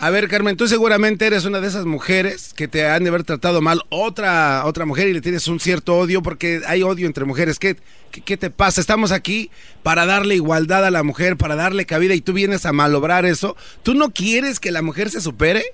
A 0.00 0.10
ver, 0.10 0.28
Carmen, 0.28 0.56
tú 0.56 0.68
seguramente 0.68 1.26
eres 1.26 1.44
una 1.44 1.60
de 1.60 1.66
esas 1.66 1.84
mujeres 1.84 2.54
que 2.54 2.68
te 2.68 2.86
han 2.86 3.02
de 3.02 3.08
haber 3.08 3.24
tratado 3.24 3.60
mal 3.60 3.80
otra 3.88 4.62
otra 4.64 4.84
mujer 4.86 5.08
y 5.08 5.12
le 5.12 5.20
tienes 5.20 5.48
un 5.48 5.58
cierto 5.58 5.98
odio 5.98 6.22
porque 6.22 6.60
hay 6.68 6.82
odio 6.84 7.06
entre 7.06 7.24
mujeres. 7.24 7.58
¿Qué, 7.58 7.76
qué, 8.12 8.20
qué 8.20 8.36
te 8.36 8.50
pasa? 8.50 8.80
Estamos 8.80 9.10
aquí 9.10 9.50
para 9.82 10.06
darle 10.06 10.36
igualdad 10.36 10.84
a 10.84 10.92
la 10.92 11.02
mujer, 11.02 11.36
para 11.36 11.56
darle 11.56 11.84
cabida 11.84 12.14
y 12.14 12.20
tú 12.20 12.32
vienes 12.32 12.64
a 12.64 12.72
malobrar 12.72 13.24
eso. 13.24 13.56
¿Tú 13.82 13.94
no 13.94 14.10
quieres 14.10 14.60
que 14.60 14.70
la 14.70 14.82
mujer 14.82 15.10
se 15.10 15.20
supere? 15.20 15.64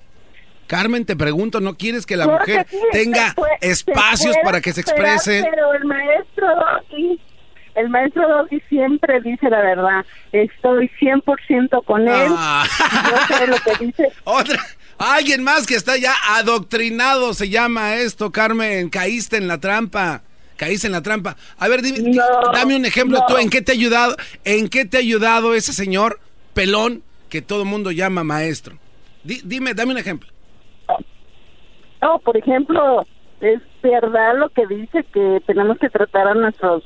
Carmen, 0.68 1.04
te 1.04 1.16
pregunto, 1.16 1.60
¿no 1.60 1.76
quieres 1.76 2.06
que 2.06 2.16
la 2.16 2.24
Claro 2.24 2.38
mujer 2.40 2.64
que 2.64 2.78
sí, 2.78 2.82
tenga 2.92 3.34
puede- 3.34 3.52
espacios 3.60 4.34
para 4.42 4.62
que 4.62 4.72
se 4.72 4.80
exprese? 4.80 5.44
Pero 5.50 5.74
el 5.74 5.84
maestro 5.84 6.46
Doki, 6.46 7.20
el 7.74 7.88
maestro 7.88 8.28
Doki 8.28 8.60
siempre 8.68 9.20
dice 9.20 9.50
la 9.50 9.60
verdad. 9.60 10.04
Estoy 10.32 10.90
100% 11.00 11.84
con 11.84 12.02
él. 12.08 12.32
Ah. 12.36 12.64
Yo 13.28 13.36
sé 13.36 13.46
lo 13.46 13.56
que 13.56 13.84
dice. 13.84 14.12
Otra, 14.24 14.58
alguien 14.98 15.42
más 15.42 15.66
que 15.66 15.74
está 15.74 15.96
ya 15.96 16.14
adoctrinado 16.36 17.34
se 17.34 17.48
llama 17.48 17.96
esto, 17.96 18.30
Carmen. 18.30 18.90
Caíste 18.90 19.36
en 19.36 19.48
la 19.48 19.58
trampa. 19.58 20.22
Caíste 20.56 20.86
en 20.86 20.92
la 20.92 21.02
trampa. 21.02 21.36
A 21.58 21.66
ver, 21.68 21.82
dime, 21.82 22.16
dame 22.52 22.76
un 22.76 22.84
ejemplo 22.84 23.18
no. 23.18 23.26
tú. 23.26 23.36
¿En 23.38 23.50
qué 23.50 23.60
te 23.60 23.72
ha 23.72 23.74
ayudado? 23.74 24.16
¿En 24.44 24.68
qué 24.68 24.84
te 24.84 24.98
ha 24.98 25.00
ayudado 25.00 25.54
ese 25.54 25.72
señor 25.72 26.20
pelón 26.52 27.02
que 27.28 27.42
todo 27.42 27.62
el 27.62 27.68
mundo 27.68 27.90
llama 27.90 28.22
maestro? 28.22 28.78
Di- 29.24 29.40
dime, 29.44 29.74
dame 29.74 29.92
un 29.92 29.98
ejemplo. 29.98 30.30
No, 32.00 32.18
por 32.18 32.36
ejemplo, 32.36 33.04
es 33.40 33.60
verdad 33.82 34.36
lo 34.36 34.48
que 34.50 34.66
dice 34.66 35.04
que 35.12 35.40
tenemos 35.46 35.78
que 35.78 35.88
tratar 35.88 36.28
a 36.28 36.34
nuestros 36.34 36.84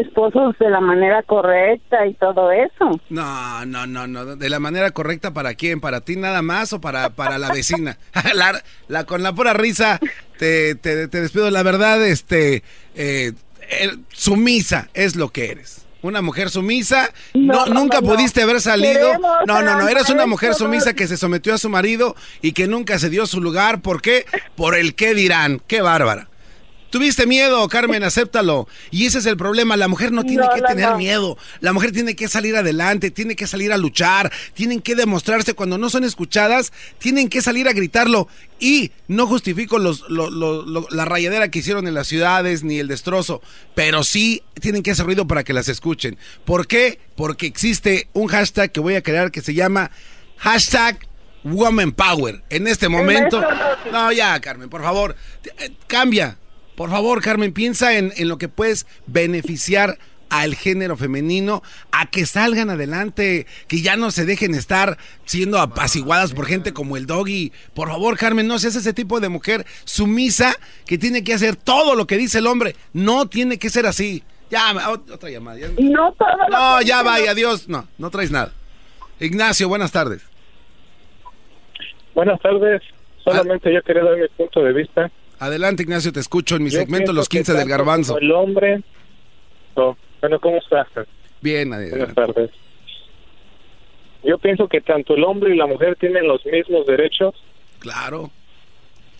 esposos 0.00 0.56
de 0.58 0.70
la 0.70 0.80
manera 0.80 1.22
correcta 1.22 2.06
y 2.06 2.14
todo 2.14 2.50
eso. 2.52 3.00
No, 3.10 3.64
no, 3.66 3.86
no, 3.86 4.06
no. 4.06 4.36
De 4.36 4.48
la 4.48 4.58
manera 4.58 4.90
correcta 4.90 5.32
para 5.32 5.54
quién, 5.54 5.80
para 5.80 6.00
ti 6.00 6.16
nada 6.16 6.42
más 6.42 6.72
o 6.72 6.80
para, 6.80 7.10
para 7.10 7.38
la 7.38 7.52
vecina. 7.52 7.98
la, 8.34 8.62
la- 8.88 9.04
con 9.04 9.22
la 9.22 9.32
pura 9.32 9.52
risa 9.52 9.98
te, 10.38 10.74
te, 10.74 11.08
te 11.08 11.20
despido. 11.20 11.50
La 11.50 11.62
verdad, 11.62 12.04
este, 12.06 12.62
eh, 12.94 13.32
sumisa 14.12 14.88
es 14.94 15.16
lo 15.16 15.28
que 15.30 15.50
eres. 15.50 15.78
Una 16.02 16.20
mujer 16.20 16.50
sumisa, 16.50 17.10
no, 17.32 17.66
nunca 17.66 18.00
no, 18.00 18.08
pudiste 18.08 18.42
haber 18.42 18.60
salido. 18.60 19.06
Queremos 19.06 19.30
No, 19.46 19.62
no, 19.62 19.76
no, 19.76 19.82
al 19.84 19.88
eres 19.88 20.10
una 20.10 20.26
mujer 20.26 20.52
sumisa 20.54 20.94
que 20.94 21.06
se 21.06 21.16
sometió 21.16 21.54
a 21.54 21.58
su 21.58 21.68
marido 21.68 22.16
y 22.40 22.52
que 22.52 22.66
nunca 22.66 22.98
se 22.98 23.08
dio 23.08 23.24
su 23.26 23.40
lugar. 23.40 23.82
¿Por 23.82 24.02
qué? 24.02 24.26
Por 24.56 24.74
el 24.74 24.96
qué 24.96 25.14
dirán. 25.14 25.60
Qué 25.68 25.80
bárbara. 25.80 26.28
Tuviste 26.92 27.26
miedo, 27.26 27.66
Carmen, 27.68 28.04
acéptalo. 28.04 28.68
Y 28.90 29.06
ese 29.06 29.18
es 29.20 29.24
el 29.26 29.38
problema. 29.38 29.78
La 29.78 29.88
mujer 29.88 30.12
no 30.12 30.24
tiene 30.24 30.42
No, 30.44 30.50
que 30.54 30.60
no, 30.60 30.66
tener 30.68 30.90
no. 30.90 30.98
miedo. 30.98 31.38
La 31.60 31.72
mujer 31.72 31.90
tiene 31.90 32.14
que 32.14 32.28
salir 32.28 32.54
adelante, 32.54 33.10
tiene 33.10 33.34
que 33.34 33.46
salir 33.46 33.72
a 33.72 33.78
luchar, 33.78 34.30
tienen 34.52 34.82
que 34.82 34.94
demostrarse. 34.94 35.54
Cuando 35.54 35.78
no 35.78 35.88
son 35.88 36.04
escuchadas, 36.04 36.70
tienen 36.98 37.30
que 37.30 37.40
salir 37.40 37.66
a 37.66 37.72
gritarlo. 37.72 38.28
Y 38.60 38.92
no 39.08 39.26
justifico 39.26 39.78
los, 39.78 40.08
lo- 40.10 40.30
lo- 40.30 40.66
lo- 40.66 40.86
la 40.90 41.06
rayadera 41.06 41.50
que 41.50 41.60
hicieron 41.60 41.88
en 41.88 41.94
las 41.94 42.08
ciudades 42.08 42.62
ni 42.62 42.78
el 42.78 42.88
destrozo, 42.88 43.40
pero 43.74 44.04
sí 44.04 44.42
tienen 44.60 44.82
que 44.82 44.90
hacer 44.90 45.06
ruido 45.06 45.26
para 45.26 45.44
que 45.44 45.54
las 45.54 45.68
escuchen. 45.70 46.18
¿Por 46.44 46.66
qué? 46.66 47.00
Porque 47.16 47.46
existe 47.46 48.08
un 48.12 48.28
hashtag 48.28 48.70
que 48.70 48.80
voy 48.80 48.96
a 48.96 49.02
crear 49.02 49.30
que 49.30 49.40
se 49.40 49.54
llama 49.54 49.90
hashtag 50.36 50.98
Woman 51.42 51.92
Power. 51.92 52.42
En 52.50 52.66
este 52.68 52.88
momento... 52.88 53.42
No, 53.90 54.12
ya, 54.12 54.38
Carmen, 54.40 54.68
por 54.68 54.82
favor, 54.82 55.16
eh, 55.58 55.70
cambia. 55.86 56.36
Por 56.82 56.90
favor, 56.90 57.22
Carmen, 57.22 57.52
piensa 57.52 57.96
en, 57.96 58.12
en 58.16 58.26
lo 58.28 58.38
que 58.38 58.48
puedes 58.48 58.88
beneficiar 59.06 59.98
al 60.30 60.56
género 60.56 60.96
femenino 60.96 61.62
a 61.92 62.06
que 62.10 62.26
salgan 62.26 62.70
adelante, 62.70 63.46
que 63.68 63.82
ya 63.82 63.94
no 63.94 64.10
se 64.10 64.24
dejen 64.26 64.52
estar 64.56 64.98
siendo 65.24 65.60
apaciguadas 65.60 66.32
por 66.32 66.44
gente 66.46 66.72
como 66.72 66.96
el 66.96 67.06
doggy. 67.06 67.52
Por 67.72 67.86
favor, 67.86 68.18
Carmen, 68.18 68.48
no 68.48 68.58
seas 68.58 68.74
ese 68.74 68.92
tipo 68.92 69.20
de 69.20 69.28
mujer 69.28 69.64
sumisa 69.84 70.56
que 70.84 70.98
tiene 70.98 71.22
que 71.22 71.34
hacer 71.34 71.54
todo 71.54 71.94
lo 71.94 72.08
que 72.08 72.16
dice 72.16 72.38
el 72.38 72.48
hombre. 72.48 72.74
No 72.92 73.28
tiene 73.28 73.60
que 73.60 73.70
ser 73.70 73.86
así. 73.86 74.24
Ya, 74.50 74.72
ot- 74.74 75.08
otra 75.12 75.30
llamada. 75.30 75.60
ya- 75.60 75.68
No 75.78 76.12
No, 76.50 76.82
ya 76.82 77.04
vaya, 77.04 77.30
adiós. 77.30 77.68
No, 77.68 77.86
no 77.96 78.10
traes 78.10 78.32
nada. 78.32 78.52
Ignacio, 79.20 79.68
buenas 79.68 79.92
tardes. 79.92 80.20
Buenas 82.12 82.40
tardes. 82.40 82.82
Solamente 83.22 83.72
yo 83.72 83.80
quería 83.82 84.02
dar 84.02 84.16
mi 84.16 84.26
punto 84.36 84.64
de 84.64 84.72
vista. 84.72 85.12
Adelante, 85.42 85.82
Ignacio, 85.82 86.12
te 86.12 86.20
escucho 86.20 86.54
en 86.54 86.62
mi 86.62 86.70
Yo 86.70 86.78
segmento 86.78 87.12
Los 87.12 87.28
que 87.28 87.38
15 87.38 87.54
del 87.54 87.68
Garbanzo. 87.68 88.16
El 88.16 88.30
hombre. 88.30 88.80
Bueno, 89.74 90.38
¿cómo 90.38 90.58
estás? 90.58 90.86
Bien, 91.40 91.68
Buenas 91.70 92.14
tardes. 92.14 92.50
Yo 94.22 94.38
pienso 94.38 94.68
que 94.68 94.80
tanto 94.80 95.16
el 95.16 95.24
hombre 95.24 95.52
y 95.52 95.58
la 95.58 95.66
mujer 95.66 95.96
tienen 95.96 96.28
los 96.28 96.46
mismos 96.46 96.86
derechos. 96.86 97.34
Claro. 97.80 98.30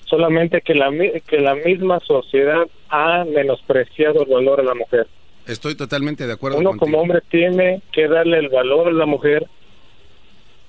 Solamente 0.04 0.60
que 0.60 0.76
la, 0.76 0.92
que 1.26 1.40
la 1.40 1.56
misma 1.56 1.98
sociedad 1.98 2.68
ha 2.88 3.24
menospreciado 3.24 4.22
el 4.22 4.30
valor 4.30 4.60
a 4.60 4.62
la 4.62 4.74
mujer. 4.74 5.08
Estoy 5.48 5.74
totalmente 5.74 6.24
de 6.24 6.34
acuerdo 6.34 6.58
Uno 6.58 6.70
contigo. 6.70 6.86
como 6.86 7.02
hombre 7.02 7.20
tiene 7.32 7.82
que 7.90 8.06
darle 8.06 8.38
el 8.38 8.48
valor 8.48 8.86
a 8.86 8.92
la 8.92 9.06
mujer 9.06 9.48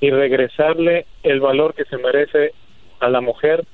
y 0.01 0.09
regresarle 0.09 1.05
el 1.21 1.39
valor 1.41 1.75
que 1.75 1.85
se 1.85 1.97
merece 1.97 2.53
a 2.99 3.07
la 3.07 3.21
mujer 3.21 3.67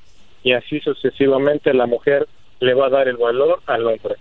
y 0.43 0.53
así 0.53 0.79
sucesivamente 0.79 1.73
la 1.73 1.85
mujer 1.85 2.27
le 2.59 2.73
va 2.73 2.87
a 2.87 2.89
dar 2.89 3.07
el 3.07 3.17
valor 3.17 3.61
al 3.65 3.85
hombre. 3.87 4.15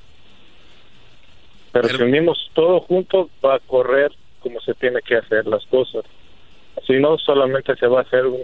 Pero, 1.72 1.88
si 1.88 2.02
unimos 2.02 2.50
todo 2.54 2.80
junto 2.80 3.30
va 3.44 3.56
a 3.56 3.58
correr 3.60 4.10
como 4.40 4.60
se 4.60 4.74
tiene 4.74 5.00
que 5.02 5.16
hacer 5.16 5.46
las 5.46 5.64
cosas. 5.66 6.04
Si 6.86 6.94
no, 6.94 7.18
solamente 7.18 7.74
se 7.76 7.86
va 7.86 8.00
a 8.00 8.02
hacer 8.02 8.26
un, 8.26 8.40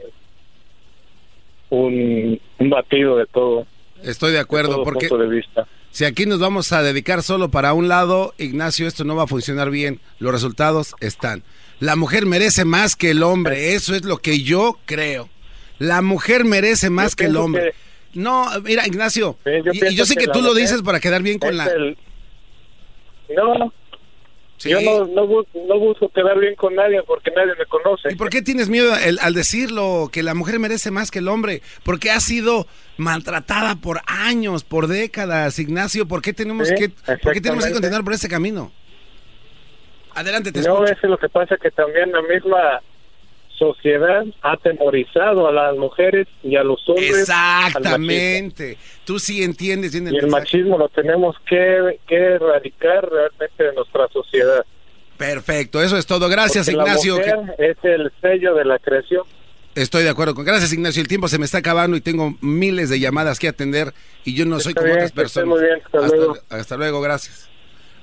un, 1.71 2.41
un 2.59 2.71
batido 2.71 3.17
de 3.17 3.27
todo. 3.27 3.67
Estoy 4.03 4.33
de 4.33 4.41
acuerdo, 4.41 4.75
todo 4.75 4.85
porque 4.85 5.09
punto 5.09 5.23
de 5.23 5.35
vista. 5.35 5.67
si 5.91 6.05
aquí 6.05 6.27
nos 6.27 6.41
vamos 6.41 6.73
a 6.73 6.83
dedicar 6.83 7.23
solo 7.23 7.51
para 7.51 7.73
un 7.73 7.89
lado, 7.89 8.35
Ignacio, 8.39 8.87
esto 8.87 9.05
no 9.05 9.17
va 9.17 9.25
a 9.25 9.29
funcionar 9.29 9.71
bien. 9.71 10.01
Los 10.19 10.33
resultados 10.33 10.95
están. 11.01 11.43
La 11.81 11.97
mujer 11.97 12.27
merece 12.27 12.65
más 12.65 12.97
que 12.97 13.11
el 13.11 13.23
hombre, 13.23 13.75
eso 13.75 13.95
es 13.95 14.05
lo 14.05 14.19
que 14.19 14.41
yo 14.41 14.79
creo. 14.85 15.29
La 15.79 16.03
mujer 16.03 16.45
merece 16.45 16.91
más 16.91 17.17
que 17.17 17.25
el 17.27 17.37
hombre. 17.37 17.75
No, 18.15 18.47
mira, 18.63 18.87
Ignacio, 18.87 19.39
yo 19.45 19.73
y- 19.73 19.95
yo, 19.97 20.05
sé 20.07 20.15
que 20.15 20.27
que 20.27 20.31
tú 20.33 20.41
lo 20.41 20.55
dices 20.55 20.83
para 20.83 21.01
quedar 21.01 21.23
bien 21.23 21.39
con 21.41 21.57
la... 21.57 21.67
el- 21.67 21.97
No, 23.35 23.73
yo 24.61 24.81
no, 24.81 25.05
no, 25.07 25.27
bu- 25.27 25.47
no 25.69 25.79
busco 25.81 26.09
quedar 26.11 26.39
bien 26.39 26.55
con 26.55 26.75
nadie 26.77 27.03
porque 27.03 27.31
nadie 27.33 27.53
me 27.59 27.67
conoce. 27.67 28.13
¿Y 28.13 28.15
por 28.15 28.31
qué 28.31 28.41
tienes 28.41 28.69
miedo 28.69 28.95
el- 28.97 29.19
al 29.21 29.35
decirlo 29.35 30.09
que 30.13 30.23
la 30.23 30.35
mujer 30.35 30.59
merece 30.61 30.91
más 30.93 31.11
que 31.11 31.19
el 31.19 31.27
hombre? 31.29 31.61
Porque 31.83 32.11
ha 32.13 32.21
sido 32.21 32.67
maltratada 32.97 33.75
por 33.77 34.01
años, 34.07 34.63
por 34.63 34.87
décadas, 34.87 35.59
Ignacio. 35.59 36.07
¿Por 36.07 36.23
qué 36.23 36.33
tenemos 36.33 36.69
Sí, 36.69 36.75
que, 36.77 36.89
por 37.19 37.33
qué 37.33 37.41
tenemos 37.41 37.67
que 37.67 37.73
continuar 37.73 38.05
por 38.05 38.13
ese 38.13 38.29
camino? 38.29 38.71
Adelante, 40.15 40.53
te 40.53 40.61
No, 40.63 40.85
escucho. 40.85 40.93
es 40.93 41.11
lo 41.11 41.19
que 41.19 41.29
pasa 41.29 41.57
que 41.61 41.73
también 41.73 42.13
la 42.13 42.23
misma 42.23 42.81
sociedad 43.59 44.25
ha 44.43 44.53
atemorizado 44.53 45.47
a 45.49 45.53
las 45.53 45.77
mujeres 45.77 46.27
y 46.43 46.57
a 46.57 46.63
los 46.63 46.81
hombres. 46.89 47.21
Exactamente. 47.21 48.79
Tú 49.05 49.19
sí 49.19 49.43
entiendes. 49.43 49.95
Y 49.95 49.99
el 49.99 50.27
machismo 50.29 50.79
lo 50.79 50.89
tenemos 50.89 51.37
que, 51.49 52.01
que 52.07 52.17
erradicar 52.17 53.09
realmente 53.09 53.65
de 53.65 53.73
nuestra 53.75 54.09
sociedad. 54.09 54.65
Perfecto, 55.17 55.83
eso 55.83 55.97
es 55.97 56.07
todo. 56.07 56.29
Gracias, 56.29 56.67
Porque 56.67 56.81
Ignacio. 56.81 57.19
La 57.19 57.37
mujer 57.37 57.55
es 57.59 57.77
el 57.83 58.13
sello 58.21 58.55
de 58.55 58.65
la 58.65 58.79
creación. 58.79 59.23
Estoy 59.75 60.05
de 60.05 60.11
acuerdo 60.11 60.35
con. 60.35 60.45
Gracias, 60.45 60.73
Ignacio. 60.73 61.03
El 61.03 61.09
tiempo 61.09 61.29
se 61.29 61.39
me 61.39 61.45
está 61.45 61.59
acabando 61.59 61.97
y 61.97 62.01
tengo 62.01 62.37
miles 62.41 62.91
de 62.91 63.01
llamadas 63.01 63.39
que 63.39 63.49
atender 63.49 63.93
y 64.25 64.35
yo 64.35 64.45
no 64.47 64.61
soy 64.61 64.75
como 64.75 64.87
bien, 64.87 64.99
otras 64.99 65.13
personas. 65.13 65.49
muy 65.49 65.61
bien, 65.61 65.81
hasta 65.85 66.07
luego. 66.07 66.39
hasta 66.49 66.77
luego, 66.77 67.01
gracias. 67.01 67.49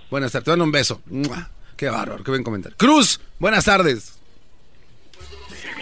Buenas 0.09 0.31
tardes. 0.31 0.45
Te 0.45 0.51
mando 0.51 0.65
un 0.65 0.71
beso. 0.71 1.01
Qué 1.77 1.89
bárbaro, 1.89 2.23
qué 2.23 2.31
buen 2.31 2.43
comentario. 2.43 2.77
Cruz, 2.77 3.21
buenas 3.39 3.65
tardes. 3.65 4.20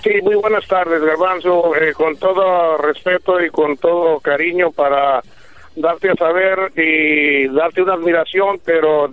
Sí, 0.03 0.11
muy 0.21 0.35
buenas 0.35 0.65
tardes, 0.67 1.01
Garbanzo. 1.01 1.75
Eh, 1.75 1.93
con 1.93 2.17
todo 2.17 2.77
respeto 2.77 3.41
y 3.43 3.49
con 3.49 3.77
todo 3.77 4.19
cariño 4.19 4.71
para 4.71 5.21
darte 5.75 6.11
a 6.11 6.15
saber 6.15 6.71
y 6.75 7.47
darte 7.49 7.81
una 7.81 7.93
admiración, 7.93 8.59
pero 8.63 9.09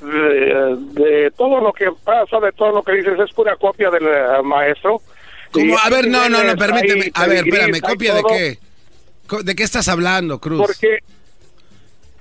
de, 0.00 0.76
de 0.92 1.30
todo 1.36 1.60
lo 1.60 1.72
que 1.72 1.90
pasa, 2.04 2.38
de 2.40 2.52
todo 2.52 2.72
lo 2.72 2.82
que 2.82 2.92
dices, 2.92 3.18
es 3.18 3.32
pura 3.32 3.56
copia 3.56 3.90
del 3.90 4.06
eh, 4.06 4.42
maestro. 4.44 5.00
Como, 5.50 5.78
a 5.78 5.88
ver, 5.88 6.08
no, 6.08 6.28
no, 6.28 6.44
no, 6.44 6.56
permíteme. 6.56 7.10
A 7.14 7.26
ver, 7.26 7.48
espérame, 7.48 7.80
¿copia 7.80 8.14
de 8.14 8.22
qué? 8.22 8.58
¿De 9.42 9.54
qué 9.54 9.62
estás 9.62 9.88
hablando, 9.88 10.38
Cruz? 10.38 10.66
Porque 10.66 10.98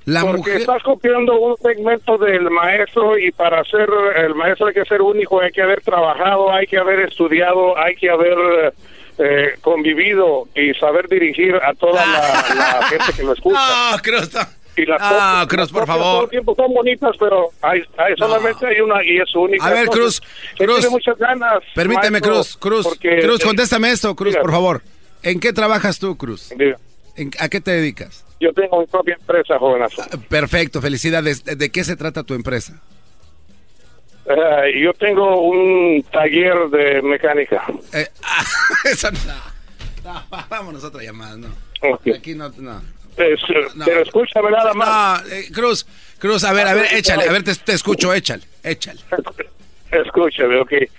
La 0.07 0.21
porque 0.21 0.37
mujer. 0.37 0.55
estás 0.61 0.83
copiando 0.83 1.37
un 1.37 1.57
segmento 1.57 2.17
del 2.17 2.49
maestro 2.49 3.17
y 3.17 3.29
para 3.31 3.61
ser 3.65 3.89
el 4.15 4.35
maestro 4.35 4.67
hay 4.67 4.73
que 4.73 4.85
ser 4.85 5.01
único, 5.01 5.41
hay 5.41 5.51
que 5.51 5.61
haber 5.61 5.81
trabajado, 5.81 6.51
hay 6.51 6.65
que 6.65 6.77
haber 6.77 7.01
estudiado, 7.01 7.77
hay 7.77 7.93
que 7.95 8.09
haber 8.09 8.73
eh, 9.17 9.55
convivido 9.61 10.47
y 10.55 10.73
saber 10.75 11.09
dirigir 11.09 11.55
a 11.55 11.73
toda 11.73 12.05
la, 12.05 12.55
la 12.55 12.83
gente 12.89 13.05
que 13.17 13.23
lo 13.23 13.33
escucha. 13.33 13.59
No, 13.91 13.97
Cruz, 14.01 14.33
no. 14.33 14.41
Y 14.77 14.85
las 14.85 15.01
No, 15.01 15.07
copias- 15.09 15.47
Cruz, 15.47 15.71
por 15.71 15.87
favor. 15.87 16.03
Todo 16.05 16.23
el 16.23 16.29
tiempo 16.29 16.55
son 16.55 16.73
bonitas, 16.73 17.15
pero 17.19 17.49
hay, 17.61 17.81
hay 17.97 18.15
solamente 18.15 18.65
hay 18.65 18.79
una 18.79 19.03
y 19.03 19.17
es 19.17 19.35
única. 19.35 19.65
A 19.65 19.71
ver, 19.71 19.79
Entonces, 19.85 20.21
Cruz, 20.21 20.57
Cruz. 20.57 20.75
tiene 20.79 20.89
muchas 20.91 21.17
ganas. 21.17 21.59
Permíteme, 21.75 22.11
maestro, 22.11 22.33
Cruz, 22.35 22.57
Cruz. 22.57 22.83
porque- 22.87 23.19
Cruz, 23.23 23.43
contéstame 23.43 23.91
esto, 23.91 24.15
Cruz, 24.15 24.33
Diga. 24.33 24.41
por 24.43 24.51
favor. 24.51 24.81
¿En 25.23 25.39
qué 25.41 25.51
trabajas 25.51 25.99
tú, 25.99 26.15
Cruz? 26.15 26.51
¿En- 27.15 27.31
¿A 27.39 27.49
qué 27.49 27.59
te 27.59 27.71
dedicas? 27.71 28.23
Yo 28.39 28.53
tengo 28.53 28.79
mi 28.79 28.85
propia 28.85 29.15
empresa, 29.15 29.57
jovenazo. 29.57 30.03
Perfecto, 30.29 30.81
felicidades. 30.81 31.43
¿De, 31.43 31.71
qué 31.71 31.83
se 31.83 31.95
trata 31.95 32.23
tu 32.23 32.33
empresa? 32.33 32.81
Eh, 34.25 34.81
yo 34.81 34.93
tengo 34.93 35.41
un 35.41 36.03
taller 36.11 36.69
de 36.69 37.01
mecánica. 37.01 37.63
Eh, 37.93 38.07
ah, 38.23 38.43
eso 38.85 39.09
no. 39.11 39.19
No, 40.03 40.23
vámonos 40.49 40.83
a 40.83 40.87
otra 40.87 41.03
llamada, 41.03 41.37
no. 41.37 41.47
Aquí 42.15 42.35
no, 42.35 42.49
no. 42.57 42.81
Es, 43.17 43.39
No. 43.75 43.85
Pero 43.85 44.01
escúchame 44.01 44.51
nada 44.51 44.73
más. 44.73 45.23
No, 45.23 45.29
eh, 45.33 45.47
Cruz, 45.51 45.85
Cruz, 46.19 46.43
a 46.43 46.53
ver, 46.53 46.67
a 46.67 46.73
ver, 46.75 46.93
échale, 46.93 47.27
a 47.27 47.31
ver, 47.31 47.43
te, 47.43 47.55
te 47.55 47.73
escucho, 47.73 48.13
échale, 48.13 48.43
échale. 48.63 48.99
Escúchame, 49.91 50.59
ok. 50.59 50.71
Eh, 50.71 50.89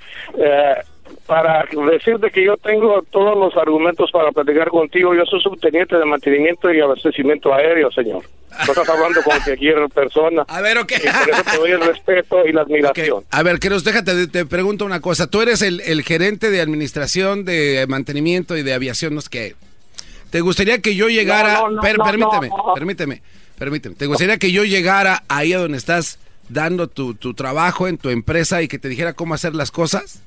para 1.26 1.64
decirte 1.93 2.30
que 2.30 2.44
yo 2.44 2.56
tengo 2.56 3.02
todos 3.10 3.36
los 3.39 3.56
argumentos 3.56 4.10
para 4.12 4.30
platicar 4.32 4.68
contigo, 4.68 5.14
yo 5.14 5.24
soy 5.26 5.40
subteniente 5.43 5.97
de 5.97 6.05
mantenimiento 6.05 6.72
y 6.72 6.80
abastecimiento 6.80 7.52
aéreo, 7.52 7.90
señor. 7.93 8.22
No 8.51 8.72
estás 8.72 8.89
hablando 8.89 9.22
con 9.22 9.39
cualquier 9.40 9.89
persona. 9.90 10.44
A 10.48 10.60
ver, 10.60 10.78
ok. 10.78 10.93
Y 10.97 11.01
por 11.09 11.30
eso 11.35 11.43
te 11.51 11.56
doy 11.59 11.70
el 11.72 11.80
respeto 11.82 12.47
y 12.47 12.52
la 12.52 12.62
admiración. 12.62 13.24
A 13.30 13.43
ver, 13.43 13.60
Cruz, 13.60 13.85
déjate, 13.85 14.26
te 14.28 14.47
pregunto 14.47 14.85
una 14.85 15.01
cosa. 15.01 15.26
Tú 15.28 15.43
eres 15.43 15.62
el, 15.62 15.80
el 15.82 16.02
gerente 16.02 16.51
de 16.51 16.60
administración, 16.60 17.44
de 17.44 17.85
mantenimiento 17.89 18.56
y 18.56 18.62
de 18.62 18.72
aviación, 18.74 19.14
no 19.14 19.20
es 19.20 19.28
que... 19.28 19.55
¿Te 20.30 20.40
gustaría 20.40 20.80
que 20.80 20.94
yo 20.94 21.09
llegara... 21.09 21.55
No, 21.55 21.68
no, 21.68 21.76
no, 21.76 21.82
Per- 21.82 21.98
no, 21.98 22.05
permíteme, 22.05 22.51
permíteme, 22.74 23.22
permíteme. 23.59 23.94
¿Te 23.94 24.06
gustaría 24.06 24.39
que 24.39 24.52
yo 24.52 24.64
llegara 24.64 25.22
ahí 25.28 25.52
a 25.52 25.59
donde 25.59 25.78
estás 25.78 26.18
dando 26.51 26.86
tu, 26.89 27.14
tu 27.14 27.35
trabajo 27.35 27.86
en 27.89 27.97
tu 27.98 28.10
empresa 28.10 28.60
y 28.62 28.68
que 28.68 28.78
te 28.78 28.89
dijera 28.89 29.12
cómo 29.14 29.35
hacer 29.35 29.55
las 29.55 29.70
cosas? 29.70 30.22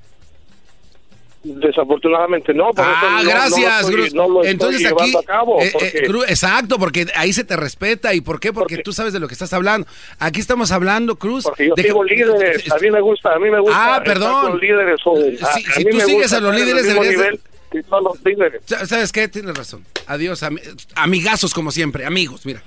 Desafortunadamente 1.44 2.54
no. 2.54 2.72
por 2.72 2.86
eso 2.86 2.94
Ah, 2.96 3.02
no- 3.02 3.18
no 3.18 3.24
lo 3.24 3.30
gracias, 3.32 3.80
estoy- 3.82 4.10
no 4.12 4.30
lo 4.30 4.36
estoy 4.42 4.52
Entonces 4.52 4.86
aquí, 4.86 4.94
llevando 4.94 5.20
a 5.20 5.24
cabo, 5.24 5.62
eh, 5.62 5.72
eh, 5.82 6.04
Cruz, 6.06 6.26
exacto, 6.30 6.78
porque 6.78 7.08
ahí 7.16 7.34
se 7.34 7.44
te 7.44 7.56
respeta. 7.56 8.14
¿Y 8.14 8.22
por 8.22 8.40
qué? 8.40 8.54
Porque 8.54 8.78
tú 8.78 8.94
sabes 8.94 9.12
de 9.14 9.20
lo 9.20 9.28
que 9.28 9.34
estás 9.34 9.52
hablando. 9.54 9.88
Aquí 10.20 10.40
estamos 10.40 10.72
hablando, 10.72 11.16
Cruz. 11.16 11.44
Porque 11.46 11.68
yo 11.70 11.74
de 11.76 11.82
sigo 11.84 12.04
que- 12.06 12.16
líderes, 12.16 12.72
a 12.72 12.78
mí 12.78 12.92
me 12.92 13.02
gusta, 13.02 13.34
a 13.34 13.40
mí 13.40 13.50
me 13.50 13.60
gusta 13.60 13.96
Ah, 13.96 14.04
perdón. 14.04 14.52
con 14.52 14.60
líderes. 14.60 15.00
A- 15.02 15.54
Si- 15.56 15.66
a 15.66 15.72
si 15.74 15.86
tú 15.86 16.00
sigues 16.02 16.32
a 16.34 16.40
los 16.40 16.54
líderes, 16.54 16.86
deberías 16.86 17.12
de- 17.18 17.18
nivel 17.18 17.40
que 17.72 17.84
todos 17.84 18.04
los 18.04 18.24
líderes. 18.24 18.62
Sa- 18.66 18.86
¿Sabes 18.86 19.12
qué? 19.12 19.28
Tienes 19.28 19.56
razón. 19.58 19.84
Adiós, 20.06 20.44
ami- 20.44 20.62
amigazos 20.96 21.54
como 21.56 21.72
siempre, 21.72 22.06
amigos, 22.06 22.46
mira. 22.46 22.62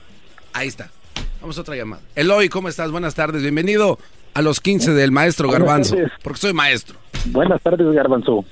Ahí 0.53 0.67
está. 0.69 0.91
Vamos 1.45 1.59
a 1.59 1.61
otra 1.61 1.77
llamada. 1.77 2.01
Eloy, 2.17 2.49
¿cómo 2.49 2.71
estás? 2.71 2.91
Buenas 2.91 3.15
tardes. 3.15 3.43
Bienvenido 3.43 3.99
a 4.33 4.41
los 4.41 4.61
15 4.61 4.95
del 4.95 5.11
maestro 5.11 5.51
Garbanzo. 5.51 5.95
Porque 6.23 6.39
soy 6.41 6.55
maestro. 6.55 6.97
Buenas 7.27 7.61
tardes, 7.61 7.87
Garbanzo. 7.93 8.47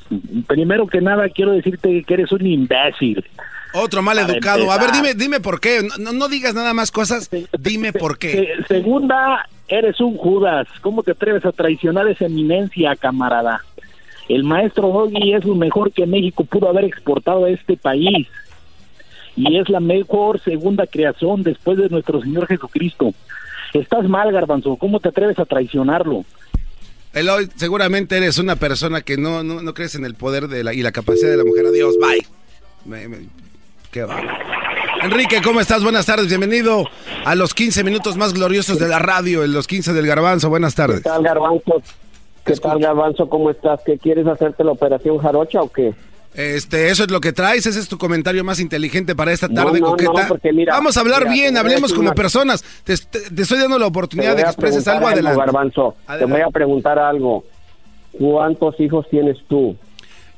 Primero 0.46 0.86
que 0.86 1.00
nada, 1.00 1.26
quiero 1.30 1.52
decirte 1.52 2.04
que 2.06 2.12
eres 2.12 2.30
un 2.32 2.44
imbécil. 2.46 3.24
Otro 3.72 4.02
mal 4.02 4.18
Para 4.18 4.34
educado. 4.34 4.70
A 4.70 4.76
ver, 4.76 4.92
dime, 4.92 5.14
dime 5.14 5.40
por 5.40 5.58
qué. 5.58 5.88
No, 5.98 6.12
no- 6.12 6.28
digas 6.28 6.52
nada 6.52 6.74
más 6.74 6.90
cosas. 6.90 7.30
Dime 7.58 7.94
por 7.94 8.18
qué. 8.18 8.56
Se- 8.58 8.74
segunda, 8.74 9.48
eres 9.68 9.98
un 9.98 10.18
Judas. 10.18 10.68
¿Cómo 10.82 11.02
te 11.02 11.12
atreves 11.12 11.46
a 11.46 11.52
traicionar 11.52 12.06
esa 12.08 12.26
eminencia, 12.26 12.94
camarada? 12.96 13.62
El 14.28 14.44
maestro 14.44 14.88
Doggy 14.88 15.32
es 15.32 15.46
lo 15.46 15.54
mejor 15.54 15.92
que 15.92 16.04
México 16.06 16.44
pudo 16.44 16.68
haber 16.68 16.84
exportado 16.84 17.46
a 17.46 17.50
este 17.50 17.78
país. 17.78 18.28
Y 19.36 19.58
es 19.58 19.68
la 19.68 19.80
mejor 19.80 20.40
segunda 20.40 20.86
creación 20.86 21.42
después 21.42 21.78
de 21.78 21.88
nuestro 21.88 22.20
Señor 22.20 22.46
Jesucristo. 22.46 23.12
Estás 23.72 24.04
mal, 24.08 24.30
Garbanzo. 24.32 24.76
¿Cómo 24.76 25.00
te 25.00 25.08
atreves 25.08 25.38
a 25.38 25.44
traicionarlo? 25.46 26.24
Eloy, 27.14 27.48
seguramente 27.56 28.16
eres 28.16 28.38
una 28.38 28.56
persona 28.56 29.00
que 29.02 29.16
no, 29.16 29.42
no, 29.42 29.62
no 29.62 29.74
crees 29.74 29.94
en 29.94 30.04
el 30.04 30.14
poder 30.14 30.48
de 30.48 30.64
la, 30.64 30.74
y 30.74 30.82
la 30.82 30.92
capacidad 30.92 31.30
de 31.30 31.36
la 31.38 31.44
mujer. 31.44 31.66
Adiós, 31.66 31.96
bye. 31.98 32.26
Me- 32.84 33.08
me- 33.08 33.28
qué 33.90 34.04
bárbaro. 34.04 34.38
Enrique, 35.02 35.40
¿cómo 35.42 35.60
estás? 35.60 35.82
Buenas 35.82 36.06
tardes. 36.06 36.28
Bienvenido 36.28 36.84
a 37.24 37.34
los 37.34 37.54
15 37.54 37.82
minutos 37.84 38.16
más 38.16 38.32
gloriosos 38.34 38.78
de 38.78 38.88
la 38.88 38.98
radio, 38.98 39.44
en 39.44 39.52
los 39.52 39.66
15 39.66 39.92
del 39.94 40.06
Garbanzo. 40.06 40.48
Buenas 40.48 40.74
tardes. 40.74 40.98
¿Qué 40.98 41.02
tal, 41.08 41.22
Garbanzo? 41.22 41.82
¿Qué 42.44 42.54
tal, 42.54 42.78
Garbanzo? 42.78 43.28
¿Cómo 43.28 43.50
estás? 43.50 43.80
¿Qué 43.84 43.98
quieres 43.98 44.26
hacerte 44.26 44.62
la 44.64 44.72
operación 44.72 45.18
jarocha 45.18 45.60
o 45.62 45.70
qué? 45.70 45.92
Este, 46.34 46.88
eso 46.88 47.04
es 47.04 47.10
lo 47.10 47.20
que 47.20 47.32
traes, 47.32 47.66
ese 47.66 47.78
es 47.78 47.88
tu 47.88 47.98
comentario 47.98 48.42
más 48.42 48.58
inteligente 48.58 49.14
para 49.14 49.32
esta 49.32 49.48
tarde, 49.48 49.80
No, 49.80 49.86
no, 49.86 49.90
coqueta. 49.92 50.22
no, 50.22 50.28
porque 50.28 50.52
mira, 50.52 50.72
Vamos 50.74 50.96
a 50.96 51.00
hablar 51.00 51.20
mira, 51.28 51.32
bien, 51.32 51.56
hablemos 51.58 51.92
como 51.92 52.06
una- 52.08 52.14
personas. 52.14 52.64
Te, 52.84 52.96
te- 52.96 53.30
te 53.30 53.42
estoy 53.42 53.58
dando 53.58 53.78
la 53.78 53.86
oportunidad 53.86 54.34
de 54.36 54.42
que 54.42 54.48
expreses 54.48 54.88
algo 54.88 55.08
adelante. 55.08 55.38
Garbanzo. 55.38 55.94
Te 56.18 56.24
voy 56.24 56.40
a 56.40 56.48
preguntar 56.48 56.98
algo. 56.98 57.44
¿Cuántos 58.12 58.78
hijos 58.80 59.06
tienes 59.10 59.38
tú? 59.48 59.76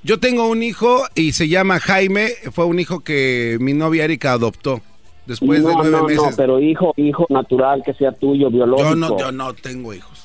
Yo 0.03 0.19
tengo 0.21 0.49
un 0.49 0.63
hijo 0.63 1.05
y 1.15 1.33
se 1.33 1.49
llama 1.49 1.81
Jaime, 1.81 2.31
fue 2.53 2.67
un 2.67 2.79
hijo 2.79 3.01
que 3.01 3.57
mi 3.61 3.73
novia 3.73 4.05
Erika 4.05 4.33
adoptó 4.33 4.81
después 5.27 5.65
de 5.65 5.73
nueve 5.73 6.03
meses. 6.03 6.17
no, 6.23 6.37
pero 6.37 6.61
hijo, 6.61 6.93
hijo 6.97 7.27
natural 7.31 7.83
que 7.85 7.95
sea 7.95 8.13
tuyo, 8.13 8.51
biológico. 8.51 8.91
yo 8.91 8.97
no, 8.97 9.19
yo 9.19 9.33
no 9.33 9.55
tengo 9.55 9.95
hijos. 9.95 10.25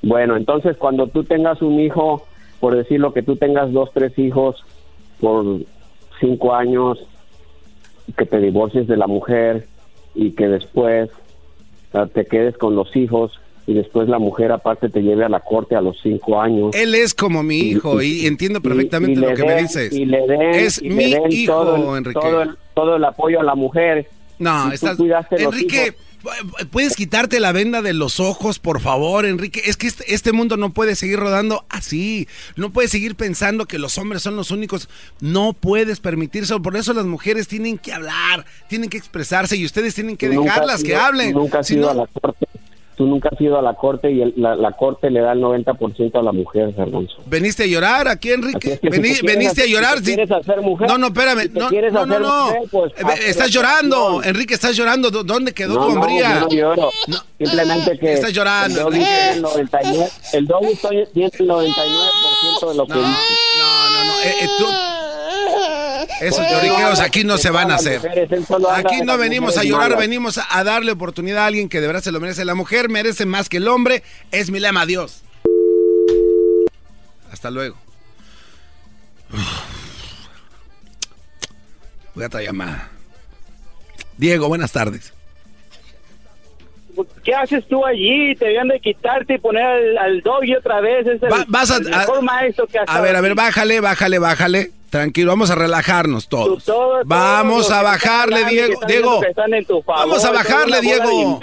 Bueno, 0.00 0.36
entonces 0.36 0.76
cuando 0.78 1.08
tú 1.08 1.24
tengas 1.24 1.60
un 1.60 1.78
hijo, 1.78 2.26
por 2.58 2.74
decirlo 2.74 3.12
que 3.12 3.22
tú 3.22 3.36
tengas 3.36 3.70
dos, 3.72 3.90
tres 3.92 4.18
hijos 4.18 4.64
por 5.22 5.60
cinco 6.20 6.54
años, 6.54 6.98
que 8.18 8.26
te 8.26 8.38
divorcies 8.38 8.88
de 8.88 8.96
la 8.96 9.06
mujer 9.06 9.66
y 10.14 10.32
que 10.32 10.48
después 10.48 11.08
te 12.12 12.26
quedes 12.26 12.58
con 12.58 12.74
los 12.74 12.94
hijos, 12.96 13.32
y 13.66 13.74
después 13.74 14.08
la 14.08 14.18
mujer 14.18 14.50
aparte 14.50 14.88
te 14.88 15.00
lleve 15.02 15.24
a 15.24 15.28
la 15.28 15.38
corte 15.38 15.76
a 15.76 15.80
los 15.80 15.96
cinco 16.02 16.40
años. 16.40 16.74
Él 16.74 16.94
es 16.96 17.14
como 17.14 17.44
mi 17.44 17.58
hijo 17.58 18.02
y, 18.02 18.26
entiendo 18.26 18.60
perfectamente 18.60 19.20
y 19.20 19.22
lo 19.22 19.34
que 19.34 19.44
me 19.44 19.62
dices. 19.62 19.92
Y 19.92 20.04
le 20.04 20.26
den, 20.26 20.42
es 20.54 20.82
le 20.82 20.90
mi 20.90 21.12
den 21.12 21.30
hijo, 21.30 21.52
todo, 21.52 21.92
el- 21.92 21.98
Enrique. 21.98 22.20
Todo 22.20 22.42
el, 22.42 22.56
todo 22.74 22.96
el 22.96 23.04
apoyo 23.04 23.38
a 23.40 23.44
la 23.44 23.54
mujer. 23.54 24.08
No, 24.40 24.72
estás... 24.72 24.98
los 24.98 25.10
Enrique, 25.30 25.86
hijos. 25.86 25.94
¿Puedes 26.70 26.96
quitarte 26.96 27.40
la 27.40 27.52
venda 27.52 27.82
de 27.82 27.92
los 27.92 28.20
ojos, 28.20 28.58
por 28.58 28.80
favor, 28.80 29.26
Enrique? 29.26 29.62
Es 29.66 29.76
que 29.76 29.86
este, 29.86 30.14
este 30.14 30.32
mundo 30.32 30.56
no 30.56 30.72
puede 30.72 30.94
seguir 30.96 31.18
rodando 31.18 31.64
así. 31.68 32.28
No 32.56 32.70
puedes 32.72 32.90
seguir 32.90 33.14
pensando 33.16 33.66
que 33.66 33.78
los 33.78 33.98
hombres 33.98 34.22
son 34.22 34.36
los 34.36 34.50
únicos. 34.50 34.88
No 35.20 35.52
puedes 35.52 36.00
permitirse. 36.00 36.58
Por 36.60 36.76
eso 36.76 36.92
las 36.92 37.04
mujeres 37.06 37.48
tienen 37.48 37.78
que 37.78 37.92
hablar, 37.92 38.44
tienen 38.68 38.90
que 38.90 38.98
expresarse 38.98 39.56
y 39.56 39.64
ustedes 39.64 39.94
tienen 39.94 40.16
que 40.16 40.28
nunca 40.28 40.52
dejarlas 40.52 40.82
que 40.82 40.96
hablen. 40.96 41.32
Nunca 41.32 41.62
Si 41.62 41.76
no- 41.76 41.88
a 41.90 41.94
la 41.94 42.06
corte. 42.06 42.46
Tú 43.02 43.08
nunca 43.08 43.30
has 43.32 43.40
ido 43.40 43.58
a 43.58 43.62
la 43.62 43.74
corte 43.74 44.12
y 44.12 44.22
el- 44.22 44.32
la, 44.36 44.54
la 44.54 44.70
corte 44.72 45.10
le 45.10 45.18
da 45.20 45.32
el 45.32 45.40
90% 45.40 46.14
a 46.20 46.22
la 46.22 46.30
mujer, 46.30 46.72
Garbanzo. 46.72 47.16
¿Veniste 47.26 47.64
a 47.64 47.66
llorar 47.66 48.06
aquí, 48.06 48.30
Enrique? 48.30 48.74
es 48.74 48.78
que 48.80 48.90
si 48.92 48.96
Vení- 48.96 49.02
quieres 49.02 49.22
¿Veniste 49.22 49.62
a 49.62 49.66
llorar? 49.66 49.98
si 49.98 50.04
sí. 50.04 50.14
quieres 50.14 50.30
hacer 50.30 50.60
mujer, 50.60 50.86
no, 50.88 50.98
no, 50.98 51.06
espérame. 51.08 51.42
si 51.42 51.58
no, 51.58 51.68
quieres 51.68 51.92
no, 51.92 52.06
no, 52.06 52.14
hacer 52.14 52.26
no. 52.26 52.44
mujer, 52.46 52.62
pues, 52.70 52.92
Eh, 52.92 53.24
estás 53.26 53.50
llorando. 53.50 54.22
Enrique, 54.22 54.54
estás 54.54 54.76
llorando. 54.76 55.10
¿Dó- 55.10 55.24
¿Dónde 55.24 55.52
quedó 55.52 55.74
No, 55.74 55.86
tu 55.86 55.94
no, 55.94 56.00
hombría? 56.00 56.34
yo 56.34 56.40
no 56.40 56.48
lloro. 56.48 56.90
Simplemente 57.38 57.98
que 57.98 58.12
Estás 58.12 58.32
llorando, 58.32 58.78
el 58.78 58.84
doggy 58.84 58.98
tiene 58.98 59.30
el 59.32 59.42
99%, 59.42 60.10
el 60.34 60.46
doggy 60.46 60.76
tiene 61.12 61.30
el 61.38 61.48
99% 61.48 62.68
de 62.68 62.74
lo 62.76 62.86
que 62.86 62.94
dice. 62.94 63.08
No, 63.58 63.90
no, 63.90 64.04
no. 64.04 64.12
eh, 64.20 64.34
eh, 64.42 64.48
tú- 64.58 64.66
Esos 66.22 66.46
lloriqueos 66.50 67.00
aquí 67.00 67.24
no 67.24 67.36
se 67.38 67.50
van 67.50 67.70
a 67.70 67.74
hacer. 67.76 68.00
Aquí 68.74 69.00
no 69.04 69.18
venimos 69.18 69.58
a 69.58 69.64
llorar, 69.64 69.96
venimos 69.96 70.38
a, 70.38 70.64
darle 70.64 70.92
oportunidad 70.92 71.44
a 71.44 71.46
alguien 71.46 71.68
que 71.68 71.80
de 71.80 71.86
verdad 71.88 72.02
se 72.02 72.12
lo 72.12 72.20
merece. 72.20 72.44
La 72.44 72.54
mujer 72.54 72.88
merece 72.88 73.26
más 73.26 73.48
que 73.48 73.56
el 73.58 73.68
hombre. 73.68 74.02
Es 74.30 74.50
mi 74.50 74.60
lema, 74.60 74.82
adiós. 74.82 75.22
Hasta 77.32 77.50
luego. 77.50 77.76
Voy 82.14 82.24
a 82.24 82.26
otra 82.26 82.42
llamada. 82.42 82.88
Diego, 84.18 84.48
buenas 84.48 84.70
tardes. 84.72 85.12
¿Qué 87.24 87.34
haces 87.34 87.66
tú 87.68 87.84
allí? 87.86 88.34
Te 88.36 88.44
debían 88.44 88.68
de 88.68 88.78
quitarte 88.78 89.34
y 89.34 89.38
poner 89.38 89.62
al, 89.64 89.98
al 89.98 90.20
doggy 90.20 90.54
otra 90.54 90.80
vez. 90.82 91.06
Es 91.06 91.22
el, 91.22 91.32
Va- 91.32 91.44
vas 91.48 91.70
a- 91.70 91.76
el 91.78 91.84
mejor 91.88 92.18
a- 92.18 92.22
maestro 92.22 92.66
que 92.66 92.78
has 92.78 92.88
A 92.88 93.00
ver, 93.00 93.16
a 93.16 93.20
ver, 93.22 93.34
bájale, 93.34 93.80
bájale, 93.80 94.18
bájale. 94.18 94.70
Tranquilo, 94.92 95.30
vamos 95.30 95.50
a 95.50 95.54
relajarnos 95.54 96.28
todos. 96.28 96.64
Vamos 97.06 97.70
a 97.70 97.80
bajarle, 97.82 98.44
Diego. 98.44 98.78
Diego, 98.86 99.22
vamos 99.86 100.22
a 100.22 100.30
bajarle, 100.32 100.80
Diego. 100.82 101.40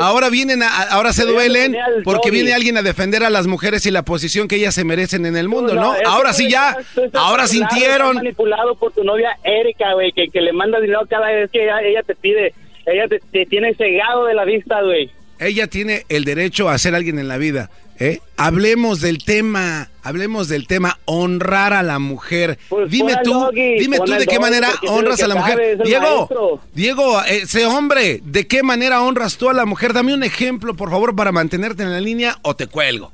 Ahora 0.00 0.30
vienen, 0.30 0.62
a- 0.62 0.82
ahora 0.84 1.12
se 1.12 1.24
duelen 1.24 1.72
porque 2.04 2.30
viene 2.30 2.54
alguien 2.54 2.76
a 2.76 2.82
defender 2.82 3.24
a 3.24 3.30
las 3.30 3.48
mujeres 3.48 3.84
y 3.86 3.90
la 3.90 4.02
posición 4.04 4.46
que 4.46 4.54
ellas 4.54 4.76
se 4.76 4.84
merecen 4.84 5.26
en 5.26 5.36
el 5.36 5.48
mundo, 5.48 5.74
¿no? 5.74 5.94
Ahora 6.06 6.32
sí 6.32 6.48
ya, 6.48 6.76
ahora 7.14 7.48
sintieron. 7.48 8.14
manipulado 8.18 8.76
por 8.76 8.92
tu 8.92 9.02
novia 9.02 9.36
Erika, 9.42 9.94
güey, 9.94 10.12
que, 10.12 10.28
que 10.28 10.40
le 10.40 10.52
manda 10.52 10.78
dinero 10.78 11.00
cada 11.10 11.26
vez 11.26 11.50
que 11.50 11.64
ella, 11.64 11.80
ella 11.82 12.02
te 12.04 12.14
pide. 12.14 12.54
Ella 12.86 13.08
te, 13.08 13.18
te 13.32 13.46
tiene 13.46 13.74
cegado 13.74 14.26
de 14.26 14.34
la 14.34 14.44
vista, 14.44 14.80
güey. 14.80 15.10
Ella 15.40 15.66
tiene 15.66 16.04
el 16.08 16.24
derecho 16.24 16.68
a 16.68 16.78
ser 16.78 16.94
alguien 16.94 17.18
en 17.18 17.26
la 17.26 17.36
vida. 17.36 17.68
¿Eh? 18.02 18.20
Hablemos 18.36 19.00
del 19.00 19.24
tema, 19.24 19.90
hablemos 20.02 20.48
del 20.48 20.66
tema, 20.66 20.98
honrar 21.04 21.72
a 21.72 21.82
la 21.82 21.98
mujer. 21.98 22.58
dime 22.88 23.12
pon 23.12 23.18
al 23.18 23.24
tú, 23.24 23.32
doggy, 23.32 23.78
dime 23.78 23.98
tú 23.98 24.12
de 24.12 24.26
qué 24.26 24.36
doggy, 24.36 24.40
manera 24.40 24.68
honras 24.88 25.22
a 25.22 25.28
la 25.28 25.36
mujer. 25.36 25.54
sabe, 25.54 25.76
Diego, 25.84 26.16
maestro. 26.16 26.60
Diego, 26.74 27.20
sé 27.46 27.66
hombre, 27.66 28.20
¿de 28.24 28.46
qué 28.46 28.62
manera 28.62 29.02
honras 29.02 29.36
tú 29.36 29.48
a 29.48 29.52
la 29.52 29.64
mujer? 29.64 29.92
Dame 29.92 30.14
un 30.14 30.24
ejemplo, 30.24 30.74
por 30.74 30.90
favor, 30.90 31.14
para 31.14 31.30
mantenerte 31.30 31.84
en 31.84 31.92
la 31.92 32.00
línea 32.00 32.38
o 32.42 32.56
te 32.56 32.66
cuelgo. 32.66 33.12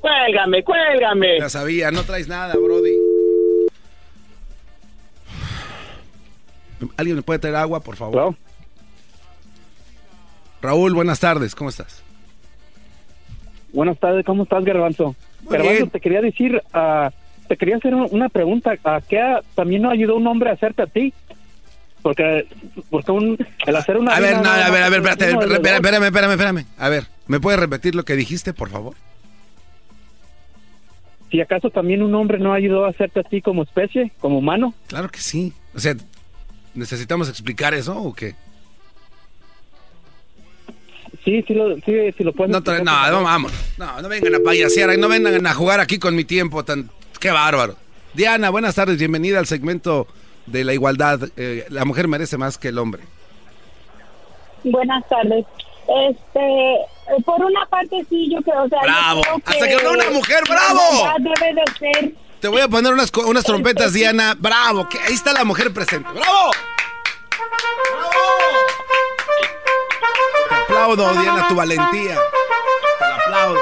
Cuélgame, 0.00 0.62
cuélgame. 0.62 1.38
Ya 1.40 1.48
sabía, 1.48 1.90
no 1.90 2.04
traes 2.04 2.28
nada, 2.28 2.54
Brody. 2.54 2.92
¿Alguien 6.98 7.16
me 7.16 7.22
puede 7.22 7.38
traer 7.38 7.56
agua, 7.56 7.80
por 7.80 7.96
favor? 7.96 8.34
Raúl, 10.60 10.92
buenas 10.92 11.20
tardes, 11.20 11.54
¿cómo 11.54 11.70
estás? 11.70 12.02
Buenas 13.74 13.98
tardes, 13.98 14.24
¿cómo 14.24 14.44
estás, 14.44 14.64
Garbanzo? 14.64 15.14
Garbanzo, 15.42 15.72
bien. 15.72 15.90
te 15.90 16.00
quería 16.00 16.20
decir, 16.22 16.62
ah, 16.72 17.10
te 17.48 17.56
quería 17.58 17.76
hacer 17.76 17.94
un- 17.94 18.08
una 18.10 18.28
pregunta. 18.30 18.72
¿A 18.84 19.00
qué 19.02 19.20
también 19.54 19.82
no 19.82 19.90
ayudó 19.90 20.16
un 20.16 20.26
hombre 20.26 20.48
a 20.48 20.54
hacerte 20.54 20.82
a 20.82 20.86
ti? 20.86 21.12
Porque, 22.00 22.46
porque 22.90 23.12
un, 23.12 23.36
el 23.66 23.76
hacer 23.76 23.96
una... 23.98 24.14
A 24.14 24.20
ver, 24.20 24.40
no, 24.40 24.48
a 24.50 24.70
ver, 24.70 24.82
a 24.82 24.88
ver, 24.88 25.00
espérate, 25.00 25.24
espérame, 25.30 25.74
espérame, 25.76 26.04
espérame, 26.06 26.30
espérame. 26.32 26.64
A 26.78 26.88
ver, 26.88 27.06
¿me 27.26 27.40
puedes 27.40 27.58
repetir 27.60 27.94
lo 27.94 28.04
que 28.04 28.14
dijiste, 28.16 28.52
por 28.54 28.70
favor? 28.70 28.94
Si 31.30 31.40
acaso 31.40 31.70
también 31.70 32.02
un 32.02 32.14
hombre 32.14 32.38
no 32.38 32.52
ayudó 32.52 32.84
a 32.84 32.90
hacerte 32.90 33.20
a 33.20 33.22
ti 33.24 33.40
como 33.42 33.62
especie, 33.64 34.12
como 34.20 34.38
humano. 34.38 34.72
Claro 34.86 35.08
que 35.08 35.18
sí. 35.18 35.52
O 35.74 35.80
sea, 35.80 35.94
¿necesitamos 36.74 37.28
explicar 37.28 37.74
eso 37.74 37.96
o 38.00 38.12
qué? 38.14 38.34
Sí, 41.24 41.42
sí 41.46 41.54
lo, 41.54 41.74
sí, 41.76 42.12
sí 42.16 42.22
lo 42.24 42.32
puedes 42.32 42.50
No, 42.52 42.60
no, 42.60 43.10
no, 43.10 43.22
vamos. 43.22 43.52
No, 43.78 44.02
no 44.02 44.08
vengan 44.08 44.34
a 44.34 44.38
payasear, 44.40 44.98
no 44.98 45.08
vengan 45.08 45.46
a 45.46 45.54
jugar 45.54 45.80
aquí 45.80 45.98
con 45.98 46.14
mi 46.14 46.24
tiempo 46.24 46.64
tan... 46.64 46.90
¡Qué 47.18 47.30
bárbaro! 47.30 47.76
Diana, 48.12 48.50
buenas 48.50 48.74
tardes, 48.74 48.98
bienvenida 48.98 49.38
al 49.38 49.46
segmento 49.46 50.06
de 50.46 50.64
la 50.64 50.74
igualdad. 50.74 51.20
Eh, 51.36 51.64
la 51.70 51.84
mujer 51.86 52.06
merece 52.08 52.36
más 52.36 52.58
que 52.58 52.68
el 52.68 52.78
hombre. 52.78 53.02
Buenas 54.64 55.02
tardes. 55.08 55.44
Este, 56.10 56.74
eh, 56.74 57.22
por 57.24 57.42
una 57.44 57.66
parte 57.66 58.04
sí, 58.08 58.30
yo 58.32 58.40
creo, 58.42 58.62
o 58.64 58.68
sea, 58.68 58.78
yo 58.82 58.86
¡Bravo! 58.86 59.20
creo 59.22 59.36
¡Hasta 59.44 59.68
que 59.68 59.74
habló 59.74 59.92
una 59.92 60.10
mujer! 60.10 60.42
¡Bravo! 60.48 60.80
debe 61.18 61.54
de 61.54 61.62
ser 61.78 62.14
Te 62.40 62.48
voy 62.48 62.60
a 62.62 62.68
poner 62.68 62.92
unas, 62.92 63.10
co- 63.10 63.26
unas 63.26 63.44
trompetas, 63.44 63.92
Diana. 63.92 64.34
¡Bravo! 64.38 64.88
que 64.88 64.98
ahí 64.98 65.12
está 65.14 65.32
la 65.32 65.44
mujer 65.44 65.72
presente. 65.72 66.08
¡Bravo! 66.10 66.50
Te 67.30 67.36
aplaudo, 70.92 71.20
Diana, 71.22 71.48
tu 71.48 71.54
valentía. 71.54 72.14
Te 72.98 73.04
la 73.06 73.14
aplaudo. 73.16 73.58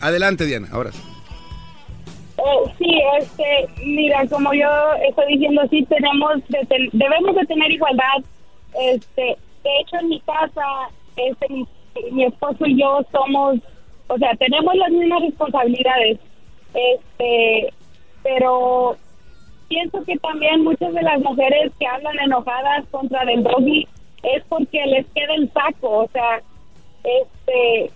Adelante, 0.00 0.46
Diana, 0.46 0.68
ahora 0.72 0.92
sí. 0.92 1.00
Eh, 2.38 2.72
sí, 2.78 3.02
este, 3.18 3.68
mira, 3.84 4.26
como 4.28 4.52
yo 4.54 4.66
estoy 5.08 5.34
diciendo, 5.34 5.62
sí 5.70 5.84
tenemos, 5.90 6.36
de 6.48 6.64
ten- 6.66 6.88
debemos 6.92 7.34
de 7.36 7.44
tener 7.46 7.70
igualdad. 7.70 8.22
Este, 8.80 9.36
de 9.62 9.80
hecho, 9.80 9.96
en 10.00 10.08
mi 10.08 10.20
casa, 10.20 10.64
este, 11.16 11.46
mi, 11.50 11.66
mi 12.12 12.24
esposo 12.24 12.64
y 12.66 12.80
yo 12.80 13.00
somos, 13.12 13.58
o 14.08 14.16
sea, 14.18 14.34
tenemos 14.36 14.74
las 14.76 14.90
mismas 14.90 15.20
responsabilidades. 15.22 16.18
Este, 16.72 17.74
pero 18.22 18.96
pienso 19.70 20.04
que 20.04 20.18
también 20.18 20.64
muchas 20.64 20.92
de 20.92 21.02
las 21.02 21.20
mujeres 21.20 21.72
que 21.78 21.86
hablan 21.86 22.18
enojadas 22.18 22.84
contra 22.90 23.24
del 23.24 23.44
doggy 23.44 23.86
es 24.24 24.42
porque 24.48 24.84
les 24.86 25.06
queda 25.14 25.34
el 25.36 25.50
saco, 25.52 25.88
o 26.00 26.08
sea, 26.12 26.42
este, 27.04 27.90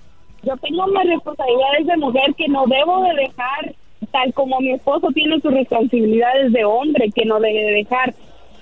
yo 0.44 0.56
tengo 0.58 0.86
mis 0.86 1.04
responsabilidades 1.04 1.86
de 1.86 1.96
mujer 1.96 2.34
que 2.36 2.48
no 2.48 2.64
debo 2.66 3.02
de 3.02 3.14
dejar, 3.14 3.74
tal 4.12 4.32
como 4.32 4.60
mi 4.60 4.70
esposo 4.70 5.08
tiene 5.08 5.40
sus 5.40 5.52
responsabilidades 5.52 6.52
de 6.52 6.64
hombre 6.64 7.10
que 7.10 7.24
no 7.24 7.40
debe 7.40 7.64
de 7.64 7.72
dejar. 7.72 8.14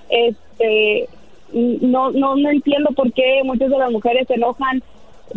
Este, 0.08 1.08
no, 1.52 2.10
no, 2.12 2.34
no 2.36 2.50
entiendo 2.50 2.90
por 2.96 3.12
qué 3.12 3.42
muchas 3.44 3.68
de 3.68 3.78
las 3.78 3.92
mujeres 3.92 4.26
se 4.26 4.34
enojan 4.34 4.82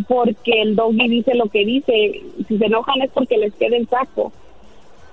porque 0.08 0.62
el 0.62 0.78
doggy 0.78 1.10
dice 1.10 1.36
lo 1.36 1.50
que 1.50 1.66
dice. 1.66 2.22
Si 2.48 2.58
se 2.58 2.66
enojan 2.66 3.02
es 3.02 3.12
porque 3.12 3.38
les 3.38 3.54
queda 3.56 3.76
el 3.76 3.88
saco. 3.90 4.32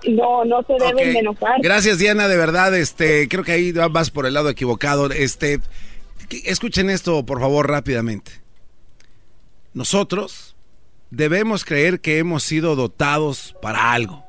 No, 0.09 0.45
no 0.45 0.63
se 0.65 0.73
deben 0.75 1.09
Ok. 1.09 1.13
de 1.15 1.19
enojar. 1.19 1.61
Gracias, 1.63 1.99
Diana, 1.99 2.29
de 2.29 2.37
verdad, 2.37 2.77
este, 2.77 3.29
creo 3.29 3.45
que 3.45 3.53
ahí 3.53 3.73
vas 3.73 4.11
por 4.11 4.27
el 4.27 4.35
lado 4.35 4.49
equivocado. 4.51 5.11
Este, 5.11 5.61
escuchen 6.45 6.91
esto, 6.91 7.25
por 7.25 7.41
favor, 7.41 7.69
rápidamente. 7.71 8.33
Nosotros 9.75 10.57
debemos 11.11 11.65
creer 11.65 12.01
que 12.01 12.19
hemos 12.19 12.43
sido 12.43 12.75
dotados 12.77 13.55
para 13.63 13.93
algo 13.93 14.25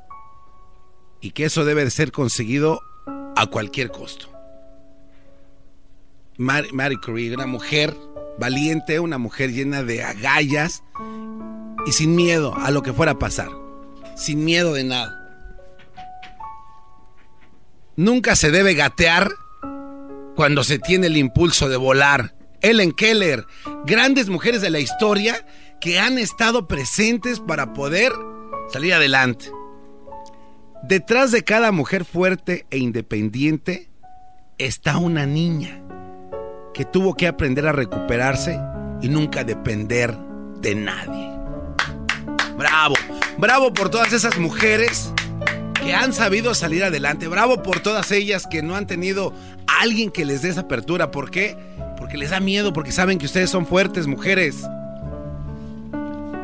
y 1.22 1.32
que 1.32 1.46
eso 1.46 1.66
debe 1.66 1.84
de 1.84 1.92
ser 1.92 2.12
conseguido 2.12 2.82
a 3.36 3.48
cualquier 3.48 3.90
costo. 3.92 4.30
Mar- 6.38 6.72
Marie 6.74 6.98
Curie, 7.00 7.34
una 7.34 7.46
mujer 7.48 7.96
valiente, 8.40 9.00
una 9.00 9.18
mujer 9.18 9.52
llena 9.52 9.84
de 9.84 10.04
agallas 10.04 10.84
y 11.86 11.92
sin 11.92 12.16
miedo 12.16 12.56
a 12.56 12.72
lo 12.72 12.82
que 12.82 12.94
fuera 12.94 13.14
a 13.14 13.20
pasar, 13.20 13.50
sin 14.16 14.44
miedo 14.44 14.74
de 14.74 14.84
nada. 14.84 15.23
Nunca 17.96 18.36
se 18.36 18.50
debe 18.52 18.74
gatear 18.74 19.30
cuando 20.36 20.64
se 20.64 20.80
tiene 20.80 21.08
el 21.08 21.18
impulso 21.18 21.70
de 21.70 21.78
volar. 21.78 22.36
Ellen 22.62 22.92
Keller, 22.92 23.46
grandes 23.86 24.30
mujeres 24.30 24.62
de 24.62 24.70
la 24.70 24.80
historia 24.80 25.46
que 25.80 26.00
han 26.00 26.18
estado 26.18 26.68
presentes 26.68 27.40
para 27.40 27.74
poder 27.74 28.12
salir 28.72 28.94
adelante. 28.94 29.52
Detrás 30.82 31.32
de 31.32 31.44
cada 31.44 31.72
mujer 31.72 32.04
fuerte 32.06 32.66
e 32.72 32.78
independiente 32.78 33.90
está 34.58 34.98
una 34.98 35.26
niña. 35.26 35.80
que 36.74 36.86
tuvo 36.86 37.14
que 37.14 37.28
aprender 37.28 37.68
a 37.68 37.72
recuperarse 37.72 38.60
y 39.00 39.08
nunca 39.08 39.44
depender 39.44 40.18
de 40.60 40.74
nadie. 40.74 41.30
Bravo, 42.58 42.96
bravo 43.38 43.72
por 43.74 43.90
todas 43.90 44.12
esas 44.12 44.40
mujeres 44.40 45.14
que 45.84 45.94
han 45.94 46.14
sabido 46.14 46.56
salir 46.56 46.84
adelante. 46.84 47.28
Bravo 47.28 47.62
por 47.62 47.80
todas 47.80 48.12
ellas 48.12 48.48
que 48.48 48.62
no 48.62 48.76
han 48.76 48.88
tenido 48.88 49.34
alguien 49.82 50.12
que 50.12 50.26
les 50.26 50.42
dé 50.42 50.50
esa 50.50 50.62
apertura. 50.62 51.12
¿Por 51.12 51.30
qué? 51.30 51.58
Porque 51.98 52.18
les 52.18 52.30
da 52.30 52.40
miedo, 52.40 52.74
porque 52.74 52.92
saben 52.92 53.18
que 53.18 53.26
ustedes 53.26 53.50
son 53.50 53.66
fuertes, 53.66 54.08
mujeres. 54.08 54.64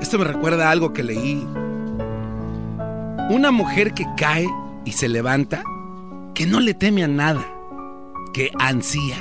Esto 0.02 0.18
me 0.18 0.26
recuerda 0.26 0.70
algo 0.70 0.94
que 0.94 1.04
leí. 1.04 1.46
Una 3.30 3.52
mujer 3.52 3.94
que 3.94 4.06
cae 4.18 4.48
y 4.86 4.92
se 4.92 5.08
levanta, 5.08 5.64
que 6.34 6.46
no 6.46 6.60
le 6.60 6.74
teme 6.74 7.04
a 7.04 7.08
nada, 7.08 7.46
que 8.34 8.52
ansía, 8.60 9.18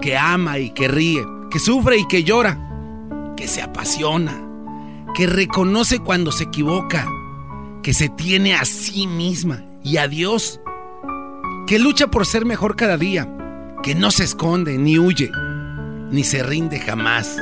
que 0.00 0.16
ama 0.16 0.58
y 0.58 0.70
que 0.70 0.86
ríe, 0.88 1.24
que 1.50 1.58
sufre 1.58 1.98
y 1.98 2.06
que 2.06 2.24
llora, 2.24 2.58
que 3.36 3.48
se 3.48 3.62
apasiona, 3.62 4.34
que 5.14 5.26
reconoce 5.26 5.98
cuando 5.98 6.30
se 6.30 6.44
equivoca, 6.44 7.08
que 7.82 7.94
se 7.94 8.08
tiene 8.08 8.54
a 8.54 8.64
sí 8.64 9.06
misma 9.06 9.64
y 9.82 9.98
a 9.98 10.08
Dios, 10.08 10.60
que 11.66 11.78
lucha 11.78 12.08
por 12.08 12.26
ser 12.26 12.44
mejor 12.44 12.76
cada 12.76 12.96
día, 12.96 13.28
que 13.82 13.94
no 13.94 14.10
se 14.10 14.24
esconde 14.24 14.78
ni 14.78 14.98
huye, 14.98 15.30
ni 16.10 16.24
se 16.24 16.42
rinde 16.42 16.80
jamás. 16.80 17.36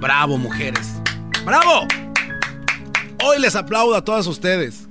Bravo, 0.00 0.38
mujeres. 0.38 1.00
¡Bravo! 1.44 1.86
Hoy 3.24 3.40
les 3.40 3.56
aplaudo 3.56 3.94
a 3.96 4.04
todas 4.04 4.26
ustedes. 4.26 4.88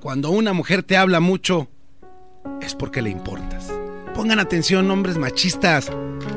Cuando 0.00 0.30
una 0.30 0.52
mujer 0.52 0.82
te 0.82 0.96
habla 0.96 1.20
mucho, 1.20 1.68
es 2.60 2.74
porque 2.74 3.02
le 3.02 3.10
importas. 3.10 3.72
Pongan 4.14 4.40
atención, 4.40 4.90
hombres 4.90 5.16
machistas. 5.16 5.90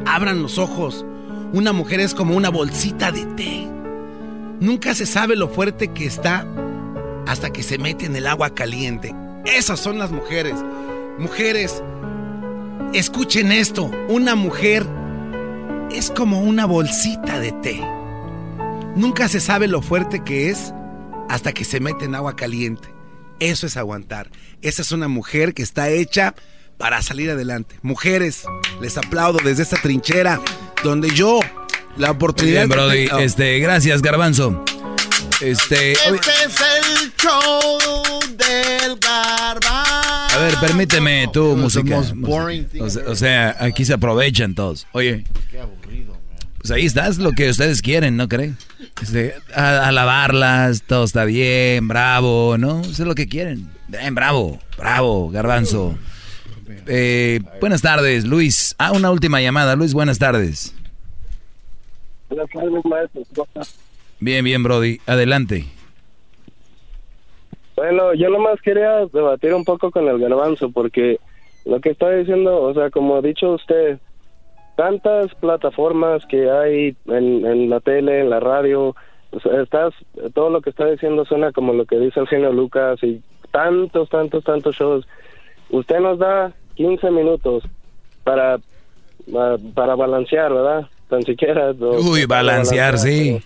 Abran 0.06 0.42
los 0.42 0.58
ojos. 0.58 1.06
Una 1.54 1.74
mujer 1.74 2.00
es 2.00 2.14
como 2.14 2.36
una 2.36 2.50
bolsita 2.50 3.12
de 3.12 3.26
té. 3.26 3.68
Nunca 4.60 4.94
se 4.96 5.06
sabe 5.06 5.36
lo 5.36 5.50
fuerte 5.50 5.90
que 5.90 6.06
está 6.06 6.46
hasta 7.28 7.52
que 7.52 7.64
se 7.64 7.78
mete 7.78 8.06
en 8.06 8.16
el 8.16 8.28
agua 8.28 8.54
caliente. 8.54 9.14
Esas 9.46 9.80
son 9.80 10.00
las 10.00 10.12
mujeres. 10.12 10.56
Mujeres, 11.18 11.82
escuchen 12.94 13.52
esto. 13.52 13.92
Una 14.08 14.36
mujer 14.36 14.86
es 15.92 16.12
como 16.12 16.42
una 16.42 16.66
bolsita 16.66 17.40
de 17.40 17.52
té. 17.52 17.82
Nunca 18.96 19.28
se 19.28 19.40
sabe 19.40 19.68
lo 19.68 19.82
fuerte 19.82 20.24
que 20.24 20.50
es 20.50 20.74
hasta 21.30 21.54
que 21.54 21.66
se 21.66 21.80
mete 21.80 22.06
en 22.06 22.16
agua 22.16 22.36
caliente. 22.36 22.94
Eso 23.40 23.68
es 23.68 23.78
aguantar. 23.78 24.30
Esa 24.62 24.82
es 24.82 24.92
una 24.92 25.08
mujer 25.08 25.54
que 25.54 25.64
está 25.64 25.90
hecha 25.90 26.36
para 26.78 27.02
salir 27.02 27.30
adelante. 27.30 27.76
Mujeres, 27.82 28.44
les 28.82 28.98
aplaudo 28.98 29.40
desde 29.44 29.64
esta 29.64 29.78
trinchera 29.78 30.42
donde 30.84 31.10
yo 31.10 31.40
la 31.98 32.12
oportunidad. 32.12 32.68
Bien, 32.68 32.70
Brody. 32.70 33.10
Este, 33.20 33.60
gracias, 33.60 34.02
Garbanzo. 34.02 34.64
Este. 35.42 35.94
Este 35.94 36.32
es 36.46 36.56
el 36.60 37.15
show 37.26 38.20
del 38.38 38.98
garbanzo. 39.00 39.70
A 39.70 40.38
ver, 40.40 40.56
permíteme 40.62 41.28
tú, 41.32 41.56
música. 41.58 41.98
O 42.80 42.90
sea, 42.90 43.04
o 43.08 43.16
sea, 43.16 43.56
aquí 43.60 43.86
se 43.86 43.94
aprovechan 43.94 44.54
todos. 44.56 44.86
Oye. 44.92 45.24
Pues 46.58 46.72
ahí 46.72 46.86
estás, 46.88 47.20
lo 47.20 47.32
que 47.34 47.48
ustedes 47.50 47.82
quieren, 47.84 48.18
¿no 48.18 48.28
creen? 48.28 48.58
Este, 49.02 49.36
a- 49.54 49.88
alabarlas, 49.88 50.82
todo 50.82 51.04
está 51.04 51.24
bien, 51.24 51.88
bravo, 51.88 52.58
¿no? 52.58 52.82
Eso 52.82 52.92
es 52.92 53.00
lo 53.08 53.14
que 53.14 53.28
quieren. 53.28 53.70
Bien, 53.88 54.16
bravo, 54.16 54.60
bravo, 54.76 55.30
garbanzo. 55.30 55.96
Eh, 56.88 57.40
buenas 57.62 57.84
tardes, 57.84 58.26
Luis. 58.26 58.74
Ah, 58.80 58.94
una 58.94 59.12
última 59.12 59.42
llamada. 59.42 59.76
Luis, 59.76 59.94
buenas 59.94 60.18
tardes. 60.18 60.74
Buenas 62.30 62.50
tardes, 62.52 62.84
maestro. 62.86 63.48
Bien, 64.20 64.44
bien, 64.44 64.64
Brody. 64.64 65.00
Adelante. 65.06 65.68
Bueno, 67.76 68.14
yo 68.14 68.30
nomás 68.30 68.62
quería 68.62 69.06
debatir 69.08 69.54
un 69.54 69.66
poco 69.66 69.92
con 69.92 70.08
el 70.08 70.20
garbanzo 70.20 70.72
porque 70.72 71.20
lo 71.66 71.82
que 71.82 71.90
está 71.90 72.10
diciendo, 72.12 72.62
o 72.62 72.74
sea, 72.74 72.90
como 72.90 73.18
ha 73.18 73.22
dicho 73.22 73.52
usted, 73.52 74.00
tantas 74.76 75.34
plataformas 75.36 76.26
que 76.26 76.50
hay 76.50 76.96
en, 77.08 77.46
en 77.46 77.70
la 77.70 77.80
tele, 77.82 78.22
en 78.22 78.30
la 78.30 78.40
radio, 78.40 78.96
o 79.32 79.40
sea, 79.42 79.62
estás, 79.62 79.94
todo 80.34 80.50
lo 80.50 80.62
que 80.62 80.70
está 80.70 80.86
diciendo 80.86 81.26
suena 81.26 81.52
como 81.52 81.74
lo 81.74 81.86
que 81.86 82.00
dice 82.00 82.20
el 82.20 82.28
genio 82.28 82.54
Lucas 82.54 83.02
y 83.04 83.22
tantos, 83.52 84.10
tantos, 84.10 84.44
tantos 84.44 84.76
shows. 84.76 85.06
Usted 85.70 86.00
nos 86.00 86.20
da 86.20 86.54
15 86.76 87.12
minutos 87.12 87.64
para, 88.24 88.60
para, 89.32 89.58
para 89.74 89.96
balancear, 89.96 90.54
¿verdad? 90.54 90.88
Tan 91.10 91.24
siquiera. 91.24 91.72
Uy, 91.72 92.26
balancear, 92.26 92.94
balancear, 92.94 92.98
sí. 92.98 93.42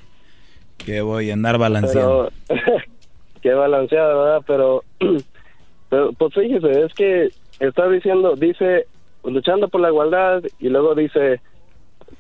Que 0.78 1.02
voy 1.02 1.32
a 1.32 1.34
andar 1.34 1.58
balanceando. 1.58 2.32
pero 2.50 2.99
qué 3.42 3.54
balanceado, 3.54 4.24
¿verdad? 4.24 4.42
Pero, 4.48 4.84
pero, 5.90 6.12
pues 6.14 6.34
fíjese, 6.34 6.86
es 6.86 6.94
que 6.94 7.30
está 7.60 7.88
diciendo, 7.90 8.36
dice, 8.36 8.86
luchando 9.24 9.68
por 9.68 9.82
la 9.82 9.90
igualdad 9.90 10.44
y 10.60 10.70
luego 10.70 10.96
dice 10.96 11.42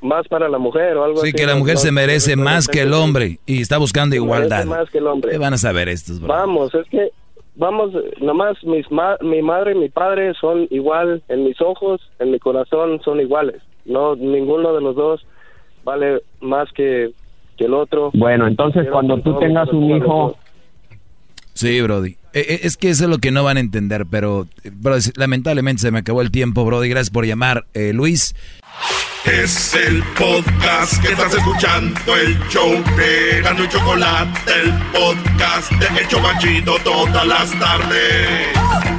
más 0.01 0.27
para 0.27 0.47
la 0.49 0.57
mujer 0.59 0.97
o 0.97 1.03
algo 1.03 1.17
Sí, 1.21 1.29
así. 1.29 1.33
que 1.37 1.45
la 1.47 1.55
mujer 1.55 1.75
No, 1.75 1.79
se 1.81 1.91
merece 1.91 2.35
no, 2.35 2.43
más 2.43 2.67
que 2.67 2.81
el 2.81 2.93
hombre 2.93 3.39
y 3.45 3.61
está 3.61 3.77
buscando 3.77 4.15
igualdad. 4.15 4.65
más 4.65 4.89
que 4.89 4.99
el 4.99 5.07
hombre. 5.07 5.31
¿Qué 5.31 5.37
van 5.37 5.53
a 5.53 5.57
saber 5.57 5.89
estos, 5.89 6.19
bro? 6.19 6.27
Vamos, 6.29 6.73
es 6.75 6.87
que, 6.89 7.09
vamos, 7.55 7.91
nomás 8.21 8.63
mis 8.63 8.89
ma- 8.91 9.17
mi 9.21 9.41
madre 9.41 9.71
y 9.73 9.75
mi 9.75 9.89
padre 9.89 10.33
son 10.39 10.67
igual, 10.69 11.21
en 11.27 11.43
mis 11.43 11.59
ojos, 11.61 12.01
en 12.19 12.31
mi 12.31 12.39
corazón 12.39 13.01
son 13.03 13.19
iguales. 13.19 13.61
No, 13.85 14.15
ninguno 14.15 14.73
de 14.73 14.81
los 14.81 14.95
dos 14.95 15.25
vale 15.83 16.21
más 16.41 16.71
que, 16.73 17.11
que 17.57 17.65
el 17.65 17.73
otro. 17.73 18.11
Bueno, 18.13 18.45
entonces 18.45 18.81
Quiero 18.83 18.93
cuando 18.93 19.15
con 19.15 19.23
tú 19.23 19.39
tengas 19.39 19.69
un 19.69 19.89
hijo. 19.97 20.37
Sí, 21.59 21.81
Brody. 21.81 22.11
Eh, 22.31 22.45
eh, 22.47 22.59
Es 22.63 22.77
que 22.77 22.89
eso 22.89 23.03
es 23.03 23.09
lo 23.09 23.17
que 23.17 23.31
no 23.31 23.43
van 23.43 23.57
a 23.57 23.59
entender, 23.59 24.05
pero 24.09 24.47
eh, 24.63 24.71
Brody, 24.73 25.11
lamentablemente 25.15 25.81
se 25.81 25.91
me 25.91 25.99
acabó 25.99 26.21
el 26.21 26.31
tiempo, 26.31 26.63
Brody. 26.63 26.87
Gracias 26.87 27.09
por 27.09 27.25
llamar, 27.25 27.65
eh, 27.73 27.91
Luis. 27.91 28.33
Es 29.25 29.73
el 29.73 30.01
podcast 30.17 31.01
que 31.01 31.11
estás 31.11 31.33
escuchando, 31.33 31.99
el 32.15 32.39
show 32.47 32.71
de 32.95 33.41
Gano 33.41 33.65
Chocolate, 33.65 34.39
el 34.63 34.71
podcast 34.93 35.69
de 35.73 36.01
Hecho 36.01 36.21
Banchito 36.21 36.77
todas 36.81 37.27
las 37.27 37.51
tardes. 37.59 38.98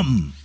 Come! 0.00 0.39